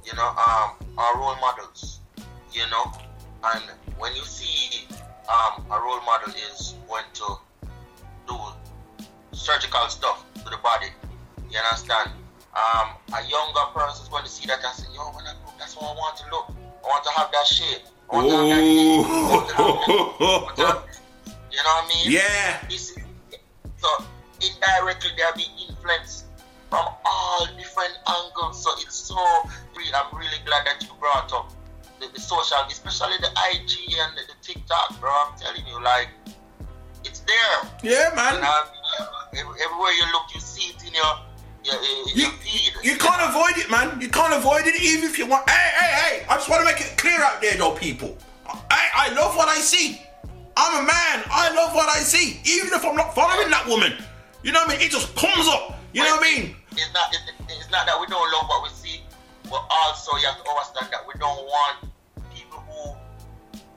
you 0.04 0.14
know, 0.14 0.28
um, 0.28 0.72
are 0.96 1.18
role 1.18 1.36
models, 1.40 2.00
you 2.52 2.62
know, 2.70 2.92
and 3.44 3.64
when 3.98 4.14
you 4.14 4.22
see 4.22 4.86
um, 5.28 5.64
a 5.70 5.78
role 5.80 6.00
model 6.02 6.32
is 6.50 6.74
going 6.88 7.04
to 7.14 7.36
do 8.26 8.36
surgical 9.32 9.86
stuff 9.88 10.24
to 10.34 10.44
the 10.44 10.56
body, 10.62 10.86
you 11.50 11.58
understand? 11.58 12.10
Um, 12.56 12.88
a 13.14 13.22
younger 13.28 13.60
person 13.74 14.02
is 14.02 14.08
going 14.08 14.24
to 14.24 14.30
see 14.30 14.46
that 14.46 14.58
and 14.64 14.74
say, 14.74 14.86
yo, 14.94 15.02
when 15.12 15.24
I 15.26 15.32
look, 15.44 15.56
that's 15.58 15.76
what 15.76 15.84
I 15.84 15.94
want 15.94 16.16
to 16.18 16.24
look. 16.30 16.46
I 16.82 16.86
want 16.88 17.04
to 17.04 17.10
have 17.12 17.30
that 17.32 17.46
shape. 17.46 17.82
I 18.10 18.16
want 18.16 18.28
to 18.30 18.36
have 18.36 18.48
that 18.48 18.64
shape. 18.64 19.06
To 19.06 19.12
have 19.22 19.46
that- 19.48 19.58
I 19.58 20.42
want 20.42 20.56
to 20.56 20.66
have- 20.66 20.84
You 21.50 21.62
know 21.62 21.74
what 21.74 21.84
I 21.84 21.88
mean? 21.88 22.12
Yeah. 22.12 22.66
Is- 22.70 22.96
so 23.76 23.88
indirectly 24.40 25.10
they're 25.16 25.32
being 25.34 25.50
influenced 25.68 26.24
from 26.70 26.86
all 27.04 27.46
different 27.56 27.94
angles. 28.06 28.62
So 28.62 28.70
it's 28.80 28.96
so. 28.96 29.16
I'm 29.16 30.18
really 30.18 30.38
glad 30.44 30.66
that 30.66 30.82
you 30.82 30.88
brought 31.00 31.32
up 31.32 31.52
the, 32.00 32.08
the 32.12 32.20
social, 32.20 32.58
especially 32.68 33.16
the 33.20 33.30
IG 33.52 33.94
and 33.98 34.16
the, 34.16 34.22
the 34.28 34.36
TikTok, 34.42 35.00
bro. 35.00 35.10
I'm 35.10 35.38
telling 35.38 35.66
you, 35.66 35.82
like 35.82 36.08
it's 37.04 37.20
there. 37.20 37.70
Yeah, 37.82 38.14
man. 38.14 38.34
You 38.36 39.44
know, 39.44 39.52
everywhere 39.52 39.92
you 39.92 40.12
look, 40.12 40.34
you 40.34 40.40
see 40.40 40.72
it 40.72 40.82
in 40.86 40.94
your 40.94 41.14
your, 41.64 41.74
your, 41.74 42.16
your 42.16 42.30
feed. 42.40 42.72
You 42.82 42.96
can't 42.96 43.22
avoid 43.28 43.58
it, 43.58 43.70
man. 43.70 44.00
You 44.00 44.08
can't 44.08 44.34
avoid 44.34 44.66
it 44.66 44.80
even 44.80 45.04
if 45.04 45.18
you 45.18 45.26
want. 45.26 45.48
Hey, 45.48 45.70
hey, 45.78 45.92
hey! 46.00 46.26
I 46.28 46.36
just 46.36 46.48
want 46.48 46.66
to 46.66 46.72
make 46.72 46.80
it 46.80 46.96
clear 46.96 47.20
out 47.20 47.40
there, 47.40 47.56
though, 47.56 47.74
people. 47.74 48.16
I, 48.70 48.88
I 48.94 49.14
love 49.14 49.36
what 49.36 49.48
I 49.48 49.58
see. 49.58 50.00
I'm 50.56 50.82
a 50.82 50.86
man. 50.86 51.22
I 51.30 51.52
love 51.54 51.74
what 51.74 51.88
I 51.88 52.00
see, 52.00 52.40
even 52.44 52.72
if 52.72 52.84
I'm 52.84 52.96
not 52.96 53.14
following 53.14 53.50
that 53.50 53.66
woman. 53.68 53.92
You 54.42 54.52
know 54.52 54.60
what 54.60 54.70
I 54.70 54.78
mean? 54.78 54.86
It 54.86 54.90
just 54.90 55.14
comes 55.14 55.46
up. 55.46 55.78
You 55.92 56.02
know 56.02 56.16
what 56.16 56.26
I 56.26 56.34
mean? 56.34 56.56
It's 56.72 56.92
not 56.94 57.14
it, 57.14 57.20
it's 57.48 57.70
not 57.70 57.86
that 57.86 57.98
we 58.00 58.06
don't 58.06 58.32
love 58.32 58.48
what 58.48 58.62
we 58.62 58.68
see, 58.70 59.02
but 59.50 59.64
also 59.70 60.16
you 60.18 60.26
have 60.26 60.38
to 60.42 60.48
understand 60.50 60.88
that 60.92 61.02
we 61.06 61.14
don't 61.18 61.44
want 61.44 61.76
people 62.34 62.60
who 62.68 62.82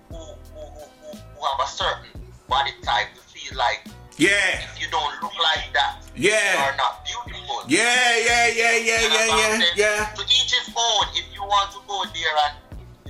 who 0.10 0.22
who, 0.53 0.61
who, 0.76 1.18
who, 1.18 1.41
have 1.45 1.60
a 1.64 1.69
certain 1.69 2.11
body 2.48 2.72
type 2.84 3.07
to 3.15 3.22
feel 3.31 3.57
like 3.57 3.88
Yeah. 4.18 4.61
if 4.68 4.80
you 4.80 4.88
don't 4.91 5.14
look 5.23 5.34
like 5.39 5.72
that, 5.73 6.03
Yeah. 6.15 6.35
you 6.35 6.60
are 6.68 6.76
not 6.77 7.06
beautiful. 7.06 7.64
Yeah, 7.68 8.18
yeah, 8.18 8.48
yeah, 8.48 8.76
yeah, 8.77 9.02
You 9.02 9.10
yeah, 9.10 9.27
yeah, 9.39 9.76
yeah. 9.76 10.14
To 10.15 10.23
each 10.27 10.52
his 10.53 10.68
own. 10.76 11.06
If 11.15 11.26
you 11.34 11.41
want 11.43 11.72
to 11.72 11.80
go 11.88 12.03
there 12.14 12.35
and 12.45 12.56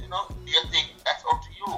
you 0.03 0.07
know, 0.09 0.27
do 0.29 0.49
your 0.51 0.65
thing, 0.69 0.85
that's 1.03 1.23
up 1.25 1.41
to 1.41 1.49
you. 1.57 1.71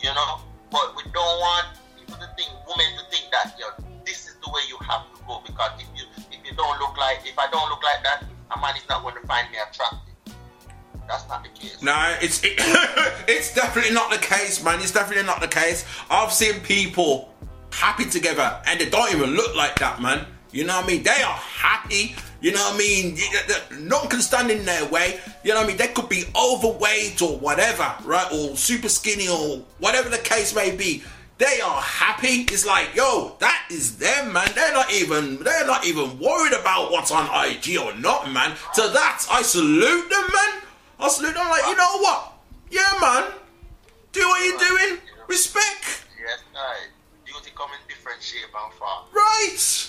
You 0.00 0.14
know, 0.14 0.40
but 0.70 0.94
we 0.96 1.02
don't 1.12 1.36
want 1.44 1.66
people 1.98 2.16
to 2.16 2.28
think, 2.38 2.48
women 2.68 2.88
to 2.96 3.04
think 3.10 3.28
that 3.34 3.52
you 3.58 3.66
know, 3.66 3.74
this 4.06 4.28
is 4.28 4.36
the 4.40 4.48
way 4.50 4.62
you 4.70 4.78
have 4.86 5.04
to 5.12 5.18
go 5.26 5.42
because 5.44 5.72
if 5.82 5.88
you 5.98 6.04
if 6.30 6.40
you 6.46 6.54
don't 6.56 6.78
look 6.80 6.96
like 6.96 7.20
if 7.26 7.36
I 7.38 7.50
don't 7.50 7.68
look 7.68 7.82
like 7.82 8.02
that, 8.06 8.24
a 8.50 8.56
man 8.60 8.76
is 8.76 8.86
not 8.88 9.02
going 9.02 9.16
to 9.20 9.24
find 9.26 9.50
me 9.50 9.58
attractive. 9.58 10.09
That's 11.10 11.28
not 11.28 11.42
the 11.42 11.48
case. 11.48 11.82
No, 11.82 12.16
it's 12.22 12.40
it, 12.44 12.54
it's 13.28 13.52
definitely 13.52 13.92
not 13.92 14.12
the 14.12 14.18
case, 14.18 14.62
man. 14.62 14.78
It's 14.78 14.92
definitely 14.92 15.24
not 15.24 15.40
the 15.40 15.48
case. 15.48 15.84
I've 16.08 16.32
seen 16.32 16.60
people 16.60 17.34
happy 17.72 18.04
together 18.04 18.60
and 18.66 18.80
they 18.80 18.88
don't 18.88 19.12
even 19.12 19.30
look 19.30 19.56
like 19.56 19.76
that, 19.80 20.00
man. 20.00 20.24
You 20.52 20.64
know 20.64 20.76
what 20.76 20.84
I 20.84 20.88
mean? 20.88 21.02
They 21.02 21.10
are 21.10 21.34
happy. 21.34 22.14
You 22.40 22.52
know 22.52 22.60
what 22.60 22.74
I 22.74 22.78
mean? 22.78 23.18
No 23.80 23.98
one 23.98 24.08
can 24.08 24.22
stand 24.22 24.52
in 24.52 24.64
their 24.64 24.86
way. 24.86 25.18
You 25.42 25.52
know 25.52 25.56
what 25.56 25.64
I 25.64 25.68
mean? 25.68 25.76
They 25.76 25.88
could 25.88 26.08
be 26.08 26.24
overweight 26.36 27.20
or 27.22 27.36
whatever, 27.38 27.92
right? 28.04 28.32
Or 28.32 28.56
super 28.56 28.88
skinny 28.88 29.28
or 29.28 29.64
whatever 29.78 30.08
the 30.08 30.18
case 30.18 30.54
may 30.54 30.74
be. 30.74 31.02
They 31.38 31.60
are 31.60 31.80
happy. 31.80 32.46
It's 32.52 32.66
like, 32.66 32.94
yo, 32.94 33.36
that 33.40 33.66
is 33.70 33.96
them, 33.96 34.32
man. 34.32 34.48
They're 34.54 34.72
not 34.72 34.92
even 34.92 35.42
they're 35.42 35.66
not 35.66 35.86
even 35.86 36.18
worried 36.18 36.52
about 36.52 36.92
what's 36.92 37.10
on 37.10 37.26
IG 37.46 37.78
or 37.78 37.94
not, 37.96 38.30
man. 38.30 38.56
To 38.74 38.82
that, 38.82 39.26
I 39.30 39.42
salute 39.42 40.08
them, 40.08 40.26
man. 40.32 40.69
I 41.00 41.08
salute 41.08 41.34
them 41.34 41.48
like, 41.48 41.64
you 41.66 41.76
know 41.76 41.98
what? 41.98 42.32
Yeah, 42.70 42.98
man. 43.00 43.32
Do 44.12 44.20
what 44.20 44.44
you're 44.44 44.58
doing. 44.58 45.00
Respect. 45.28 46.04
Yes. 46.20 46.42
Beauty 47.24 47.50
come 47.56 47.70
in 47.70 47.88
different 47.88 48.22
shape 48.22 48.42
and 48.54 48.72
form. 48.74 49.04
Right. 49.12 49.88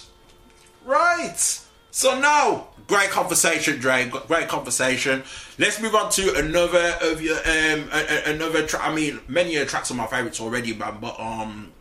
Right. 0.86 1.62
So 1.92 2.20
now, 2.20 2.68
great 2.88 3.10
conversation, 3.10 3.80
Dre. 3.80 4.10
Great 4.28 4.48
conversation. 4.48 5.24
Let's 5.60 5.82
move 5.82 5.94
on 5.96 6.10
to 6.12 6.36
another 6.36 6.96
of 7.02 7.22
your 7.22 7.38
um 7.38 7.90
another 8.26 8.66
track. 8.66 8.88
I 8.88 8.94
mean, 8.94 9.20
many 9.28 9.50
of 9.50 9.56
your 9.56 9.66
tracks 9.66 9.92
are 9.92 9.96
my 9.96 10.08
favorites 10.08 10.40
already, 10.40 10.74
man. 10.74 10.98
But 11.02 11.20
um, 11.20 11.72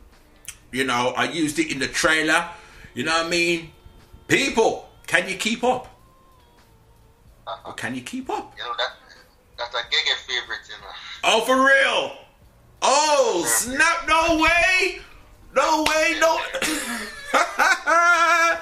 you 0.73 0.85
know, 0.85 1.15
I 1.17 1.25
used 1.31 1.59
it 1.59 1.71
in 1.71 1.79
the 1.79 1.89
trailer. 1.89 2.49
You 2.95 3.05
know 3.05 3.13
what 3.13 3.27
I 3.27 3.29
mean? 3.29 3.71
People, 4.27 4.89
can 5.07 5.29
you 5.29 5.37
keep 5.37 5.63
up? 5.63 5.89
Or 7.65 7.73
can 7.75 7.95
you 7.95 8.03
keep 8.03 8.31
up? 8.31 8.55
You 8.57 8.65
know 8.65 8.75
that 8.79 9.00
that's 9.61 9.75
a 9.75 9.79
Gege 9.79 10.15
favorite, 10.27 10.61
you 10.69 10.75
know. 10.81 10.91
Oh, 11.25 11.41
for 11.43 11.57
real? 11.57 12.17
Oh, 12.83 13.45
snap! 13.47 14.09
No 14.09 14.43
way! 14.43 15.01
No 15.55 15.85
way! 15.87 16.17
No. 16.19 16.39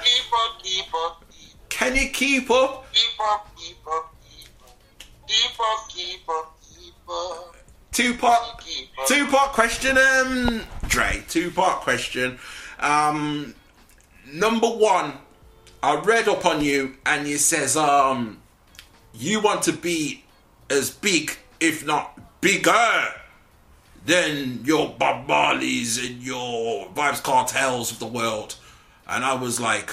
keep 0.03 0.33
up, 0.33 0.61
keep 0.61 0.93
up, 0.93 1.25
Can 1.69 1.95
you 1.95 2.09
keep 2.09 2.51
up? 2.51 2.85
keep 2.91 3.19
up, 3.21 3.55
keep 3.55 3.87
up, 3.87 4.13
keep 5.25 5.59
up, 5.59 5.89
keep 5.89 6.29
up, 6.29 6.59
keep 6.61 6.93
up. 7.09 7.55
Two 7.91 8.13
part, 8.13 8.63
two 9.07 9.25
part 9.27 9.53
question, 9.53 9.97
um, 9.97 10.61
Dre. 10.87 11.23
Two 11.27 11.49
part 11.51 11.81
question. 11.81 12.39
Um, 12.79 13.55
number 14.31 14.67
one, 14.67 15.13
I 15.81 15.95
read 15.95 16.27
up 16.27 16.45
on 16.45 16.61
you, 16.61 16.97
and 17.05 17.27
you 17.27 17.37
says, 17.37 17.75
um, 17.75 18.41
you 19.13 19.41
want 19.41 19.63
to 19.63 19.73
be 19.73 20.23
as 20.69 20.89
big, 20.89 21.37
if 21.59 21.85
not 21.85 22.19
bigger, 22.41 23.13
than 24.05 24.63
your 24.63 24.95
Bob 24.97 25.27
Marleys 25.27 26.03
and 26.05 26.21
your 26.21 26.87
Vybz 26.89 27.21
Kartels 27.21 27.91
of 27.91 27.99
the 27.99 28.07
world. 28.07 28.55
And 29.07 29.23
I 29.23 29.33
was 29.33 29.59
like, 29.59 29.91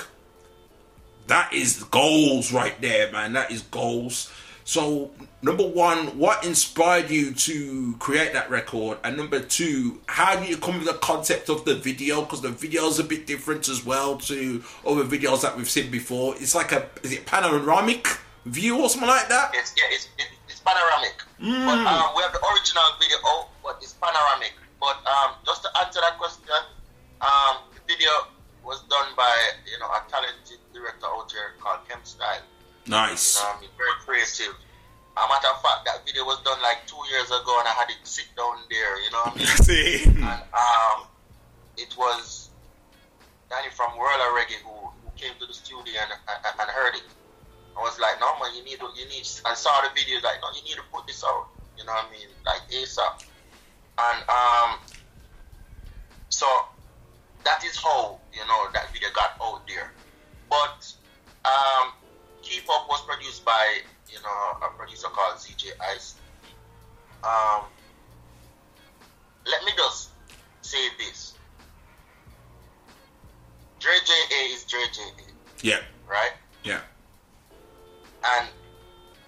that 1.27 1.53
is 1.53 1.82
goals 1.85 2.53
right 2.53 2.81
there, 2.81 3.11
man. 3.11 3.32
That 3.32 3.51
is 3.51 3.62
goals. 3.62 4.32
So, 4.65 5.12
number 5.43 5.66
one, 5.66 6.19
what 6.19 6.44
inspired 6.44 7.09
you 7.09 7.32
to 7.32 7.94
create 8.01 8.32
that 8.32 8.51
record? 8.51 8.98
And 9.05 9.16
number 9.16 9.39
two, 9.39 10.01
how 10.07 10.35
did 10.36 10.48
you 10.48 10.57
come 10.57 10.78
with 10.78 10.86
the 10.86 10.94
concept 10.94 11.48
of 11.48 11.65
the 11.65 11.77
video? 11.77 12.23
Because 12.23 12.43
the 12.43 12.48
video 12.48 12.86
is 12.86 12.98
a 12.98 13.05
bit 13.05 13.27
different 13.27 13.69
as 13.69 13.85
well 13.85 14.16
to 14.19 14.62
other 14.85 15.05
videos 15.05 15.43
that 15.43 15.57
we've 15.57 15.70
seen 15.70 15.90
before. 15.90 16.35
It's 16.39 16.55
like 16.57 16.73
a 16.73 16.89
is 17.05 17.12
it 17.12 17.27
panoramic 17.27 18.09
view 18.44 18.81
or 18.81 18.89
something 18.89 19.09
like 19.09 19.28
that? 19.28 19.53
It's 19.55 19.73
yeah, 19.77 19.85
it's 19.90 20.09
it, 20.19 20.27
panoramic. 20.67 21.17
But 21.39 21.79
um, 21.87 22.19
we 22.19 22.27
have 22.27 22.35
the 22.35 22.43
original 22.43 22.89
video 22.99 23.47
but 23.67 23.83
it's 23.83 23.95
panoramic. 23.99 24.55
But 24.79 25.03
um, 25.03 25.35
just 25.45 25.63
to 25.63 25.71
answer 25.83 26.01
that 26.01 26.19
question, 26.19 26.55
um, 27.21 27.67
the 27.75 27.83
video 27.87 28.11
was 28.63 28.83
done 28.87 29.11
by 29.17 29.35
you 29.67 29.79
know 29.83 29.91
a 29.91 30.03
talented 30.07 30.63
director 30.73 31.07
out 31.07 31.31
here 31.31 31.59
called 31.59 31.83
Kemp 31.89 32.07
Style. 32.07 32.43
Nice. 32.87 33.35
You 33.35 33.43
know, 33.43 33.51
what 33.51 33.59
I 33.59 33.61
mean, 33.61 33.71
very 33.77 33.97
creative. 34.07 34.55
A 35.17 35.25
matter 35.33 35.49
of 35.49 35.63
fact, 35.63 35.89
that 35.89 36.05
video 36.05 36.25
was 36.25 36.39
done 36.45 36.61
like 36.63 36.87
two 36.87 37.01
years 37.11 37.27
ago, 37.27 37.59
and 37.59 37.67
I 37.67 37.75
had 37.75 37.89
it 37.91 37.99
sit 38.05 38.29
down 38.37 38.63
there. 38.71 39.03
You 39.03 39.11
know 39.11 39.23
what 39.27 39.35
I 39.35 39.39
mean? 39.39 39.47
See. 39.67 40.05
And 40.05 40.43
um, 40.53 41.09
it 41.77 41.97
was 41.97 42.51
Danny 43.49 43.73
from 43.73 43.97
World 43.97 44.21
of 44.21 44.37
Reggae 44.37 44.61
who, 44.61 44.93
who 44.93 45.09
came 45.17 45.33
to 45.41 45.47
the 45.47 45.55
studio 45.55 45.97
and, 46.05 46.13
and, 46.13 46.61
and 46.61 46.69
heard 46.71 46.95
it. 47.01 47.09
I 47.77 47.81
was 47.81 47.98
like, 48.01 48.19
no 48.20 48.32
man, 48.40 48.57
you 48.57 48.65
need 48.65 48.81
to, 48.81 48.89
you 48.97 49.07
need. 49.09 49.28
I 49.44 49.55
saw 49.55 49.70
the 49.82 49.93
video, 49.94 50.16
like, 50.24 50.40
no, 50.40 50.48
you 50.57 50.65
need 50.65 50.81
to 50.81 50.86
put 50.93 51.07
this 51.07 51.23
out. 51.24 51.48
You 51.77 51.85
know 51.85 51.93
what 51.93 52.09
I 52.09 52.12
mean? 52.12 52.28
Like 52.44 52.65
ASAP. 52.73 53.28
And 53.98 54.20
um, 54.28 54.78
so 56.28 56.47
that 57.44 57.65
is 57.65 57.77
how 57.77 58.19
you 58.32 58.40
know 58.47 58.66
that 58.73 58.93
video 58.93 59.09
got 59.15 59.36
out 59.43 59.66
there. 59.69 59.93
But 60.48 60.93
um, 61.44 61.93
Keep 62.43 62.65
Up 62.70 62.86
was 62.89 63.03
produced 63.07 63.44
by 63.44 63.78
you 64.09 64.19
know 64.20 64.66
a 64.66 64.77
producer 64.77 65.09
called 65.09 65.36
ZJ 65.36 65.69
Ice. 65.94 66.16
Um, 67.24 67.65
let 69.47 69.65
me 69.65 69.73
just 69.77 70.11
say 70.62 70.89
this. 70.98 71.35
Dre 73.78 73.93
J.A. 74.05 74.55
is 74.55 74.65
Dre 74.65 74.81
J.A. 74.93 75.66
Yeah. 75.66 75.81
right? 76.09 76.32
Yeah. 76.65 76.81
And 78.25 78.49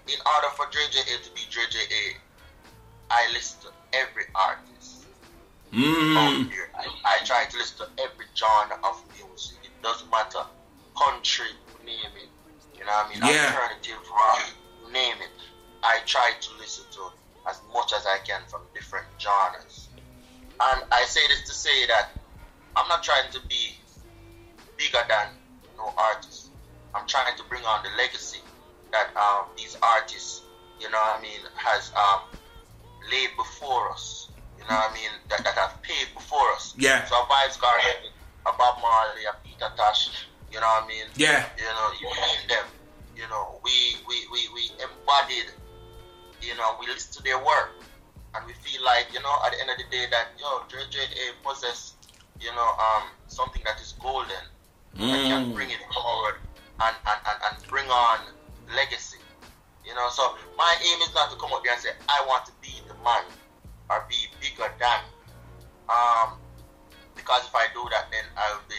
in 0.07 0.19
order 0.35 0.47
for 0.55 0.65
Dre 0.71 0.81
J.A. 0.91 1.21
to 1.23 1.31
be 1.33 1.41
Dre 1.49 1.63
J.A., 1.69 2.03
I 3.11 3.29
listen 3.33 3.61
to 3.69 3.69
every 3.93 4.23
artist 4.35 5.05
Mm. 5.71 6.17
out 6.17 6.49
there. 6.49 6.69
I, 6.73 6.87
I 7.05 7.23
try 7.25 7.45
to 7.45 7.57
listen 7.57 7.85
to 7.85 8.03
every 8.03 8.25
genre 8.35 8.75
of 8.83 8.95
music. 9.13 9.57
It 9.63 9.71
doesn't 9.83 10.09
matter. 10.09 10.41
Country, 10.97 11.45
name 11.85 12.13
it. 12.17 12.29
You 12.73 12.85
know 12.85 12.91
what 12.91 13.05
I 13.05 13.09
mean? 13.09 13.21
Yeah. 13.21 13.53
Alternative 13.53 14.01
rock, 14.09 14.49
name 14.91 15.17
it. 15.21 15.29
I 15.83 15.99
try 16.07 16.33
to 16.41 16.49
listen 16.57 16.85
to 16.91 17.01
as 17.47 17.61
much 17.71 17.93
as 17.93 18.05
I 18.07 18.17
can 18.25 18.41
from 18.49 18.61
different 18.73 19.05
genres. 19.21 19.89
And 20.59 20.83
I 20.91 21.05
say 21.05 21.21
this 21.27 21.43
to 21.47 21.53
say 21.53 21.85
that 21.87 22.17
I'm 22.75 22.87
not 22.89 23.03
trying 23.03 23.29
to 23.31 23.39
be 23.47 23.77
bigger 24.77 25.05
than 25.07 25.37
no 25.77 25.93
artist. 25.97 26.51
I'm 26.95 27.07
trying 27.07 27.37
to 27.37 27.43
bring 27.49 27.63
on 27.63 27.83
the 27.83 27.89
legacy 27.97 28.39
that 28.91 29.15
um, 29.15 29.45
these 29.57 29.75
artists, 29.81 30.43
you 30.79 30.89
know 30.89 30.97
what 30.97 31.19
I 31.19 31.21
mean, 31.21 31.41
has 31.55 31.91
um, 31.95 32.21
laid 33.11 33.29
before 33.37 33.91
us. 33.91 34.31
You 34.57 34.63
know 34.67 34.75
what 34.75 34.91
I 34.91 34.93
mean? 34.93 35.11
That, 35.29 35.43
that 35.43 35.55
have 35.55 35.81
paid 35.83 36.07
before 36.13 36.49
us. 36.55 36.73
Yeah. 36.77 37.05
So 37.05 37.15
Vybz 37.15 37.57
Kartel, 37.59 38.11
Bob 38.57 38.75
Marley, 38.81 39.23
a 39.25 39.33
Peter 39.45 39.71
Tosh, 39.77 40.09
you 40.51 40.59
know 40.59 40.67
what 40.67 40.83
I 40.83 40.87
mean? 40.87 41.05
Yeah. 41.15 41.45
You 41.57 41.63
know, 41.63 41.87
you 42.01 42.07
name 42.07 42.43
them. 42.49 42.65
You 43.15 43.27
know, 43.29 43.59
we, 43.63 43.71
we, 44.07 44.15
we, 44.31 44.41
we 44.53 44.61
embodied, 44.83 45.51
you 46.41 46.55
know, 46.55 46.75
we 46.79 46.87
listen 46.87 47.11
to 47.13 47.23
their 47.23 47.37
work. 47.37 47.75
And 48.35 48.45
we 48.45 48.53
feel 48.53 48.83
like, 48.85 49.07
you 49.13 49.21
know, 49.21 49.35
at 49.45 49.51
the 49.53 49.59
end 49.61 49.69
of 49.71 49.77
the 49.77 49.87
day 49.89 50.05
that, 50.11 50.27
yo, 50.39 50.61
JJA 50.69 51.41
possess, 51.43 51.95
you 52.39 52.51
know, 52.53 52.69
um, 52.79 53.03
something 53.27 53.61
that 53.65 53.79
is 53.81 53.93
golden. 53.99 54.43
That 54.95 55.23
can 55.23 55.51
Mm. 55.51 55.53
bring 55.53 55.69
it 55.69 55.79
forward 55.93 56.41
and, 56.81 56.95
and, 57.07 57.19
and, 57.25 57.37
and 57.47 57.67
bring 57.69 57.87
on 57.89 58.19
legacy. 58.75 59.19
You 59.85 59.95
know, 59.95 60.09
so 60.11 60.35
my 60.57 60.75
aim 60.81 61.01
is 61.01 61.13
not 61.13 61.31
to 61.31 61.37
come 61.37 61.51
up 61.53 61.63
here 61.63 61.73
and 61.73 61.81
say, 61.81 61.89
I 62.07 62.23
want 62.27 62.45
to 62.45 62.51
be 62.61 62.73
the 62.87 62.93
man 63.03 63.23
or 63.89 64.05
be 64.09 64.15
bigger 64.39 64.69
than. 64.79 64.99
Um, 65.89 66.37
because 67.15 67.45
if 67.45 67.55
I 67.55 67.65
do 67.73 67.87
that, 67.91 68.07
then 68.11 68.23
I'll 68.37 68.61
be 68.69 68.75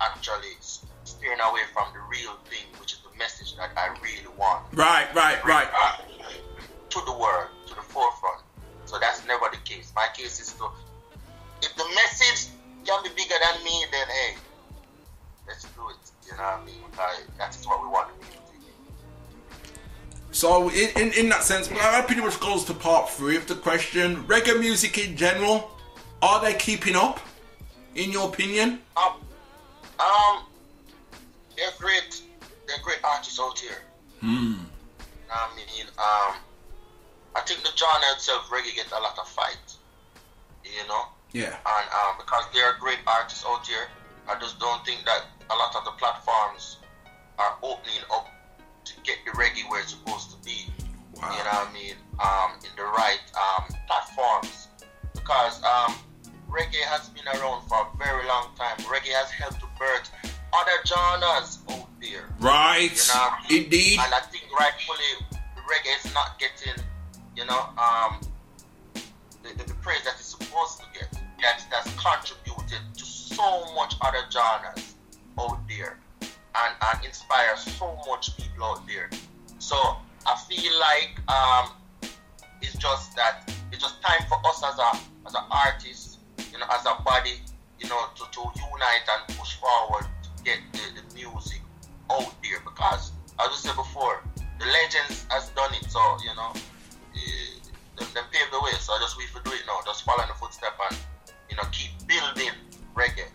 actually 0.00 0.54
steering 1.04 1.40
away 1.40 1.62
from 1.72 1.88
the 1.92 2.00
real 2.08 2.34
thing, 2.46 2.64
which 2.78 2.92
is 2.92 3.00
the 3.00 3.16
message 3.18 3.56
that 3.56 3.70
I 3.76 3.88
really 4.00 4.30
want 4.38 4.64
Right, 4.72 5.12
right, 5.14 5.42
right. 5.44 5.68
to 6.90 7.00
the 7.04 7.12
world, 7.12 7.48
to 7.66 7.74
the 7.74 7.82
forefront. 7.82 8.42
So 8.86 8.98
that's 8.98 9.26
never 9.26 9.46
the 9.50 9.58
case. 9.64 9.92
My 9.96 10.06
case 10.14 10.40
is 10.40 10.52
to, 10.54 10.68
if 11.62 11.74
the 11.76 11.84
message 11.94 12.52
can 12.86 13.02
be 13.02 13.10
bigger 13.10 13.34
than 13.42 13.64
me, 13.64 13.84
then 13.90 14.06
hey, 14.06 14.36
let's 15.46 15.64
do 15.64 15.88
it. 15.90 15.96
You 16.26 16.36
know 16.36 16.42
what 16.42 16.60
I 16.62 16.64
mean? 16.64 16.74
Because 16.90 17.22
that 17.38 17.54
is 17.54 17.66
what 17.66 17.82
we 17.82 17.88
want 17.88 18.08
to 18.08 18.26
be. 18.26 18.32
So 20.40 20.70
in, 20.70 20.88
in, 20.96 21.12
in 21.12 21.28
that 21.28 21.42
sense, 21.42 21.68
that 21.68 22.06
pretty 22.06 22.22
much 22.22 22.40
goes 22.40 22.64
to 22.64 22.72
part 22.72 23.10
three 23.10 23.36
of 23.36 23.46
the 23.46 23.54
question. 23.54 24.24
Reggae 24.24 24.58
music 24.58 24.96
in 24.96 25.14
general, 25.14 25.70
are 26.22 26.40
they 26.40 26.54
keeping 26.54 26.96
up? 26.96 27.20
In 27.94 28.10
your 28.10 28.26
opinion? 28.26 28.80
Um, 28.96 29.20
um, 29.98 30.44
they're 31.54 31.76
great. 31.78 32.22
They're 32.66 32.82
great 32.82 33.00
artists 33.04 33.38
out 33.38 33.58
here. 33.58 33.82
Hmm. 34.20 34.54
I 35.30 35.54
mean, 35.56 35.84
um, 35.98 36.40
I 37.36 37.42
think 37.44 37.60
the 37.60 37.76
genre 37.76 38.00
itself, 38.14 38.48
reggae, 38.48 38.74
gets 38.74 38.92
a 38.92 38.94
lot 38.98 39.18
of 39.20 39.28
fight. 39.28 39.76
You 40.64 40.88
know, 40.88 41.02
Yeah. 41.32 41.52
and 41.52 41.86
um, 41.92 42.16
because 42.16 42.44
there 42.54 42.64
are 42.64 42.78
great 42.80 43.00
artists 43.06 43.44
out 43.46 43.66
here, 43.66 43.88
I 44.26 44.40
just 44.40 44.58
don't 44.58 44.82
think 44.86 45.04
that 45.04 45.20
a 45.50 45.54
lot 45.54 45.76
of 45.76 45.84
the 45.84 45.90
platforms 45.98 46.78
are 47.38 47.58
opening 47.62 48.00
up 48.10 48.26
to 48.84 48.92
get 49.04 49.16
the 49.24 49.32
reggae 49.32 49.68
where 49.68 49.80
it's 49.80 49.90
supposed 49.90 50.30
to 50.30 50.36
be. 50.44 50.66
You 51.14 51.20
know 51.20 51.28
what 51.28 51.68
I 51.68 51.72
mean? 51.72 51.94
Um, 52.18 52.52
in 52.64 52.70
the 52.76 52.84
right 52.84 53.20
um, 53.36 53.68
platforms, 53.86 54.68
because 55.14 55.62
um, 55.62 55.94
reggae 56.48 56.82
has 56.88 57.08
been 57.10 57.26
around 57.28 57.68
for 57.68 57.76
a 57.76 57.96
very 57.98 58.26
long 58.26 58.48
time. 58.56 58.76
Reggae 58.88 59.12
has 59.12 59.30
helped 59.30 59.60
to 59.60 59.66
birth 59.78 60.10
other 60.52 60.78
genres 60.86 61.58
out 61.70 61.88
there. 62.00 62.28
Right. 62.40 62.90
You 62.90 63.14
know, 63.14 63.64
Indeed. 63.64 64.00
And 64.00 64.14
I 64.14 64.20
think 64.20 64.44
rightfully, 64.58 65.26
reggae 65.68 66.04
is 66.04 66.14
not 66.14 66.38
getting, 66.38 66.82
you 67.36 67.44
know, 67.44 67.68
um, 67.76 68.20
the, 69.42 69.56
the, 69.58 69.64
the 69.64 69.74
praise 69.74 70.02
that 70.04 70.14
it's 70.16 70.36
supposed 70.36 70.80
to 70.80 70.86
get. 70.98 71.08
That 71.40 71.62
has 71.70 71.94
contributed 71.94 72.82
to 72.98 73.04
so 73.04 73.74
much 73.74 73.94
other 74.02 74.18
genres 74.30 74.94
out 75.38 75.58
there, 75.68 75.98
and, 76.64 76.74
and 76.92 77.04
inspire 77.04 77.56
so 77.56 77.98
much 78.08 78.36
people 78.36 78.64
out 78.64 78.86
there. 78.86 79.10
So 79.58 79.76
I 80.26 80.36
feel 80.48 80.72
like 80.78 81.20
um, 81.28 81.72
it's 82.62 82.76
just 82.76 83.16
that 83.16 83.52
it's 83.72 83.82
just 83.82 84.02
time 84.02 84.22
for 84.28 84.38
us 84.46 84.62
as 84.64 84.78
a 84.78 84.90
as 85.26 85.34
an 85.34 85.44
artist, 85.50 86.18
you 86.52 86.58
know, 86.58 86.66
as 86.72 86.84
a 86.86 87.02
body, 87.02 87.40
you 87.78 87.88
know, 87.88 88.06
to, 88.16 88.24
to 88.32 88.40
unite 88.40 89.06
and 89.08 89.38
push 89.38 89.56
forward 89.56 90.06
to 90.22 90.44
get 90.44 90.58
the, 90.72 91.00
the 91.00 91.14
music 91.14 91.60
out 92.10 92.34
there 92.42 92.60
because 92.64 93.12
as 93.40 93.48
I 93.48 93.54
said 93.54 93.76
before, 93.76 94.22
the 94.36 94.66
legends 94.66 95.26
has 95.30 95.48
done 95.50 95.72
it, 95.74 95.90
so 95.90 96.00
you 96.22 96.34
know, 96.36 96.52
eh, 97.14 98.04
them, 98.14 98.24
paved 98.32 98.52
the 98.52 98.60
way. 98.60 98.72
So 98.78 98.92
I 98.92 98.98
just 99.00 99.16
we 99.16 99.24
for 99.26 99.40
do 99.42 99.52
it 99.52 99.62
now, 99.66 99.80
just 99.84 100.04
follow 100.04 100.22
in 100.22 100.28
the 100.28 100.34
footstep 100.34 100.78
and 100.90 100.98
you 101.48 101.56
know 101.56 101.64
keep 101.72 101.90
building 102.06 102.52
reggae. 102.94 103.28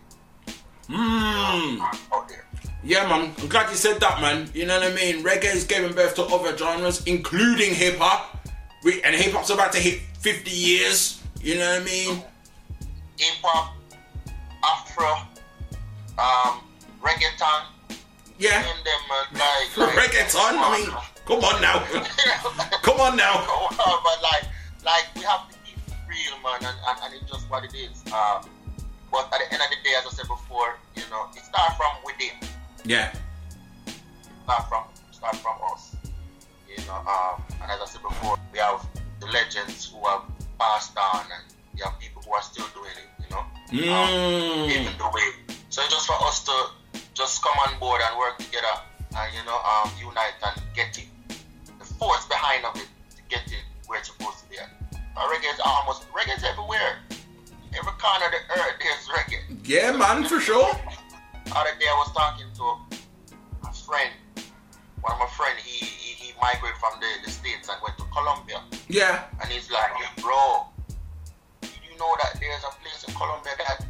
Mm. 0.88 1.72
You 1.72 1.78
know, 1.78 1.90
out 2.12 2.28
there. 2.28 2.45
Yeah, 2.82 3.08
man. 3.08 3.34
I'm 3.38 3.48
glad 3.48 3.70
you 3.70 3.76
said 3.76 4.00
that, 4.00 4.20
man. 4.20 4.48
You 4.54 4.66
know 4.66 4.78
what 4.78 4.92
I 4.92 4.94
mean? 4.94 5.24
Reggae 5.24 5.54
is 5.54 5.64
giving 5.64 5.92
birth 5.92 6.14
to 6.16 6.22
other 6.22 6.56
genres, 6.56 7.04
including 7.06 7.74
hip 7.74 7.96
hop. 7.98 8.38
We 8.84 9.02
and 9.02 9.14
hip 9.14 9.32
hop's 9.32 9.50
about 9.50 9.72
to 9.72 9.78
hit 9.78 10.00
50 10.20 10.50
years. 10.50 11.22
You 11.40 11.56
know 11.56 11.68
what 11.68 11.82
I 11.82 11.84
mean? 11.84 12.22
Hip 13.18 13.38
hop, 13.42 13.74
Afro, 14.64 15.26
um, 16.18 16.60
reggaeton. 17.02 17.76
Yeah. 18.38 18.62
Them, 18.62 19.02
man. 19.08 19.24
Like, 19.32 19.76
like 19.96 20.10
Reggaeton. 20.10 20.58
I 20.58 20.78
mean, 20.78 20.90
come 21.26 21.42
on 21.44 21.60
now. 21.60 21.80
come 22.82 23.00
on 23.00 23.16
now. 23.16 23.46
but 23.76 24.22
like, 24.22 24.44
like 24.84 25.06
we 25.14 25.22
have 25.22 25.48
to 25.48 25.56
keep 25.64 25.78
it 25.88 25.94
real, 26.08 26.36
man, 26.44 26.60
and, 26.62 26.76
and, 26.86 26.98
and 27.02 27.14
it's 27.14 27.30
just 27.30 27.50
what 27.50 27.64
it 27.64 27.74
is. 27.74 28.04
Um, 28.12 28.46
but 29.10 29.32
at 29.32 29.40
the 29.40 29.54
end 29.54 29.62
of 29.62 29.70
the 29.70 29.76
day, 29.82 29.94
as 29.98 30.06
I 30.06 30.10
said 30.10 30.28
before, 30.28 30.76
you 30.94 31.02
know, 31.10 31.26
it 31.34 31.44
starts 31.44 31.76
from 31.76 31.90
within. 32.04 32.36
Yeah. 32.86 33.12
Start 34.44 34.68
from 34.68 34.84
start 35.10 35.36
from 35.36 35.56
us. 35.72 35.96
You 36.68 36.84
know, 36.86 36.94
um, 36.94 37.42
and 37.62 37.70
as 37.70 37.80
I 37.82 37.86
said 37.86 38.02
before, 38.02 38.36
we 38.52 38.58
have 38.58 38.86
the 39.20 39.26
legends 39.26 39.90
who 39.90 39.98
have 40.06 40.22
passed 40.58 40.96
on, 40.96 41.22
and 41.34 41.42
we 41.74 41.80
have 41.82 41.98
people 41.98 42.22
who 42.22 42.32
are 42.32 42.42
still 42.42 42.66
doing 42.74 42.92
it. 42.94 43.08
You 43.24 43.30
know, 43.34 43.40
um, 43.92 44.08
Mm. 44.08 44.70
even 44.70 44.96
the 44.98 45.08
way. 45.12 45.28
So 45.70 45.82
it's 45.82 45.90
just 45.92 46.06
for 46.06 46.16
us 46.24 46.44
to 46.44 46.56
just 47.14 47.42
come 47.42 47.58
on 47.66 47.78
board 47.80 48.00
and 48.06 48.16
work 48.18 48.38
together, 48.38 48.74
and 49.16 49.34
you 49.34 49.42
know, 49.44 49.58
um, 49.58 49.90
unite 50.00 50.34
and 50.46 50.62
get 50.74 50.96
it. 50.96 51.08
The 51.78 51.84
force 51.84 52.24
behind 52.26 52.64
of 52.64 52.76
it 52.76 52.88
to 53.16 53.22
get 53.28 53.42
it 53.50 53.64
where 53.88 53.98
it's 53.98 54.08
supposed 54.08 54.38
to 54.44 54.48
be 54.48 54.58
at. 54.58 54.70
Reggae 55.16 55.52
is 55.52 55.60
almost 55.64 56.06
reggae 56.12 56.36
is 56.36 56.44
everywhere. 56.44 56.98
Every 57.76 57.92
corner 57.98 58.26
of 58.26 58.30
the 58.32 58.60
earth 58.60 58.76
there's 58.78 59.08
reggae. 59.08 59.40
Yeah, 59.66 59.90
man, 59.92 60.24
for 60.24 60.38
sure. 60.40 60.70
Other 61.54 61.70
day 61.78 61.86
I 61.86 61.96
was 61.96 62.12
talking 62.12 62.46
to 62.56 62.64
a 63.68 63.72
friend. 63.72 64.10
One 65.00 65.12
of 65.12 65.18
my 65.18 65.30
friend, 65.36 65.58
he 65.58 65.84
he, 65.84 66.26
he 66.26 66.32
migrated 66.40 66.78
from 66.78 66.98
the, 67.00 67.06
the 67.24 67.30
states 67.30 67.68
and 67.68 67.78
went 67.82 67.96
to 67.98 68.04
Colombia. 68.12 68.62
Yeah. 68.88 69.24
And 69.40 69.50
he's 69.50 69.70
like, 69.70 69.90
bro, 70.20 70.66
did 71.60 71.70
you 71.88 71.98
know 71.98 72.14
that 72.22 72.40
there's 72.40 72.64
a 72.64 72.72
place 72.82 73.04
in 73.06 73.14
Colombia 73.14 73.52
that 73.58 73.86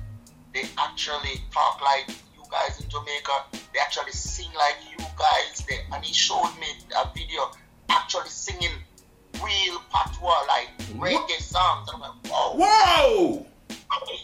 they 0.52 0.64
actually 0.78 1.40
talk 1.52 1.80
like 1.80 2.08
you 2.34 2.42
guys 2.50 2.80
in 2.80 2.88
Jamaica? 2.88 3.46
They 3.72 3.80
actually 3.80 4.12
sing 4.12 4.52
like 4.54 4.76
you 4.90 5.04
guys. 5.16 5.64
They, 5.68 5.80
and 5.92 6.04
he 6.04 6.12
showed 6.12 6.52
me 6.60 6.68
a 6.96 7.08
video 7.14 7.50
actually 7.88 8.28
singing 8.28 8.76
real 9.34 9.80
patois, 9.90 10.44
like 10.48 10.68
reggae 10.96 11.40
songs. 11.40 11.88
And 11.92 12.02
I'm 12.02 12.10
like, 12.10 12.32
whoa. 12.32 12.56
Whoa! 12.56 13.46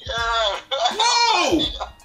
Yeah. 0.06 0.58
Whoa! 0.92 1.88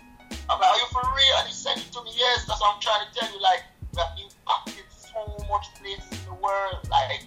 I'm 0.50 0.60
like, 0.60 0.70
are 0.70 0.78
you 0.78 0.88
for 0.92 1.04
real? 1.04 1.36
And 1.40 1.48
he 1.48 1.54
said 1.54 1.78
it 1.78 1.92
to 1.92 2.04
me, 2.04 2.12
yes, 2.16 2.46
that's 2.46 2.62
what 2.62 2.76
I'm 2.76 2.82
trying 2.82 3.06
to 3.06 3.20
tell 3.20 3.30
you. 3.32 3.42
Like, 3.42 3.64
we 3.94 4.00
have 4.00 4.14
impacted 4.18 4.86
so 4.90 5.22
much 5.52 5.68
places 5.80 6.08
in 6.12 6.26
the 6.26 6.38
world. 6.40 6.80
Like, 6.90 7.24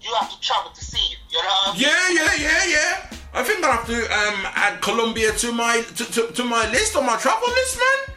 you 0.00 0.14
have 0.14 0.30
to 0.30 0.38
travel 0.40 0.70
to 0.70 0.84
see 0.84 1.02
it, 1.12 1.18
you 1.30 1.42
know 1.42 1.48
what 1.48 1.68
I 1.68 1.72
mean? 1.72 1.82
Yeah, 1.82 2.08
yeah, 2.10 2.34
yeah, 2.38 2.64
yeah. 2.66 3.16
I 3.34 3.42
think 3.42 3.62
I 3.64 3.70
have 3.76 3.86
to 3.86 3.98
um 4.00 4.38
add 4.54 4.80
Colombia 4.80 5.32
to 5.44 5.52
my 5.52 5.82
to, 5.82 6.04
to, 6.12 6.32
to 6.32 6.44
my 6.44 6.70
list 6.70 6.96
on 6.96 7.04
my 7.04 7.16
travel 7.18 7.48
list, 7.48 7.76
man. 7.76 8.16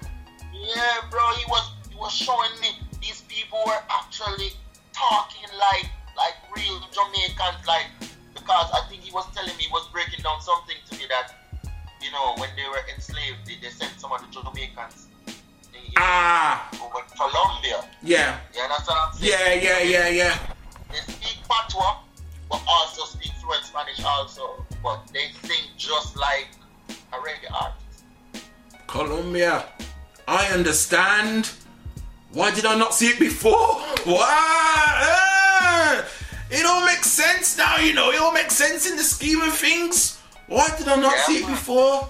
Yeah, 0.54 1.04
bro, 1.10 1.20
he 1.36 1.44
was 1.50 1.66
he 1.90 1.96
was 1.98 2.14
showing 2.14 2.54
me 2.62 2.80
these 3.02 3.22
people 3.28 3.60
were 3.66 3.82
actually 3.90 4.54
talking 4.94 5.50
like 5.60 5.92
like 6.16 6.36
real 6.56 6.80
Jamaicans, 6.96 7.66
like 7.68 7.88
because 8.34 8.70
I 8.72 8.88
think 8.88 9.02
he 9.02 9.12
was 9.12 9.26
telling 9.36 9.56
me 9.58 9.64
he 9.64 9.72
was 9.72 9.90
breaking 9.92 10.24
down 10.24 10.40
something 10.40 10.78
to 10.90 10.98
me 10.98 11.04
that 11.10 11.36
you 12.02 12.12
know 12.12 12.36
when 12.38 12.50
they 12.56 12.68
were 12.70 12.82
enslaved, 12.94 13.46
they, 13.46 13.56
they 13.62 13.70
sent 13.70 14.00
some 14.00 14.12
of 14.12 14.22
the 14.22 14.28
Jamaicans 14.32 15.08
Ah. 15.98 16.70
over 16.84 17.02
to 17.08 17.14
Colombia. 17.16 17.84
Yeah. 18.04 18.38
You 18.56 18.62
understand 18.62 18.88
what 18.88 19.10
I'm 19.14 19.20
saying? 19.20 19.64
Yeah, 19.64 19.80
yeah, 19.80 19.80
yeah, 19.82 20.08
yeah. 20.10 20.38
They 20.92 21.00
speak 21.14 21.38
patois, 21.50 21.98
but 22.50 22.62
also 22.68 23.04
speak 23.06 23.32
fluent 23.42 23.64
Spanish 23.66 24.02
also. 24.04 24.66
But 24.84 25.08
they 25.12 25.32
sing 25.44 25.66
just 25.78 26.16
like 26.16 26.48
a 27.12 27.18
reggae 27.18 27.52
artist. 27.54 28.04
Colombia. 28.88 29.66
I 30.28 30.46
understand. 30.54 31.52
Why 32.32 32.52
did 32.52 32.66
I 32.66 32.76
not 32.78 32.94
see 32.94 33.08
it 33.08 33.20
before? 33.20 33.82
Wow! 34.06 36.04
It 36.52 36.66
all 36.66 36.86
makes 36.86 37.08
sense 37.10 37.58
now, 37.58 37.78
you 37.78 37.94
know. 37.94 38.12
It 38.12 38.20
all 38.22 38.32
makes 38.32 38.56
sense 38.56 38.90
in 38.90 38.96
the 38.96 39.04
scheme 39.04 39.42
of 39.42 39.54
things. 39.54 40.19
Why 40.50 40.68
did 40.78 40.88
I 40.88 40.96
not 40.96 41.14
Yeah, 41.16 41.24
see 41.24 41.38
it 41.44 41.48
before? 41.48 42.10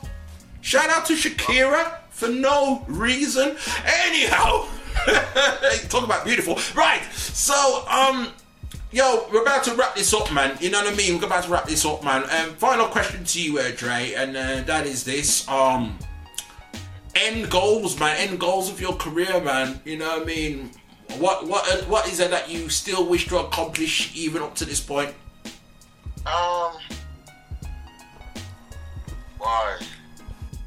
Shout 0.62 0.90
out 0.90 1.06
to 1.08 1.14
Shakira 1.14 1.98
for 2.10 2.30
no 2.30 2.84
reason. 2.88 3.56
Anyhow, 3.86 4.66
talk 5.90 6.04
about 6.04 6.26
beautiful. 6.26 6.58
Right. 6.76 7.02
So, 7.14 7.86
um, 7.88 8.30
yo, 8.92 9.28
we're 9.32 9.42
about 9.42 9.64
to 9.66 9.76
wrap 9.76 9.96
this 9.96 10.14
up, 10.14 10.32
man. 10.34 10.58
You 10.60 10.72
know 10.72 10.84
what 10.84 10.94
I 10.94 10.96
mean? 10.96 11.20
We're 11.20 11.26
about 11.26 11.44
to 11.46 11.52
wrap 11.52 11.68
this 11.68 11.86
up, 11.86 12.04
man. 12.04 12.24
Um, 12.24 12.56
final 12.56 12.88
question 12.88 13.24
to 13.26 13.42
you, 13.42 13.60
uh, 13.60 13.72
Dre, 13.76 14.14
and 14.14 14.36
uh, 14.36 14.62
that 14.64 14.86
is 14.86 15.04
this. 15.04 15.48
Um, 15.48 15.98
end 17.16 17.50
goals, 17.50 18.00
man. 18.00 18.16
End 18.18 18.40
goals 18.40 18.70
of 18.70 18.80
your 18.80 18.94
career, 18.94 19.42
man. 19.42 19.82
You 19.86 19.98
know 19.98 20.10
what 20.10 20.22
I 20.22 20.26
mean? 20.26 20.72
What 21.18 21.48
what 21.48 21.68
uh, 21.74 21.86
what 21.86 22.08
is 22.08 22.20
it 22.20 22.32
that 22.32 22.50
you 22.50 22.70
still 22.70 23.06
wish 23.06 23.28
to 23.30 23.40
accomplish 23.40 24.16
even 24.16 24.42
up 24.44 24.56
to 24.56 24.66
this 24.66 24.80
point? 24.80 25.14
Um, 26.26 26.74
boy, 29.40 29.80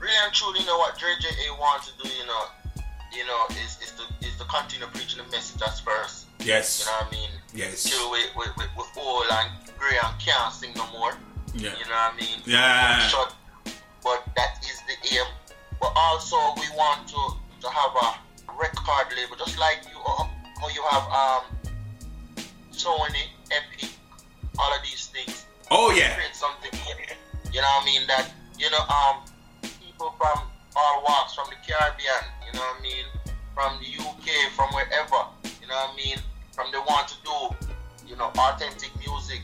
really 0.01 0.17
and 0.25 0.33
truly, 0.33 0.61
you 0.61 0.67
know 0.67 0.79
what 0.79 0.97
JJA 0.99 1.61
wants 1.61 1.93
to 1.93 2.03
do, 2.03 2.09
you 2.09 2.27
know, 2.27 2.45
you 3.13 3.25
know, 3.27 3.47
is 3.63 3.79
is 3.85 3.93
to 4.01 4.27
is 4.27 4.37
to 4.39 4.45
continue 4.45 4.87
preaching 4.89 5.23
the 5.23 5.31
message 5.31 5.61
as 5.63 5.81
first. 5.81 6.27
Yes. 6.41 6.81
You 6.81 6.87
know 6.87 6.99
what 6.99 7.07
I 7.07 7.11
mean? 7.13 7.31
Yes. 7.55 7.85
Till 7.85 8.11
we 8.11 8.19
we 8.37 8.47
we, 8.57 8.65
we 8.77 8.85
old 9.01 9.27
and 9.31 9.51
grey 9.79 9.99
and 10.03 10.19
can't 10.19 10.53
sing 10.53 10.73
no 10.75 10.87
more. 10.91 11.13
Yeah. 11.55 11.77
You 11.79 11.85
know 11.87 12.01
what 12.01 12.15
I 12.15 12.17
mean? 12.19 12.39
Yeah. 12.47 12.99
Short, 13.09 13.35
but 14.03 14.25
that 14.37 14.59
is 14.65 14.81
the 14.89 15.15
aim. 15.15 15.27
But 15.81 15.93
also 15.95 16.37
we 16.57 16.67
want 16.77 17.07
to 17.09 17.23
to 17.61 17.69
have 17.69 17.93
a 18.01 18.09
record 18.59 19.15
label, 19.17 19.37
just 19.37 19.59
like 19.59 19.85
you 19.91 19.99
uh, 20.01 20.25
how 20.61 20.69
you 20.69 20.83
have 20.91 21.07
um 21.13 21.63
Sony, 22.73 23.29
Epic, 23.53 23.91
all 24.59 24.73
of 24.75 24.83
these 24.83 25.07
things. 25.07 25.47
Oh, 25.71 25.93
yeah. 25.93 26.15
Create 26.15 26.35
something. 26.35 26.71
You 27.53 27.61
know 27.61 27.67
what 27.67 27.83
I 27.83 27.87
mean? 27.87 28.07
That 28.09 28.31
you 28.59 28.71
know 28.71 28.85
um 28.89 29.25
people 29.81 30.15
from 30.19 30.49
all 30.77 31.05
walks 31.07 31.35
from 31.35 31.47
the 31.49 31.57
Caribbean. 31.67 32.25
You 32.47 32.59
know 32.59 32.65
what 32.65 32.81
I 32.81 32.83
mean? 32.83 33.07
From 33.55 33.79
the 33.81 33.89
UK, 34.01 34.53
from 34.57 34.69
wherever. 34.73 35.29
You 35.61 35.69
know 35.69 35.77
what 35.77 35.93
I 35.93 35.97
mean? 35.97 36.17
From 36.53 36.71
the 36.73 36.81
want 36.81 37.09
to 37.09 37.15
do 37.25 37.73
you 38.09 38.17
know 38.17 38.31
authentic 38.37 38.91
music, 38.99 39.43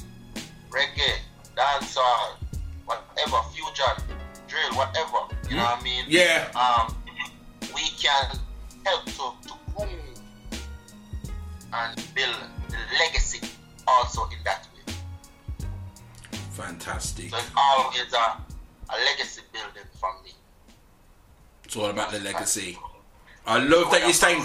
reggae, 0.70 1.18
dancehall, 1.56 2.36
whatever, 2.84 3.38
fusion, 3.52 4.16
drill, 4.46 4.74
whatever. 4.74 5.34
You 5.48 5.56
know 5.56 5.64
what 5.64 5.80
I 5.80 5.82
mean? 5.82 6.04
Yeah. 6.08 6.48
Um, 6.54 6.94
we 7.74 7.82
can 7.98 8.38
help 8.84 9.04
to, 9.06 9.48
to 9.48 9.54
groom 9.74 9.88
and 11.72 11.96
build 12.14 12.36
the 12.68 12.76
legacy 12.98 13.46
also 13.86 14.24
in 14.24 14.38
that 14.44 14.66
way. 14.74 14.94
Fantastic. 16.50 17.30
So 17.30 17.36
it's 17.36 17.50
always 17.56 18.12
a, 18.12 18.47
a 18.90 18.96
legacy 19.04 19.42
building 19.52 19.88
for 20.00 20.10
me. 20.24 20.32
It's 21.64 21.76
all 21.76 21.90
about 21.90 22.10
the 22.10 22.20
legacy. 22.20 22.78
I 23.46 23.58
love 23.58 23.90
that 23.92 24.02
you're 24.02 24.12
saying. 24.12 24.42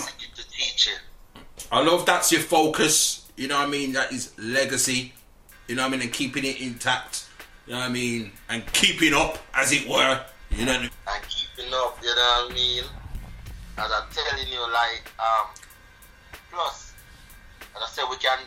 I 1.71 1.81
love 1.81 2.05
that's 2.05 2.31
your 2.31 2.41
focus. 2.41 3.31
You 3.35 3.47
know 3.47 3.57
what 3.57 3.67
I 3.67 3.71
mean? 3.71 3.93
That 3.93 4.11
is 4.11 4.33
legacy. 4.37 5.13
You 5.67 5.75
know 5.75 5.83
what 5.83 5.87
I 5.87 5.91
mean? 5.91 6.01
And 6.01 6.13
keeping 6.13 6.43
it 6.43 6.61
intact. 6.61 7.25
You 7.65 7.73
know 7.73 7.79
what 7.79 7.89
I 7.89 7.91
mean? 7.91 8.31
And 8.49 8.65
keeping 8.73 9.13
up, 9.13 9.37
as 9.53 9.71
it 9.71 9.87
were. 9.87 10.21
You 10.51 10.65
know. 10.65 10.73
and 10.73 10.91
keeping 11.29 11.73
up, 11.73 11.97
you 12.03 12.09
know 12.09 12.45
what 12.45 12.51
I 12.51 12.53
mean? 12.53 12.83
As 13.77 13.91
I'm 13.91 14.07
telling 14.11 14.47
you, 14.51 14.59
like, 14.71 15.11
um, 15.17 15.47
plus, 16.51 16.93
as 17.75 17.81
I 17.81 17.87
said, 17.87 18.03
we 18.09 18.17
can, 18.17 18.37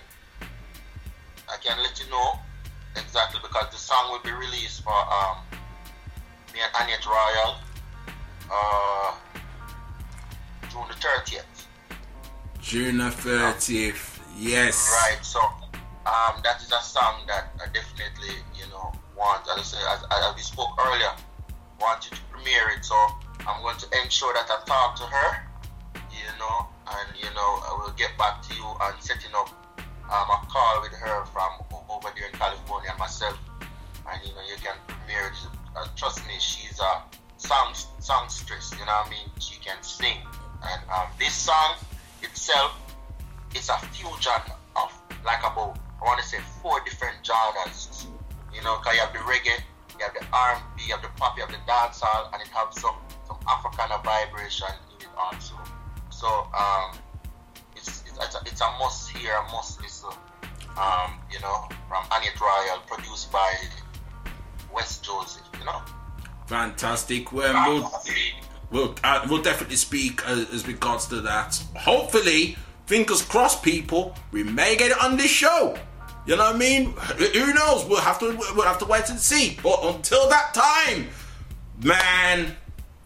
I 1.49 1.57
can 1.61 1.83
let 1.83 1.99
you 1.99 2.09
know 2.11 2.39
exactly 2.95 3.41
because 3.43 3.71
the 3.73 3.79
song 3.79 4.13
will 4.13 4.23
be 4.23 4.31
released 4.31 4.85
for 4.85 4.93
um, 4.93 5.39
and 6.63 6.73
Annyett 6.75 7.07
Royale, 7.07 7.61
uh, 8.51 9.15
June 10.71 10.89
the 10.89 10.95
30th. 10.95 11.67
June 12.61 12.99
the 12.99 13.11
thirtieth. 13.11 14.21
Yes. 14.37 14.91
Right, 14.91 15.25
so 15.25 15.41
um, 15.41 16.43
that 16.43 16.61
is 16.61 16.73
a 16.73 16.83
song 16.83 17.23
that 17.27 17.55
I 17.63 17.67
definitely, 17.73 18.43
you 18.55 18.67
know, 18.71 18.93
want, 19.17 19.47
as 19.49 19.59
I 19.59 19.63
said, 19.63 19.83
as, 19.89 20.03
as 20.11 20.35
we 20.35 20.43
spoke 20.43 20.71
earlier, 20.85 21.15
want 21.81 22.05
you 22.05 22.17
to 22.17 22.23
premiere 22.31 22.71
it. 22.77 22.85
So 22.85 22.95
I'm 23.47 23.63
going 23.63 23.77
to 23.79 23.87
ensure 24.03 24.35
that 24.35 24.51
I 24.51 24.65
talk 24.67 24.97
to 24.97 25.05
her, 25.05 25.31
you 26.11 26.31
know, 26.39 26.67
and, 26.87 27.09
you 27.17 27.31
know, 27.35 27.51
I 27.67 27.79
will 27.79 27.95
get 27.95 28.17
back 28.19 28.43
to 28.43 28.55
you 28.55 28.65
on 28.65 28.95
setting 29.01 29.35
up 29.35 29.51
um, 30.11 30.29
a 30.31 30.39
call 30.51 30.83
with 30.83 30.93
her 30.93 31.25
from 31.27 31.63
over 31.91 32.09
there 32.15 32.27
in 32.29 32.33
California 32.35 32.91
myself. 32.99 33.39
And, 34.11 34.21
you 34.23 34.35
know, 34.35 34.43
you 34.43 34.57
can 34.63 34.75
premiere 34.87 35.29
it. 35.29 35.66
Uh, 35.77 35.87
trust 35.95 36.27
me, 36.27 36.35
she's 36.39 36.81
a 36.81 37.03
song 37.37 37.75
songstress. 38.01 38.73
You 38.73 38.87
know 38.87 38.93
what 38.93 39.07
I 39.07 39.11
mean? 39.11 39.29
She 39.39 39.61
can 39.61 39.77
sing, 39.83 40.17
and 40.65 40.81
um, 40.91 41.09
this 41.19 41.35
song 41.35 41.77
itself 42.23 42.73
is 43.55 43.69
a 43.69 43.79
fusion 43.93 44.41
of 44.75 44.93
like 45.25 45.41
about 45.41 45.79
I 46.01 46.05
want 46.05 46.21
to 46.21 46.27
say 46.27 46.39
four 46.63 46.81
different 46.85 47.17
genres. 47.25 48.07
You 48.55 48.63
know, 48.63 48.77
cause 48.77 48.95
you 48.95 49.01
have 49.01 49.13
the 49.13 49.19
reggae, 49.21 49.61
you 49.99 50.05
have 50.05 50.15
the 50.15 50.25
R&B, 50.33 50.85
you 50.87 50.95
have 50.95 51.03
the 51.03 51.13
pop, 51.17 51.37
you 51.37 51.45
have 51.45 51.53
the 51.53 51.61
dancehall, 51.69 52.33
and 52.33 52.41
it 52.41 52.49
has 52.49 52.81
some 52.81 52.97
some 53.27 53.39
African 53.47 53.93
vibration 54.03 54.73
in 54.97 55.07
it 55.07 55.13
also. 55.19 55.55
So 56.09 56.27
um, 56.57 56.97
it's 57.77 58.03
it's 58.07 58.35
a, 58.35 58.41
it's 58.47 58.61
a 58.63 58.71
must 58.79 59.11
hear, 59.11 59.35
a 59.35 59.43
must 59.53 59.83
listen. 59.83 60.11
Um, 60.81 61.21
you 61.33 61.41
know, 61.41 61.69
from 61.89 62.05
Annyett 62.13 62.41
Royale, 62.41 62.83
produced 62.87 63.33
by 63.33 63.53
West 64.77 65.05
Joseph. 65.05 65.43
You 65.59 65.65
know. 65.65 65.83
Fantastic. 66.47 67.33
Well, 67.33 67.55
we'll, 67.67 67.93
we'll, 68.71 68.95
uh, 69.03 69.27
we'll 69.29 69.43
definitely 69.43 69.77
speak 69.77 70.27
uh, 70.29 70.45
as 70.53 70.69
regards 70.69 71.07
to 71.07 71.21
that. 71.23 71.61
Hopefully, 71.75 72.57
fingers 72.87 73.23
crossed, 73.23 73.63
people, 73.65 74.15
we 74.31 74.45
may 74.45 74.77
get 74.77 74.93
it 74.93 75.03
on 75.03 75.17
this 75.17 75.31
show. 75.31 75.77
You 76.27 76.37
know 76.37 76.45
what 76.45 76.57
I 76.57 76.59
mean? 76.59 76.93
Who 76.93 77.55
knows? 77.55 77.85
We'll 77.87 78.01
have 78.01 78.19
to 78.19 78.37
we'll 78.55 78.67
have 78.67 78.79
to 78.79 78.85
wait 78.85 79.09
and 79.11 79.19
see. 79.19 79.59
But 79.63 79.79
until 79.83 80.29
that 80.29 80.55
time, 80.55 81.07
man, 81.83 82.57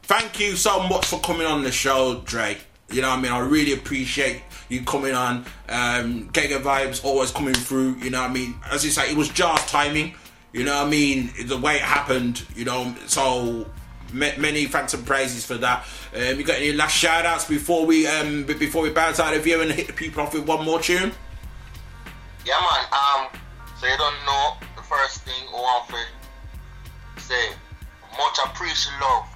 thank 0.05 0.40
you 0.40 0.56
so 0.56 0.82
much 0.88 1.06
for 1.06 1.20
coming 1.20 1.47
on 1.47 1.62
the 1.62 1.70
show, 1.70 2.22
Dre. 2.24 2.56
You 2.90 3.02
know 3.02 3.10
what 3.10 3.18
I 3.18 3.22
mean? 3.22 3.32
I 3.32 3.38
really 3.40 3.74
appreciate 3.74 4.42
you 4.70 4.82
coming 4.84 5.14
on. 5.14 5.44
Um, 5.68 6.30
Giga 6.32 6.62
Vibes 6.62 7.05
always 7.05 7.30
coming 7.30 7.55
through. 7.55 7.97
You 7.97 8.09
know 8.09 8.22
what 8.22 8.30
I 8.30 8.32
mean? 8.32 8.55
As 8.70 8.84
you 8.84 8.90
say, 8.90 9.10
it 9.10 9.16
was 9.16 9.28
just 9.28 9.68
timing. 9.68 10.14
You 10.52 10.64
know 10.64 10.77
what 10.77 10.86
I 10.86 10.90
mean? 10.90 11.31
The 11.47 11.59
way 11.59 11.77
it 11.77 11.82
happened. 11.82 12.44
You 12.56 12.64
know, 12.64 12.94
so 13.06 13.66
many 14.12 14.66
thanks 14.66 14.94
and 14.94 15.06
praises 15.06 15.47
for 15.47 15.55
that. 15.59 15.86
Um, 16.14 16.39
you 16.39 16.44
got 16.44 16.56
any 16.56 16.72
last 16.72 16.97
shout 16.97 17.24
outs 17.24 17.47
before 17.47 17.86
we 17.86 18.06
um 18.06 18.44
before 18.44 18.82
we 18.82 18.90
bounce 18.90 19.20
out 19.20 19.35
of 19.35 19.44
here 19.44 19.62
and 19.62 19.70
hit 19.70 19.86
the 19.86 19.93
people 19.93 20.22
off 20.22 20.35
with 20.35 20.47
one 20.47 20.64
more 20.64 20.81
tune? 20.81 21.12
Yeah, 22.44 22.59
man. 22.59 22.85
Um, 22.90 23.40
so 23.78 23.86
you 23.86 23.97
don't 23.97 24.16
know 24.27 24.56
the 24.77 24.82
first 24.82 25.22
thing 25.22 25.47
I 25.48 25.52
want 25.52 25.89
to 25.89 27.22
say. 27.22 27.51
Much 28.18 28.39
appreciate 28.44 29.01
love. 29.01 29.27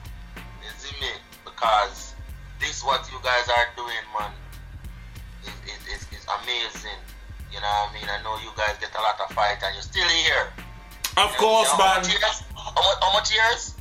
See 0.79 0.95
me? 1.01 1.13
Because 1.45 2.15
this 2.61 2.85
what 2.85 3.09
you 3.11 3.19
guys 3.23 3.49
are 3.49 3.69
doing, 3.77 4.05
man. 4.19 4.33
Is 5.45 5.55
is, 5.65 6.03
is, 6.03 6.03
is 6.13 6.27
amazing. 6.43 6.99
You 7.53 7.61
know 7.61 7.71
what 7.71 7.91
I 7.91 7.95
mean? 7.95 8.09
I 8.11 8.21
know 8.25 8.37
you 8.43 8.51
guys 8.57 8.77
get 8.81 8.91
a 8.99 9.01
lot 9.01 9.21
of 9.21 9.35
fight 9.35 9.63
and 9.63 9.75
you're 9.75 9.83
still 9.83 10.09
here. 10.09 10.53
Of 11.17 11.37
course, 11.37 11.71
know, 11.73 11.79
man. 11.79 11.95
How 11.95 12.01
much 12.01 12.09
years? 12.11 12.43
How 12.57 12.73
much, 12.75 12.99
how 13.01 13.13
much 13.13 13.33
years? 13.35 13.75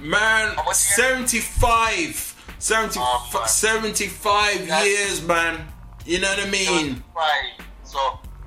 Man, 0.00 0.56
75. 0.72 2.34
70, 2.58 2.98
Oh, 3.00 3.44
75 3.46 4.68
years, 4.84 5.22
man. 5.26 5.66
You 6.04 6.20
know 6.20 6.28
what 6.28 6.46
I 6.46 6.50
mean? 6.50 7.02
Right. 7.14 7.52
So 7.84 7.98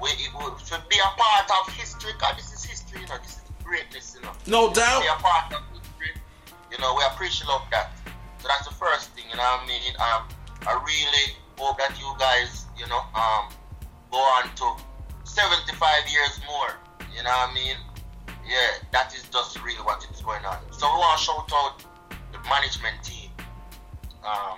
we, 0.02 0.10
it 0.10 0.32
should 0.66 0.88
be 0.90 0.98
a 1.00 1.12
part 1.18 1.50
of 1.62 1.74
history 1.74 2.14
because 2.14 2.36
this 2.36 2.54
is 2.54 2.64
history, 2.64 3.02
you 3.02 3.08
know, 3.08 3.18
this 3.22 3.38
is 3.38 3.41
greatness, 3.64 4.16
you 4.16 4.22
know. 4.22 4.32
No 4.48 4.74
doubt. 4.74 5.02
Be 5.02 5.08
a 5.08 5.22
part 5.22 5.54
of 5.54 5.62
history. 5.72 6.12
You 6.72 6.78
know, 6.80 6.96
we 6.96 7.04
appreciate 7.06 7.50
of 7.50 7.62
that. 7.72 7.91
So 8.40 8.48
that's 8.48 8.68
the 8.68 8.74
first 8.74 9.12
thing, 9.12 9.26
you 9.30 9.36
know 9.38 9.44
what 9.44 9.64
I 9.64 9.68
mean? 9.68 9.94
Um, 10.00 10.24
I 10.68 10.74
really 10.84 11.36
hope 11.58 11.78
that 11.78 12.00
you 12.00 12.12
guys, 12.18 12.66
you 12.78 12.88
know, 12.88 13.02
um, 13.14 13.52
go 14.12 14.18
on 14.18 14.50
to 14.56 14.84
75 15.24 15.78
years 16.12 16.40
more. 16.48 16.76
You 17.16 17.24
know 17.24 17.30
what 17.30 17.50
I 17.50 17.54
mean? 17.54 17.76
Yeah, 18.50 18.82
that 18.92 19.14
is 19.14 19.30
just 19.30 19.62
really 19.62 19.78
what 19.86 20.02
is 20.10 20.22
going 20.22 20.42
on. 20.42 20.58
So 20.74 20.90
we 20.90 20.98
want 20.98 21.20
to 21.20 21.24
shout 21.24 21.52
out 21.54 21.86
the 22.34 22.42
management 22.50 22.98
team 23.06 23.30
um, 24.26 24.58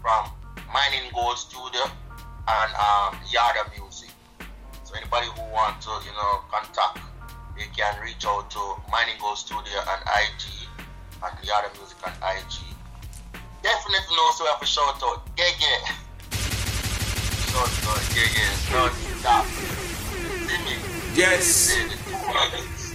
from 0.00 0.32
Mining 0.72 1.12
Gold 1.12 1.36
Studio 1.36 1.84
and 2.48 2.70
um, 2.72 3.20
Yada 3.28 3.68
Music. 3.76 4.08
So 4.84 4.96
anybody 4.96 5.28
who 5.36 5.44
want 5.52 5.76
to, 5.84 5.92
you 6.08 6.12
know, 6.16 6.40
contact, 6.48 7.04
they 7.52 7.68
can 7.76 8.00
reach 8.00 8.24
out 8.24 8.48
to 8.48 8.80
Mining 8.90 9.20
Gold 9.20 9.36
Studio 9.36 9.76
and 9.76 10.00
IG 10.08 10.64
and 11.20 11.36
Yada 11.44 11.68
Music 11.76 12.00
and 12.08 12.16
IG. 12.16 12.64
Definitely 13.60 14.16
also 14.24 14.48
have 14.48 14.62
a 14.62 14.64
shout 14.64 14.96
out 15.04 15.20
Gege. 15.36 15.74
Shout 17.44 17.76
out 17.92 18.00
Gege. 18.08 18.72
Don't 18.72 18.94
stop. 19.20 19.44
Yes. 21.14 21.76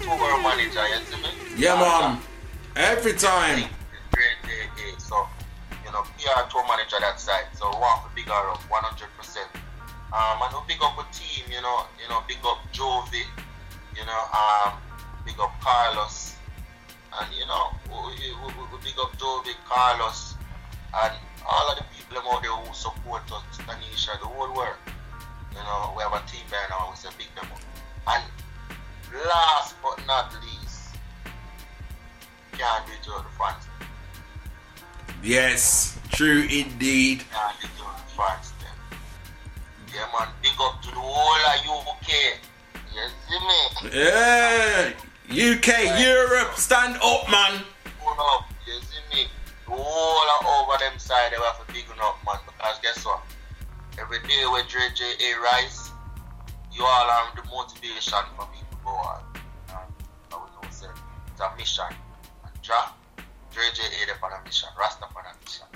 The, 0.07 0.13
the 0.13 0.19
tour, 0.19 0.29
tour 0.29 0.43
manager, 0.43 0.87
you 0.87 1.03
see 1.03 1.21
me? 1.21 1.29
Yeah, 1.57 1.75
mom. 1.75 2.21
Every 2.77 3.11
time. 3.13 3.67
Great 4.13 4.39
day, 4.43 4.71
day. 4.77 4.95
So, 4.99 5.27
you 5.83 5.91
know, 5.91 6.03
PR 6.15 6.47
tour 6.49 6.63
manager 6.63 6.95
that 7.01 7.19
side. 7.19 7.51
So 7.53 7.67
we 7.67 7.75
want 7.75 8.07
to 8.07 8.15
big 8.15 8.25
her 8.25 8.49
up 8.49 8.63
100%. 8.71 9.37
Um, 10.15 10.39
and 10.47 10.53
we 10.55 10.73
big 10.73 10.81
up 10.81 10.95
a 10.95 11.03
team, 11.11 11.43
you 11.51 11.61
know, 11.61 11.83
you 12.01 12.07
know, 12.07 12.23
big 12.25 12.37
up 12.45 12.63
Jovi, 12.71 13.27
you 13.97 14.05
know, 14.05 14.23
um, 14.31 14.79
big 15.25 15.35
up 15.41 15.51
Carlos, 15.59 16.37
and 17.19 17.27
you 17.35 17.45
know, 17.45 17.75
we, 17.91 18.15
we, 18.15 18.31
we, 18.31 18.63
we 18.71 18.77
big 18.79 18.95
up 19.03 19.11
Jovi, 19.19 19.51
Carlos, 19.67 20.35
and 21.03 21.13
all 21.45 21.69
of 21.69 21.77
the 21.77 21.83
people 21.91 22.23
out 22.31 22.41
there 22.41 22.51
who 22.51 22.73
support 22.73 23.23
us, 23.33 23.43
Tanisha, 23.57 24.17
the 24.21 24.27
whole 24.27 24.55
world. 24.55 24.79
You 25.51 25.59
know, 25.59 25.93
we 25.97 26.03
have 26.03 26.13
a 26.13 26.23
team 26.25 26.47
there 26.49 26.63
now, 26.69 26.87
we 26.89 26.95
say 26.95 27.09
big 27.17 27.27
them 27.35 27.51
up. 27.51 27.59
And 28.07 28.23
last 29.13 29.75
but 29.81 30.05
not 30.05 30.33
least, 30.41 30.95
can't 32.57 32.85
do 32.85 32.93
it 32.93 33.03
to 33.03 33.09
the 33.09 33.31
fans. 33.37 33.67
Yes, 35.23 35.99
true 36.11 36.41
indeed. 36.49 37.23
Can't 37.31 37.59
do 37.61 37.67
it 37.67 37.77
the 37.77 38.11
fans. 38.13 38.53
Yeah, 39.93 40.05
man, 40.17 40.27
big 40.43 40.51
up 40.59 40.81
to 40.83 40.89
the 40.89 40.95
whole 40.95 41.79
of 41.79 41.87
UK. 41.87 42.37
You 42.93 43.01
see 43.25 43.39
me? 43.39 43.97
Yeah. 43.97 44.93
UK, 45.29 45.99
Europe, 45.99 46.55
stand 46.55 46.95
up, 47.01 47.29
man. 47.31 47.63
Hold 47.99 48.17
up, 48.19 48.49
you 48.65 48.73
see 48.81 49.15
me? 49.15 49.27
The 49.65 49.71
whole 49.71 50.29
of 50.39 50.45
over 50.45 50.77
them 50.77 50.99
side, 50.99 51.31
they 51.31 51.37
have 51.37 51.65
to 51.65 51.73
big 51.73 51.85
up, 51.99 52.19
man. 52.25 52.37
Because 52.45 52.79
guess 52.83 53.05
what? 53.05 53.21
Every 53.99 54.19
day 54.19 54.43
with 54.51 54.67
JJA 54.67 55.39
rise, 55.41 55.91
you 56.71 56.83
all 56.83 57.09
are 57.09 57.31
the 57.35 57.43
motivation 57.49 58.19
for 58.35 58.47
me 58.51 58.66
to. 58.87 59.21
And 59.69 59.87
I 60.31 60.35
would 60.37 60.51
know 60.55 60.69
say 60.69 60.87
it's 61.27 61.41
a 61.41 61.55
mission. 61.57 61.85
And 62.43 62.53
Ja, 62.63 62.91
JJA 63.53 64.05
they 64.05 64.13
on 64.23 64.31
a 64.31 64.43
mission, 64.45 64.69
Rasta 64.79 65.05
on 65.05 65.25
a 65.25 65.33
mission. 65.43 65.67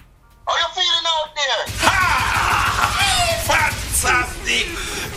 How 0.47 0.55
you 0.57 0.67
feeling 0.73 1.07
out 1.07 1.29
there? 1.35 1.63
Fantastic. 3.45 4.65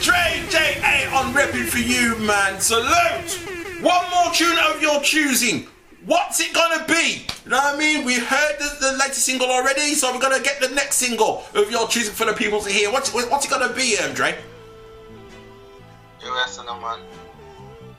Dre 0.02 0.44
J.A. 0.50 1.08
on 1.16 1.32
repping 1.32 1.66
for 1.66 1.78
you, 1.78 2.16
man. 2.18 2.60
Salute. 2.60 3.38
One 3.82 4.10
more 4.10 4.32
tune 4.32 4.58
of 4.70 4.82
your 4.82 5.00
choosing. 5.00 5.66
What's 6.04 6.40
it 6.40 6.52
gonna 6.52 6.84
be? 6.86 7.26
You 7.44 7.50
know 7.50 7.56
what 7.56 7.74
I 7.74 7.78
mean? 7.78 8.04
We 8.04 8.18
heard 8.18 8.58
the, 8.58 8.76
the 8.80 8.92
latest 8.98 9.24
single 9.24 9.50
already, 9.50 9.94
so 9.94 10.12
we're 10.12 10.20
gonna 10.20 10.42
get 10.42 10.60
the 10.60 10.68
next 10.68 10.96
single 10.96 11.44
of 11.54 11.70
your 11.70 11.88
choosing 11.88 12.12
for 12.12 12.26
the 12.26 12.34
people 12.34 12.60
to 12.60 12.70
hear. 12.70 12.92
What's, 12.92 13.12
what's 13.14 13.46
it 13.46 13.50
gonna 13.50 13.72
be, 13.72 13.96
um, 13.98 14.12
Dre? 14.12 14.36
You 16.22 16.34
listen, 16.34 16.66
man. 16.66 17.00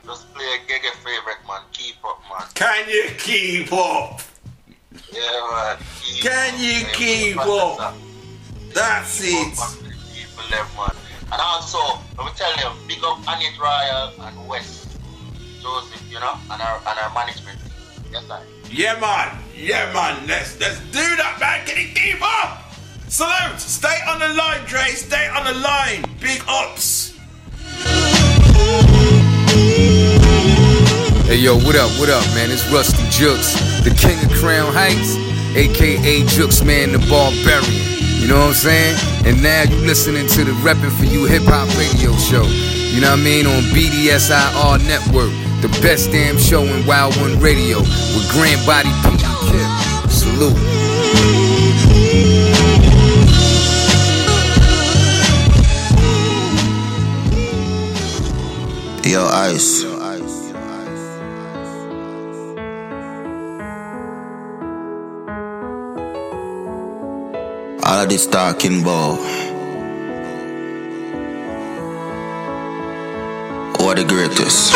Just 0.06 0.32
play 0.34 0.44
a 0.44 0.58
Gege 0.70 0.90
favorite, 1.04 1.38
man. 1.48 1.60
Keep 1.72 1.96
up, 2.04 2.20
man. 2.30 2.46
Can 2.54 2.88
you 2.88 3.10
keep 3.18 3.72
up? 3.72 4.20
Yeah, 5.12 5.48
man. 5.50 5.76
Keep 6.02 6.22
Can 6.22 6.54
up. 6.54 6.60
you 6.60 6.84
keep 6.92 7.36
up? 7.38 7.78
that. 7.78 7.94
That's 8.74 9.20
Keep 9.20 9.52
it. 9.52 9.58
up. 9.58 9.72
People 10.14 10.44
left, 10.50 10.76
man. 10.76 10.96
And 11.32 11.40
also, 11.40 11.78
let 12.16 12.26
me 12.26 12.32
tell 12.36 12.54
you, 12.56 12.70
big 12.86 13.02
up 13.02 13.18
Annyett 13.26 13.58
Royale 13.58 14.12
and 14.20 14.48
West 14.48 14.96
Joseph, 15.60 16.02
you 16.08 16.20
know, 16.20 16.34
and 16.50 16.62
our 16.62 16.78
and 16.78 16.98
our 17.00 17.12
management. 17.12 17.58
Yes, 18.12 18.26
sir. 18.28 18.40
Yeah, 18.70 19.00
man. 19.00 19.36
Yeah, 19.56 19.92
man. 19.92 20.26
Let's 20.28 20.58
let's 20.60 20.78
do 20.92 21.02
that, 21.16 21.38
man. 21.40 21.66
Can 21.66 21.88
you 21.88 21.94
keep 21.94 22.22
up? 22.22 22.62
Salute. 23.08 23.58
Stay 23.58 23.98
on 24.08 24.20
the 24.20 24.28
line, 24.34 24.64
Dre. 24.66 24.86
Stay 24.90 25.26
on 25.28 25.44
the 25.44 25.54
line. 25.54 26.04
Big 26.20 26.42
ups. 26.46 27.14
Hey 31.26 31.38
yo, 31.38 31.56
what 31.56 31.74
up, 31.74 31.90
what 31.98 32.08
up, 32.08 32.22
man? 32.36 32.52
It's 32.52 32.70
Rusty 32.70 33.02
Jukes, 33.10 33.58
the 33.82 33.90
king 33.90 34.14
of 34.24 34.30
Crown 34.38 34.72
Heights, 34.72 35.16
aka 35.56 36.24
Jukes 36.24 36.62
Man 36.62 36.92
the 36.92 36.98
Barbarian. 37.10 37.66
You 38.22 38.28
know 38.28 38.38
what 38.38 38.48
I'm 38.50 38.54
saying? 38.54 38.96
And 39.26 39.42
now 39.42 39.64
you 39.64 39.74
listening 39.84 40.28
to 40.28 40.44
the 40.44 40.52
Reppin' 40.62 40.96
For 40.96 41.04
You 41.04 41.24
Hip 41.24 41.42
Hop 41.46 41.66
Radio 41.76 42.14
Show. 42.14 42.46
You 42.46 43.00
know 43.00 43.10
what 43.10 43.18
I 43.18 43.24
mean? 43.24 43.44
On 43.44 43.60
BDSIR 43.74 44.86
Network, 44.86 45.34
the 45.62 45.68
best 45.82 46.12
damn 46.12 46.38
show 46.38 46.62
in 46.62 46.86
Wild 46.86 47.16
One 47.16 47.40
Radio 47.40 47.80
with 47.80 48.30
Grand 48.30 48.64
Body 48.64 48.94
P. 49.02 49.18
Kip. 49.50 50.08
Salute. 50.08 50.54
Yo, 59.04 59.26
Ice. 59.26 59.85
All 67.86 68.02
of 68.02 68.08
this 68.08 68.26
talking 68.26 68.82
about. 68.82 69.20
Are 73.78 73.94
the 73.94 74.04
greatest? 74.04 74.74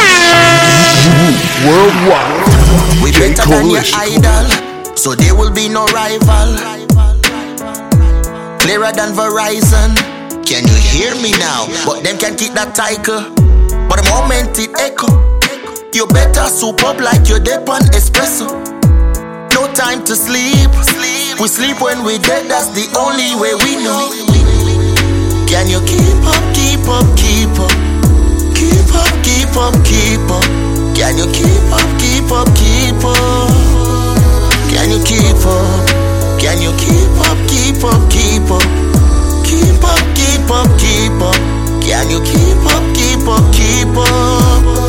Worldwide. 1.66 3.02
We 3.02 3.10
better 3.10 3.50
than 3.50 3.66
your 3.66 3.82
idol, 3.98 4.96
so 4.96 5.16
there 5.16 5.34
will 5.34 5.50
be 5.50 5.68
no 5.68 5.86
rival. 5.86 6.54
Clearer 8.60 8.92
than 8.92 9.10
Verizon. 9.18 9.96
Can 10.46 10.62
you 10.68 10.78
hear 10.78 11.12
me 11.16 11.32
now? 11.32 11.66
But 11.84 12.04
them 12.04 12.16
can 12.16 12.36
keep 12.36 12.52
that 12.52 12.76
title. 12.76 13.26
But 13.88 14.04
the 14.04 14.08
moment 14.08 14.56
it 14.56 14.70
echo, 14.78 15.10
you 15.92 16.06
better 16.06 16.46
soup 16.46 16.84
up 16.84 17.00
like 17.00 17.28
you're 17.28 17.40
dead 17.40 17.68
on 17.68 17.82
espresso. 17.90 18.79
Time 19.80 20.04
to 20.04 20.14
sleep. 20.14 20.68
We 21.40 21.48
sleep 21.48 21.80
when 21.80 22.04
we 22.04 22.18
dead, 22.18 22.50
that's 22.52 22.68
the 22.76 22.84
only 23.00 23.32
way 23.40 23.56
we 23.64 23.80
know. 23.80 24.12
Can 25.48 25.72
you 25.72 25.80
keep 25.88 26.20
up, 26.20 26.44
keep 26.52 26.84
up, 26.84 27.08
keep 27.16 27.48
up? 27.56 27.72
Keep 28.52 28.92
up, 28.92 29.08
keep 29.24 29.56
up, 29.56 29.72
keep 29.88 30.20
up. 30.28 30.44
Can 30.92 31.16
you 31.16 31.24
keep 31.32 31.72
up, 31.72 31.88
keep 31.96 32.28
up, 32.28 32.44
keep 32.60 33.00
up? 33.08 33.48
Can 34.68 34.92
you 34.92 35.00
keep 35.00 35.40
up? 35.48 35.88
Can 36.36 36.60
you 36.60 36.76
keep 36.76 37.16
up, 37.24 37.40
keep 37.48 37.80
up, 37.80 38.04
keep 38.12 38.52
up? 38.52 38.60
Keep 39.48 39.80
up, 39.80 40.02
keep 40.12 40.44
up, 40.52 40.68
keep 40.76 41.16
up. 41.24 41.40
Can 41.80 42.12
you 42.12 42.20
keep 42.20 42.60
up, 42.68 42.84
keep 42.92 43.24
up, 43.24 43.48
keep 43.56 43.96
up? 43.96 44.79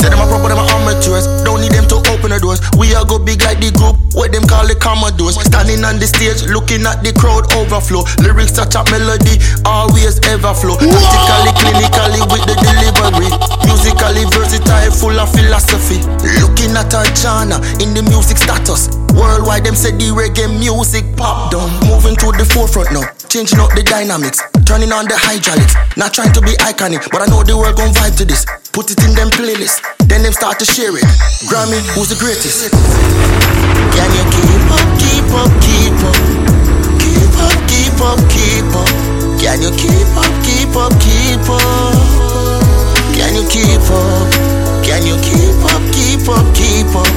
Say 0.00 0.08
them 0.08 0.20
a 0.20 0.26
proper, 0.26 0.48
them 0.48 0.58
a 0.58 0.64
amateurs. 0.80 1.28
Don't 1.44 1.60
need 1.60 1.76
them 1.76 1.84
to 1.92 2.00
open 2.08 2.32
the 2.32 2.40
doors. 2.40 2.64
We 2.80 2.96
are 2.96 3.04
go 3.04 3.20
big 3.20 3.44
like 3.44 3.60
the 3.60 3.68
group, 3.68 4.00
what 4.16 4.32
them 4.32 4.48
call 4.48 4.64
the 4.64 4.72
Commodores. 4.72 5.36
Standing 5.36 5.84
on 5.84 6.00
the 6.00 6.08
stage, 6.08 6.48
looking 6.48 6.88
at 6.88 7.04
the 7.04 7.12
crowd 7.12 7.52
overflow. 7.52 8.08
Lyrics 8.24 8.56
touch 8.56 8.72
up 8.80 8.88
melody, 8.88 9.36
always 9.68 10.16
ever 10.24 10.56
flow. 10.56 10.80
Tactically, 10.80 11.52
clinically 11.60 12.22
with 12.32 12.48
the 12.48 12.56
delivery. 12.56 13.28
Musically 13.68 14.24
versatile, 14.32 14.88
full 14.88 15.20
of 15.20 15.28
philosophy. 15.36 16.00
Looking 16.40 16.72
at 16.80 16.96
a 16.96 17.04
genre 17.12 17.60
in 17.84 17.92
the 17.92 18.00
music 18.08 18.40
status. 18.40 18.88
Worldwide, 19.12 19.68
them 19.68 19.76
say 19.76 19.92
the 19.92 20.16
reggae 20.16 20.48
music 20.48 21.04
pop 21.20 21.52
down. 21.52 21.68
Moving 21.84 22.16
to 22.24 22.32
the 22.32 22.48
forefront 22.48 22.88
now, 22.96 23.04
changing 23.30 23.62
up 23.62 23.70
the 23.78 23.82
dynamics. 23.86 24.42
Turning 24.66 24.90
on 24.90 25.06
the 25.06 25.14
hydraulics. 25.14 25.78
Not 25.94 26.10
trying 26.10 26.34
to 26.34 26.42
be 26.42 26.58
iconic, 26.66 27.06
but 27.14 27.22
I 27.22 27.30
know 27.30 27.46
the 27.46 27.54
world 27.54 27.78
gon' 27.78 27.94
vibe 27.94 28.18
to 28.18 28.26
this. 28.26 28.42
Put 28.74 28.90
it 28.90 28.98
in 29.06 29.14
them 29.14 29.30
playlists, 29.30 29.78
then 30.10 30.26
them 30.26 30.34
start 30.34 30.58
to 30.58 30.66
share 30.66 30.90
it. 30.90 31.06
Grammy, 31.46 31.78
who's 31.94 32.10
the 32.10 32.18
greatest? 32.18 32.74
Can 33.94 34.10
you 34.18 34.24
keep 34.34 34.66
up, 34.74 34.88
keep 34.98 35.30
up, 35.30 35.50
keep 35.62 35.94
up? 36.02 36.18
Keep 36.98 37.38
up, 37.38 37.54
keep 37.70 37.98
up, 38.02 38.18
keep 38.34 38.74
up. 38.74 38.90
Can 39.38 39.62
you 39.62 39.70
keep 39.78 40.10
up, 40.18 40.32
keep 40.42 40.74
up, 40.74 40.92
keep 40.98 41.46
up? 41.46 41.94
Can 43.14 43.30
you 43.38 43.46
keep 43.46 43.86
up? 43.94 44.26
Can 44.82 45.06
you 45.06 45.14
keep 45.22 45.54
up, 45.70 45.82
keep 45.94 46.26
up, 46.26 46.46
keep 46.58 46.90
up? 46.98 47.10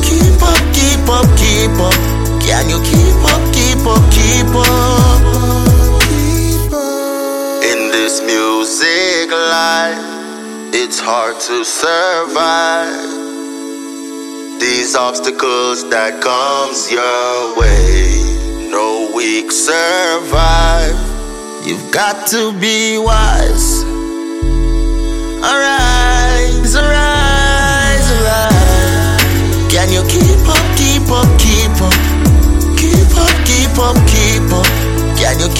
Keep 0.00 0.40
up, 0.40 0.60
keep 0.72 1.04
up, 1.04 1.28
keep 1.36 1.76
up. 1.84 1.96
Can 2.40 2.68
you 2.72 2.80
keep 2.80 3.20
up, 3.28 3.40
keep 3.52 3.60
up, 3.60 3.63
keep 4.10 4.46
up? 4.54 5.22
In 7.64 7.90
this 7.90 8.22
music 8.22 9.30
life, 9.30 9.98
it's 10.72 10.98
hard 11.00 11.40
to 11.40 11.64
survive. 11.64 13.10
These 14.60 14.94
obstacles 14.94 15.88
that 15.90 16.22
comes 16.22 16.90
your 16.90 17.58
way, 17.58 18.70
no 18.70 19.10
weak 19.14 19.50
survive. 19.50 20.96
You've 21.66 21.90
got 21.90 22.26
to 22.28 22.52
be 22.60 22.98
wise. 22.98 23.82
Arise, 25.42 25.83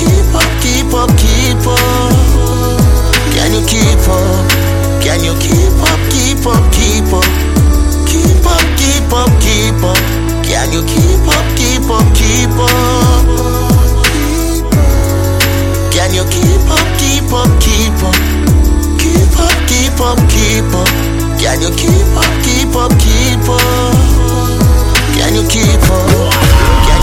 keep 0.05 0.35
up, 0.35 0.51
keep 0.61 0.93
up, 0.93 1.11
keep 1.17 1.65
up? 1.65 2.13
Can 3.33 3.53
you 3.53 3.63
keep 3.65 4.05
up? 4.09 4.45
Can 5.01 5.25
you 5.25 5.35
keep 5.41 5.73
up, 5.81 6.01
keep 6.13 6.45
up, 6.47 6.65
keep 6.73 7.13
up? 7.13 7.25
Keep 8.09 8.45
up, 8.45 8.65
keep 8.77 9.13
up, 9.13 9.31
keep 9.41 9.83
up. 9.83 10.01
Can 10.45 10.73
you 10.73 10.83
keep 10.85 11.25
up, 11.29 11.47
keep 11.57 11.89
up, 11.89 12.07
keep 12.15 12.53
up? 12.61 13.25
Can 15.93 16.13
you 16.13 16.25
keep 16.29 16.69
up, 16.69 16.87
keep 17.01 17.33
up, 17.33 17.51
keep 17.61 18.03
up? 18.05 18.17
Keep 19.01 19.39
up, 19.41 19.57
keep 19.69 20.01
up, 20.01 20.19
keep 20.29 20.75
up. 20.75 20.89
Can 21.41 21.61
you 21.61 21.71
keep 21.77 22.17
up, 22.17 22.33
keep 22.45 22.75
up, 22.77 22.93
keep 23.01 23.49
up? 23.49 23.95
Can 25.17 25.35
you 25.35 25.45
keep 25.49 25.83
up? 25.91 26.94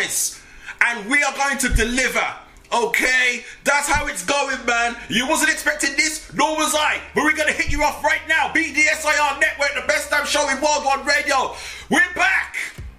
Promise, 0.00 0.42
and 0.86 1.10
we 1.10 1.22
are 1.22 1.34
going 1.34 1.58
to 1.58 1.68
deliver. 1.70 2.24
Okay, 2.72 3.44
that's 3.64 3.88
how 3.88 4.06
it's 4.06 4.24
going, 4.24 4.64
man. 4.64 4.96
You 5.08 5.28
wasn't 5.28 5.50
expecting 5.50 5.96
this, 5.96 6.32
nor 6.32 6.56
was 6.56 6.74
I. 6.74 7.00
But 7.14 7.24
we're 7.24 7.36
gonna 7.36 7.52
hit 7.52 7.70
you 7.70 7.82
off 7.82 8.02
right 8.04 8.20
now. 8.28 8.52
BDSIR 8.54 9.40
Network, 9.40 9.74
the 9.74 9.86
best 9.88 10.10
damn 10.10 10.24
show 10.24 10.48
in 10.48 10.60
World 10.60 10.84
One 10.84 11.04
Radio. 11.04 11.54
We're 11.90 12.14
back. 12.14 12.56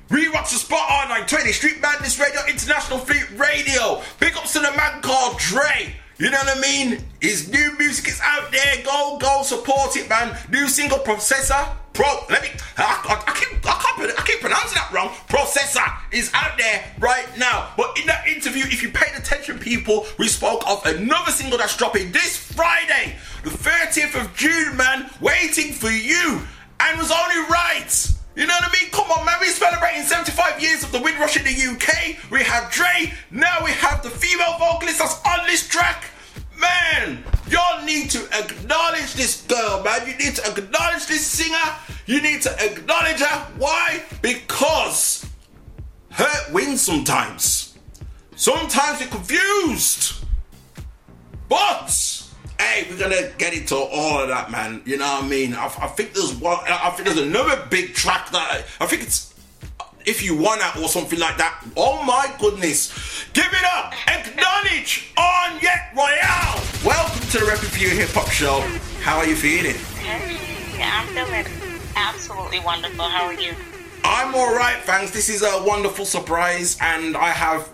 Re-rocks 0.09 0.51
the 0.51 0.57
spot 0.57 0.89
R920, 1.07 1.53
Street 1.53 1.81
Madness 1.81 2.19
Radio, 2.19 2.41
International 2.49 2.99
Fleet 2.99 3.25
Radio. 3.37 4.01
Big 4.19 4.35
ups 4.35 4.51
to 4.53 4.59
the 4.59 4.71
man 4.75 5.01
called 5.01 5.39
Dre. 5.39 5.95
You 6.21 6.29
know 6.29 6.37
what 6.37 6.55
I 6.55 6.61
mean? 6.61 7.03
His 7.19 7.51
new 7.51 7.75
music 7.79 8.07
is 8.07 8.21
out 8.23 8.51
there. 8.51 8.75
Go, 8.85 9.17
go, 9.19 9.41
support 9.41 9.97
it, 9.97 10.07
man. 10.07 10.37
New 10.51 10.67
single, 10.67 10.99
Processor. 10.99 11.67
Pro, 11.93 12.05
let 12.29 12.43
me. 12.43 12.49
I, 12.77 13.23
I, 13.25 13.31
I 13.31 13.33
keep, 13.33 13.65
I 13.65 13.73
can't, 13.81 14.19
I 14.19 14.23
keep 14.23 14.39
pronouncing 14.39 14.75
that 14.75 14.91
wrong. 14.93 15.09
Processor 15.27 15.83
is 16.13 16.29
out 16.35 16.59
there 16.59 16.83
right 16.99 17.25
now. 17.39 17.73
But 17.75 17.97
in 17.99 18.05
that 18.05 18.27
interview, 18.27 18.65
if 18.65 18.83
you 18.83 18.89
paid 18.91 19.17
attention, 19.17 19.57
people, 19.57 20.05
we 20.19 20.27
spoke 20.27 20.61
of 20.69 20.85
another 20.85 21.31
single 21.31 21.57
that's 21.57 21.75
dropping 21.75 22.11
this 22.11 22.37
Friday, 22.37 23.15
the 23.43 23.49
30th 23.49 24.21
of 24.21 24.35
June, 24.35 24.77
man. 24.77 25.09
Waiting 25.21 25.73
for 25.73 25.89
you, 25.89 26.39
and 26.81 26.99
was 26.99 27.09
only 27.09 27.49
right. 27.49 28.11
You 28.41 28.47
know 28.47 28.55
what 28.55 28.75
I 28.75 28.81
mean? 28.81 28.89
Come 28.89 29.11
on, 29.11 29.23
man. 29.23 29.35
We're 29.39 29.51
celebrating 29.51 30.01
75 30.01 30.59
years 30.59 30.83
of 30.83 30.91
the 30.91 30.99
Windrush 30.99 31.37
in 31.37 31.43
the 31.43 31.51
UK. 31.51 32.31
We 32.31 32.41
have 32.41 32.71
Dre. 32.71 33.13
Now 33.29 33.63
we 33.63 33.69
have 33.69 34.01
the 34.01 34.09
female 34.09 34.57
vocalist 34.57 34.97
that's 34.97 35.21
on 35.23 35.45
this 35.45 35.67
track. 35.67 36.05
Man, 36.59 37.23
y'all 37.47 37.85
need 37.85 38.09
to 38.09 38.27
acknowledge 38.33 39.13
this 39.13 39.43
girl, 39.43 39.83
man. 39.83 40.07
You 40.07 40.17
need 40.17 40.33
to 40.37 40.47
acknowledge 40.49 41.05
this 41.05 41.23
singer. 41.23 41.55
You 42.07 42.19
need 42.19 42.41
to 42.41 42.65
acknowledge 42.65 43.19
her. 43.19 43.47
Why? 43.59 44.01
Because 44.23 45.29
hurt 46.09 46.51
wins 46.51 46.81
sometimes. 46.81 47.77
Sometimes 48.35 49.01
we're 49.01 49.07
confused. 49.07 50.25
But 51.47 52.20
hey, 52.61 52.87
we're 52.89 52.97
gonna 52.97 53.29
get 53.37 53.53
into 53.53 53.75
all 53.75 54.21
of 54.21 54.27
that, 54.29 54.51
man. 54.51 54.81
You 54.85 54.97
know 54.97 55.05
what 55.05 55.23
I 55.23 55.27
mean? 55.27 55.53
I, 55.53 55.65
I 55.65 55.87
think 55.87 56.13
there's 56.13 56.35
one. 56.35 56.59
I 56.67 56.89
think 56.91 57.07
there's 57.07 57.25
another 57.25 57.65
big 57.69 57.93
track 57.93 58.31
that 58.31 58.65
I 58.79 58.85
think 58.85 59.03
it's 59.03 59.33
if 60.05 60.23
you 60.23 60.35
want 60.35 60.61
that 60.61 60.77
or 60.77 60.87
something 60.87 61.19
like 61.19 61.37
that. 61.37 61.63
Oh 61.75 62.03
my 62.03 62.33
goodness! 62.39 62.91
Give 63.33 63.45
it 63.45 63.65
up! 63.75 63.93
Acknowledge 64.07 65.13
Annyett 65.17 65.95
Royale. 65.95 66.61
Welcome 66.85 67.27
to 67.29 67.39
the 67.39 67.45
Rep 67.45 67.61
Review 67.61 67.89
Hip 67.89 68.09
Hop 68.09 68.29
Show. 68.29 68.61
How 69.01 69.17
are 69.17 69.25
you 69.25 69.35
feeling? 69.35 69.75
Yeah, 70.03 71.01
I'm 71.01 71.07
feeling 71.07 71.45
absolutely 71.95 72.59
wonderful. 72.59 73.05
How 73.05 73.25
are 73.25 73.33
you? 73.33 73.53
I'm 74.03 74.33
all 74.33 74.55
right, 74.55 74.81
thanks. 74.83 75.11
This 75.11 75.29
is 75.29 75.43
a 75.43 75.63
wonderful 75.63 76.05
surprise, 76.05 76.77
and 76.81 77.15
I 77.15 77.29
have 77.29 77.69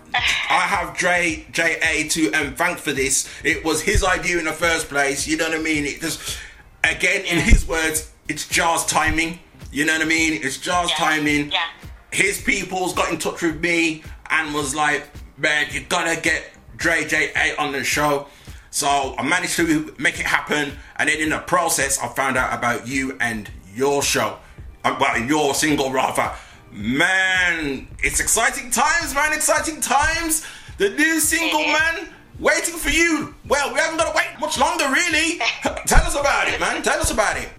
I 0.49 0.61
have 0.61 0.97
Dre 0.97 1.45
J 1.51 1.77
A 1.81 2.07
to 2.09 2.31
um, 2.33 2.55
thank 2.55 2.77
for 2.77 2.91
this. 2.91 3.29
It 3.43 3.63
was 3.63 3.81
his 3.81 4.03
idea 4.03 4.39
in 4.39 4.45
the 4.45 4.53
first 4.53 4.89
place. 4.89 5.27
You 5.27 5.37
know 5.37 5.49
what 5.49 5.59
I 5.59 5.61
mean? 5.61 5.85
It 5.85 6.01
just 6.01 6.37
again, 6.83 7.25
in 7.25 7.39
his 7.39 7.67
words, 7.67 8.11
it's 8.27 8.47
Jah's 8.47 8.85
timing. 8.85 9.39
You 9.71 9.85
know 9.85 9.93
what 9.93 10.01
I 10.01 10.05
mean? 10.05 10.39
It's 10.43 10.57
Jah's 10.57 10.91
timing. 10.91 11.51
Yeah. 11.51 11.65
His 12.11 12.41
people's 12.41 12.93
got 12.93 13.11
in 13.11 13.17
touch 13.17 13.41
with 13.41 13.61
me 13.61 14.03
and 14.29 14.53
was 14.53 14.73
like, 14.73 15.07
"Man, 15.37 15.67
you 15.71 15.81
gotta 15.81 16.19
get 16.19 16.43
Dre 16.75 17.05
J 17.05 17.31
A 17.35 17.55
on 17.57 17.71
the 17.73 17.83
show." 17.83 18.27
So 18.69 19.15
I 19.17 19.23
managed 19.23 19.55
to 19.55 19.95
make 19.97 20.19
it 20.19 20.25
happen, 20.25 20.77
and 20.97 21.09
then 21.09 21.19
in 21.19 21.29
the 21.29 21.39
process, 21.39 21.99
I 21.99 22.07
found 22.09 22.37
out 22.37 22.57
about 22.57 22.87
you 22.87 23.17
and 23.19 23.49
your 23.73 24.03
show, 24.03 24.37
about 24.83 25.25
your 25.27 25.53
single 25.53 25.91
rather. 25.91 26.31
Man, 26.71 27.87
it's 28.03 28.19
exciting 28.19 28.69
times, 28.71 29.13
man, 29.15 29.33
exciting 29.33 29.81
times. 29.81 30.45
The 30.77 30.89
new 30.89 31.19
single, 31.19 31.65
man, 31.65 32.09
waiting 32.39 32.75
for 32.75 32.89
you. 32.89 33.33
Well, 33.47 33.73
we 33.73 33.79
haven't 33.79 33.97
got 33.97 34.11
to 34.11 34.15
wait 34.15 34.39
much 34.39 34.59
longer, 34.59 34.85
really. 34.85 35.39
Tell 35.87 36.05
us 36.05 36.15
about 36.15 36.47
it, 36.47 36.59
man. 36.59 36.83
Tell 36.83 36.99
us 36.99 37.11
about 37.11 37.37
it. 37.37 37.49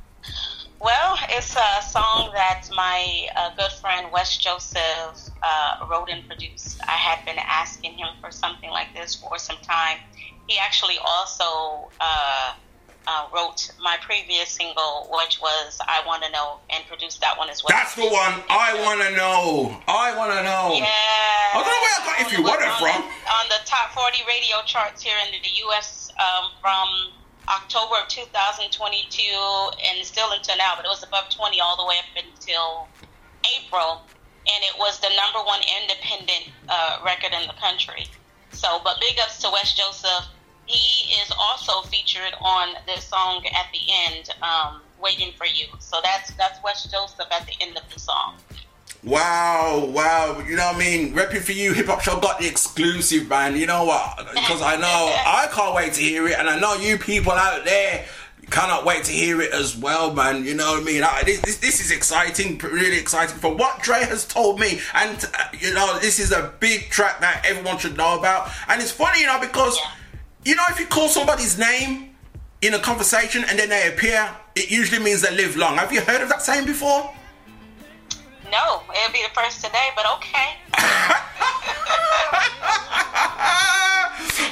Well, 0.80 1.18
it's 1.30 1.56
a 1.56 1.82
song 1.82 2.30
that 2.34 2.68
my 2.76 3.26
uh, 3.36 3.50
good 3.56 3.72
friend 3.72 4.06
Wes 4.12 4.36
Joseph 4.36 5.30
uh, 5.42 5.86
wrote 5.90 6.08
and 6.08 6.24
produced. 6.28 6.80
I 6.86 6.92
had 6.92 7.24
been 7.24 7.38
asking 7.38 7.94
him 7.94 8.08
for 8.20 8.30
something 8.30 8.70
like 8.70 8.94
this 8.94 9.16
for 9.16 9.38
some 9.38 9.56
time. 9.62 9.98
He 10.46 10.56
actually 10.58 10.96
also 11.04 11.90
uh, 12.00 12.54
uh 13.08 13.26
wrote 13.34 13.70
my 13.80 13.96
previous 14.00 14.50
single, 14.50 15.08
which 15.10 15.40
was 15.40 15.80
"I 15.88 16.02
Want 16.06 16.22
to 16.24 16.30
Know," 16.30 16.60
and 16.70 16.84
produced 16.86 17.20
that 17.20 17.38
one 17.38 17.48
as 17.48 17.64
well. 17.64 17.70
That's 17.72 17.94
the 17.94 18.06
one. 18.06 18.34
I 18.50 18.76
want 18.84 19.00
to 19.00 19.16
know. 19.16 19.80
I 19.88 20.14
want 20.16 20.32
to 20.32 20.42
know. 20.44 20.76
Yeah. 20.76 20.86
I 20.86 21.56
don't 21.56 21.64
know 21.64 21.82
where 21.82 21.96
I 21.96 22.02
got 22.04 22.16
if 22.26 22.32
you 22.36 22.44
want 22.44 22.60
it 22.60 22.68
on 22.68 22.78
from. 22.78 23.02
The, 23.02 23.30
on 23.32 23.44
the 23.48 23.60
top 23.64 23.90
40 23.96 24.18
radio 24.28 24.60
charts 24.66 25.02
here 25.02 25.16
in 25.26 25.32
the 25.32 25.48
U.S. 25.72 26.12
Um, 26.20 26.50
from 26.60 26.88
October 27.48 27.96
of 28.02 28.08
2022 28.08 29.22
and 29.88 30.04
still 30.04 30.30
until 30.32 30.56
now, 30.58 30.74
but 30.76 30.84
it 30.84 30.88
was 30.88 31.02
above 31.02 31.30
20 31.30 31.60
all 31.60 31.76
the 31.76 31.86
way 31.86 31.96
up 31.96 32.24
until 32.24 32.88
April, 33.56 34.02
and 34.46 34.60
it 34.64 34.76
was 34.78 35.00
the 35.00 35.08
number 35.16 35.40
one 35.46 35.60
independent 35.80 36.52
uh, 36.68 36.98
record 37.04 37.32
in 37.32 37.46
the 37.46 37.54
country. 37.54 38.06
So, 38.52 38.80
but 38.84 39.00
big 39.00 39.18
ups 39.18 39.40
to 39.42 39.50
Wes 39.50 39.74
Joseph. 39.74 40.26
He 40.68 41.14
is 41.14 41.32
also 41.38 41.82
featured 41.88 42.34
on 42.40 42.74
this 42.86 43.04
song 43.04 43.44
at 43.46 43.66
the 43.72 43.80
end, 44.06 44.28
um, 44.42 44.82
"Waiting 45.00 45.32
for 45.32 45.46
You." 45.46 45.66
So 45.78 45.98
that's 46.04 46.32
that's 46.34 46.62
Wes 46.62 46.84
Joseph 46.84 47.26
at 47.32 47.46
the 47.46 47.54
end 47.60 47.76
of 47.76 47.82
the 47.92 47.98
song. 47.98 48.34
Wow, 49.04 49.86
wow. 49.88 50.42
You 50.46 50.56
know 50.56 50.66
what 50.66 50.76
I 50.76 50.78
mean? 50.78 51.14
Repping 51.14 51.40
for 51.40 51.52
you, 51.52 51.72
Hip 51.72 51.86
Hop 51.86 52.00
Show 52.00 52.18
got 52.20 52.40
the 52.40 52.46
exclusive, 52.46 53.28
man. 53.28 53.56
You 53.56 53.66
know 53.66 53.84
what? 53.84 54.18
Because 54.34 54.60
I 54.60 54.76
know 54.76 55.14
I 55.26 55.48
can't 55.52 55.74
wait 55.74 55.94
to 55.94 56.00
hear 56.00 56.26
it, 56.26 56.38
and 56.38 56.48
I 56.48 56.58
know 56.58 56.74
you 56.74 56.98
people 56.98 57.32
out 57.32 57.64
there 57.64 58.04
cannot 58.50 58.84
wait 58.84 59.04
to 59.04 59.12
hear 59.12 59.40
it 59.40 59.52
as 59.52 59.76
well, 59.76 60.12
man. 60.12 60.44
You 60.44 60.54
know 60.54 60.72
what 60.72 60.82
I 60.82 60.84
mean? 60.84 61.02
I, 61.02 61.22
this, 61.22 61.40
this, 61.40 61.58
this 61.58 61.80
is 61.80 61.90
exciting, 61.90 62.58
really 62.58 62.98
exciting. 62.98 63.36
For 63.36 63.54
what 63.54 63.82
Dre 63.82 64.04
has 64.04 64.26
told 64.26 64.58
me, 64.58 64.80
and 64.94 65.24
uh, 65.38 65.44
you 65.58 65.72
know, 65.74 65.98
this 66.00 66.18
is 66.18 66.32
a 66.32 66.52
big 66.58 66.90
track 66.90 67.20
that 67.20 67.44
everyone 67.46 67.78
should 67.78 67.96
know 67.96 68.18
about. 68.18 68.50
And 68.68 68.80
it's 68.82 68.90
funny, 68.90 69.20
you 69.20 69.26
know, 69.26 69.40
because 69.40 69.78
you 70.48 70.54
know, 70.54 70.64
if 70.70 70.80
you 70.80 70.86
call 70.86 71.10
somebody's 71.10 71.58
name 71.58 72.16
in 72.62 72.72
a 72.72 72.78
conversation 72.78 73.44
and 73.50 73.58
then 73.58 73.68
they 73.68 73.86
appear, 73.86 74.34
it 74.56 74.70
usually 74.70 74.98
means 74.98 75.20
they 75.20 75.36
live 75.36 75.56
long. 75.56 75.76
Have 75.76 75.92
you 75.92 76.00
heard 76.00 76.22
of 76.22 76.30
that 76.30 76.40
saying 76.40 76.64
before? 76.64 77.12
No, 78.50 78.80
it'll 78.88 79.12
be 79.12 79.22
the 79.22 79.34
first 79.34 79.62
today, 79.62 79.88
but 79.94 80.06
okay. 80.16 80.56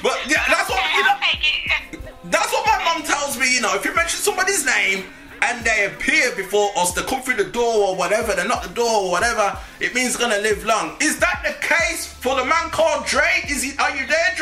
But 0.02 0.20
yeah, 0.28 0.44
that's 0.47 0.68
what 0.68 0.78
you 0.94 1.02
know. 1.02 2.31
That's 2.31 2.52
what 2.52 2.66
my 2.66 2.85
mom 2.85 3.02
tells 3.02 3.39
me. 3.39 3.52
You 3.55 3.62
know, 3.62 3.74
if 3.74 3.85
you 3.85 3.94
mention 3.94 4.20
somebody's 4.20 4.64
name 4.66 5.06
and 5.43 5.64
they 5.64 5.86
appear 5.86 6.36
before 6.36 6.70
us, 6.77 6.93
they 6.93 7.02
come 7.02 7.23
through 7.23 7.36
the 7.36 7.51
door 7.51 7.89
or 7.89 7.97
whatever, 7.97 8.35
they 8.35 8.47
knock 8.47 8.62
the 8.62 8.74
door 8.74 9.05
or 9.05 9.10
whatever, 9.10 9.59
it 9.81 9.94
means 9.94 10.16
they're 10.16 10.28
gonna 10.28 10.43
live 10.43 10.64
long. 10.64 10.97
Is 11.01 11.18
that 11.18 11.43
the 11.44 11.66
case 11.66 12.06
for 12.06 12.36
the 12.36 12.44
man 12.44 12.70
called 12.70 13.06
Dre? 13.06 13.43
Is 13.48 13.62
he? 13.62 13.77
Are 13.78 13.97
you 13.97 14.06
there, 14.06 14.35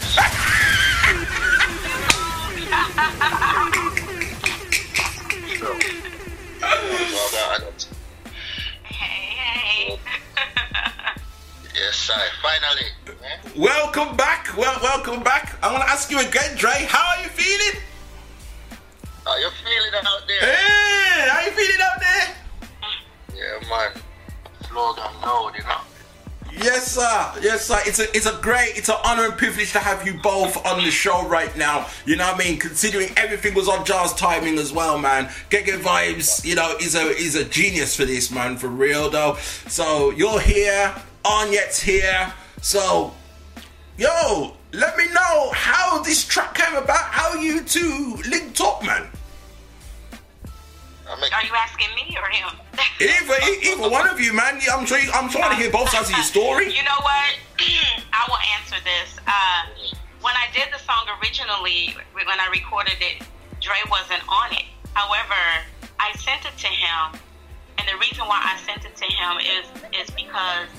Yes, 11.75 12.09
I. 12.09 12.29
Finally. 12.41 12.87
Welcome 13.57 14.15
back. 14.15 14.47
Well, 14.57 14.79
welcome 14.81 15.23
back. 15.23 15.57
I 15.61 15.71
want 15.71 15.83
to 15.83 15.89
ask 15.89 16.09
you 16.09 16.19
again, 16.19 16.55
Dre. 16.55 16.85
How 16.87 17.17
are 17.17 17.23
you 17.23 17.29
feeling? 17.29 17.81
How 19.25 19.37
you 19.37 19.49
feeling 19.49 19.93
out 19.93 20.27
there? 20.27 20.39
Hey, 20.39 21.29
how 21.29 21.41
you 21.41 21.51
feeling 21.51 21.81
out 21.81 21.99
there? 21.99 22.35
Yeah, 23.35 23.69
man. 23.69 24.01
Slogan 24.67 25.03
loud, 25.21 25.53
you 25.57 25.63
know. 25.63 25.92
Yes, 26.61 26.93
sir. 26.93 27.33
Yes, 27.41 27.65
sir. 27.65 27.79
It's 27.85 27.99
a 27.99 28.15
it's 28.15 28.25
a 28.25 28.37
great, 28.41 28.77
it's 28.77 28.89
an 28.89 28.97
honor 29.03 29.25
and 29.25 29.37
privilege 29.37 29.71
to 29.73 29.79
have 29.79 30.05
you 30.05 30.13
both 30.21 30.63
on 30.65 30.83
the 30.83 30.91
show 30.91 31.27
right 31.27 31.55
now. 31.57 31.87
You 32.05 32.15
know 32.15 32.31
what 32.31 32.35
I 32.35 32.49
mean? 32.49 32.59
Considering 32.59 33.09
everything 33.17 33.53
was 33.53 33.67
on 33.67 33.85
Jah's 33.85 34.13
timing 34.13 34.57
as 34.57 34.71
well, 34.71 34.97
man. 34.97 35.25
Giga 35.49 35.79
Vibes, 35.79 36.45
you 36.45 36.55
know, 36.55 36.75
is 36.79 36.95
a 36.95 37.07
is 37.09 37.35
a 37.35 37.43
genius 37.43 37.95
for 37.95 38.05
this, 38.05 38.29
man, 38.31 38.57
for 38.57 38.67
real 38.67 39.09
though. 39.09 39.35
So 39.67 40.11
you're 40.11 40.39
here, 40.39 40.93
Annyett's 41.25 41.81
here. 41.81 42.33
So, 42.61 43.13
yo, 43.97 44.53
let 44.73 44.95
me 44.97 45.05
know 45.07 45.51
how 45.53 46.01
this 46.03 46.23
track 46.25 46.55
came 46.55 46.75
about, 46.75 46.97
how 46.97 47.33
you 47.33 47.61
two 47.61 48.17
linked 48.29 48.61
up, 48.61 48.83
man. 48.83 49.07
Are 51.21 51.43
you 51.45 51.53
asking 51.53 51.93
me 51.95 52.17
or 52.17 52.27
him? 52.29 52.57
Either 52.99 53.35
either 53.61 53.89
one 53.89 54.07
of 54.07 54.19
you, 54.19 54.33
man. 54.33 54.59
I'm 54.71 54.85
trying 54.85 55.09
I'm 55.13 55.29
trying 55.29 55.49
to 55.51 55.55
hear 55.55 55.71
both 55.71 55.89
sides 55.89 56.09
of 56.09 56.15
your 56.15 56.23
story. 56.23 56.71
You 56.71 56.83
know 56.83 56.99
what? 57.01 57.31
I 58.13 58.25
will 58.29 58.39
answer 58.57 58.77
this. 58.83 59.17
Uh, 59.27 59.97
when 60.21 60.33
I 60.35 60.47
did 60.53 60.71
the 60.71 60.79
song 60.79 61.05
originally, 61.19 61.95
when 62.13 62.39
I 62.39 62.47
recorded 62.51 62.95
it, 63.01 63.27
Dre 63.59 63.75
wasn't 63.89 64.23
on 64.29 64.53
it. 64.53 64.63
However, 64.93 65.35
I 65.99 66.13
sent 66.13 66.45
it 66.45 66.55
to 66.57 66.67
him, 66.67 67.19
and 67.77 67.87
the 67.87 67.97
reason 67.97 68.25
why 68.27 68.39
I 68.39 68.57
sent 68.61 68.85
it 68.85 68.95
to 68.95 69.05
him 69.05 69.37
is 69.39 69.65
is 69.99 70.09
because 70.15 70.69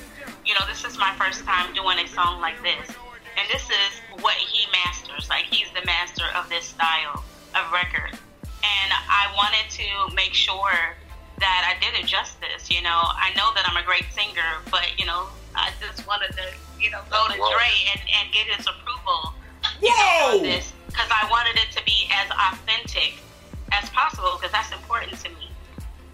you 0.46 0.54
know 0.54 0.64
this 0.66 0.84
is 0.84 0.96
my 0.96 1.12
first 1.18 1.44
time 1.44 1.74
doing 1.74 1.98
a 1.98 2.08
song 2.08 2.40
like 2.40 2.60
this, 2.62 2.88
and 3.36 3.44
this 3.52 3.68
is 3.68 4.22
what 4.22 4.34
he 4.36 4.66
masters. 4.72 5.28
Like 5.28 5.44
he's 5.44 5.68
the 5.74 5.84
master 5.84 6.24
of 6.34 6.48
this 6.48 6.64
style 6.64 7.24
of 7.54 7.72
record, 7.72 8.18
and 8.64 8.90
I 8.92 9.28
wanted 9.36 9.68
to 9.82 10.14
make 10.14 10.32
sure 10.32 10.96
that 11.38 11.60
I 11.68 11.76
did 11.82 11.98
it 12.00 12.06
justice. 12.06 12.70
You 12.70 12.82
know, 12.82 13.00
I 13.12 13.32
know 13.36 13.52
that 13.54 13.64
I'm 13.68 13.76
a 13.76 13.84
great 13.84 14.06
singer, 14.12 14.62
but 14.70 14.88
you 14.98 15.06
know, 15.06 15.28
I 15.54 15.70
just 15.80 16.06
wanted 16.06 16.32
to, 16.32 16.44
you 16.80 16.90
know, 16.90 17.00
go 17.10 17.28
to 17.28 17.36
Whoa. 17.36 17.52
Dre 17.52 17.68
and, 17.92 18.00
and 18.00 18.32
get 18.32 18.46
his 18.48 18.66
approval. 18.66 19.34
You 19.80 19.90
know, 19.90 20.38
on 20.38 20.42
this 20.42 20.72
because 20.86 21.08
I 21.10 21.26
wanted 21.30 21.56
it 21.56 21.72
to 21.76 21.82
be 21.84 22.08
as 22.12 22.30
authentic 22.30 23.18
as 23.72 23.88
possible 23.90 24.36
because 24.36 24.52
that's 24.52 24.72
important 24.72 25.18
to 25.24 25.28
me. 25.30 25.50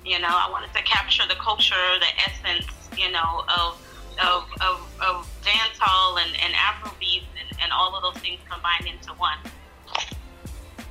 You 0.04 0.18
know, 0.18 0.30
I 0.30 0.48
wanted 0.50 0.72
to 0.72 0.82
capture 0.82 1.26
the 1.28 1.34
culture, 1.34 1.86
the 2.00 2.12
essence, 2.24 2.66
you 2.96 3.10
know, 3.10 3.44
of 3.46 3.78
of 4.22 4.48
of, 4.60 4.76
of 5.00 5.26
dancehall 5.42 6.18
and 6.22 6.32
and 6.42 6.54
Afrobeat 6.54 7.22
and, 7.38 7.58
and 7.62 7.72
all 7.72 7.94
of 7.94 8.02
those 8.02 8.22
things 8.22 8.40
combined 8.48 8.86
into 8.86 9.12
one. 9.14 9.38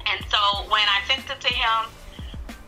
And 0.09 0.25
so 0.29 0.39
when 0.69 0.85
I 0.89 1.01
sent 1.07 1.29
it 1.29 1.39
to 1.39 1.53
him, 1.53 1.89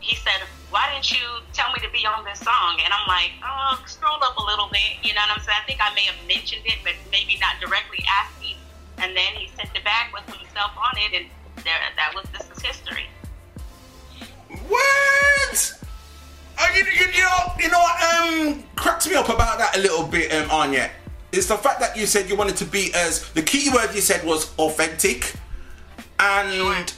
he 0.00 0.16
said, 0.16 0.42
"Why 0.70 0.92
didn't 0.92 1.10
you 1.10 1.26
tell 1.52 1.72
me 1.72 1.80
to 1.80 1.90
be 1.90 2.06
on 2.06 2.24
this 2.24 2.40
song?" 2.40 2.80
And 2.84 2.92
I'm 2.92 3.06
like, 3.06 3.32
"Oh, 3.44 3.82
scroll 3.86 4.22
up 4.22 4.36
a 4.36 4.44
little 4.44 4.68
bit." 4.70 5.02
You 5.02 5.14
know 5.14 5.22
what 5.26 5.38
I'm 5.38 5.42
saying? 5.42 5.58
I 5.62 5.66
think 5.66 5.80
I 5.82 5.92
may 5.94 6.02
have 6.06 6.18
mentioned 6.26 6.62
it, 6.64 6.78
but 6.82 6.94
maybe 7.10 7.38
not 7.40 7.60
directly 7.60 8.04
asked 8.06 8.40
me. 8.40 8.56
And 8.98 9.16
then 9.16 9.34
he 9.34 9.48
sent 9.56 9.70
it 9.74 9.84
back 9.84 10.12
with 10.12 10.24
himself 10.34 10.72
on 10.76 10.94
it, 10.98 11.12
and 11.14 11.26
there, 11.64 11.74
that 11.96 12.14
was 12.14 12.24
this 12.30 12.46
is 12.50 12.62
history. 12.62 13.06
What? 14.68 15.74
Oh, 16.58 16.68
you, 16.76 16.84
you, 16.84 17.06
you 17.12 17.22
know, 17.22 17.52
you 17.58 17.70
know 17.70 17.78
what 17.78 17.98
um, 18.02 18.64
cracks 18.76 19.08
me 19.08 19.14
up 19.14 19.28
about 19.28 19.58
that 19.58 19.76
a 19.76 19.80
little 19.80 20.06
bit, 20.06 20.32
um, 20.32 20.50
Anya? 20.50 20.90
It's 21.32 21.46
the 21.46 21.56
fact 21.56 21.80
that 21.80 21.96
you 21.96 22.06
said 22.06 22.28
you 22.28 22.36
wanted 22.36 22.56
to 22.58 22.64
be 22.64 22.92
as 22.94 23.32
the 23.32 23.42
key 23.42 23.70
word 23.74 23.94
you 23.94 24.00
said 24.00 24.24
was 24.24 24.56
authentic, 24.58 25.32
and 26.20 26.92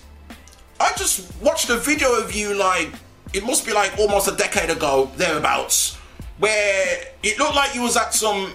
I 0.80 0.92
just 0.96 1.32
watched 1.42 1.70
a 1.70 1.76
video 1.76 2.12
of 2.20 2.34
you 2.34 2.54
like 2.54 2.90
it 3.32 3.44
must 3.44 3.66
be 3.66 3.72
like 3.72 3.98
almost 3.98 4.28
a 4.28 4.36
decade 4.36 4.70
ago 4.70 5.10
thereabouts, 5.16 5.96
where 6.38 7.04
it 7.22 7.38
looked 7.38 7.56
like 7.56 7.74
you 7.74 7.82
was 7.82 7.96
at 7.96 8.14
some 8.14 8.52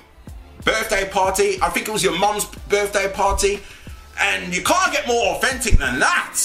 birthday 0.64 1.08
party. 1.10 1.58
I 1.62 1.70
think 1.70 1.88
it 1.88 1.92
was 1.92 2.04
your 2.04 2.18
mom's 2.18 2.46
birthday 2.70 3.12
party, 3.12 3.60
and 4.20 4.56
you 4.56 4.62
can't 4.64 4.92
get 4.94 5.08
more 5.08 5.36
authentic 5.36 5.78
than 5.78 6.00
that. 6.00 6.38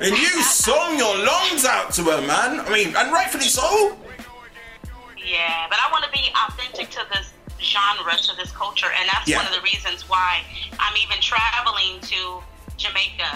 And 0.00 0.16
you 0.16 0.42
sung 0.42 0.96
your 0.98 1.16
lungs 1.18 1.64
out 1.64 1.92
to 1.94 2.02
her, 2.04 2.20
man. 2.26 2.60
I 2.60 2.72
mean, 2.72 2.94
and 2.96 3.12
rightfully 3.12 3.44
so. 3.44 3.96
Yeah, 5.16 5.66
but 5.68 5.78
I 5.82 5.90
want 5.90 6.04
to 6.04 6.10
be 6.12 6.30
authentic 6.46 6.90
to 6.90 7.00
this 7.12 7.32
genre, 7.60 8.16
to 8.16 8.36
this 8.36 8.52
culture, 8.52 8.86
and 8.98 9.08
that's 9.08 9.28
Yeah. 9.28 9.38
one 9.38 9.46
of 9.46 9.52
the 9.52 9.60
reasons 9.62 10.08
why 10.08 10.42
I'm 10.78 10.96
even 10.96 11.20
traveling 11.20 12.00
to 12.02 12.42
Jamaica, 12.78 13.26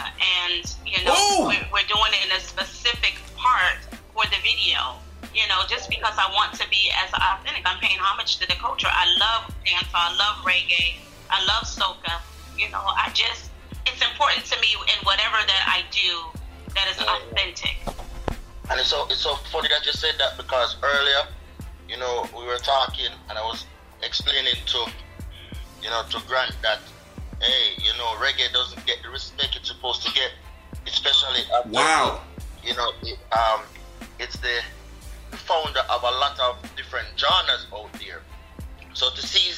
and 0.47 0.65
you 0.87 1.05
know, 1.05 1.51
we're, 1.51 1.67
we're 1.75 1.89
doing 1.91 2.13
it 2.15 2.27
in 2.27 2.33
a 2.33 2.41
specific 2.41 3.21
part 3.37 3.83
for 4.15 4.25
the 4.31 4.39
video. 4.41 4.97
You 5.35 5.49
know, 5.49 5.63
just 5.69 5.89
because 5.89 6.15
I 6.17 6.31
want 6.33 6.55
to 6.61 6.69
be 6.69 6.91
as 7.05 7.11
authentic, 7.13 7.63
I'm 7.65 7.79
paying 7.81 7.99
homage 7.99 8.37
to 8.39 8.47
the 8.47 8.55
culture. 8.55 8.89
I 8.91 9.07
love 9.19 9.53
dancehall, 9.65 10.13
I 10.13 10.17
love 10.17 10.45
reggae, 10.45 10.97
I 11.31 11.45
love 11.45 11.65
soca. 11.65 12.21
You 12.57 12.71
know, 12.71 12.83
I 12.85 13.11
just 13.15 13.51
it's 13.87 14.03
important 14.03 14.47
to 14.47 14.61
me 14.61 14.69
in 14.87 14.99
whatever 15.05 15.37
that 15.37 15.63
I 15.67 15.83
do 15.91 16.41
that 16.75 16.87
is 16.89 16.99
authentic. 17.03 17.77
And 18.71 18.79
it's 18.79 18.89
so 18.89 19.07
it's 19.11 19.21
so 19.21 19.35
funny 19.51 19.69
that 19.69 19.85
you 19.85 19.93
said 19.93 20.15
that 20.19 20.37
because 20.37 20.77
earlier, 20.83 21.27
you 21.89 21.99
know, 21.99 22.27
we 22.37 22.47
were 22.47 22.59
talking 22.59 23.11
and 23.29 23.39
I 23.39 23.43
was 23.43 23.67
explaining 24.03 24.55
to, 24.67 24.79
you 25.83 25.91
know, 25.91 26.03
to 26.11 26.21
Grant 26.27 26.55
that, 26.63 26.81
hey, 27.43 27.75
you 27.83 27.91
know, 27.99 28.07
reggae 28.25 28.51
doesn't 28.53 28.85
get 28.87 29.03
the 29.03 29.11
respect 29.11 29.57
it's 29.57 29.69
supposed 29.69 30.03
to 30.07 30.13
get, 30.13 30.31
especially 30.87 31.41
after, 31.55 31.69
Wow. 31.71 32.21
you 32.65 32.75
know, 32.75 32.91
it, 33.03 33.19
um, 33.33 33.61
it's 34.19 34.37
the 34.39 34.61
founder 35.37 35.81
of 35.91 36.03
a 36.03 36.11
lot 36.19 36.39
of 36.41 36.57
different 36.77 37.09
genres 37.17 37.67
out 37.75 37.93
there. 37.95 38.23
So 38.95 39.11
to 39.11 39.23
see, 39.27 39.53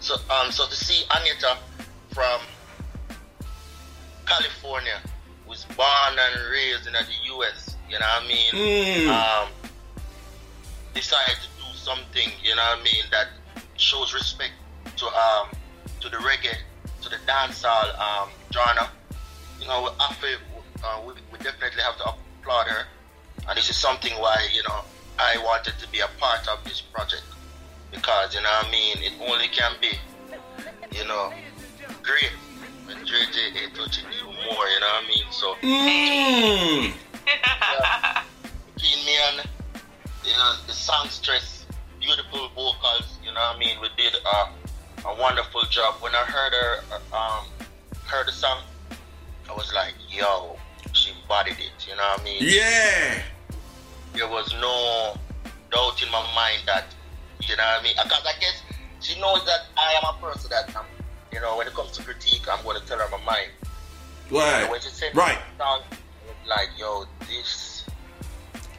so 0.00 0.14
um, 0.30 0.50
so 0.52 0.66
to 0.66 0.74
see 0.76 1.04
Anita 1.10 1.56
from 2.12 2.40
California, 4.26 5.00
who's 5.46 5.64
born 5.76 5.88
and 6.18 6.50
raised 6.50 6.86
in 6.86 6.92
the 6.92 7.04
U.S. 7.34 7.76
You 7.88 7.98
know 7.98 8.06
what 8.06 8.24
I 8.24 8.28
mean? 8.28 8.52
Mm. 8.52 9.08
Um, 9.08 9.48
decide 10.94 11.26
to 11.28 11.48
do 11.58 11.74
something. 11.76 12.28
You 12.42 12.54
know 12.56 12.62
what 12.62 12.78
I 12.80 12.82
mean? 12.82 13.04
That 13.10 13.28
shows 13.76 14.14
respect 14.14 14.52
to 14.96 15.06
um 15.06 15.48
to 16.00 16.08
the 16.08 16.16
reggae, 16.18 16.56
the 17.14 17.32
dancehall 17.32 17.98
um 17.98 18.28
genre. 18.52 18.90
You 19.60 19.68
know, 19.68 19.88
feel 20.20 20.38
uh, 20.84 21.00
we, 21.06 21.12
we 21.32 21.38
definitely 21.38 21.82
have 21.82 21.96
to 21.98 22.12
applaud 22.12 22.66
her, 22.66 22.86
and 23.48 23.56
this 23.56 23.70
is 23.70 23.76
something 23.76 24.12
why 24.14 24.36
you 24.52 24.62
know 24.68 24.80
I 25.18 25.38
wanted 25.44 25.74
to 25.78 25.88
be 25.90 26.00
a 26.00 26.08
part 26.18 26.46
of 26.48 26.62
this 26.64 26.80
project 26.80 27.22
because 27.90 28.34
you 28.34 28.42
know 28.42 28.48
what 28.48 28.66
I 28.66 28.70
mean. 28.70 28.96
It 28.98 29.12
only 29.20 29.48
can 29.48 29.72
be, 29.80 29.92
you 30.96 31.06
know, 31.06 31.32
great 32.02 32.32
when 32.86 32.98
JJ 32.98 33.74
touch 33.74 33.98
it 33.98 34.04
even 34.12 34.34
more. 34.34 34.66
You 34.66 34.80
know 34.80 34.92
what 34.92 35.04
I 35.04 35.08
mean? 35.08 35.24
So. 35.30 35.54
Mm. 35.62 36.92
yeah, 37.26 38.22
between 38.74 39.06
me 39.06 39.16
and 39.28 39.48
you 40.24 40.32
know 40.32 40.54
the 40.66 40.72
songstress, 40.72 41.64
beautiful 42.00 42.48
vocals. 42.54 43.18
You 43.24 43.32
know 43.32 43.40
what 43.40 43.56
I 43.56 43.58
mean? 43.58 43.80
We 43.80 43.88
did 43.96 44.14
uh, 44.26 44.46
a 45.06 45.14
wonderful 45.20 45.62
job. 45.70 45.94
When 46.00 46.14
I 46.14 46.24
heard 46.24 46.52
her 46.52 46.82
um 47.16 47.44
heard 48.06 48.26
the 48.26 48.32
song, 48.32 48.58
I 49.48 49.52
was 49.54 49.72
like, 49.74 49.94
yo, 50.10 50.56
she 50.92 51.12
embodied 51.22 51.56
it. 51.58 51.86
You 51.88 51.96
know 51.96 52.02
what 52.02 52.20
I 52.20 52.24
mean? 52.24 52.38
Yeah. 52.40 53.22
There 54.14 54.28
was 54.28 54.52
no 54.60 55.16
doubt 55.72 56.02
in 56.02 56.10
my 56.10 56.22
mind 56.34 56.62
that 56.66 56.86
you 57.42 57.56
know 57.56 57.62
what 57.64 57.80
I 57.80 57.82
mean. 57.82 57.94
Because 58.02 58.22
I 58.24 58.38
guess 58.40 58.62
she 59.00 59.20
knows 59.20 59.44
that 59.44 59.66
I 59.76 59.92
am 60.02 60.14
a 60.14 60.18
person 60.26 60.50
that 60.50 60.74
I'm. 60.76 60.84
You 61.32 61.40
know, 61.40 61.56
when 61.56 61.66
it 61.66 61.74
comes 61.74 61.90
to 61.92 62.02
critique, 62.04 62.42
I'm 62.48 62.62
going 62.62 62.80
to 62.80 62.86
tell 62.86 62.98
her 62.98 63.08
my 63.10 63.24
mind. 63.24 63.50
Right. 64.30 64.70
When 64.70 64.80
she 64.80 64.88
said 64.90 65.16
Right. 65.16 65.36
song, 65.58 65.80
like, 66.46 66.68
yo, 66.78 67.06
this 67.26 67.84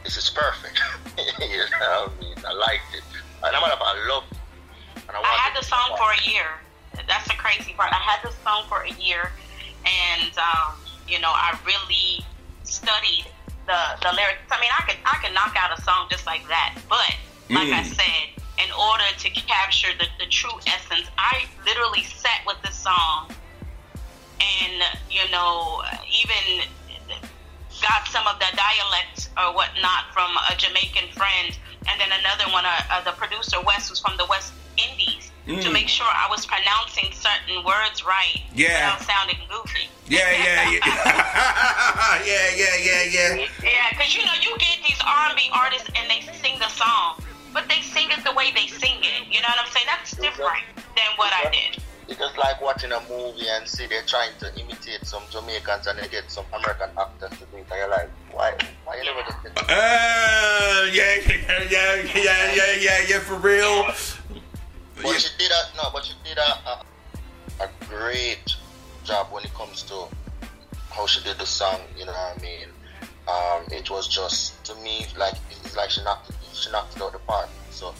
this 0.04 0.16
is 0.18 0.30
perfect. 0.30 0.80
you 1.18 1.48
know 1.58 2.08
what 2.08 2.12
I 2.18 2.22
mean? 2.22 2.36
I 2.48 2.54
liked 2.54 2.96
it. 2.96 3.04
And 3.44 3.56
I'm 3.56 3.62
I 3.64 4.08
love 4.10 4.24
I, 5.24 5.36
I 5.36 5.38
had 5.48 5.54
the 5.56 5.64
song 5.66 5.96
for 5.98 6.12
a 6.12 6.22
year. 6.30 6.48
That's 7.08 7.28
the 7.28 7.36
crazy 7.36 7.74
part. 7.74 7.92
I 7.92 8.00
had 8.02 8.20
the 8.24 8.34
song 8.44 8.66
for 8.70 8.82
a 8.84 8.92
year, 9.02 9.32
and 9.86 10.32
um, 10.38 10.80
you 11.08 11.20
know, 11.20 11.32
I 11.32 11.58
really 11.66 12.24
studied 12.64 13.28
the 13.68 13.80
the 14.02 14.12
lyrics. 14.16 14.48
I 14.52 14.60
mean, 14.62 14.72
I 14.72 14.82
could 14.88 14.98
I 15.06 15.16
could 15.24 15.34
knock 15.34 15.56
out 15.60 15.78
a 15.78 15.82
song 15.82 16.08
just 16.10 16.26
like 16.26 16.48
that, 16.48 16.78
but 16.90 17.12
like 17.52 17.70
I 17.72 17.84
Mm. 17.84 17.96
said, 17.96 18.24
in 18.64 18.72
order 18.74 19.04
to 19.20 19.30
capture 19.30 19.92
the, 20.00 20.08
the 20.20 20.26
true 20.32 20.56
essence, 20.68 21.10
I 21.18 21.46
literally 21.66 22.04
sat 22.04 22.42
with 22.48 22.58
the 22.64 22.72
song, 22.72 23.30
and 24.40 24.84
you 25.10 25.30
know, 25.32 25.82
even 26.24 26.64
got 27.82 28.08
some 28.08 28.26
of 28.28 28.40
the 28.40 28.48
dialect 28.56 29.30
or 29.38 29.54
whatnot 29.54 30.08
from 30.14 30.32
a 30.52 30.56
Jamaican 30.56 31.10
friend, 31.12 31.58
and 31.90 32.00
then 32.00 32.10
another 32.12 32.52
one, 32.54 32.66
uh, 32.66 32.82
uh, 32.92 33.04
the 33.04 33.12
producer 33.12 33.58
Wes 33.66 33.90
who's 33.90 34.00
from 34.00 34.16
the 34.18 34.26
West 34.30 34.54
Indies, 34.78 35.32
to 35.48 35.70
Mm. 35.70 35.74
make 35.74 35.88
sure 35.90 36.08
I 36.08 36.28
was 36.30 36.46
pronouncing 36.46 37.14
certain 37.14 37.64
words 37.64 38.04
right 38.04 38.42
Yeah. 38.54 38.96
without 38.96 39.08
sounding 39.08 39.38
goofy. 39.50 39.90
Yeah, 40.08 40.32
yeah, 40.32 40.70
yeah. 40.70 40.80
yeah, 42.26 42.50
yeah, 42.56 42.76
yeah, 42.78 43.04
yeah. 43.04 43.46
Yeah, 43.64 43.90
because 43.92 44.16
you 44.16 44.26
know 44.26 44.34
you 44.42 44.56
get 44.58 44.78
these 44.88 45.00
R&B 45.06 45.50
artists 45.54 45.90
and 45.96 46.10
they 46.10 46.22
sing 46.42 46.58
the 46.60 46.70
song, 46.70 47.22
but 47.54 47.68
they 47.70 47.82
sing 47.82 48.10
it 48.12 48.24
the 48.24 48.32
way 48.34 48.52
they 48.52 48.68
sing 48.68 48.98
it. 49.04 49.28
You 49.30 49.42
know 49.42 49.48
what 49.50 49.66
I'm 49.66 49.72
saying? 49.72 49.86
That's 49.88 50.12
different 50.12 50.66
than 50.96 51.10
what 51.18 51.32
I 51.34 51.50
did. 51.50 51.82
It's 52.08 52.20
just 52.20 52.38
like 52.38 52.62
watching 52.62 52.92
a 52.92 53.02
movie 53.10 53.48
and 53.50 53.68
see 53.68 53.88
they're 53.88 54.04
trying 54.06 54.30
to 54.40 54.54
imitate 54.62 55.04
some 55.06 55.24
Jamaicans 55.32 55.88
and 55.88 55.98
they 55.98 56.08
get 56.08 56.30
some 56.30 56.46
American 56.54 56.90
actors 57.00 57.32
to 57.40 57.46
do 57.50 57.58
it, 57.58 57.66
and 57.72 57.80
you're 57.80 57.90
like, 57.90 58.10
why? 58.32 58.54
Why 58.86 58.98
you 58.98 59.06
never 59.06 59.24
just 59.24 59.42
get 59.42 59.58
Uh, 59.58 60.86
yeah, 60.92 61.16
yeah, 61.26 61.64
yeah, 61.70 61.96
yeah, 62.14 62.54
yeah, 62.54 62.72
yeah, 62.80 63.00
yeah, 63.10 63.20
for 63.20 63.36
real. 63.36 63.88
But 65.06 65.22
she 65.22 65.38
did 65.38 65.52
a 65.52 65.78
no, 65.78 65.90
but 65.94 66.06
she 66.06 66.14
did 66.24 66.38
a, 66.38 66.42
a 66.42 66.86
a 67.62 67.70
great 67.88 68.56
job 69.04 69.28
when 69.32 69.44
it 69.44 69.54
comes 69.54 69.84
to 69.84 70.08
how 70.92 71.06
she 71.06 71.24
did 71.24 71.38
the 71.38 71.46
song. 71.46 71.80
You 71.98 72.06
know 72.06 72.12
what 72.12 72.38
I 72.38 72.42
mean? 72.42 72.68
Um, 73.28 73.64
it 73.72 73.90
was 73.90 74.08
just 74.08 74.64
to 74.66 74.76
me 74.76 75.08
like 75.18 75.36
it's 75.52 75.76
like 75.76 75.90
she 75.90 76.04
knocked 76.04 76.30
it, 76.30 76.36
she 76.54 76.72
knocked 76.72 76.96
it 76.96 77.02
out 77.02 77.12
the 77.12 77.20
park. 77.20 77.50
So 77.72 77.94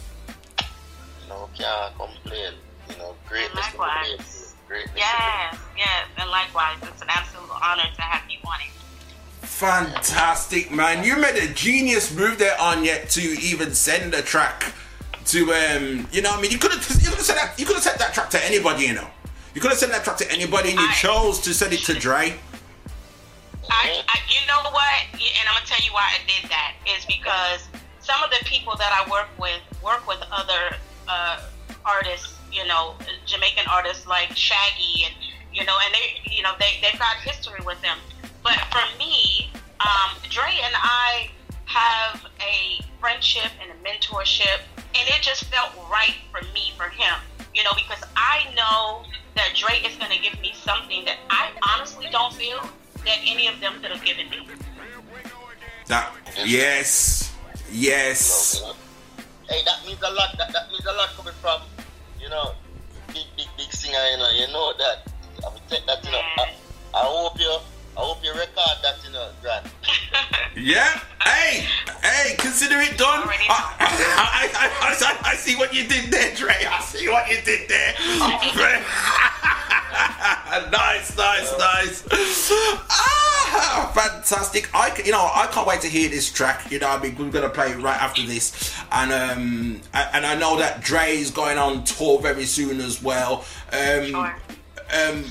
you 0.58 1.28
know, 1.28 1.48
can't 1.56 1.96
complain. 1.96 2.52
You 2.88 2.96
know, 2.98 3.14
greatness 3.28 3.66
in 3.66 3.72
the 3.72 3.78
Likewise. 3.78 4.54
Greatness. 4.68 4.94
Yes, 4.96 5.58
yes, 5.76 6.06
and 6.18 6.30
likewise, 6.30 6.76
it's 6.82 7.02
an 7.02 7.08
absolute 7.10 7.50
honor 7.62 7.84
to 7.94 8.02
have 8.02 8.28
you 8.30 8.38
on 8.44 8.60
it. 8.60 9.46
Fantastic, 9.46 10.70
man. 10.70 11.04
You 11.04 11.16
made 11.16 11.36
a 11.36 11.52
genius 11.52 12.14
move 12.14 12.38
there 12.38 12.56
Annyett 12.56 13.12
to 13.12 13.20
even 13.20 13.74
send 13.74 14.14
a 14.14 14.22
track 14.22 14.72
to 15.26 15.52
um 15.52 16.06
you 16.12 16.22
know 16.22 16.30
what 16.30 16.38
I 16.38 16.42
mean 16.42 16.50
you 16.50 16.58
could 16.58 16.72
have 16.72 17.02
you 17.02 17.08
could 17.08 17.18
have 17.18 17.26
sent 17.26 17.38
that 17.38 17.58
you 17.58 17.66
could 17.66 17.74
have 17.74 17.82
sent 17.82 17.98
that 17.98 18.14
track 18.14 18.30
to 18.30 18.44
anybody, 18.44 18.84
you 18.86 18.94
know. 18.94 19.08
You 19.54 19.60
could 19.60 19.70
have 19.70 19.78
sent 19.78 19.92
that 19.92 20.04
track 20.04 20.18
to 20.18 20.30
anybody 20.30 20.70
and 20.70 20.78
you 20.78 20.92
chose 20.92 21.40
to 21.40 21.54
send 21.54 21.72
it 21.72 21.80
to 21.84 21.94
Dre. 21.94 22.36
I, 23.70 24.02
I, 24.06 24.18
you 24.28 24.46
know 24.46 24.70
what? 24.70 25.02
And 25.14 25.48
I'm 25.48 25.54
gonna 25.54 25.66
tell 25.66 25.84
you 25.84 25.92
why 25.92 26.06
I 26.12 26.18
did 26.26 26.50
that 26.50 26.74
is 26.86 27.04
because 27.06 27.66
some 28.00 28.22
of 28.22 28.30
the 28.30 28.44
people 28.44 28.76
that 28.76 28.92
I 28.92 29.10
work 29.10 29.28
with 29.38 29.62
work 29.82 30.06
with 30.06 30.22
other 30.30 30.76
uh, 31.08 31.40
artists, 31.84 32.36
you 32.52 32.66
know, 32.66 32.94
Jamaican 33.24 33.64
artists 33.70 34.06
like 34.06 34.36
Shaggy, 34.36 35.06
and 35.06 35.14
you 35.52 35.64
know, 35.64 35.76
and 35.84 35.94
they, 35.94 36.30
you 36.30 36.42
know, 36.42 36.52
they 36.60 36.78
they've 36.82 36.98
got 36.98 37.16
history 37.16 37.60
with 37.64 37.80
them. 37.82 37.98
But 38.42 38.54
for 38.70 38.84
me, 38.98 39.50
um, 39.80 40.16
Dre 40.30 40.52
and 40.62 40.74
I 40.76 41.30
have 41.66 42.24
a 42.40 42.82
friendship 43.00 43.50
and 43.60 43.70
a 43.70 43.88
mentorship, 43.88 44.60
and 44.76 45.08
it 45.08 45.20
just 45.20 45.44
felt 45.44 45.70
right 45.90 46.14
for 46.32 46.40
me 46.54 46.72
for 46.76 46.88
him, 46.88 47.14
you 47.54 47.62
know, 47.62 47.72
because 47.76 48.02
I 48.16 48.46
know 48.56 49.04
that 49.36 49.52
Dre 49.54 49.76
is 49.86 49.96
gonna 49.96 50.18
give 50.18 50.40
me 50.40 50.52
something 50.54 51.04
that 51.04 51.18
I 51.28 51.50
honestly 51.74 52.08
don't 52.10 52.32
feel 52.32 52.60
that 53.04 53.18
any 53.26 53.46
of 53.46 53.60
them 53.60 53.74
could 53.80 53.90
have 53.90 54.04
given 54.04 54.30
me. 54.30 54.48
That 55.86 56.12
yes. 56.44 57.32
Yes. 57.70 58.62
Hey, 59.48 59.62
that 59.64 59.84
means 59.86 60.00
a 60.02 60.10
lot. 60.10 60.36
That, 60.38 60.52
that 60.52 60.68
means 60.70 60.84
a 60.86 60.92
lot 60.92 61.08
coming 61.16 61.34
from, 61.34 61.60
you 62.20 62.28
know, 62.28 62.52
big, 63.08 63.26
big, 63.36 63.46
big 63.56 63.72
singer. 63.72 63.98
You 64.10 64.18
know, 64.18 64.30
you 64.30 64.46
know 64.48 64.72
that. 64.78 65.12
I 65.44 65.48
will 65.48 65.60
take 65.68 65.86
that. 65.86 66.04
You 66.04 66.10
know, 66.10 66.18
I, 66.18 66.54
I 66.94 67.02
hope 67.04 67.38
you, 67.38 67.56
I 67.96 68.00
hope 68.00 68.22
you 68.22 68.30
record 68.30 68.78
that. 68.82 68.96
You 69.04 69.12
know, 69.12 69.30
Grant. 69.40 69.66
Yeah. 70.56 71.00
Hey, 71.22 71.66
hey, 72.02 72.34
consider 72.38 72.80
it 72.80 72.96
done. 72.96 73.28
I, 73.28 73.74
I, 73.78 74.48
I, 74.54 74.70
I, 74.88 75.18
I 75.32 75.36
see 75.36 75.54
what 75.54 75.74
you 75.74 75.86
did 75.86 76.10
there, 76.10 76.34
Dre. 76.34 76.54
I 76.66 76.80
see 76.80 77.10
what 77.10 77.28
you 77.28 77.42
did 77.42 77.68
there. 77.68 77.94
nice, 80.70 81.14
nice, 81.14 81.52
nice. 81.58 82.04
Ah, 82.88 83.92
fantastic. 83.94 84.70
I, 84.74 84.96
you 85.04 85.12
know, 85.12 85.30
I 85.34 85.46
can't 85.52 85.66
wait 85.66 85.82
to 85.82 85.88
hear 85.88 86.08
this 86.08 86.32
track. 86.32 86.70
You 86.70 86.78
know, 86.78 86.88
I 86.88 87.02
mean, 87.02 87.16
we're 87.18 87.28
gonna 87.30 87.50
play 87.50 87.72
it 87.72 87.78
right 87.78 88.00
after 88.00 88.22
this, 88.22 88.74
and 88.92 89.12
um, 89.12 89.82
and 89.92 90.24
I 90.24 90.34
know 90.36 90.56
that 90.58 90.80
Dre 90.80 91.16
is 91.16 91.30
going 91.30 91.58
on 91.58 91.84
tour 91.84 92.18
very 92.20 92.46
soon 92.46 92.80
as 92.80 93.02
well. 93.02 93.44
Um, 93.72 94.14
um, 94.14 95.24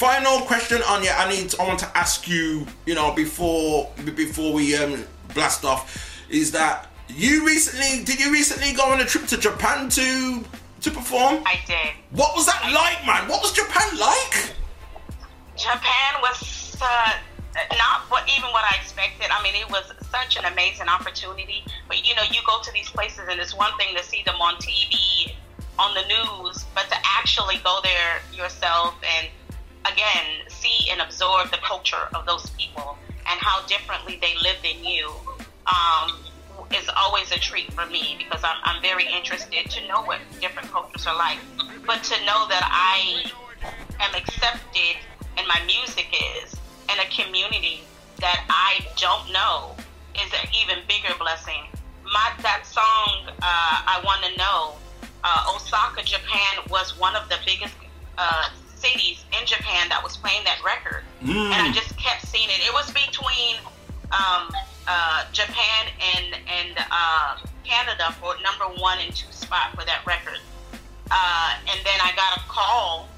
final 0.00 0.40
question, 0.46 0.80
Anya. 0.88 1.12
I 1.12 1.28
need. 1.28 1.54
I 1.60 1.68
want 1.68 1.78
to 1.80 1.90
ask 1.96 2.26
you. 2.26 2.66
You 2.86 2.94
know, 2.94 3.12
before 3.12 3.92
before 4.16 4.52
we 4.54 4.74
um 4.74 5.04
blast 5.34 5.62
off, 5.64 5.82
is 6.30 6.50
that 6.52 6.88
you 7.08 7.46
recently? 7.46 8.02
Did 8.04 8.18
you 8.18 8.32
recently 8.32 8.72
go 8.72 8.84
on 8.90 9.00
a 9.00 9.04
trip 9.04 9.26
to 9.26 9.36
Japan 9.36 9.90
to 9.90 10.42
to 10.80 10.90
perform? 10.90 11.42
I 11.44 11.60
did. 11.66 11.92
What 12.12 12.34
was 12.34 12.46
that 12.46 12.62
like, 12.72 13.04
man? 13.06 13.28
What 13.28 13.42
was 13.42 13.52
Japan 13.52 13.88
like? 13.98 14.56
Japan 15.54 16.12
was 16.22 16.74
uh, 16.80 17.12
not 17.76 18.08
what 18.08 18.24
even 18.34 18.48
what 18.56 18.64
I 18.64 18.74
expected. 18.80 19.28
I 19.30 19.42
mean, 19.42 19.54
it 19.54 19.68
was 19.70 19.84
such 20.10 20.38
an 20.38 20.46
amazing 20.50 20.88
opportunity. 20.88 21.62
But 21.88 22.08
you 22.08 22.14
know, 22.14 22.24
you 22.32 22.40
go 22.46 22.62
to 22.62 22.72
these 22.72 22.88
places, 22.88 23.28
and 23.28 23.38
it's 23.38 23.54
one 23.54 23.76
thing 23.76 23.94
to 23.94 24.02
see 24.02 24.22
them 24.24 24.36
on 24.40 24.54
TV, 24.56 25.34
on 25.78 25.92
the 25.92 26.04
news, 26.08 26.64
but 26.74 26.88
to 26.88 26.96
actually 27.04 27.60
go 27.62 27.80
there 27.84 28.24
yourself 28.32 28.94
and 29.04 29.28
again 29.86 30.46
see 30.48 30.90
and 30.90 31.00
absorb 31.00 31.50
the 31.50 31.58
culture 31.58 32.08
of 32.14 32.26
those 32.26 32.50
people 32.50 32.98
and 33.30 33.40
how 33.40 33.64
differently 33.66 34.18
they 34.20 34.34
lived 34.42 34.62
than 34.62 34.84
you 34.84 35.10
um, 35.66 36.18
is 36.72 36.88
always 36.96 37.30
a 37.32 37.38
treat 37.38 37.72
for 37.72 37.86
me 37.86 38.16
because 38.18 38.42
I'm, 38.44 38.56
I'm 38.64 38.82
very 38.82 39.06
interested 39.06 39.70
to 39.70 39.88
know 39.88 40.02
what 40.02 40.18
different 40.40 40.70
cultures 40.70 41.06
are 41.06 41.16
like. 41.16 41.38
But 41.86 42.02
to 42.04 42.16
know 42.24 42.46
that 42.48 42.64
I 42.70 43.30
am 44.00 44.14
accepted 44.14 44.96
and 45.36 45.46
my 45.46 45.60
music 45.66 46.08
is 46.42 46.54
in 46.92 46.98
a 46.98 47.08
community 47.10 47.82
that 48.18 48.44
I 48.48 48.80
don't 48.96 49.32
know 49.32 49.74
is 50.14 50.32
an 50.32 50.48
even 50.62 50.84
bigger 50.86 51.14
blessing. 51.18 51.62
My 52.04 52.32
that 52.42 52.66
song, 52.66 53.28
uh, 53.28 53.34
I 53.42 54.00
want 54.04 54.22
to 54.24 54.36
know. 54.36 54.74
Uh, 55.22 55.54
Osaka, 55.54 56.02
Japan, 56.02 56.64
was 56.70 56.98
one 56.98 57.14
of 57.14 57.28
the 57.28 57.36
biggest 57.44 57.74
uh, 58.16 58.48
cities 58.80 59.24
in 59.38 59.46
Japan 59.46 59.88
that 59.88 60.02
was 60.02 60.16
playing 60.16 60.42
that 60.44 60.58
record, 60.64 61.02
Mm. 61.22 61.52
and 61.52 61.68
I 61.68 61.72
just 61.72 61.96
kept 61.98 62.26
seeing 62.26 62.48
it. 62.48 62.60
It 62.66 62.72
was 62.72 62.90
between 62.92 63.56
um, 64.12 64.50
uh, 64.88 65.24
Japan 65.32 65.86
and 66.16 66.34
and 66.48 66.78
uh, 66.90 67.36
Canada 67.64 68.14
for 68.20 68.34
number 68.42 68.64
one 68.80 68.98
and 68.98 69.14
two 69.14 69.30
spot 69.32 69.70
for 69.76 69.84
that 69.84 70.04
record. 70.06 70.38
Uh, 71.10 71.54
and 71.68 71.78
then 71.84 71.98
I 72.02 72.12
got 72.16 72.36
a 72.38 72.40
call 72.48 73.08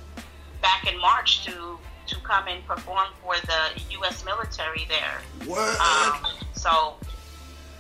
back 0.61 0.91
in 0.93 0.99
March 1.01 1.45
to 1.47 1.79
to 2.09 2.17
come 2.21 2.49
and 2.49 2.67
perform 2.67 3.07
for 3.23 3.35
the 3.47 3.81
U.S. 3.93 4.25
military 4.25 4.85
there. 4.89 5.21
What? 5.47 5.79
Um, 5.81 6.33
so 6.55 6.97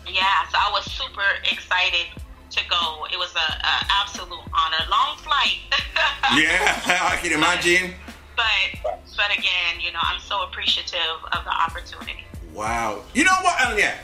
yeah, 0.06 0.46
so 0.50 0.58
I 0.58 0.70
was 0.72 0.84
super 0.90 1.24
excited 1.50 2.06
to 2.52 2.60
go. 2.68 3.06
It 3.12 3.18
was 3.18 3.34
a, 3.34 3.38
a 3.38 3.74
absolute 3.90 4.40
honor. 4.52 4.84
Long 4.90 5.16
flight, 5.18 5.58
yeah, 6.36 6.80
I 7.12 7.18
can 7.20 7.32
imagine. 7.32 7.94
but 8.36 8.96
but 9.16 9.30
again, 9.36 9.80
you 9.80 9.92
know, 9.92 10.00
I'm 10.02 10.20
so 10.20 10.42
appreciative 10.44 11.18
of 11.32 11.44
the 11.44 11.50
opportunity. 11.50 12.24
Wow. 12.54 13.02
You 13.14 13.24
know 13.24 13.34
what, 13.42 13.66
Anya? 13.66 13.94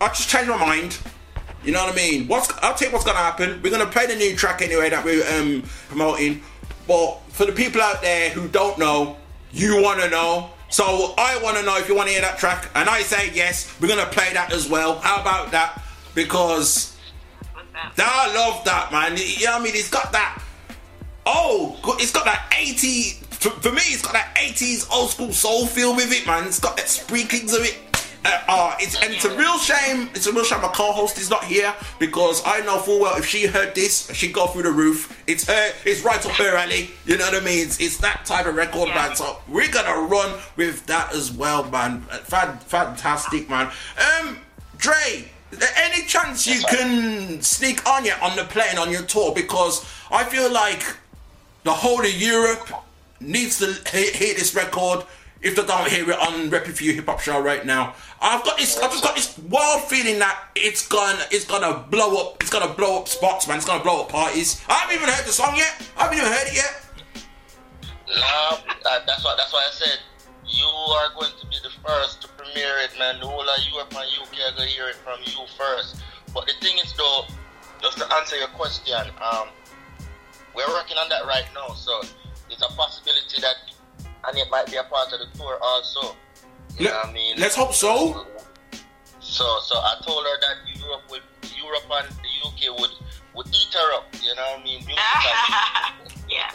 I 0.00 0.08
just 0.08 0.28
changed 0.28 0.48
my 0.48 0.56
mind. 0.58 0.98
You 1.64 1.72
know 1.72 1.84
what 1.84 1.92
I 1.92 1.96
mean? 1.96 2.28
What's 2.28 2.52
I'll 2.62 2.74
tell 2.74 2.88
you 2.88 2.92
what's 2.92 3.04
gonna 3.04 3.18
happen. 3.18 3.60
We're 3.62 3.70
gonna 3.70 3.86
play 3.86 4.06
the 4.06 4.14
new 4.14 4.36
track 4.36 4.62
anyway 4.62 4.90
that 4.90 5.04
we're 5.04 5.26
um, 5.38 5.62
promoting. 5.88 6.42
But 6.86 7.18
for 7.30 7.44
the 7.44 7.52
people 7.52 7.80
out 7.80 8.02
there 8.02 8.30
who 8.30 8.46
don't 8.48 8.78
know, 8.78 9.16
you 9.52 9.82
wanna 9.82 10.08
know. 10.08 10.50
So 10.68 11.14
I 11.18 11.40
wanna 11.42 11.62
know 11.62 11.76
if 11.78 11.88
you 11.88 11.96
wanna 11.96 12.10
hear 12.10 12.20
that 12.20 12.38
track, 12.38 12.70
and 12.74 12.88
I 12.88 13.02
say 13.02 13.32
yes, 13.34 13.74
we're 13.80 13.88
gonna 13.88 14.06
play 14.06 14.32
that 14.34 14.52
as 14.52 14.68
well. 14.68 14.98
How 15.00 15.20
about 15.20 15.50
that? 15.50 15.82
Because 16.14 16.95
I 17.76 18.34
love 18.34 18.64
that 18.64 18.90
man. 18.92 19.16
You 19.16 19.46
know 19.46 19.52
what 19.52 19.60
I 19.60 19.64
mean? 19.64 19.72
It's 19.74 19.90
got 19.90 20.12
that 20.12 20.42
Oh, 21.26 21.76
it's 21.98 22.12
got 22.12 22.24
that 22.24 22.54
80. 22.56 23.24
For, 23.30 23.50
for 23.50 23.72
me, 23.72 23.82
it's 23.86 24.02
got 24.02 24.12
that 24.12 24.34
80s 24.36 24.88
old 24.92 25.10
school 25.10 25.32
soul 25.32 25.66
feel 25.66 25.94
with 25.94 26.12
it, 26.12 26.24
man. 26.24 26.46
It's 26.46 26.60
got 26.60 26.76
that 26.76 26.88
sprinklings 26.88 27.52
of 27.52 27.64
it. 27.64 27.76
Uh, 28.24 28.40
uh, 28.48 28.76
it's 28.80 29.00
and 29.02 29.12
it's 29.12 29.24
a 29.24 29.36
real 29.36 29.58
shame. 29.58 30.08
It's 30.14 30.26
a 30.26 30.32
real 30.32 30.44
shame 30.44 30.60
my 30.62 30.68
co-host 30.68 31.18
is 31.18 31.30
not 31.30 31.44
here 31.44 31.72
because 32.00 32.42
I 32.44 32.60
know 32.60 32.78
full 32.78 33.00
well 33.00 33.16
if 33.16 33.26
she 33.26 33.46
heard 33.46 33.74
this, 33.74 34.10
she'd 34.12 34.32
go 34.32 34.46
through 34.46 34.64
the 34.64 34.72
roof. 34.72 35.22
It's 35.26 35.46
her. 35.46 35.72
It's 35.84 36.02
right 36.02 36.24
up 36.24 36.32
her 36.32 36.56
alley. 36.56 36.90
You 37.04 37.18
know 37.18 37.26
what 37.26 37.42
I 37.42 37.44
mean? 37.44 37.66
It's, 37.66 37.80
it's 37.80 37.98
that 37.98 38.24
type 38.24 38.46
of 38.46 38.54
record, 38.54 38.88
man. 38.88 39.14
So 39.14 39.38
we're 39.48 39.70
gonna 39.70 40.06
run 40.06 40.40
with 40.56 40.86
that 40.86 41.14
as 41.14 41.30
well, 41.30 41.68
man. 41.70 42.04
Uh, 42.10 42.18
Fan, 42.18 42.58
fantastic, 42.58 43.48
man. 43.48 43.70
Um, 44.20 44.38
Dre, 44.76 45.28
any 45.76 46.04
chance 46.06 46.46
you 46.46 46.60
can 46.62 47.40
sneak 47.40 47.82
Annyett 47.84 48.20
on 48.22 48.36
the 48.36 48.44
plane 48.44 48.78
on 48.78 48.90
your 48.90 49.02
tour? 49.02 49.34
Because 49.34 49.84
I 50.10 50.24
feel 50.24 50.50
like 50.52 50.84
the 51.64 51.72
whole 51.72 52.00
of 52.00 52.12
Europe 52.12 52.70
needs 53.20 53.58
to 53.58 53.66
hear, 53.90 54.34
this 54.34 54.54
record 54.54 55.04
if 55.42 55.54
they 55.54 55.64
don't 55.64 55.88
hear 55.88 56.10
it 56.10 56.18
on 56.18 56.50
Rep 56.50 56.66
For 56.66 56.82
You 56.82 56.94
Hip 56.94 57.06
Hop 57.06 57.20
Show 57.20 57.40
right 57.40 57.64
now. 57.64 57.94
I've 58.20 58.42
got 58.44 58.56
this, 58.56 58.78
I've 58.78 58.90
just 58.90 59.04
got 59.04 59.14
this 59.14 59.38
wild 59.38 59.82
feeling 59.82 60.18
that 60.18 60.48
it's 60.56 60.88
gonna, 60.88 61.24
it's 61.30 61.44
gonna 61.44 61.84
blow 61.90 62.16
up, 62.16 62.42
it's 62.42 62.50
gonna 62.50 62.72
blow 62.72 63.00
up 63.00 63.08
spots, 63.08 63.46
man. 63.46 63.58
It's 63.58 63.66
gonna 63.66 63.82
blow 63.82 64.02
up 64.02 64.08
parties. 64.08 64.62
I 64.68 64.74
haven't 64.74 64.96
even 64.96 65.08
heard 65.08 65.26
the 65.26 65.32
song 65.32 65.54
yet. 65.56 65.74
I 65.96 66.04
haven't 66.04 66.18
even 66.18 66.32
heard 66.32 66.48
it 66.48 66.54
yet. 66.54 66.82
No, 68.08 68.58
uh, 68.86 69.00
that's 69.06 69.24
why 69.24 69.34
that's 69.36 69.52
why 69.52 69.64
I 69.66 69.70
said 69.72 69.98
you 70.48 70.66
are 70.66 71.10
going 71.14 71.32
to 71.40 71.46
be 71.46 71.56
the 71.62 71.70
first 71.86 72.22
to 72.22 72.28
premiere 72.28 72.78
it, 72.84 72.98
man. 72.98 73.20
The 73.20 73.26
whole 73.26 73.42
of 73.42 73.58
Europe 73.72 73.94
and 73.94 74.06
UK 74.22 74.52
are 74.52 74.56
going 74.56 74.68
to 74.68 74.74
hear 74.74 74.88
it 74.88 74.96
from 74.96 75.20
you 75.24 75.46
first. 75.56 76.02
But 76.32 76.46
the 76.46 76.54
thing 76.60 76.78
is, 76.78 76.92
though, 76.94 77.24
just 77.82 77.98
to 77.98 78.14
answer 78.14 78.36
your 78.36 78.48
question, 78.48 78.94
um, 79.20 79.48
we're 80.54 80.68
working 80.68 80.96
on 80.96 81.08
that 81.08 81.26
right 81.26 81.46
now, 81.54 81.74
so 81.74 82.00
it's 82.50 82.62
a 82.62 82.68
possibility 82.74 83.40
that 83.40 83.56
and 84.28 84.38
it 84.38 84.48
might 84.50 84.66
be 84.66 84.76
a 84.76 84.82
part 84.84 85.12
of 85.12 85.20
the 85.20 85.38
tour 85.38 85.58
also. 85.62 86.16
You 86.78 86.86
know 86.86 86.92
what 86.92 87.06
I 87.06 87.12
mean? 87.12 87.36
Let's 87.38 87.56
hope 87.56 87.72
so. 87.72 88.26
So, 89.20 89.44
so 89.62 89.74
I 89.76 89.96
told 90.02 90.24
her 90.24 90.40
that 90.40 90.80
Europe 90.80 91.02
would, 91.10 91.22
Europe 91.56 91.84
and 91.90 92.08
the 92.08 92.48
UK 92.48 92.78
would 92.78 92.90
would 93.34 93.48
eat 93.48 93.74
her 93.74 93.94
up. 93.94 94.06
You 94.22 94.34
know 94.34 94.42
what 94.42 94.60
I 94.60 94.64
mean? 94.64 94.78
Musically. 94.86 96.24
yeah. 96.30 96.50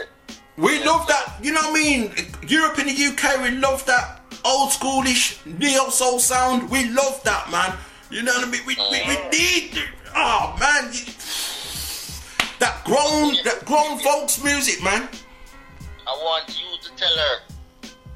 We 0.61 0.83
love 0.83 1.07
that, 1.07 1.39
you 1.41 1.51
know 1.53 1.61
what 1.61 1.79
I 1.79 1.83
mean? 1.83 2.13
Europe 2.47 2.77
and 2.77 2.87
the 2.87 2.93
UK, 2.93 3.41
we 3.41 3.57
love 3.57 3.83
that 3.87 4.21
old 4.45 4.69
schoolish 4.69 5.43
neo 5.45 5.89
soul 5.89 6.19
sound. 6.19 6.69
We 6.69 6.87
love 6.89 7.23
that, 7.23 7.49
man. 7.49 7.75
You 8.11 8.21
know 8.21 8.31
what 8.33 8.47
I 8.47 8.51
mean? 8.51 8.61
We, 8.67 8.75
we, 8.75 9.01
we 9.07 9.15
need, 9.31 9.81
oh 10.15 10.55
man, 10.59 10.91
that 12.59 12.79
grown, 12.85 13.33
that 13.43 13.63
grown 13.65 13.97
folks 13.97 14.43
music, 14.43 14.83
man. 14.83 15.09
I 16.05 16.11
want 16.11 16.47
you 16.49 16.77
to 16.79 16.95
tell 16.95 17.15
her 17.17 17.39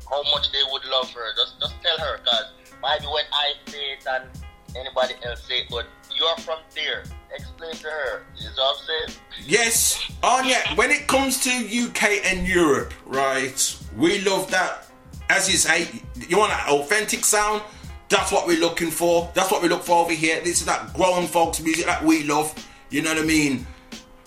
how 0.08 0.22
much 0.32 0.52
they 0.52 0.62
would 0.72 0.86
love 0.86 1.10
her. 1.14 1.34
Just, 1.36 1.60
just 1.60 1.74
tell 1.82 1.98
her, 1.98 2.20
cause 2.20 2.54
maybe 2.84 3.08
when 3.08 3.26
I 3.34 3.54
say 3.66 3.94
it 3.94 4.06
and 4.08 4.30
anybody 4.78 5.16
else 5.24 5.44
say 5.48 5.62
it, 5.62 5.68
but 5.72 5.88
you're 6.16 6.38
from 6.38 6.60
there. 6.76 7.06
Explain 7.38 7.74
to 7.74 7.88
her. 7.88 8.24
You 8.38 8.46
know 8.46 8.52
what 8.56 8.78
I'm 8.80 8.86
saying? 8.86 9.20
Yes, 9.46 10.12
Anya, 10.24 10.58
when 10.76 10.92
it 10.92 11.08
comes 11.08 11.42
to 11.42 11.50
UK 11.50 12.26
and 12.26 12.48
Europe, 12.48 12.94
right, 13.06 13.78
we 13.98 14.22
love 14.22 14.50
that. 14.52 14.88
As 15.30 15.50
you 15.52 15.58
say, 15.58 15.90
you 16.28 16.38
want 16.38 16.52
that 16.52 16.70
authentic 16.70 17.26
sound? 17.26 17.62
That's 18.10 18.32
what 18.32 18.48
we're 18.48 18.60
looking 18.60 18.92
for. 18.92 19.32
That's 19.34 19.52
what 19.52 19.62
we 19.62 19.68
look 19.68 19.84
for 19.84 20.04
over 20.04 20.14
here. 20.14 20.40
This 20.42 20.60
is 20.60 20.66
that 20.66 20.94
grown 20.94 21.26
folks 21.26 21.60
music 21.62 21.86
that 21.86 22.04
we 22.04 22.24
love. 22.24 22.54
You 22.90 23.02
know 23.02 23.14
what 23.14 23.24
I 23.24 23.26
mean? 23.26 23.66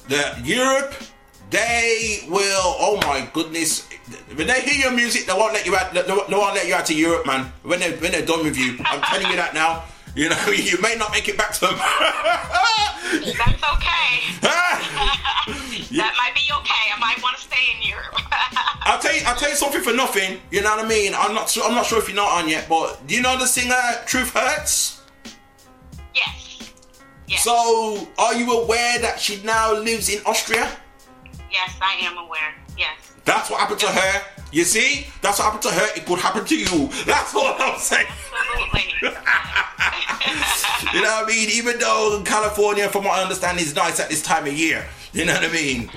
The 0.08 0.40
Europe, 0.42 0.94
they 1.50 2.24
will. 2.28 2.74
Oh 2.80 2.98
my 3.06 3.28
goodness! 3.32 3.88
When 4.34 4.46
they 4.46 4.60
hear 4.62 4.88
your 4.88 4.92
music, 4.92 5.26
they 5.26 5.32
won't 5.32 5.52
let 5.52 5.64
you 5.64 5.76
out. 5.76 5.94
They 5.94 6.02
won't 6.02 6.54
let 6.54 6.66
you 6.66 6.74
out 6.74 6.86
to 6.86 6.94
Europe, 6.94 7.26
man. 7.26 7.52
When 7.62 7.78
they 7.78 7.92
when 7.96 8.12
they're 8.12 8.26
done 8.26 8.44
with 8.44 8.56
you, 8.58 8.76
I'm 8.84 9.00
telling 9.02 9.30
you 9.30 9.36
that 9.36 9.54
now. 9.54 9.84
You 10.18 10.28
know, 10.28 10.46
you 10.50 10.80
may 10.80 10.96
not 10.96 11.12
make 11.12 11.28
it 11.28 11.38
back 11.38 11.52
to 11.54 11.60
them. 11.60 11.74
That's 11.78 13.62
okay. 13.62 14.10
that 14.42 16.14
might 16.18 16.34
be 16.34 16.50
okay. 16.58 16.84
I 16.92 16.98
might 16.98 17.22
want 17.22 17.36
to 17.36 17.42
stay 17.42 17.76
in 17.76 17.88
Europe. 17.88 18.18
I'll 18.82 18.98
tell 18.98 19.14
you. 19.14 19.22
I'll 19.24 19.36
tell 19.36 19.48
you 19.48 19.54
something 19.54 19.80
for 19.80 19.92
nothing. 19.92 20.40
You 20.50 20.62
know 20.62 20.74
what 20.74 20.84
I 20.84 20.88
mean? 20.88 21.12
I'm 21.14 21.34
not. 21.34 21.48
Sure, 21.48 21.62
I'm 21.64 21.74
not 21.74 21.86
sure 21.86 22.00
if 22.00 22.08
you're 22.08 22.16
not 22.16 22.44
Annyett, 22.44 22.68
but 22.68 23.06
do 23.06 23.14
you 23.14 23.22
know 23.22 23.38
the 23.38 23.46
singer 23.46 23.80
Truth 24.06 24.34
Hurts? 24.34 25.02
Yes. 27.28 27.44
So, 27.44 28.08
are 28.18 28.34
you 28.34 28.50
aware 28.60 28.98
that 28.98 29.20
she 29.20 29.40
now 29.44 29.78
lives 29.78 30.08
in 30.08 30.20
Austria? 30.26 30.68
yes, 31.52 31.76
I 31.80 31.94
am 32.02 32.18
aware. 32.18 32.54
Yes. 32.76 33.12
That's 33.24 33.50
what 33.50 33.60
happened 33.60 33.80
to 33.80 33.86
her. 33.86 34.22
You 34.50 34.64
see? 34.64 35.06
That's 35.20 35.38
what 35.38 35.46
happened 35.46 35.62
to 35.62 35.70
her. 35.70 35.86
It 35.96 36.06
could 36.06 36.18
happen 36.18 36.44
to 36.44 36.56
you. 36.56 36.88
That's 37.04 37.34
what 37.34 37.60
I'm 37.60 37.78
saying. 37.78 38.06
you 39.02 39.10
know 41.02 41.08
what 41.08 41.24
I 41.24 41.26
mean? 41.26 41.48
Even 41.52 41.78
though 41.78 42.22
California, 42.24 42.88
from 42.88 43.04
what 43.04 43.18
I 43.18 43.22
understand, 43.22 43.58
is 43.60 43.74
nice 43.74 44.00
at 44.00 44.08
this 44.08 44.22
time 44.22 44.46
of 44.46 44.52
year. 44.52 44.86
You 45.12 45.24
know 45.26 45.34
what 45.34 45.44
I 45.44 45.52
mean? 45.52 45.90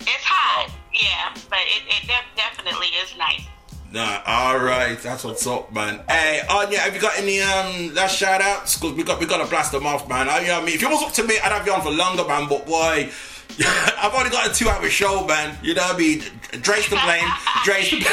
It's 0.00 0.24
hot. 0.24 0.70
Yeah, 0.94 1.34
but 1.50 1.58
it, 1.60 1.82
it 1.88 2.06
def- 2.06 2.36
definitely 2.36 2.86
is 2.88 3.16
nice. 3.18 3.42
Nah, 3.92 4.20
all 4.26 4.58
right, 4.58 4.98
that's 4.98 5.24
what's 5.24 5.46
up, 5.46 5.72
man. 5.72 6.00
Hey, 6.08 6.42
Anya, 6.50 6.78
have 6.80 6.94
you 6.94 7.00
got 7.00 7.16
any 7.18 7.40
um 7.40 7.94
last 7.94 8.16
shout 8.18 8.40
outs? 8.42 8.76
Cause 8.78 8.92
we 8.94 9.04
got 9.04 9.20
we 9.20 9.26
gotta 9.26 9.48
blast 9.48 9.72
them 9.72 9.86
off, 9.86 10.08
man. 10.08 10.28
I, 10.28 10.40
you 10.40 10.46
know 10.48 10.54
what 10.54 10.62
I 10.62 10.66
mean? 10.66 10.74
If 10.74 10.82
it 10.82 10.88
was 10.88 11.02
up 11.02 11.12
to 11.14 11.22
me, 11.22 11.38
I'd 11.38 11.52
have 11.52 11.66
you 11.66 11.72
on 11.72 11.82
for 11.82 11.92
longer, 11.92 12.24
man. 12.26 12.48
But 12.48 12.66
boy, 12.66 13.10
I've 13.98 14.14
only 14.14 14.30
got 14.30 14.50
a 14.50 14.54
two 14.54 14.68
hour 14.68 14.88
show, 14.88 15.26
man. 15.26 15.56
You 15.62 15.74
know 15.74 15.82
what 15.82 15.94
I 15.94 15.98
mean? 15.98 16.22
Dre's 16.60 16.84
to 16.86 16.98
blame. 17.04 17.24
Dre's 17.64 17.88
to 17.88 17.96
blame. 17.96 18.06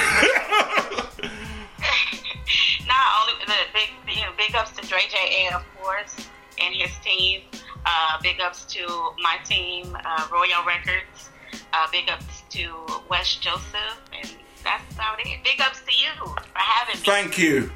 Not 2.88 3.06
only 3.20 3.34
the 3.46 3.54
big, 3.74 3.90
you 4.16 4.22
know, 4.22 4.32
big 4.38 4.56
ups 4.56 4.72
to 4.72 4.88
Dre 4.88 5.02
J 5.10 5.48
A, 5.50 5.56
of 5.56 5.64
course, 5.82 6.16
and 6.62 6.74
his 6.74 6.92
team. 7.04 7.42
Uh, 7.86 8.22
big 8.22 8.40
ups 8.40 8.64
to 8.66 8.86
my 9.22 9.38
team, 9.44 9.98
uh, 10.06 10.28
Royal 10.32 10.64
Records. 10.66 11.30
Uh, 11.74 11.88
big 11.92 12.10
ups 12.10 12.44
to 12.50 12.86
Wes 13.10 13.36
Joseph, 13.36 14.00
and 14.14 14.32
that's 14.64 14.94
about 14.94 15.20
it. 15.20 15.44
Big 15.44 15.60
ups 15.60 15.82
to 15.82 15.92
you 15.92 16.26
for 16.26 16.40
having 16.54 16.96
me. 16.96 17.06
Thank 17.06 17.38
you. 17.38 17.72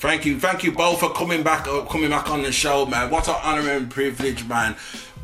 Thank 0.00 0.24
you, 0.24 0.40
thank 0.40 0.64
you 0.64 0.72
both 0.72 1.00
for 1.00 1.10
coming 1.12 1.42
back, 1.42 1.66
uh, 1.68 1.84
coming 1.84 2.08
back 2.08 2.30
on 2.30 2.42
the 2.42 2.52
show, 2.52 2.86
man. 2.86 3.10
What 3.10 3.28
an 3.28 3.34
honor 3.42 3.68
and 3.70 3.90
privilege, 3.90 4.46
man. 4.48 4.74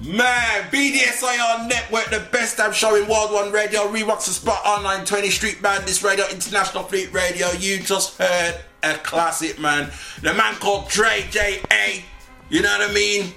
Man, 0.07 0.63
BDSIR 0.71 1.69
Network, 1.69 2.05
the 2.11 2.25
best 2.31 2.59
damn 2.59 2.71
show 2.71 2.95
in 2.95 3.09
World 3.09 3.33
One 3.33 3.51
Radio, 3.51 3.89
Reeboks 3.89 4.27
the 4.27 4.31
Spot 4.31 4.65
Online, 4.65 5.05
20 5.05 5.31
Street 5.31 5.61
Madness 5.61 6.05
Radio, 6.05 6.25
International 6.29 6.85
Fleet 6.85 7.13
Radio. 7.13 7.51
You 7.59 7.81
just 7.81 8.17
heard 8.17 8.61
a 8.85 8.95
classic, 8.99 9.59
man. 9.59 9.91
The 10.23 10.33
man 10.35 10.55
called 10.57 10.89
Dre 10.89 11.27
J.A. 11.31 12.05
You 12.51 12.63
know 12.63 12.79
what 12.79 12.89
I 12.89 12.95
mean? 12.95 13.33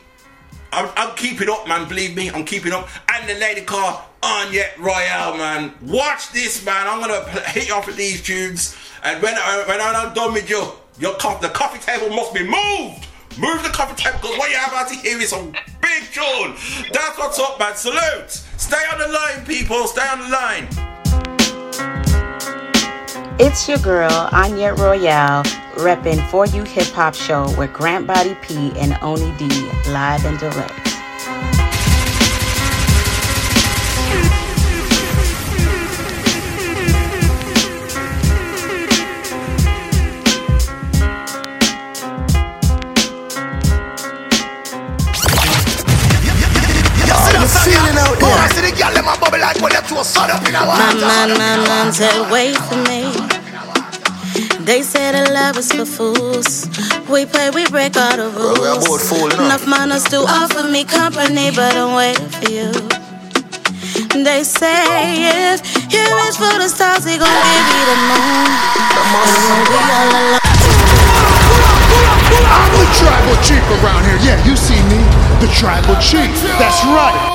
I'm, 0.72 0.92
I'm 0.96 1.16
keeping 1.16 1.50
up, 1.50 1.68
man. 1.68 1.90
Believe 1.90 2.16
me, 2.16 2.30
I'm 2.30 2.46
keeping 2.46 2.72
up. 2.72 2.88
And 3.12 3.28
the 3.28 3.34
lady 3.40 3.62
called 3.62 4.02
Anya 4.22 4.66
Royale, 4.78 5.38
man. 5.38 5.74
Watch 5.82 6.32
this, 6.34 6.64
man. 6.64 6.88
I'm 6.88 7.02
gonna 7.02 7.28
hit 7.48 7.70
you 7.70 7.74
off 7.74 7.88
with 7.88 7.98
these 7.98 8.22
tunes. 8.22 8.78
And 9.04 9.20
when, 9.24 9.34
I, 9.34 9.64
when 9.68 9.82
I'm 9.82 10.14
done 10.14 10.34
with 10.34 10.48
you, 10.48 10.72
your 11.00 11.16
co- 11.16 11.40
the 11.42 11.50
coffee 11.50 11.80
table 11.80 12.16
must 12.16 12.32
be 12.32 12.44
moved. 12.44 13.08
Move 13.38 13.64
the 13.64 13.70
coffee 13.70 13.96
table 14.02 14.20
because 14.22 14.38
what 14.38 14.50
you're 14.50 14.60
about 14.68 14.88
to 14.90 14.96
hear 14.96 15.18
is 15.20 15.30
some 15.30 15.52
big 15.82 16.04
tune. 16.12 16.56
That's 16.92 17.18
what's 17.18 17.40
up, 17.40 17.60
man. 17.60 17.76
Salute. 17.76 18.30
Stay 18.30 18.84
on 18.92 19.00
the 19.00 19.08
line, 19.08 19.46
people. 19.46 19.88
Stay 19.88 20.08
on 20.08 20.20
the 20.20 20.30
line. 20.30 20.68
It's 23.40 23.70
your 23.70 23.78
girl, 23.78 24.12
Annyett 24.32 24.78
Royale, 24.78 25.44
repping 25.76 26.30
For 26.30 26.46
You 26.48 26.64
Hip 26.64 26.88
Hop 26.88 27.16
Show 27.16 27.56
with 27.58 27.72
Grant 27.72 28.06
Body 28.06 28.36
P 28.42 28.74
and 28.78 28.98
Oni 29.02 29.32
D, 29.38 29.48
live 29.90 30.26
and 30.26 30.38
direct. 30.38 30.99
Girl 48.90 49.00
in 49.00 49.06
my 49.06 49.18
bubble 49.20 49.40
like 49.40 49.60
when 49.62 49.72
you 49.72 49.82
throw 49.82 50.04
sun 50.04 50.32
up 50.32 50.42
in 50.48 50.56
a 50.56 50.62
My 50.66 50.94
man, 50.94 51.30
my 51.38 51.56
man 51.68 51.94
said, 51.94 52.32
wait 52.32 52.58
for 52.58 52.78
me. 52.90 53.12
They 54.66 54.82
say 54.84 55.12
the 55.12 55.32
love 55.34 55.58
is 55.58 55.72
for 55.72 55.86
fools. 55.86 56.68
We 57.10 57.26
play, 57.26 57.50
we 57.50 57.66
break 57.70 57.98
all 57.98 58.18
the 58.18 58.30
rules. 58.30 58.60
we 58.60 58.68
are 58.68 58.80
both 58.80 59.10
fooling, 59.10 59.40
Enough 59.40 59.68
manners 59.68 60.04
to 60.10 60.18
offer 60.18 60.68
me 60.70 60.84
company, 60.84 61.50
but 61.52 61.74
I'm 61.76 61.96
waiting 61.96 62.30
for 62.30 62.50
you. 62.50 62.72
They 64.24 64.44
say 64.44 65.58
if 65.58 65.60
you 65.90 66.02
reach 66.02 66.38
for 66.38 66.54
the 66.58 66.70
stars, 66.70 67.06
they 67.06 67.18
gon' 67.18 67.30
give 67.30 67.68
you 67.74 67.84
the 67.90 67.98
moon. 68.10 68.50
And 68.90 69.66
we 69.70 69.78
all 69.90 70.10
alone. 70.22 70.40
I'm 72.50 72.72
the 72.78 72.86
tribal 72.98 73.38
chief 73.42 73.64
around 73.82 74.06
here. 74.06 74.20
Yeah, 74.22 74.46
you 74.46 74.56
see 74.56 74.82
me, 74.92 75.00
the 75.42 75.50
tribal 75.54 75.96
chief. 75.98 76.30
That's 76.62 76.84
right. 76.86 77.30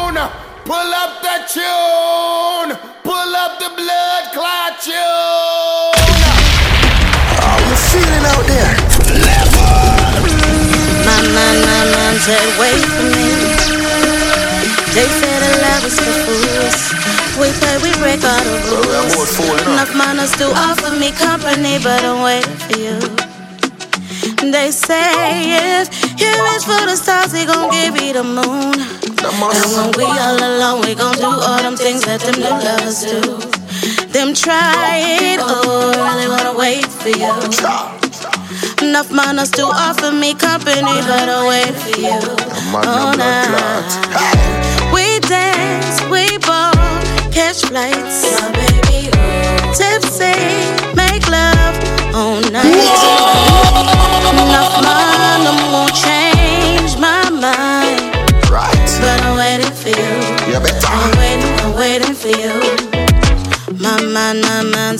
Pull 0.64 0.72
up 0.76 1.10
the 1.10 1.13
tune. 1.54 2.74
Pull 3.06 3.30
up 3.38 3.62
the 3.62 3.70
blood 3.78 4.22
clot 4.34 4.74
tune. 4.82 5.94
How 7.38 7.54
you 7.62 7.76
feeling 7.94 8.26
out 8.34 8.44
there? 8.50 8.74
My 11.06 11.20
man, 11.30 11.56
my 11.62 11.82
man 11.94 12.14
said, 12.26 12.48
wait 12.58 12.82
for 12.82 13.06
me. 13.14 13.30
They 14.98 15.06
say 15.06 15.34
the 15.44 15.52
love 15.62 15.84
is 15.86 15.94
for 15.94 16.16
fools. 16.26 16.78
We 17.38 17.46
play, 17.62 17.76
we 17.86 17.90
break 18.02 18.24
all 18.26 18.42
the 18.42 18.56
rules. 18.74 19.38
Enough 19.62 19.94
manners 19.94 20.32
to 20.38 20.50
offer 20.50 20.90
me 20.98 21.12
company, 21.12 21.78
but 21.78 22.02
I'm 22.02 22.22
waiting 22.22 22.58
for 22.66 22.78
you. 22.78 23.33
They 24.52 24.70
say 24.70 25.80
if 25.80 26.20
you 26.20 26.28
reach 26.28 26.64
for 26.64 26.86
the 26.86 26.96
stars, 26.96 27.32
they 27.32 27.44
gon' 27.44 27.70
give 27.70 28.00
you 28.00 28.12
the 28.12 28.22
moon. 28.22 28.74
And 29.24 29.70
when 29.74 29.90
we 29.96 30.04
all 30.04 30.36
alone, 30.36 30.80
we 30.82 30.94
gon' 30.94 31.16
do 31.16 31.26
all 31.26 31.58
them 31.62 31.76
things 31.76 32.04
that 32.04 32.20
them 32.20 32.36
new 32.36 32.48
lovers 32.48 33.02
do. 33.02 33.20
Them 34.12 34.32
try 34.34 35.00
it, 35.20 35.40
oh, 35.42 35.90
really 35.96 36.28
wanna 36.28 36.56
wait 36.56 36.86
for 36.86 37.08
you. 37.08 37.32
Enough 38.86 39.10
manners 39.10 39.50
to 39.52 39.64
offer 39.64 40.12
me 40.12 40.34
company, 40.34 41.00
but 41.08 41.28
I'll 41.28 41.48
wait 41.48 41.74
for 41.74 41.98
you. 41.98 42.20
Oh, 42.84 43.12
nah. 43.16 44.94
We 44.94 45.18
dance, 45.20 46.00
we 46.12 46.38
ball, 46.38 46.72
catch 47.32 47.64
flights. 47.64 48.24
Oh. 48.38 48.74
Tipsy, 49.74 50.36
make 50.94 51.26
love 51.28 51.74
all 52.14 52.40
night. 52.52 53.23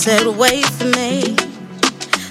Said, 0.05 0.27
wait 0.37 0.67
for 0.67 0.85
mind, 0.85 0.95
me. 0.95 1.37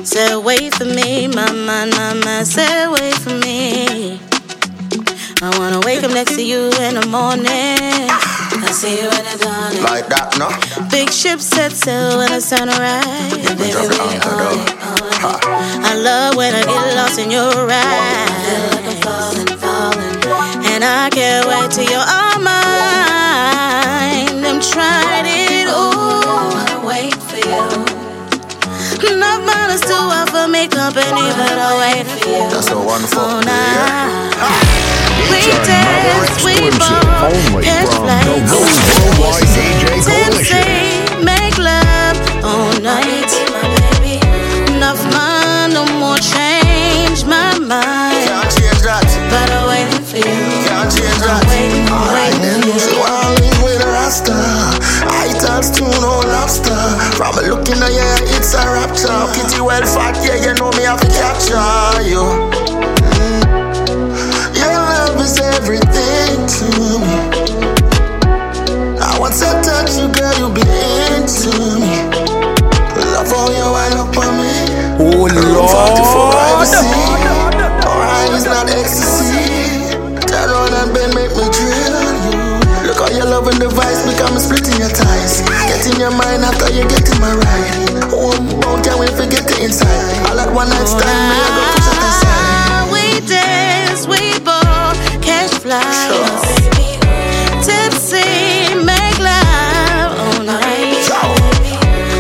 Said, 0.06 0.38
wait 0.38 0.76
for 0.76 0.86
me. 0.86 1.28
My 1.28 1.52
man, 1.52 1.90
my 1.90 2.14
man 2.24 2.46
said, 2.46 2.88
wait 2.90 3.16
for 3.16 3.32
me. 3.32 4.20
I 5.42 5.58
wanna 5.58 5.80
wake 5.84 6.04
up 6.04 6.12
next 6.12 6.36
to 6.36 6.46
you 6.46 6.70
in 6.82 6.94
the 6.94 7.08
morning. 7.08 8.23
I 8.64 8.72
see 8.72 8.96
you 9.02 9.10
in 9.10 9.24
the 9.28 9.38
dawn. 9.44 9.76
Like 9.84 10.08
that, 10.08 10.38
no? 10.40 10.48
Big 10.90 11.10
ship 11.12 11.40
set 11.40 11.72
sail 11.74 12.18
when 12.18 12.32
the 12.32 12.40
sun 12.40 12.70
rise. 12.70 13.34
Baby, 13.44 13.60
we 13.60 13.74
on 13.76 13.92
it, 14.16 14.24
on 14.24 14.56
it. 14.56 14.72
I 15.84 15.96
love 16.00 16.36
when 16.36 16.54
I 16.56 16.62
get 16.64 16.96
lost 16.96 17.20
in 17.20 17.30
your 17.32 17.52
eyes. 17.52 18.32
Feel 18.48 18.64
like 18.72 18.88
I'm 18.88 18.96
falling, 19.04 19.48
falling. 19.60 20.24
And 20.72 20.80
I 20.84 21.10
can't 21.12 21.46
wait 21.48 21.72
till 21.72 21.84
you're 21.92 22.00
all 22.00 22.40
mine. 22.40 24.40
Them 24.42 24.62
tried 24.64 25.26
it, 25.28 25.68
ooh. 25.68 26.24
Wanna 26.24 26.80
wait 26.88 27.16
for 27.20 27.38
you. 27.44 27.68
Not 29.04 29.12
Enough 29.12 29.44
manners 29.46 29.82
to 29.82 29.94
offer 29.94 30.48
me 30.48 30.68
company, 30.68 31.32
but 31.36 31.58
I'll 31.60 31.78
wait 31.84 32.08
for 32.08 32.30
you. 32.30 32.48
That's 32.50 32.70
a 32.72 32.78
wonderful. 32.78 33.20
Oh, 33.20 33.42
nah. 33.44 34.93
We 35.34 35.50
dance, 35.66 36.46
we 36.46 36.70
ball, 36.78 37.34
catch 37.66 37.90
flights. 37.98 38.54
Tipsy, 40.06 40.62
make 41.26 41.58
love 41.58 42.22
all 42.46 42.70
night. 42.86 43.34
My 43.50 43.66
baby. 43.98 44.22
Enough 44.78 45.02
money, 45.10 45.74
no 45.74 45.86
more 45.98 46.18
change 46.22 47.26
my 47.26 47.58
mind. 47.58 48.30
Can't 48.30 48.46
change 48.54 48.82
that. 48.86 49.10
But 49.34 49.50
I'm 49.50 49.66
waiting 49.74 50.06
for 50.06 50.18
you. 50.22 50.38
That. 50.70 51.42
waiting, 51.50 51.90
I'm 51.90 52.14
waiting 52.14 52.62
then, 52.70 52.78
so 52.78 52.94
I'll 53.02 53.34
live 53.34 53.64
with 53.66 53.82
a 53.82 53.90
rasta. 53.90 54.38
I 55.10 55.34
touch 55.42 55.74
to 55.78 55.84
no 55.98 56.22
lobster. 56.30 56.78
From 57.18 57.34
looking 57.42 57.82
at 57.82 57.90
you, 57.90 58.38
it's 58.38 58.54
a 58.54 58.62
rapture. 58.70 59.18
Kitty 59.34 59.62
well 59.62 59.82
fat, 59.82 60.14
yeah, 60.22 60.38
you 60.46 60.54
know 60.62 60.70
me 60.78 60.84
have 60.84 61.02
to 61.02 61.08
capture 61.10 62.06
you. 62.06 62.53
Everything 65.64 66.44
to 66.44 66.68
me. 67.00 67.16
I 69.00 69.16
want 69.16 69.32
to 69.40 69.48
touch 69.64 69.96
you, 69.96 70.12
girl, 70.12 70.36
you 70.36 70.48
be 70.52 70.60
into 71.16 71.56
me. 71.80 72.04
Love 73.16 73.32
you 73.32 73.68
wind 73.72 73.96
up 73.96 74.12
on 74.12 74.44
me. 74.44 74.52
Oh, 75.00 75.24
Room 75.24 75.64
44 75.64 76.36
privacy. 76.36 76.84
Alright, 77.88 78.36
it's 78.36 78.44
not 78.44 78.68
ecstasy. 78.76 79.96
Turn 80.28 80.52
around 80.52 80.76
and 80.84 80.92
bend, 80.92 81.16
make 81.16 81.32
me 81.32 81.48
drill 81.48 81.96
you. 82.28 82.44
Look 82.84 83.00
how 83.00 83.08
you 83.16 83.24
loving 83.24 83.60
the 83.64 83.72
vice, 83.72 84.04
become 84.04 84.36
splitting 84.44 84.84
your 84.84 84.92
ties. 84.92 85.48
Get 85.48 85.88
in 85.88 85.96
your 85.96 86.12
mind 86.12 86.44
after 86.44 86.68
you 86.76 86.84
get 86.92 87.08
in 87.08 87.22
my 87.24 87.32
ride. 87.32 88.12
Oh, 88.12 88.36
oh 88.68 88.76
can't 88.84 89.00
wait 89.00 89.16
get 89.32 89.48
inside. 89.64 90.28
All 90.28 90.40
at 90.44 90.52
one 90.52 90.68
night 90.68 90.92
stand, 90.92 91.08
me, 91.08 91.38
I 91.40 91.50
go 91.56 91.64
push 91.72 91.88
it 91.88 92.04
aside. 92.04 92.43
Tipsy, 97.64 98.76
make 98.76 99.20
love 99.20 100.12
all 100.20 100.44
night. 100.44 101.08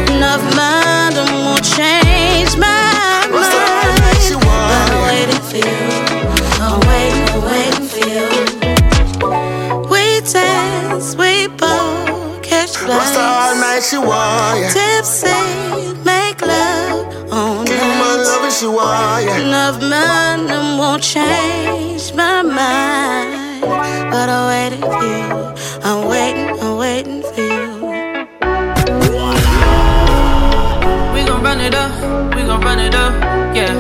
Enough 0.10 0.44
mind 0.56 1.16
won't 1.44 1.62
change 1.62 2.56
my 2.56 2.72
mind. 3.28 3.34
But 3.34 3.52
I'm 4.80 5.04
waiting 5.04 5.42
for 5.44 5.58
you. 5.58 5.80
I'm 6.64 6.80
waiting, 6.88 7.28
I'm 7.34 7.42
waiting 7.44 7.88
for 7.92 8.04
you. 8.08 8.28
We 9.92 10.04
dance, 10.22 11.14
we 11.18 11.48
ball, 11.48 12.40
catch 12.42 12.82
all 12.82 13.56
night 13.60 13.84
she 13.84 13.98
want. 13.98 14.72
Tipsy, 14.72 15.28
make 16.06 16.42
love 16.42 17.34
all 17.34 17.66
night. 17.66 18.24
love 18.24 18.46
it, 18.46 18.54
she 18.54 18.68
want. 18.68 19.28
Enough 19.28 19.82
man 19.82 20.48
won't 20.80 21.04
change 21.04 22.14
my 22.14 22.42
mind 22.42 23.03
but 24.26 24.32
I 24.32 24.42
waited 24.48 24.80
for 24.80 25.04
you. 25.04 25.28
I'm 25.84 26.08
waiting, 26.08 26.50
I'm 26.64 26.78
waiting 26.78 27.22
for 27.24 27.42
you. 27.42 27.68
We 31.14 31.20
gon' 31.28 31.44
run 31.44 31.60
it 31.60 31.76
up, 31.76 31.92
we 32.34 32.44
gon' 32.44 32.62
run 32.62 32.80
it 32.80 32.96
up, 32.96 33.14
yeah. 33.54 33.74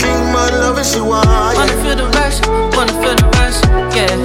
King 0.00 0.22
my 0.32 0.48
love 0.62 0.78
and 0.78 0.94
you. 0.94 1.04
wild. 1.04 1.26
Wanna 1.58 1.76
feel 1.82 1.96
the 2.00 2.06
rush, 2.16 2.38
wanna 2.74 2.94
feel 3.02 3.14
the 3.20 3.28
rush, 3.36 3.58
yeah. 3.96 4.16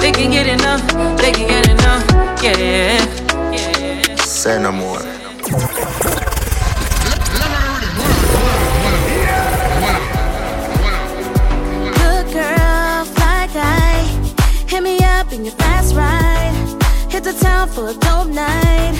They 0.00 0.12
can 0.12 0.30
get 0.30 0.46
enough, 0.46 0.82
they 1.20 1.32
can 1.32 1.48
get 1.48 1.68
enough, 1.68 2.04
yeah. 2.44 3.04
Say 4.22 4.62
no 4.62 4.70
more. 4.70 6.19
the 17.32 17.44
town 17.44 17.68
for 17.68 17.88
a 17.90 17.94
dope 17.94 18.28
night. 18.28 18.94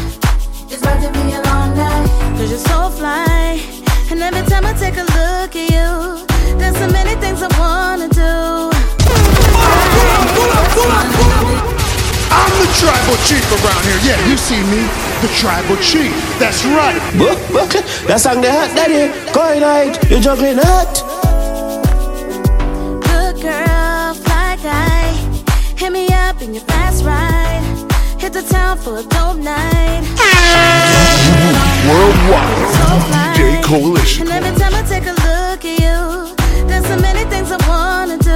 It's 0.71 0.83
about 0.83 1.03
to 1.03 1.11
be 1.13 1.33
a 1.35 1.43
long 1.51 1.75
night. 1.75 2.07
Cause 2.39 2.51
you're 2.51 2.59
so 2.59 2.91
fly. 2.91 3.59
And 4.11 4.21
every 4.23 4.47
time 4.49 4.65
I 4.67 4.73
take 4.73 4.97
a 4.97 5.07
look 5.19 5.51
at 5.57 5.67
you, 5.75 6.27
there's 6.59 6.77
so 6.77 6.89
many 6.89 7.15
things 7.21 7.43
I 7.43 7.49
wanna 7.59 8.09
do. 8.09 8.71
I'm 12.31 12.53
the 12.63 12.69
tribal 12.79 13.19
chief 13.27 13.47
around 13.57 13.83
here. 13.89 14.01
Yeah, 14.07 14.19
you 14.29 14.37
see 14.37 14.63
me, 14.73 14.83
the 15.23 15.31
tribal 15.41 15.77
chief. 15.83 16.15
That's 16.39 16.65
right. 16.67 17.01
Book, 17.19 17.39
book, 17.51 17.73
that 18.07 18.21
song 18.21 18.41
they 18.43 18.51
hot, 18.51 18.71
daddy. 18.77 19.11
Going 19.33 19.61
night, 19.61 19.99
you're 20.09 20.21
juggling 20.21 20.59
hot. 20.59 21.03
Good 23.11 23.43
girl, 23.43 24.15
fly 24.15 24.57
guy. 24.63 25.11
Hit 25.77 25.91
me 25.91 26.07
up 26.13 26.41
in 26.43 26.55
your 26.55 26.65
fast 26.65 27.05
ride 27.05 27.40
the 28.33 28.43
town 28.43 28.79
for 28.79 28.99
a 28.99 29.03
dope 29.03 29.39
night. 29.39 30.03
Worldwide 31.89 33.35
DJ 33.35 33.63
Coalition. 33.65 34.29
And 34.29 34.45
every 34.45 34.59
time 34.59 34.75
I 34.75 34.83
take 34.83 35.07
a 35.07 35.17
look 35.29 35.65
at 35.65 35.79
you, 35.81 36.37
there's 36.69 36.87
so 36.87 36.97
many 36.97 37.29
things 37.29 37.51
I 37.51 37.59
wanna 37.69 38.19
do. 38.19 38.30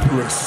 Papyrus. 0.00 0.39